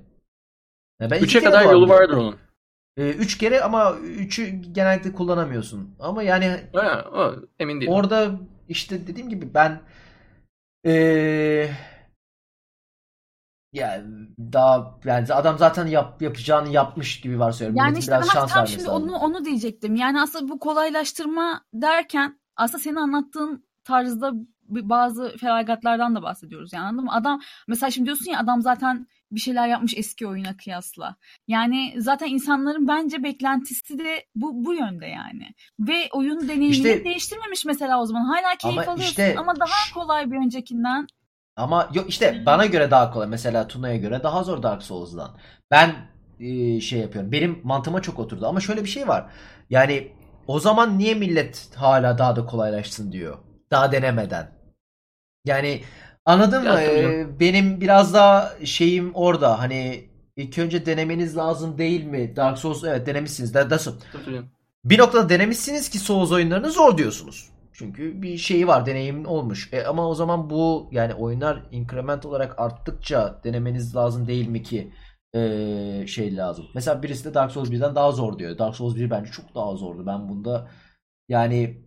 Yani 1.00 1.10
ben 1.10 1.20
Üçe 1.20 1.40
kadar 1.42 1.64
yolu 1.64 1.88
vardır 1.88 2.16
onun. 2.16 2.36
E, 2.96 3.10
üç 3.10 3.38
kere 3.38 3.60
ama 3.62 3.94
üçü 3.96 4.46
genellikle 4.72 5.12
kullanamıyorsun. 5.12 5.90
Ama 6.00 6.22
yani 6.22 6.56
Ha, 6.74 7.04
o, 7.14 7.34
emin 7.58 7.80
değilim. 7.80 7.92
orada 7.92 8.30
işte 8.68 9.06
dediğim 9.06 9.28
gibi 9.28 9.54
ben 9.54 9.80
e, 10.86 11.70
yani 13.72 14.28
daha 14.38 14.98
yani 15.04 15.32
adam 15.34 15.58
zaten 15.58 15.86
yap, 15.86 16.22
yapacağını 16.22 16.68
yapmış 16.68 17.20
gibi 17.20 17.38
varsayıyorum. 17.40 17.76
Yani 17.76 17.86
Milletin 17.90 18.00
işte 18.00 18.12
biraz 18.12 18.32
şans 18.32 18.52
tam 18.52 18.66
şimdi 18.66 18.88
onu 18.88 19.16
onu 19.16 19.44
diyecektim. 19.44 19.96
Yani 19.96 20.20
aslında 20.20 20.48
bu 20.48 20.58
kolaylaştırma 20.58 21.64
derken 21.74 22.40
aslında 22.56 22.82
senin 22.82 22.96
anlattığın 22.96 23.64
tarzda 23.84 24.32
bazı 24.68 25.36
feragatlardan 25.40 26.16
da 26.16 26.22
bahsediyoruz. 26.22 26.72
Yani 26.72 26.84
anladın 26.84 27.04
mı? 27.04 27.12
Adam 27.14 27.40
mesela 27.68 27.90
şimdi 27.90 28.06
diyorsun 28.06 28.30
ya 28.30 28.38
adam 28.40 28.62
zaten 28.62 29.06
bir 29.32 29.40
şeyler 29.40 29.68
yapmış 29.68 29.94
eski 29.96 30.26
oyuna 30.26 30.56
kıyasla. 30.56 31.16
Yani 31.48 31.94
zaten 31.98 32.26
insanların 32.26 32.88
bence 32.88 33.22
beklentisi 33.22 33.98
de 33.98 34.24
bu 34.34 34.64
bu 34.64 34.74
yönde 34.74 35.06
yani. 35.06 35.48
Ve 35.80 36.08
oyun 36.12 36.40
deneyimini 36.40 36.70
İşte- 36.70 37.04
değiştirmemiş 37.04 37.64
mesela 37.64 38.00
o 38.00 38.06
zaman. 38.06 38.24
Hala 38.24 38.56
keyif 38.58 38.78
Ama 38.78 38.92
alıyorsun 38.92 39.10
işte- 39.10 39.34
ama 39.38 39.56
daha 39.60 39.94
kolay 39.94 40.30
bir 40.30 40.36
öncekinden. 40.36 41.06
Ama 41.60 41.88
yok 41.94 42.08
işte 42.08 42.42
bana 42.46 42.66
göre 42.66 42.90
daha 42.90 43.10
kolay. 43.10 43.26
Mesela 43.28 43.68
Tuna'ya 43.68 43.96
göre 43.96 44.22
daha 44.22 44.44
zor 44.44 44.62
Dark 44.62 44.82
Souls'dan. 44.82 45.30
Ben 45.70 45.94
e, 46.40 46.80
şey 46.80 47.00
yapıyorum. 47.00 47.32
Benim 47.32 47.60
mantığıma 47.64 48.02
çok 48.02 48.18
oturdu. 48.18 48.46
Ama 48.46 48.60
şöyle 48.60 48.84
bir 48.84 48.88
şey 48.88 49.08
var. 49.08 49.26
Yani 49.70 50.12
o 50.46 50.60
zaman 50.60 50.98
niye 50.98 51.14
millet 51.14 51.70
hala 51.76 52.18
daha 52.18 52.36
da 52.36 52.46
kolaylaşsın 52.46 53.12
diyor. 53.12 53.38
Daha 53.70 53.92
denemeden. 53.92 54.50
Yani 55.44 55.82
anladın 56.24 56.64
Ya 56.64 56.72
mı? 56.72 56.80
Ee, 56.80 57.40
benim 57.40 57.80
biraz 57.80 58.14
daha 58.14 58.52
şeyim 58.64 59.10
orada. 59.14 59.58
Hani 59.58 60.04
ilk 60.36 60.58
önce 60.58 60.86
denemeniz 60.86 61.36
lazım 61.36 61.78
değil 61.78 62.04
mi? 62.04 62.36
Dark 62.36 62.58
Souls 62.58 62.84
evet 62.84 63.06
denemişsiniz. 63.06 63.52
Tabii, 64.12 64.24
tabii. 64.24 64.42
Bir 64.84 64.98
noktada 64.98 65.28
denemişsiniz 65.28 65.88
ki 65.90 65.98
Souls 65.98 66.32
oyunlarını 66.32 66.70
zor 66.70 66.98
diyorsunuz. 66.98 67.49
Çünkü 67.80 68.22
bir 68.22 68.36
şeyi 68.38 68.66
var, 68.66 68.86
deneyimin 68.86 69.24
olmuş. 69.24 69.72
E, 69.72 69.84
ama 69.84 70.08
o 70.08 70.14
zaman 70.14 70.50
bu 70.50 70.88
yani 70.92 71.14
oyunlar 71.14 71.62
increment 71.70 72.26
olarak 72.26 72.58
arttıkça 72.60 73.40
denemeniz 73.44 73.96
lazım 73.96 74.26
değil 74.26 74.48
mi 74.48 74.62
ki 74.62 74.92
e, 75.34 76.04
şey 76.06 76.36
lazım. 76.36 76.66
Mesela 76.74 77.02
birisi 77.02 77.24
de 77.24 77.34
Dark 77.34 77.52
Souls 77.52 77.70
1'den 77.70 77.94
daha 77.94 78.12
zor 78.12 78.38
diyor. 78.38 78.58
Dark 78.58 78.76
Souls 78.76 78.96
1 78.96 79.10
bence 79.10 79.30
çok 79.30 79.54
daha 79.54 79.76
zordu. 79.76 80.06
Ben 80.06 80.28
bunda 80.28 80.68
yani 81.28 81.84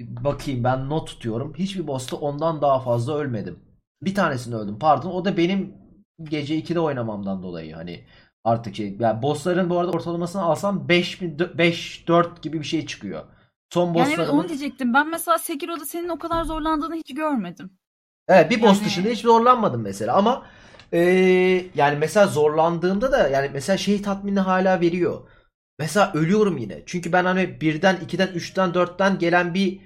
bakayım 0.00 0.64
ben 0.64 0.88
not 0.90 1.08
tutuyorum. 1.08 1.54
Hiçbir 1.54 1.86
boss'ta 1.86 2.16
ondan 2.16 2.62
daha 2.62 2.80
fazla 2.80 3.14
ölmedim. 3.16 3.58
Bir 4.02 4.14
tanesini 4.14 4.54
öldüm 4.54 4.78
pardon. 4.78 5.10
O 5.10 5.24
da 5.24 5.36
benim 5.36 5.74
gece 6.22 6.58
2'de 6.58 6.80
oynamamdan 6.80 7.42
dolayı 7.42 7.74
hani 7.74 8.04
artık 8.44 8.76
şey. 8.76 8.96
Yani 9.00 9.22
bossların 9.22 9.70
bu 9.70 9.78
arada 9.78 9.92
ortalamasını 9.92 10.42
alsam 10.42 10.88
5 10.88 11.22
5 11.22 12.08
4 12.08 12.42
gibi 12.42 12.60
bir 12.60 12.64
şey 12.64 12.86
çıkıyor. 12.86 13.24
Son 13.74 13.94
Yani 13.94 14.14
evet 14.18 14.28
onu 14.28 14.48
diyecektim. 14.48 14.94
Ben 14.94 15.10
mesela 15.10 15.38
Sekiro'da 15.38 15.84
senin 15.86 16.08
o 16.08 16.18
kadar 16.18 16.44
zorlandığını 16.44 16.94
hiç 16.94 17.14
görmedim. 17.14 17.70
Evet 18.28 18.50
bir 18.50 18.62
boss 18.62 18.76
Yani- 18.78 18.86
dışında 18.86 19.08
hiç 19.08 19.20
zorlanmadım 19.20 19.82
mesela 19.82 20.14
ama 20.16 20.46
eee, 20.92 21.66
yani 21.74 21.98
mesela 21.98 22.26
zorlandığımda 22.26 23.12
da 23.12 23.28
yani 23.28 23.50
mesela 23.52 23.76
şey 23.76 24.02
tatmini 24.02 24.40
hala 24.40 24.80
veriyor. 24.80 25.20
Mesela 25.78 26.12
ölüyorum 26.14 26.56
yine. 26.56 26.82
Çünkü 26.86 27.12
ben 27.12 27.24
hani 27.24 27.60
birden, 27.60 27.96
ikiden, 27.96 28.26
üçten, 28.28 28.74
dörtten 28.74 29.18
gelen 29.18 29.54
bir 29.54 29.80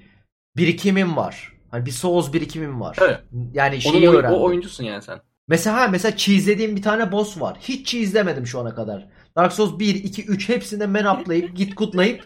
birikimim 0.56 1.16
var. 1.16 1.52
Hani 1.70 1.86
bir 1.86 1.90
Souls 1.90 2.32
birikimim 2.32 2.80
var. 2.80 2.96
Evet. 3.00 3.20
Yani 3.52 3.74
Onun 3.86 3.92
şeyi 3.92 4.10
oy- 4.10 4.16
öğrendim. 4.16 4.38
o 4.40 4.42
oyuncusun 4.44 4.84
yani 4.84 5.02
sen. 5.02 5.20
Mesela 5.48 5.88
mesela 5.88 6.16
cheese'lediğim 6.16 6.76
bir 6.76 6.82
tane 6.82 7.12
boss 7.12 7.40
var. 7.40 7.56
Hiç 7.60 7.86
cheese'lemedim 7.86 8.46
şu 8.46 8.60
ana 8.60 8.74
kadar. 8.74 9.08
Dark 9.38 9.52
Souls 9.52 9.78
1, 9.78 9.94
2, 9.94 10.24
3 10.24 10.48
hepsinde 10.48 10.86
men 10.86 11.04
uplayıp 11.04 11.56
git 11.56 11.74
kutlayıp 11.74 12.24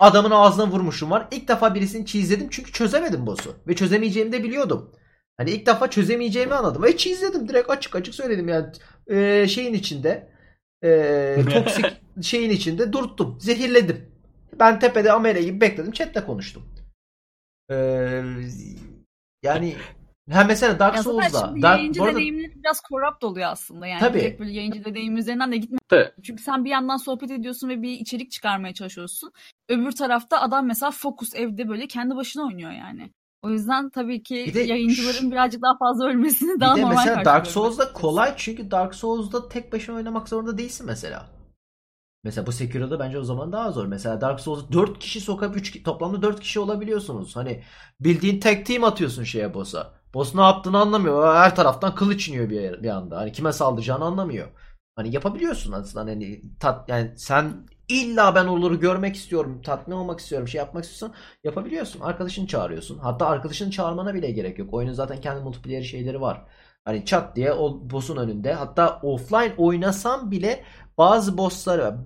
adamın 0.00 0.30
ağzına 0.30 0.66
vurmuşum 0.66 1.10
var. 1.10 1.28
İlk 1.30 1.48
defa 1.48 1.74
birisini 1.74 2.06
cheese'ledim 2.06 2.48
çünkü 2.50 2.72
çözemedim 2.72 3.26
boss'u. 3.26 3.54
Ve 3.68 3.74
çözemeyeceğimi 3.74 4.32
de 4.32 4.44
biliyordum. 4.44 4.92
Hani 5.36 5.50
ilk 5.50 5.66
defa 5.66 5.90
çözemeyeceğimi 5.90 6.54
anladım. 6.54 6.82
Ve 6.82 6.96
cheese'ledim 6.96 7.48
direkt 7.48 7.70
açık 7.70 7.96
açık 7.96 8.14
söyledim 8.14 8.48
yani 8.48 8.66
Ee, 9.10 9.46
şeyin 9.48 9.74
içinde 9.74 10.28
ee, 10.84 11.38
toksik 11.52 11.84
şeyin 12.22 12.50
içinde 12.50 12.92
durttum. 12.92 13.40
Zehirledim. 13.40 14.12
Ben 14.60 14.78
tepede 14.78 15.12
amele 15.12 15.42
gibi 15.42 15.60
bekledim. 15.60 15.92
Chat'te 15.92 16.20
konuştum. 16.20 16.62
Ee, 17.70 18.22
yani 19.42 19.76
ha 20.30 20.44
mesela 20.44 20.78
Dark 20.78 20.96
Ya 20.96 21.02
Souls'da 21.02 21.46
şimdi 21.48 21.62
Dark, 21.62 21.78
yayıncı 21.78 22.00
bu 22.00 22.04
arada- 22.04 22.16
deneyimleri 22.16 22.54
biraz 22.56 22.82
corrupt 22.88 23.24
oluyor 23.24 23.48
aslında. 23.50 23.86
Yani 23.86 24.00
Tabii. 24.00 24.20
direkt 24.20 24.40
böyle 24.40 24.52
yayıncı 24.52 24.84
deneyim 24.84 25.16
üzerinden 25.16 25.52
de 25.52 25.56
gitme. 25.56 25.78
Tabii. 25.88 26.10
Çünkü 26.22 26.42
sen 26.42 26.64
bir 26.64 26.70
yandan 26.70 26.96
sohbet 26.96 27.30
ediyorsun 27.30 27.68
ve 27.68 27.82
bir 27.82 27.90
içerik 27.90 28.30
çıkarmaya 28.30 28.74
çalışıyorsun. 28.74 29.32
Öbür 29.68 29.92
tarafta 29.92 30.40
adam 30.40 30.66
mesela 30.66 30.90
fokus 30.90 31.34
evde 31.34 31.68
böyle 31.68 31.86
kendi 31.86 32.16
başına 32.16 32.42
oynuyor 32.42 32.72
yani. 32.72 33.12
O 33.42 33.50
yüzden 33.50 33.90
tabii 33.90 34.22
ki 34.22 34.44
Bir 34.48 34.54
de 34.54 34.60
yayıncıların 34.60 35.30
birazcık 35.30 35.62
daha 35.62 35.78
fazla 35.78 36.06
ölmesini 36.06 36.54
Bir 36.54 36.60
daha 36.60 36.76
de 36.76 36.80
normal 36.82 36.96
mesela 36.96 37.16
Dark 37.16 37.24
karşılıyorum 37.24 37.74
Souls'da 37.74 37.92
kolay 37.92 38.34
çünkü 38.36 38.70
Dark 38.70 38.94
Souls'da 38.94 39.48
tek 39.48 39.72
başına 39.72 39.96
oynamak 39.96 40.28
zorunda 40.28 40.58
değilsin 40.58 40.86
mesela. 40.86 41.26
Mesela 42.24 42.46
bu 42.46 42.52
Sekiro'da 42.52 43.00
bence 43.00 43.18
o 43.18 43.22
zaman 43.24 43.52
daha 43.52 43.72
zor. 43.72 43.86
Mesela 43.86 44.20
Dark 44.20 44.40
Souls'da 44.40 44.72
4 44.72 44.98
kişi 44.98 45.20
sokup 45.20 45.56
3 45.56 45.82
toplamda 45.82 46.22
4 46.22 46.40
kişi 46.40 46.60
olabiliyorsunuz. 46.60 47.36
Hani 47.36 47.62
bildiğin 48.00 48.40
tek 48.40 48.66
team 48.66 48.84
atıyorsun 48.84 49.24
şeye 49.24 49.54
boss'a. 49.54 50.01
Boss 50.14 50.34
ne 50.34 50.40
yaptığını 50.40 50.78
anlamıyor. 50.78 51.34
Her 51.36 51.56
taraftan 51.56 51.94
kılıç 51.94 52.28
iniyor 52.28 52.50
bir, 52.50 52.82
bir 52.82 52.88
anda. 52.88 53.16
Hani 53.18 53.32
kime 53.32 53.52
saldıracağını 53.52 54.04
anlamıyor. 54.04 54.48
Hani 54.96 55.14
yapabiliyorsun 55.14 55.72
aslında 55.72 56.10
hani 56.10 56.42
tat 56.60 56.88
yani 56.88 57.12
sen 57.16 57.66
illa 57.88 58.34
ben 58.34 58.46
onları 58.46 58.74
görmek 58.74 59.16
istiyorum, 59.16 59.62
tatmin 59.62 59.94
olmak 59.94 60.20
istiyorum, 60.20 60.48
şey 60.48 60.58
yapmak 60.58 60.84
istiyorsan 60.84 61.18
yapabiliyorsun. 61.44 62.00
Arkadaşını 62.00 62.46
çağırıyorsun. 62.46 62.98
Hatta 62.98 63.26
arkadaşını 63.26 63.70
çağırmana 63.70 64.14
bile 64.14 64.30
gerek 64.30 64.58
yok. 64.58 64.74
Oyunun 64.74 64.92
zaten 64.92 65.20
kendi 65.20 65.42
multiplayer 65.44 65.82
şeyleri 65.82 66.20
var. 66.20 66.44
Hani 66.84 67.04
çat 67.04 67.36
diye 67.36 67.52
o 67.52 67.90
boss'un 67.90 68.16
önünde. 68.16 68.54
Hatta 68.54 69.00
offline 69.02 69.54
oynasam 69.58 70.30
bile 70.30 70.64
bazı 70.98 71.38
boss'ları 71.38 71.96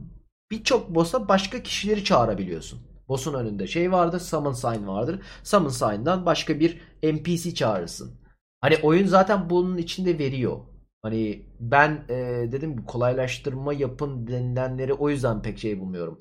birçok 0.50 0.94
boss'a 0.94 1.28
başka 1.28 1.62
kişileri 1.62 2.04
çağırabiliyorsun. 2.04 2.95
Boss'un 3.08 3.34
önünde 3.34 3.66
şey 3.66 3.92
vardır, 3.92 4.20
summon 4.20 4.52
sign 4.52 4.86
vardır. 4.86 5.20
Summon 5.42 5.68
sign'dan 5.68 6.26
başka 6.26 6.60
bir 6.60 6.80
NPC 7.02 7.54
çağırırsın. 7.54 8.20
Hani 8.60 8.76
oyun 8.82 9.06
zaten 9.06 9.50
bunun 9.50 9.76
içinde 9.76 10.18
veriyor. 10.18 10.60
Hani 11.02 11.46
ben 11.60 12.04
e, 12.08 12.14
dedim 12.52 12.84
kolaylaştırma 12.84 13.72
yapın 13.72 14.26
denilenleri 14.26 14.92
o 14.92 15.10
yüzden 15.10 15.42
pek 15.42 15.58
şey 15.58 15.80
bulmuyorum. 15.80 16.20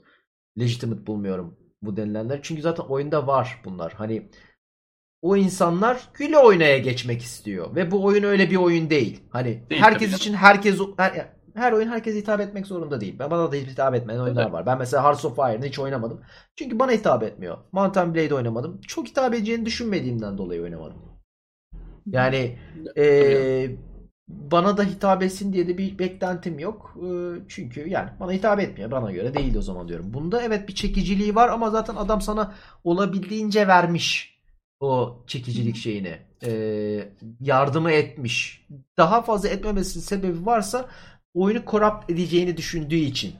Legitimate 0.60 1.08
bulmuyorum 1.08 1.58
bu 1.82 1.98
denilenler. 1.98 2.40
Çünkü 2.42 2.62
zaten 2.62 2.84
oyunda 2.84 3.28
var 3.28 3.62
bunlar. 3.66 3.94
Hani 3.94 4.30
o 5.22 5.36
insanlar 5.36 6.10
güle 6.14 6.38
oynaya 6.38 6.78
geçmek 6.78 7.22
istiyor. 7.22 7.76
Ve 7.76 7.92
bu 7.92 8.04
oyun 8.04 8.24
öyle 8.24 8.52
bir 8.52 8.56
oyun 8.56 8.90
değil. 8.90 9.24
Hani 9.30 9.70
Değil 9.70 9.82
herkes 9.82 10.14
için 10.14 10.34
herkes 10.34 10.80
her, 10.98 11.35
her 11.56 11.72
oyun 11.72 11.88
herkese 11.88 12.18
hitap 12.18 12.40
etmek 12.40 12.68
zorunda 12.68 13.02
değil. 13.02 13.16
Ben 13.20 13.32
bana 13.32 13.52
da 13.52 13.56
hitap 13.56 13.96
etmeyen 13.96 14.20
oyunlar 14.20 14.44
Tabii. 14.44 14.54
var. 14.54 14.66
Ben 14.66 14.78
mesela 14.78 15.04
Hearts 15.04 15.26
of 15.26 15.38
Iron'ı 15.38 15.66
hiç 15.66 15.80
oynamadım. 15.80 16.22
Çünkü 16.56 16.80
bana 16.80 16.92
hitap 16.92 17.24
etmiyor. 17.24 17.58
Mountain 17.72 18.16
Blade 18.16 18.36
oynamadım. 18.36 18.82
Çok 18.82 19.08
hitap 19.08 19.34
edeceğini 19.34 19.66
düşünmediğimden 19.66 20.38
dolayı 20.38 20.62
oynamadım. 20.62 20.98
Yani 22.06 22.58
ee, 22.98 23.72
bana 24.28 24.78
da 24.78 24.84
hitap 24.84 25.24
etsin 25.24 25.54
diye 25.54 25.68
de 25.68 25.78
bir 25.78 26.00
beklentim 26.00 26.60
yok. 26.60 26.98
Ee, 26.98 27.40
çünkü 27.48 27.90
yani 27.90 28.10
bana 28.20 28.32
hitap 28.32 28.60
etmiyor. 28.60 28.92
Bana 28.92 29.12
göre 29.12 29.34
değil 29.34 29.56
o 29.56 29.62
zaman 29.62 29.88
diyorum. 29.88 30.14
Bunda 30.14 30.42
evet 30.42 30.68
bir 30.68 30.76
çekiciliği 30.76 31.36
var 31.36 31.50
ama 31.50 31.70
zaten 31.70 31.96
adam 31.96 32.22
sana 32.22 32.54
olabildiğince 32.84 33.68
vermiş 33.68 34.40
o 34.80 35.24
çekicilik 35.28 35.76
şeyini. 35.76 36.18
Ee, 36.44 37.10
yardımı 37.40 37.92
etmiş. 37.92 38.68
Daha 38.98 39.22
fazla 39.22 39.50
etmemesinin 39.50 40.04
sebebi 40.04 40.46
varsa 40.46 40.90
oyunu 41.36 41.66
corrupt 41.66 42.10
edeceğini 42.10 42.58
düşündüğü 42.58 42.96
için. 42.96 43.36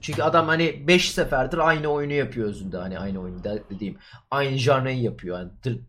Çünkü 0.00 0.22
adam 0.22 0.46
hani 0.46 0.88
5 0.88 1.10
seferdir 1.12 1.58
aynı 1.58 1.88
oyunu 1.88 2.12
yapıyor 2.12 2.48
özünde. 2.48 2.76
Hani 2.76 2.98
aynı 2.98 3.20
oyunu 3.20 3.44
de- 3.44 3.62
dediğim 3.70 3.98
aynı 4.30 4.58
janrayı 4.58 5.00
yapıyor. 5.00 5.38
Yani 5.38 5.80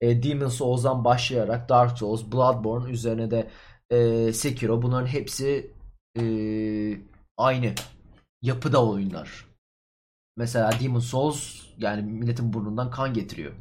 e, 0.00 0.22
Demon 0.22 0.48
Souls'dan 0.48 1.04
başlayarak 1.04 1.68
Dark 1.68 1.98
Souls, 1.98 2.32
Bloodborne 2.32 2.90
üzerine 2.90 3.30
de 3.30 3.50
e, 3.90 4.32
Sekiro 4.32 4.82
bunların 4.82 5.06
hepsi 5.06 5.70
e, 6.18 6.22
aynı 7.36 7.72
yapıda 8.42 8.86
oyunlar. 8.86 9.46
Mesela 10.36 10.70
Demon 10.82 11.00
Souls 11.00 11.62
yani 11.78 12.02
milletin 12.02 12.52
burnundan 12.52 12.90
kan 12.90 13.14
getiriyor. 13.14 13.52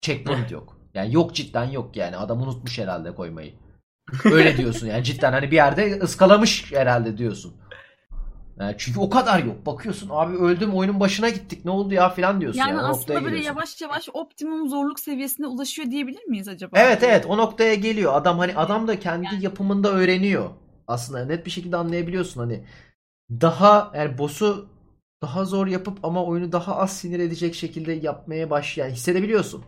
Checkpoint 0.00 0.50
yok. 0.50 0.78
Yani 0.94 1.14
yok 1.14 1.34
cidden 1.34 1.64
yok 1.70 1.96
yani. 1.96 2.16
Adam 2.16 2.42
unutmuş 2.42 2.78
herhalde 2.78 3.14
koymayı. 3.14 3.54
Öyle 4.24 4.56
diyorsun 4.56 4.86
yani 4.86 5.04
cidden 5.04 5.32
hani 5.32 5.50
bir 5.50 5.56
yerde 5.56 5.98
ıskalamış 6.02 6.72
herhalde 6.72 7.18
diyorsun. 7.18 7.54
Yani 8.58 8.74
çünkü 8.78 9.00
o 9.00 9.10
kadar 9.10 9.44
yok. 9.44 9.66
Bakıyorsun 9.66 10.08
abi 10.12 10.36
öldüm 10.36 10.74
oyunun 10.74 11.00
başına 11.00 11.28
gittik 11.28 11.64
ne 11.64 11.70
oldu 11.70 11.94
ya 11.94 12.10
filan 12.10 12.40
diyorsun. 12.40 12.60
Yani 12.60 12.70
Yani, 12.70 12.82
aslında 12.82 13.14
böyle 13.14 13.24
geliyorsun. 13.24 13.46
yavaş 13.46 13.80
yavaş 13.80 14.08
optimum 14.12 14.68
zorluk 14.68 15.00
seviyesine 15.00 15.46
ulaşıyor 15.46 15.90
diyebilir 15.90 16.24
miyiz 16.24 16.48
acaba? 16.48 16.78
Evet 16.78 17.02
evet 17.02 17.26
o 17.26 17.36
noktaya 17.36 17.74
geliyor. 17.74 18.14
Adam 18.14 18.38
hani 18.38 18.56
adam 18.56 18.88
da 18.88 19.00
kendi 19.00 19.34
yapımında 19.40 19.90
öğreniyor. 19.90 20.50
Aslında 20.86 21.24
net 21.24 21.46
bir 21.46 21.50
şekilde 21.50 21.76
anlayabiliyorsun 21.76 22.40
hani. 22.40 22.64
Daha 23.30 23.92
yani 23.96 24.18
boss'u 24.18 24.68
daha 25.22 25.44
zor 25.44 25.66
yapıp 25.66 26.04
ama 26.04 26.24
oyunu 26.24 26.52
daha 26.52 26.76
az 26.76 26.96
sinir 26.98 27.18
edecek 27.18 27.54
şekilde 27.54 27.92
yapmaya 27.92 28.50
baş 28.50 28.78
yani 28.78 28.92
hissedebiliyorsun. 28.92 29.64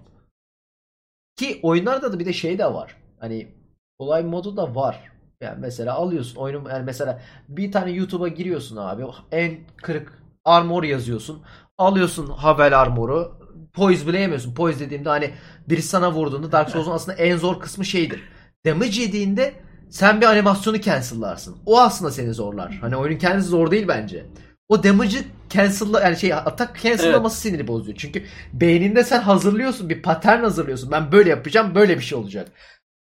Ki 1.37 1.61
oyunlarda 1.63 2.13
da 2.13 2.19
bir 2.19 2.27
de 2.27 2.33
şey 2.33 2.59
de 2.59 2.65
var. 2.67 2.97
Hani 3.21 3.49
olay 3.98 4.23
modu 4.23 4.56
da 4.56 4.74
var. 4.74 5.12
Yani 5.40 5.56
mesela 5.60 5.94
alıyorsun 5.94 6.36
oyunu 6.36 6.68
yani 6.70 6.85
mesela 6.85 7.20
bir 7.48 7.73
tane 7.73 7.90
YouTube'a 7.90 8.28
giriyorsun 8.28 8.77
abi. 8.77 9.05
En 9.32 9.59
kırık 9.77 10.12
armor 10.44 10.82
yazıyorsun. 10.82 11.43
Alıyorsun 11.78 12.27
Havel 12.27 12.81
armoru. 12.81 13.39
Poise 13.73 14.06
bile 14.06 14.20
yemiyorsun. 14.20 14.55
Poise 14.55 14.81
dediğimde 14.81 15.09
hani 15.09 15.31
birisi 15.68 15.89
sana 15.89 16.12
vurduğunda 16.12 16.52
Dark 16.52 16.70
Souls'un 16.70 16.90
aslında 16.93 17.18
en 17.18 17.36
zor 17.36 17.60
kısmı 17.60 17.85
şeydir. 17.85 18.23
Damage 18.66 19.01
yediğinde 19.01 19.55
sen 19.90 20.20
bir 20.20 20.27
animasyonu 20.27 20.81
cancel'larsın. 20.81 21.56
O 21.66 21.81
aslında 21.81 22.10
seni 22.10 22.35
zorlar. 22.35 22.78
Hani 22.81 22.97
oyunun 22.97 23.18
kendisi 23.18 23.48
zor 23.48 23.70
değil 23.70 23.89
bence. 23.89 24.27
O 24.68 24.82
damage'ı 24.82 25.24
cancel'la 25.51 26.01
yani 26.01 26.16
şey 26.16 26.35
atak 26.35 26.82
cancel'laması 26.82 27.40
siniri 27.40 27.68
bozuyor. 27.68 27.98
Çünkü 27.98 28.24
beyninde 28.52 29.05
sen 29.05 29.20
hazırlıyorsun 29.20 29.89
bir 29.89 30.02
pattern 30.02 30.43
hazırlıyorsun. 30.43 30.90
Ben 30.93 31.12
böyle 31.12 31.31
yapacağım 31.31 31.74
böyle 31.74 31.97
bir 31.97 32.02
şey 32.02 32.18
olacak. 32.18 32.52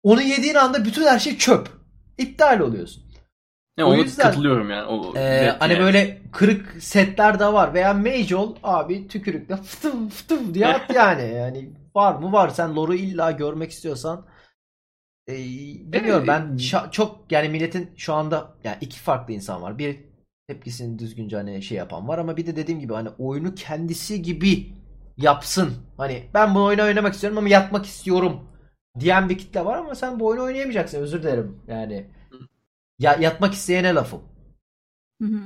Onu 0.05 0.23
yediğin 0.23 0.55
anda 0.55 0.85
bütün 0.85 1.07
her 1.07 1.19
şey 1.19 1.39
çöp. 1.39 1.69
İptal 2.19 2.61
oluyorsun. 2.61 3.05
Ya 3.79 3.87
O 3.87 3.91
onu 3.91 4.03
yüzden- 4.03 4.23
katılıyorum 4.23 4.71
yani. 4.71 4.87
O 4.87 5.13
zevk 5.13 5.57
hani 5.63 5.73
yani. 5.73 5.83
böyle 5.83 6.23
kırık 6.33 6.83
setler 6.83 7.39
de 7.41 7.47
var 7.53 7.75
veya 7.75 7.95
mage 7.95 8.37
ol 8.37 8.57
abi 8.63 9.09
tükürükle 9.09 9.57
fıtım 9.57 10.09
fıtım 10.09 10.55
diye 10.55 10.67
at 10.67 10.91
yani. 10.95 11.35
Yani 11.35 11.71
var 11.97 12.15
mı 12.15 12.33
var 12.33 12.49
sen 12.49 12.77
lore'u 12.77 12.95
illa 12.95 13.31
görmek 13.31 13.71
istiyorsan 13.71 14.27
ee, 15.29 15.35
bilmiyorum 15.93 16.25
ben 16.29 16.43
şa- 16.43 16.91
çok 16.91 17.25
yani 17.31 17.49
milletin 17.49 17.91
şu 17.97 18.15
anda 18.15 18.51
yani 18.65 18.77
iki 18.81 18.99
farklı 19.01 19.35
insan 19.35 19.63
var. 19.63 19.79
Bir 19.79 19.97
tepkisini 20.49 20.99
düzgünce 20.99 21.37
hani 21.37 21.63
şey 21.63 21.79
yapan 21.79 22.09
var 22.09 22.19
ama 22.19 22.37
bir 22.37 22.47
de 22.47 22.57
dediğim 22.57 22.81
gibi 22.81 22.93
hani 22.93 23.09
oyunu 23.19 23.55
kendisi 23.55 24.23
gibi 24.23 24.73
yapsın. 25.17 25.73
Hani 25.97 26.23
ben 26.35 26.55
bu 26.55 26.65
oyunu 26.65 26.83
oynamak 26.83 27.15
istiyorum 27.15 27.39
ama 27.39 27.49
yatmak 27.49 27.87
istiyorum 27.87 28.41
diyen 29.01 29.29
bir 29.29 29.39
kitle 29.39 29.65
var 29.65 29.77
ama 29.79 29.95
sen 29.95 30.21
bu 30.21 30.27
oyunu 30.27 30.43
oynayamayacaksın 30.43 30.99
özür 31.01 31.23
dilerim. 31.23 31.61
Yani 31.69 32.11
ya, 32.99 33.17
yatmak 33.21 33.55
isteyene 33.55 33.95
lafım. 33.95 34.23
Hı 35.23 35.29
hı. 35.29 35.41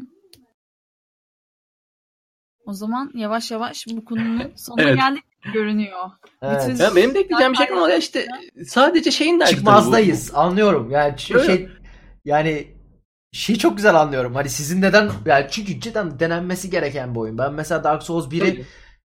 O 2.66 2.72
zaman 2.72 3.10
yavaş 3.14 3.50
yavaş 3.50 3.86
bu 3.90 4.04
konunun 4.04 4.52
sonuna 4.56 4.82
Evet. 4.82 4.96
geldik 4.96 5.24
görünüyor. 5.54 6.10
Evet. 6.42 6.68
Bütün- 6.68 6.84
Ya 6.84 6.96
benim 6.96 7.14
de 7.14 7.20
ekleyeceğim 7.20 7.52
bir 7.52 7.56
şey 7.58 7.66
ama 7.72 7.92
işte 7.94 8.26
sadece 8.66 9.10
şeyin 9.10 9.40
derdi. 9.40 9.50
çıkmazdayız. 9.50 10.30
Anlıyorum. 10.34 10.90
Yani 10.90 11.14
Öyle. 11.34 11.46
şey 11.46 11.68
yani 12.24 12.74
şey 13.32 13.56
çok 13.56 13.76
güzel 13.76 13.94
anlıyorum. 13.94 14.34
Hani 14.34 14.48
sizin 14.48 14.82
neden 14.82 15.10
yani 15.26 15.46
çünkü 15.50 15.80
cidden 15.80 16.20
denenmesi 16.20 16.70
gereken 16.70 17.14
bir 17.14 17.20
oyun. 17.20 17.38
Ben 17.38 17.54
mesela 17.54 17.84
Dark 17.84 18.02
Souls 18.02 18.26
1'i 18.26 18.38
Tabii. 18.40 18.66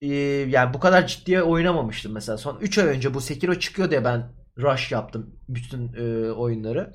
E, 0.03 0.09
yani 0.49 0.75
bu 0.75 0.81
kadar 0.81 1.07
ciddiye 1.07 1.43
oynamamıştım 1.43 2.13
mesela. 2.13 2.39
Son 2.39 2.59
3 2.61 2.79
ay 2.79 2.87
önce 2.87 3.15
bu 3.15 3.21
Sekiro 3.21 3.55
çıkıyor 3.55 3.91
diye 3.91 4.05
ben 4.05 4.33
rush 4.59 4.93
yaptım 4.93 5.41
bütün 5.49 5.93
e, 5.95 6.33
oyunları. 6.33 6.95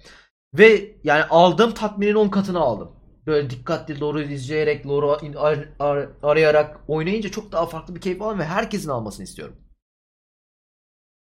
Ve 0.53 0.95
yani 1.03 1.23
aldığım 1.23 1.73
tatminin 1.73 2.15
10 2.15 2.30
katını 2.30 2.59
aldım. 2.59 2.91
Böyle 3.27 3.49
dikkatli 3.49 3.99
doğru 3.99 4.21
izleyerek, 4.21 4.84
doğru 4.85 5.11
ar- 5.38 5.69
ar- 5.80 6.09
arayarak 6.23 6.80
oynayınca 6.88 7.31
çok 7.31 7.51
daha 7.51 7.65
farklı 7.65 7.95
bir 7.95 8.01
keyif 8.01 8.21
alıyorum 8.21 8.39
ve 8.39 8.45
herkesin 8.45 8.89
almasını 8.89 9.23
istiyorum. 9.23 9.55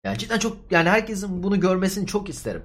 Yani 0.04 0.18
cidden 0.18 0.38
çok 0.38 0.72
yani 0.72 0.88
herkesin 0.88 1.42
bunu 1.42 1.60
görmesini 1.60 2.06
çok 2.06 2.28
isterim. 2.28 2.62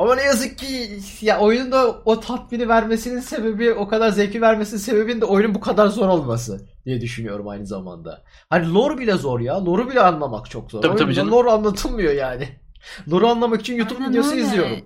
Ama 0.00 0.14
ne 0.14 0.22
yazık 0.22 0.58
ki 0.58 0.98
ya 1.20 1.40
oyunun 1.40 1.72
da 1.72 2.02
o 2.04 2.20
tatmini 2.20 2.68
vermesinin 2.68 3.20
sebebi 3.20 3.72
o 3.72 3.88
kadar 3.88 4.10
zevki 4.10 4.40
vermesinin 4.40 4.80
sebebinin 4.80 5.20
de 5.20 5.24
oyunun 5.24 5.54
bu 5.54 5.60
kadar 5.60 5.86
zor 5.86 6.08
olması 6.08 6.68
diye 6.84 7.00
düşünüyorum 7.00 7.48
aynı 7.48 7.66
zamanda. 7.66 8.24
Hani 8.48 8.74
lore 8.74 8.98
bile 8.98 9.12
zor 9.12 9.40
ya. 9.40 9.64
Lore'u 9.64 9.90
bile 9.90 10.00
anlamak 10.00 10.50
çok 10.50 10.70
zor. 10.70 10.82
Tabii, 10.82 10.96
tabii 10.96 11.14
canım. 11.14 11.32
lore 11.32 11.50
anlatılmıyor 11.50 12.12
yani. 12.12 12.48
Lore'u 13.10 13.28
anlamak 13.28 13.60
için 13.60 13.76
YouTube 13.76 13.98
Aynen 13.98 14.10
videosu 14.10 14.30
öyle. 14.30 14.42
izliyorum. 14.42 14.78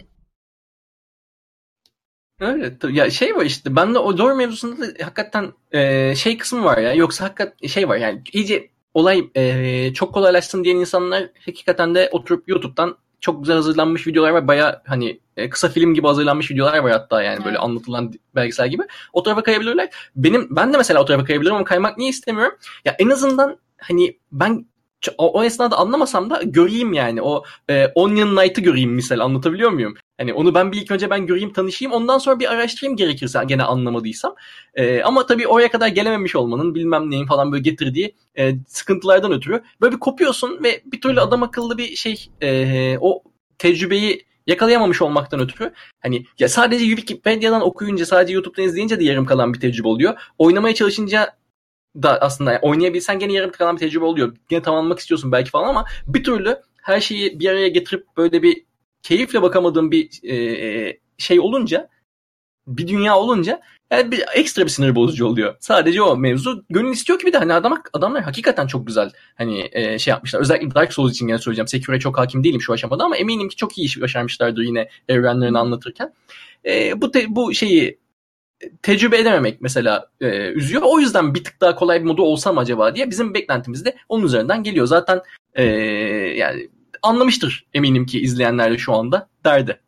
Öyle. 2.41 2.79
tabii. 2.79 2.97
Ya 2.97 3.11
şey 3.11 3.37
var 3.37 3.45
işte. 3.45 3.77
Ben 3.77 3.95
de 3.95 3.99
o 3.99 4.19
lore 4.19 4.35
mevzusunda 4.35 4.83
da 4.83 4.87
hakikaten 5.05 5.53
e, 5.73 6.15
şey 6.15 6.39
kısmı 6.39 6.65
var 6.65 6.79
ya. 6.79 6.95
Yoksa 6.95 7.25
hakikat 7.25 7.69
şey 7.69 7.89
var 7.89 7.97
yani 7.97 8.23
iyice 8.33 8.71
olay 8.95 9.31
e, 9.35 9.93
çok 9.93 10.15
kolaylaşsın 10.15 10.65
diyen 10.65 10.77
insanlar 10.77 11.31
hakikaten 11.47 11.95
de 11.95 12.09
oturup 12.13 12.49
YouTube'dan 12.49 13.04
çok 13.25 13.43
güzel 13.43 13.57
hazırlanmış 13.57 14.07
videolar 14.07 14.31
var. 14.31 14.49
Baya 14.49 14.83
hani 14.87 15.21
e, 15.37 15.49
kısa 15.49 15.69
film 15.69 15.95
gibi 15.95 16.07
hazırlanmış 16.07 16.51
videolar 16.51 16.79
var 16.79 16.93
hatta 16.93 17.23
yani 17.23 17.39
böyle 17.39 17.57
Evet. 17.57 17.61
anlatılan 17.61 18.13
belgesel 18.35 18.69
gibi. 18.69 18.83
O 19.13 19.23
tarafa 19.23 19.43
kayabilirler. 19.43 19.91
Benim 20.17 20.49
ben 20.51 20.73
de 20.73 20.77
mesela 20.77 21.03
o 21.03 21.05
tarafa 21.05 21.25
kayabilirim 21.25 21.55
ama 21.57 21.65
kaymak 21.65 21.99
niye 21.99 22.11
istemiyorum? 22.11 22.55
Ya 22.85 22.97
en 22.99 23.11
azından 23.11 23.59
hani 23.79 24.19
ben 24.33 24.67
o, 25.19 25.41
o 25.41 25.45
esnada 25.45 25.77
anlamasam 25.77 26.31
da 26.31 26.43
göreyim 26.43 26.93
yani. 26.93 27.23
O 27.23 27.43
e, 27.71 27.87
Onion 27.95 28.37
Knight'ı 28.37 28.61
göreyim 28.61 28.91
misal 28.91 29.19
anlatabiliyor 29.21 29.71
muyum? 29.71 29.95
Hani 30.19 30.35
onu 30.35 30.55
ben 30.55 30.73
bir 30.73 30.81
ilk 30.83 30.91
önce 30.91 31.11
ben 31.11 31.27
göreyim 31.27 31.53
tanışayım 31.53 31.93
ondan 31.93 32.19
sonra 32.19 32.41
bir 32.41 32.53
araştırayım 32.53 32.97
gerekirse 32.97 33.41
gene 33.47 33.63
anlamadıysam. 33.63 34.35
E, 34.75 35.03
ama 35.03 35.27
tabii 35.27 35.47
oraya 35.47 35.71
kadar 35.71 35.89
gelememiş 35.89 36.37
olmanın 36.37 36.75
bilmem 36.75 37.11
neyin 37.11 37.27
falan 37.27 37.53
böyle 37.53 37.63
getirdiği 37.63 38.15
e, 38.39 38.53
sıkıntılardan 38.69 39.33
ötürü 39.33 39.63
böyle 39.81 39.95
bir 39.95 40.01
kopuyorsun 40.01 40.63
ve 40.65 40.83
bir 40.87 41.01
türlü 41.01 41.21
adam 41.21 41.43
akıllı 41.43 41.79
bir 41.79 41.97
şey 41.97 42.29
e, 42.43 42.99
o 43.01 43.23
tecrübeyi 43.59 44.27
yakalayamamış 44.47 45.03
olmaktan 45.03 45.41
ötürü 45.41 45.73
hani 46.01 46.27
ya 46.39 46.49
sadece 46.49 46.85
Wikipedia'dan 46.85 47.63
okuyunca 47.63 48.07
sadece 48.07 48.35
YouTube'dan 48.35 48.65
izleyince 48.65 49.01
de 49.01 49.05
yarım 49.05 49.27
kalan 49.27 49.55
bir 49.55 49.61
tecrübe 49.61 49.89
oluyor. 49.89 50.15
Oynamaya 50.39 50.75
çalışınca 50.75 51.37
da 52.03 52.21
aslında 52.21 52.53
yani 52.53 52.61
oynayabilsen 52.63 53.19
gene 53.19 53.33
yarım 53.33 53.51
kalan 53.51 53.77
bir 53.77 53.81
tecrübe 53.81 54.05
oluyor. 54.05 54.37
Gene 54.49 54.63
tamamlamak 54.63 54.99
istiyorsun 54.99 55.33
belki 55.33 55.51
falan 55.51 55.69
ama 55.69 55.85
bir 56.07 56.25
türlü 56.25 56.57
her 56.83 57.01
şeyi 57.01 57.41
bir 57.41 57.49
araya 57.49 57.69
getirip 57.69 58.07
böyle 58.17 58.43
bir 58.43 58.65
keyifle 59.05 59.43
bakamadığın 59.43 59.91
bir 59.91 60.31
e, 60.31 60.99
şey 61.19 61.41
olunca 61.41 61.89
bir 62.67 62.89
dünya 62.89 63.17
olunca 63.17 63.61
yani 63.91 64.11
bir 64.11 64.25
ekstra 64.35 64.65
bir 64.65 64.69
sinir 64.69 64.95
bozucu 64.95 65.27
oluyor. 65.27 65.57
Sadece 65.61 66.03
o 66.03 66.17
mevzu. 66.17 66.65
Gönül 66.71 66.93
istiyor 66.93 67.19
ki 67.19 67.27
bir 67.27 67.33
de 67.33 67.39
hani 67.39 67.53
adam, 67.53 67.83
adamlar 67.93 68.23
hakikaten 68.23 68.67
çok 68.67 68.87
güzel 68.87 69.11
hani 69.35 69.69
e, 69.73 69.99
şey 69.99 70.13
yapmışlar. 70.13 70.41
Özellikle 70.41 70.75
Dark 70.75 70.93
Souls 70.93 71.13
için 71.13 71.27
gene 71.27 71.39
söyleyeceğim. 71.39 71.69
Sekiro'ya 71.69 72.01
çok 72.01 72.19
hakim 72.19 72.45
değilim 72.45 72.61
şu 72.61 72.73
aşamada 72.73 73.05
ama 73.05 73.17
eminim 73.17 73.49
ki 73.49 73.57
çok 73.57 73.79
iyi 73.79 73.85
iş 73.85 74.01
başarmışlardır 74.01 74.63
yine 74.63 74.89
evrenlerini 75.09 75.59
anlatırken. 75.59 76.15
E, 76.65 77.01
bu 77.01 77.11
te- 77.11 77.27
bu 77.29 77.55
şeyi 77.55 77.99
tecrübe 78.83 79.19
edememek 79.19 79.61
mesela 79.61 80.11
e, 80.21 80.49
üzüyor. 80.49 80.83
O 80.85 81.01
yüzden 81.01 81.35
bir 81.35 81.45
tık 81.45 81.61
daha 81.61 81.75
kolay 81.75 82.01
bir 82.01 82.07
modu 82.07 82.23
olsa 82.23 82.53
mı 82.53 82.61
acaba 82.61 82.95
diye 82.95 83.11
bizim 83.11 83.35
beklentimiz 83.35 83.85
de 83.85 83.97
onun 84.09 84.25
üzerinden 84.27 84.63
geliyor. 84.63 84.87
Zaten 84.87 85.23
e, 85.55 85.65
yani 86.37 86.69
anlamıştır 87.05 87.67
eminim 87.75 88.07
ki 88.07 88.21
izleyenler 88.21 88.73
de 88.73 88.79
şu 88.79 88.95
anda 88.95 89.29
derdi. 89.45 89.81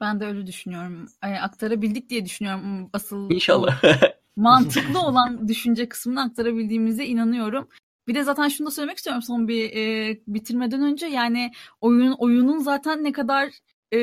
Ben 0.00 0.20
de 0.20 0.24
öyle 0.24 0.46
düşünüyorum. 0.46 1.06
E, 1.22 1.26
aktarabildik 1.26 2.10
diye 2.10 2.24
düşünüyorum. 2.24 2.90
Asıl 2.92 3.30
İnşallah. 3.30 3.82
mantıklı 4.36 5.00
olan 5.06 5.48
düşünce 5.48 5.88
kısmını 5.88 6.22
aktarabildiğimize 6.22 7.04
inanıyorum. 7.04 7.68
Bir 8.08 8.14
de 8.14 8.22
zaten 8.22 8.48
şunu 8.48 8.66
da 8.66 8.70
söylemek 8.70 8.96
istiyorum 8.96 9.22
son 9.22 9.48
bir 9.48 9.76
e, 9.76 10.16
bitirmeden 10.26 10.82
önce 10.82 11.06
yani 11.06 11.52
oyun 11.80 12.12
oyunun 12.12 12.58
zaten 12.58 13.04
ne 13.04 13.12
kadar 13.12 13.48
e, 13.94 13.98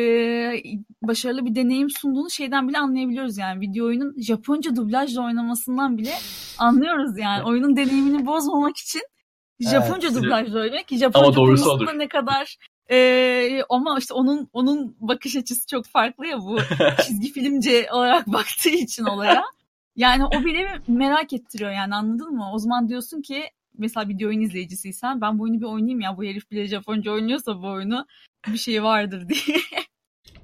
başarılı 1.02 1.46
bir 1.46 1.56
deneyim 1.56 1.90
sunduğunu 1.90 2.30
şeyden 2.30 2.68
bile 2.68 2.78
anlayabiliyoruz 2.78 3.38
yani 3.38 3.62
video 3.62 3.86
oyunun 3.86 4.16
Japonca 4.22 4.76
dublajla 4.76 5.26
oynamasından 5.26 5.98
bile 5.98 6.14
anlıyoruz 6.58 7.18
yani 7.18 7.44
oyunun 7.44 7.76
deneyimini 7.76 8.26
bozmamak 8.26 8.78
için 8.78 9.02
Japonca 9.60 10.08
Evet. 10.08 10.16
dublajla 10.24 10.60
oynamak 10.60 10.88
ki 10.88 10.98
Japonca 10.98 11.26
Ama 11.28 11.36
doğrusu 11.36 11.64
konusunda 11.64 11.92
odur. 11.92 12.00
ne 12.00 12.08
kadar 12.08 12.58
e, 12.92 13.62
ama 13.70 13.96
işte 14.00 14.14
onun 14.14 14.50
onun 14.54 14.96
bakış 15.00 15.36
açısı 15.36 15.68
çok 15.68 15.86
farklı 15.86 16.28
ya 16.28 16.40
bu 16.40 16.58
çizgi 17.08 17.32
filmce 17.32 17.88
olarak 17.92 18.28
baktığı 18.34 18.70
için 18.70 19.04
olaya. 19.04 19.44
Yani 19.96 20.26
o 20.26 20.46
bile 20.46 20.82
merak 20.88 21.34
ettiriyor 21.34 21.72
yani 21.72 21.96
anladın 21.96 22.34
mı? 22.36 22.52
O 22.54 22.60
zaman 22.60 22.90
diyorsun 22.90 23.22
ki 23.22 23.44
mesela 23.78 24.08
video 24.08 24.30
oyun 24.30 24.42
izleyicisiysen 24.42 25.22
ben 25.22 25.40
bu 25.40 25.44
oyunu 25.44 25.60
bir 25.62 25.66
oynayayım 25.66 26.02
ya 26.02 26.18
bu 26.18 26.24
herif 26.24 26.52
bile 26.52 26.68
Japonca 26.68 27.12
oynuyorsa 27.12 27.62
bu 27.62 27.68
oyunu 27.68 28.06
bir 28.48 28.58
şey 28.58 28.84
vardır 28.84 29.30
diye. 29.30 29.58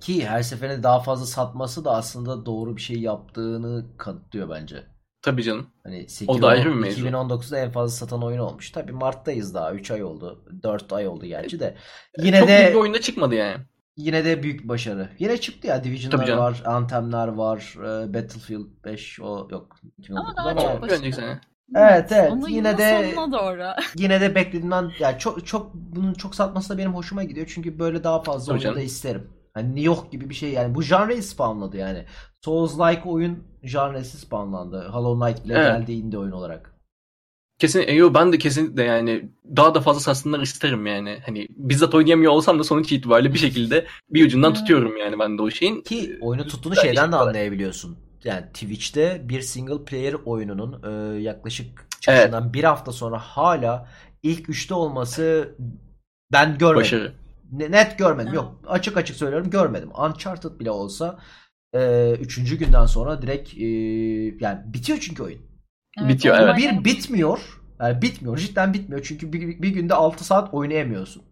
Ki 0.01 0.27
her 0.27 0.41
seferinde 0.43 0.83
daha 0.83 0.99
fazla 0.99 1.25
satması 1.25 1.85
da 1.85 1.91
aslında 1.95 2.45
doğru 2.45 2.75
bir 2.77 2.81
şey 2.81 2.99
yaptığını 2.99 3.85
kanıtlıyor 3.97 4.49
bence. 4.49 4.83
Tabii 5.23 5.43
canım. 5.43 5.67
Hani 5.83 6.07
O 6.27 6.41
da 6.41 6.47
ayrı 6.47 6.69
bir 6.69 6.75
mevzu. 6.75 7.07
2019'da 7.07 7.57
en 7.59 7.71
fazla 7.71 7.95
satan 7.95 8.23
oyun 8.23 8.39
olmuş. 8.39 8.71
Tabii 8.71 8.91
Mart'tayız 8.91 9.53
daha. 9.53 9.73
3 9.73 9.91
ay 9.91 10.03
oldu. 10.03 10.45
4 10.63 10.93
ay 10.93 11.07
oldu 11.07 11.25
gerçi 11.25 11.59
de. 11.59 11.75
Yine 12.17 12.39
Çok 12.39 12.47
büyük 12.47 12.61
de 12.61 12.69
bir 12.69 12.75
oyunda 12.75 13.01
çıkmadı 13.01 13.35
yani. 13.35 13.57
yine 13.97 14.25
de 14.25 14.43
büyük 14.43 14.67
başarı. 14.67 15.09
Yine 15.19 15.37
çıktı 15.37 15.67
ya. 15.67 15.83
Division'lar 15.83 16.37
var, 16.37 16.63
Anthem'ler 16.65 17.27
var, 17.27 17.75
e, 17.79 18.13
Battlefield 18.13 18.65
5 18.85 19.19
o 19.19 19.47
yok 19.51 19.75
2019'da 20.01 20.19
Ama 20.19 20.35
daha 20.37 20.49
ama 20.49 20.61
çok 20.61 20.91
önceki 20.91 21.15
sene. 21.15 21.39
Evet, 21.75 22.11
evet. 22.11 22.31
Onun 22.31 22.47
Yine 22.47 22.57
yine 22.57 22.77
de- 22.77 23.13
sonuna 23.15 23.31
doğru. 23.39 23.63
yine 23.95 24.21
de 24.21 24.35
beklediğimden 24.35 24.91
yani 24.99 25.19
çok 25.19 25.45
çok 25.47 25.73
bunun 25.73 26.13
çok 26.13 26.35
satması 26.35 26.73
da 26.73 26.77
benim 26.77 26.93
hoşuma 26.95 27.23
gidiyor. 27.23 27.51
Çünkü 27.53 27.79
böyle 27.79 28.03
daha 28.03 28.21
fazla 28.23 28.53
oyunu 28.53 28.75
da 28.75 28.81
isterim. 28.81 29.29
Hani 29.53 29.67
New 29.67 29.81
York 29.85 30.11
gibi 30.11 30.29
bir 30.29 30.35
şey 30.35 30.51
yani. 30.51 30.75
Bu 30.75 30.81
janreyi 30.81 31.23
spawnladı 31.23 31.77
yani. 31.77 32.05
Souls-like 32.45 33.03
oyun 33.09 33.43
janresi 33.63 34.17
spawnlandı. 34.17 34.87
Hollow 34.89 35.25
Knight 35.25 35.45
bile 35.45 35.53
Evet. 35.53 35.79
geldi 35.79 35.91
indie 35.93 36.19
oyun 36.19 36.31
olarak. 36.31 36.73
Kesin, 37.59 37.83
e, 37.87 37.93
yo, 37.93 38.13
ben 38.13 38.33
de 38.33 38.37
kesinlikle 38.37 38.83
yani 38.83 39.29
daha 39.55 39.75
da 39.75 39.81
fazla 39.81 39.99
satsınlar 39.99 40.39
isterim 40.39 40.85
yani. 40.85 41.19
Hani 41.25 41.47
bizzat 41.49 41.95
oynayamıyor 41.95 42.31
olsam 42.31 42.59
da 42.59 42.63
sonuç 42.63 42.91
itibariyle 42.91 43.33
bir 43.33 43.39
şekilde 43.39 43.85
bir 44.09 44.25
ucundan 44.25 44.51
Evet. 44.51 44.59
tutuyorum 44.59 44.97
yani 44.97 45.19
ben 45.19 45.37
de 45.37 45.41
o 45.41 45.51
şeyin. 45.51 45.81
Ki 45.81 46.17
oyunu 46.21 46.47
tuttuğunu 46.47 46.75
şeyden 46.75 47.11
de 47.11 47.15
anlayabiliyorsun. 47.15 47.97
Yani 48.23 48.45
Twitch'te 48.45 49.21
bir 49.29 49.41
single 49.41 49.85
player 49.85 50.13
oyununun 50.25 50.83
e, 50.83 51.21
yaklaşık 51.21 51.85
çıkışından 52.01 52.53
bir 52.53 52.63
hafta 52.63 52.91
sonra 52.91 53.17
hala 53.19 53.87
ilk 54.23 54.49
üçte 54.49 54.73
olması 54.73 55.55
ben 56.31 56.57
görmedim. 56.57 56.81
Başarı. 56.81 57.13
Ne- 57.53 57.71
Net 57.71 57.97
görmedim. 57.97 58.27
Evet. 58.27 58.35
Yok. 58.35 58.59
Açık 58.67 58.97
açık 58.97 59.15
söylüyorum 59.15 59.49
görmedim. 59.49 59.89
Uncharted 59.97 60.59
bile 60.59 60.71
olsa 60.71 61.19
e, 61.73 62.11
üçüncü 62.19 62.57
günden 62.57 62.85
sonra 62.85 63.21
direkt 63.21 63.53
e, 63.53 63.65
yani 64.45 64.73
bitiyor 64.73 64.99
çünkü 65.01 65.23
oyun. 65.23 65.41
Bitiyor, 66.07 66.35
online 66.37 66.65
evet. 66.65 66.79
Bir 66.79 66.85
bitmiyor. 66.85 67.59
Yani 67.79 68.01
bitmiyor. 68.01 68.37
Cidden 68.37 68.73
bitmiyor. 68.73 69.03
Çünkü 69.03 69.33
bir, 69.33 69.61
bir 69.61 69.69
günde 69.69 69.93
6 69.93 70.25
saat 70.25 70.53
oynayamıyorsun. 70.53 71.23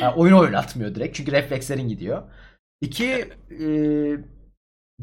Yani 0.00 0.14
oyun 0.14 0.34
oynatmıyor 0.34 0.94
direkt. 0.94 1.16
Çünkü 1.16 1.32
reflekslerin 1.32 1.88
gidiyor. 1.88 2.22
İki 2.80 3.28
e, 3.60 3.66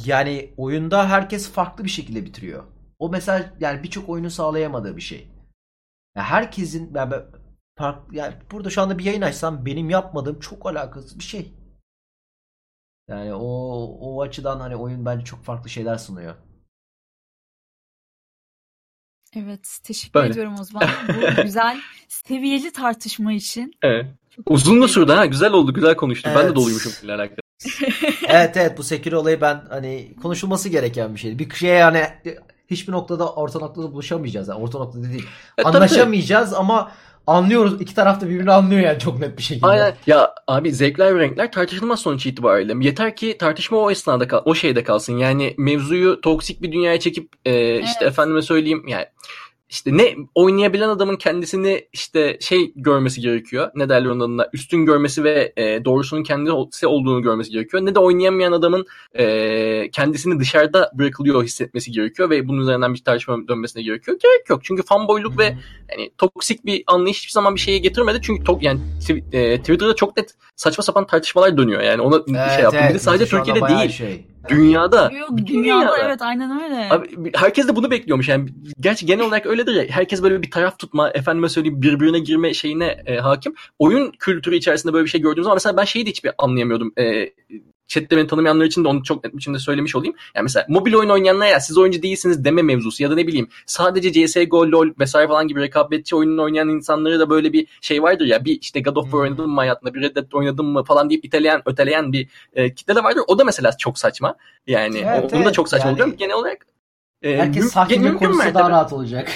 yani 0.06 0.54
oyunda 0.58 1.10
herkes 1.10 1.52
farklı 1.52 1.84
bir 1.84 1.90
şekilde 1.90 2.26
bitiriyor. 2.26 2.64
O 3.00 3.10
mesela 3.10 3.54
yani 3.60 3.84
birçok 3.84 4.10
oyunu 4.10 4.30
sağlayamadığı 4.32 4.96
bir 4.98 5.02
şey. 5.02 5.28
Yani 6.16 6.26
herkesin 6.26 6.92
yani 6.96 7.12
ben- 7.12 7.41
farklı 7.82 8.16
yani 8.16 8.34
burada 8.52 8.70
şu 8.70 8.82
anda 8.82 8.98
bir 8.98 9.04
yayın 9.04 9.22
açsam 9.22 9.66
benim 9.66 9.90
yapmadığım 9.90 10.40
çok 10.40 10.66
alakasız 10.66 11.20
bir 11.20 11.24
şey. 11.24 11.54
Yani 13.08 13.34
o 13.34 13.48
o 14.00 14.22
açıdan 14.22 14.60
hani 14.60 14.76
oyun 14.76 15.06
bence 15.06 15.26
çok 15.26 15.44
farklı 15.44 15.70
şeyler 15.70 15.98
sunuyor. 15.98 16.36
Evet, 19.36 19.80
teşekkür 19.84 20.14
Böyle. 20.14 20.32
ediyorum 20.32 20.56
o 20.60 20.64
zaman 20.64 20.90
bu 21.08 21.42
güzel 21.44 21.82
seviyeli 22.08 22.72
tartışma 22.72 23.34
için. 23.34 23.74
Evet. 23.82 24.06
Uzun 24.46 24.82
da 24.82 24.88
sürdü 24.88 25.12
ha. 25.12 25.26
Güzel 25.26 25.52
oldu. 25.52 25.74
Güzel 25.74 25.96
konuştu. 25.96 26.30
Ben 26.30 26.38
de 26.38 26.42
Evet. 26.42 26.56
doluymuşum 26.56 26.94
bununla 27.02 27.16
alakalı. 27.16 27.38
evet 28.28 28.58
evet 28.58 28.78
bu 28.78 28.84
Sekiro 28.84 29.20
olayı 29.20 29.42
ben 29.42 29.66
hani 29.70 30.16
konuşulması 30.22 30.70
gereken 30.70 31.16
bir 31.16 31.20
şeydi. 31.20 31.40
Bir 31.40 31.56
şeye 31.56 31.76
yani 31.76 32.08
hiçbir 32.72 32.94
noktada 32.94 33.34
orta 33.34 33.60
noktada 33.60 33.92
buluşamayacağız. 33.94 34.48
Yani 34.48 34.60
orta 34.64 34.80
noktada 34.80 35.04
değil. 35.04 35.26
E, 35.58 35.64
tabii, 35.64 35.78
Anlaşamayacağız 35.78 36.54
ama 36.54 36.92
anlıyoruz. 37.28 37.82
İki 37.82 37.96
taraf 37.96 38.22
da 38.22 38.30
birbirini 38.30 38.52
anlıyor 38.52 38.82
yani 38.82 39.00
çok 39.00 39.20
net 39.20 39.38
bir 39.38 39.44
şekilde. 39.44 39.68
Aynen. 39.68 39.94
Ya 40.08 40.34
abi 40.48 40.72
zevkler 40.72 41.16
ve 41.16 41.20
renkler 41.20 41.52
tartışılmaz 41.52 42.00
sonuç 42.00 42.26
itibariyle. 42.26 42.74
Yeter 42.80 43.16
ki 43.16 43.38
tartışma 43.38 43.78
o 43.78 43.92
esnada 43.92 44.28
kal 44.28 44.42
o 44.46 44.56
şeyde 44.56 44.84
kalsın. 44.84 45.18
Yani 45.18 45.56
mevzuyu 45.58 46.22
toksik 46.22 46.62
bir 46.62 46.72
dünyaya 46.72 47.00
çekip 47.00 47.32
e, 47.46 47.80
işte 47.80 48.00
Evet. 48.02 48.12
efendime 48.12 48.42
söyleyeyim 48.42 48.84
yani 48.88 49.06
işte 49.72 49.98
ne 49.98 50.16
oynayabilen 50.36 50.90
adamın 50.90 51.16
kendisini 51.16 51.88
işte 51.94 52.38
şey 52.42 52.74
görmesi 52.76 53.22
gerekiyor. 53.22 53.72
Ne 53.76 53.90
derler 53.90 54.10
onun 54.10 54.20
adına? 54.20 54.50
Üstün 54.54 54.86
görmesi 54.86 55.24
ve 55.24 55.54
e, 55.58 55.86
doğrusunun 55.86 56.24
kendisi 56.24 56.88
olduğunu 56.88 57.22
görmesi 57.22 57.52
gerekiyor. 57.52 57.86
Ne 57.86 57.96
de 57.96 58.00
oynayamayan 58.00 58.52
adamın 58.52 58.86
e, 59.14 59.92
kendisini 59.92 60.40
dışarıda 60.40 60.92
bırakılıyor 60.94 61.44
hissetmesi 61.44 61.92
gerekiyor 61.92 62.30
ve 62.30 62.48
bunun 62.48 62.62
üzerinden 62.62 62.94
bir 62.94 63.04
tartışma 63.04 63.48
dönmesine 63.48 63.84
gerekiyor. 63.84 64.18
Gerek 64.24 64.50
yok. 64.50 64.64
Çünkü 64.64 64.84
fanboyluk 64.84 65.40
ve 65.40 65.58
yani 65.92 66.12
toksik 66.18 66.66
bir 66.66 66.84
anlayış 66.88 67.18
hiçbir 67.18 67.32
zaman 67.32 67.56
bir 67.56 67.60
şeye 67.60 67.78
getirmedi. 67.78 68.20
Çünkü 68.22 68.44
to, 68.44 68.60
yani 68.62 68.80
e, 69.32 69.58
Twitter'da 69.58 69.96
çok 69.96 70.18
net 70.18 70.34
saçma 70.56 70.84
sapan 70.84 71.08
tartışmalar 71.08 71.58
dönüyor. 71.58 71.82
Yani 71.82 72.02
ona 72.02 72.16
Evet, 72.16 72.52
şey 72.52 72.64
yaptım. 72.64 72.80
evet. 72.82 72.90
Bir 72.90 72.96
de 72.96 73.00
sadece 73.00 73.26
Türkiye'de 73.26 73.62
değil. 73.62 73.90
Şey. 73.90 74.26
Dünyada. 74.50 75.12
Yok, 75.20 75.30
dünyada, 75.38 75.48
dünyada. 75.50 75.98
evet 76.06 76.22
aynen 76.22 76.64
öyle. 76.64 76.90
Abi, 76.90 77.32
herkes 77.36 77.68
de 77.68 77.76
bunu 77.76 77.92
bekliyormuş 77.92 78.30
yani. 78.30 78.50
Gerçi 78.80 79.06
genel 79.06 79.26
olarak 79.26 79.46
öyledir 79.46 79.74
ya. 79.74 79.84
Herkes 79.90 80.24
böyle 80.24 80.42
bir 80.42 80.52
taraf 80.52 80.80
tutma, 80.80 81.10
efendime 81.10 81.50
söyleyeyim 81.50 81.82
birbirine 81.82 82.20
girme 82.20 82.54
şeyine 82.54 83.04
e, 83.06 83.18
hakim. 83.18 83.56
Oyun 83.80 84.12
kültürü 84.12 84.56
içerisinde 84.56 84.94
böyle 84.94 85.06
bir 85.06 85.10
şey 85.10 85.22
gördüğüm 85.22 85.44
zaman 85.44 85.56
mesela 85.56 85.78
ben 85.78 85.84
şeyi 85.84 86.06
de 86.06 86.10
hiçbir 86.10 86.32
anlayamıyordum. 86.38 86.94
E, 86.98 87.30
chatte 87.92 88.18
beni 88.18 88.28
tanımayanlar 88.28 88.66
için 88.66 88.84
de 88.84 88.88
onu 88.88 89.04
çok 89.04 89.24
net 89.24 89.36
biçimde 89.38 89.60
söylemiş 89.60 89.96
olayım. 89.96 90.16
Yani 90.36 90.44
mesela 90.44 90.66
mobil 90.70 90.94
oyun 90.94 91.10
oynayanlar 91.10 91.48
ya 91.48 91.60
siz 91.60 91.78
oyuncu 91.78 92.02
değilsiniz 92.02 92.46
deme 92.46 92.62
mevzusu 92.62 93.04
ya 93.04 93.12
da 93.12 93.16
ne 93.16 93.28
bileyim 93.28 93.48
sadece 93.66 94.12
CSGO, 94.28 94.72
LoL 94.72 94.90
vesaire 95.00 95.28
falan 95.28 95.48
gibi 95.48 95.62
rekabetçi 95.62 96.16
oyunun 96.16 96.38
oynayan 96.38 96.70
insanları 96.70 97.20
da 97.20 97.30
böyle 97.30 97.54
bir 97.54 97.68
şey 97.82 98.04
vardır 98.04 98.26
ya 98.26 98.46
bir 98.46 98.60
işte 98.62 98.82
God 98.82 98.96
of 98.96 99.04
War 99.06 99.20
oynadın 99.20 99.50
mı 99.50 99.56
hayatında 99.62 99.94
bir 99.94 100.02
Red 100.02 100.16
Dead 100.16 100.32
oynadın 100.34 100.66
mı 100.66 100.84
falan 100.84 101.10
deyip 101.10 101.26
iteleyen 101.26 101.62
öteleyen 101.66 102.14
bir 102.14 102.28
e, 102.54 102.74
kitle 102.74 102.96
de 102.96 103.04
vardır. 103.04 103.24
O 103.28 103.40
da 103.40 103.44
mesela 103.44 103.72
çok 103.78 104.00
saçma. 104.00 104.36
Yani 104.68 104.98
Evet, 105.08 105.24
onu 105.24 105.32
da 105.32 105.46
evet. 105.46 105.54
çok 105.54 105.70
saçma 105.70 105.86
Yani- 105.88 105.96
buluyorum. 105.96 106.18
Genel 106.18 106.36
olarak 106.36 106.66
e, 107.22 107.38
Herkes 107.38 107.66
müm- 107.66 107.70
sakince 107.70 108.10
mümkün 108.10 108.26
konuşsa 108.26 108.54
daha 108.54 108.70
rahat 108.70 108.94
olacak. 108.94 109.30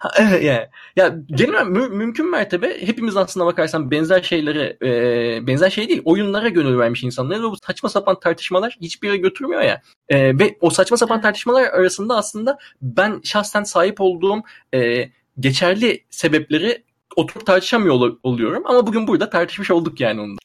Ha, 0.00 0.10
evet 0.18 0.44
yani. 0.44 0.66
Ya 0.96 1.16
genel 1.26 1.66
mü- 1.66 1.88
mümkün 1.88 2.30
mertebe 2.30 2.86
hepimiz 2.86 3.16
aslında 3.16 3.46
bakarsan 3.46 3.90
benzer 3.90 4.22
şeylere 4.22 4.76
e, 4.82 5.46
benzer 5.46 5.70
şey 5.70 5.88
değil 5.88 6.02
oyunlara 6.04 6.48
gönül 6.48 6.78
vermiş 6.78 7.02
insanlar 7.02 7.38
ve 7.38 7.42
bu 7.42 7.56
saçma 7.66 7.88
sapan 7.88 8.20
tartışmalar 8.20 8.76
hiçbir 8.80 9.08
yere 9.08 9.16
götürmüyor 9.16 9.62
ya. 9.62 9.82
E, 10.08 10.38
ve 10.38 10.56
o 10.60 10.70
saçma 10.70 10.96
sapan 10.96 11.20
tartışmalar 11.20 11.62
arasında 11.62 12.16
aslında 12.16 12.58
ben 12.82 13.20
şahsen 13.24 13.62
sahip 13.62 14.00
olduğum 14.00 14.42
e, 14.74 15.10
geçerli 15.40 16.04
sebepleri 16.10 16.84
oturup 17.16 17.46
tartışamıyor 17.46 17.94
ol- 17.94 18.18
oluyorum 18.22 18.62
ama 18.66 18.86
bugün 18.86 19.06
burada 19.06 19.30
tartışmış 19.30 19.70
olduk 19.70 20.00
yani 20.00 20.20
onu. 20.20 20.36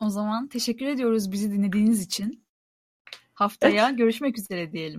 O 0.00 0.10
zaman 0.10 0.48
teşekkür 0.48 0.86
ediyoruz 0.86 1.32
bizi 1.32 1.52
dinlediğiniz 1.52 2.02
için. 2.02 2.44
Haftaya 3.34 3.90
görüşmek 3.90 4.38
üzere 4.38 4.72
diyelim. 4.72 4.98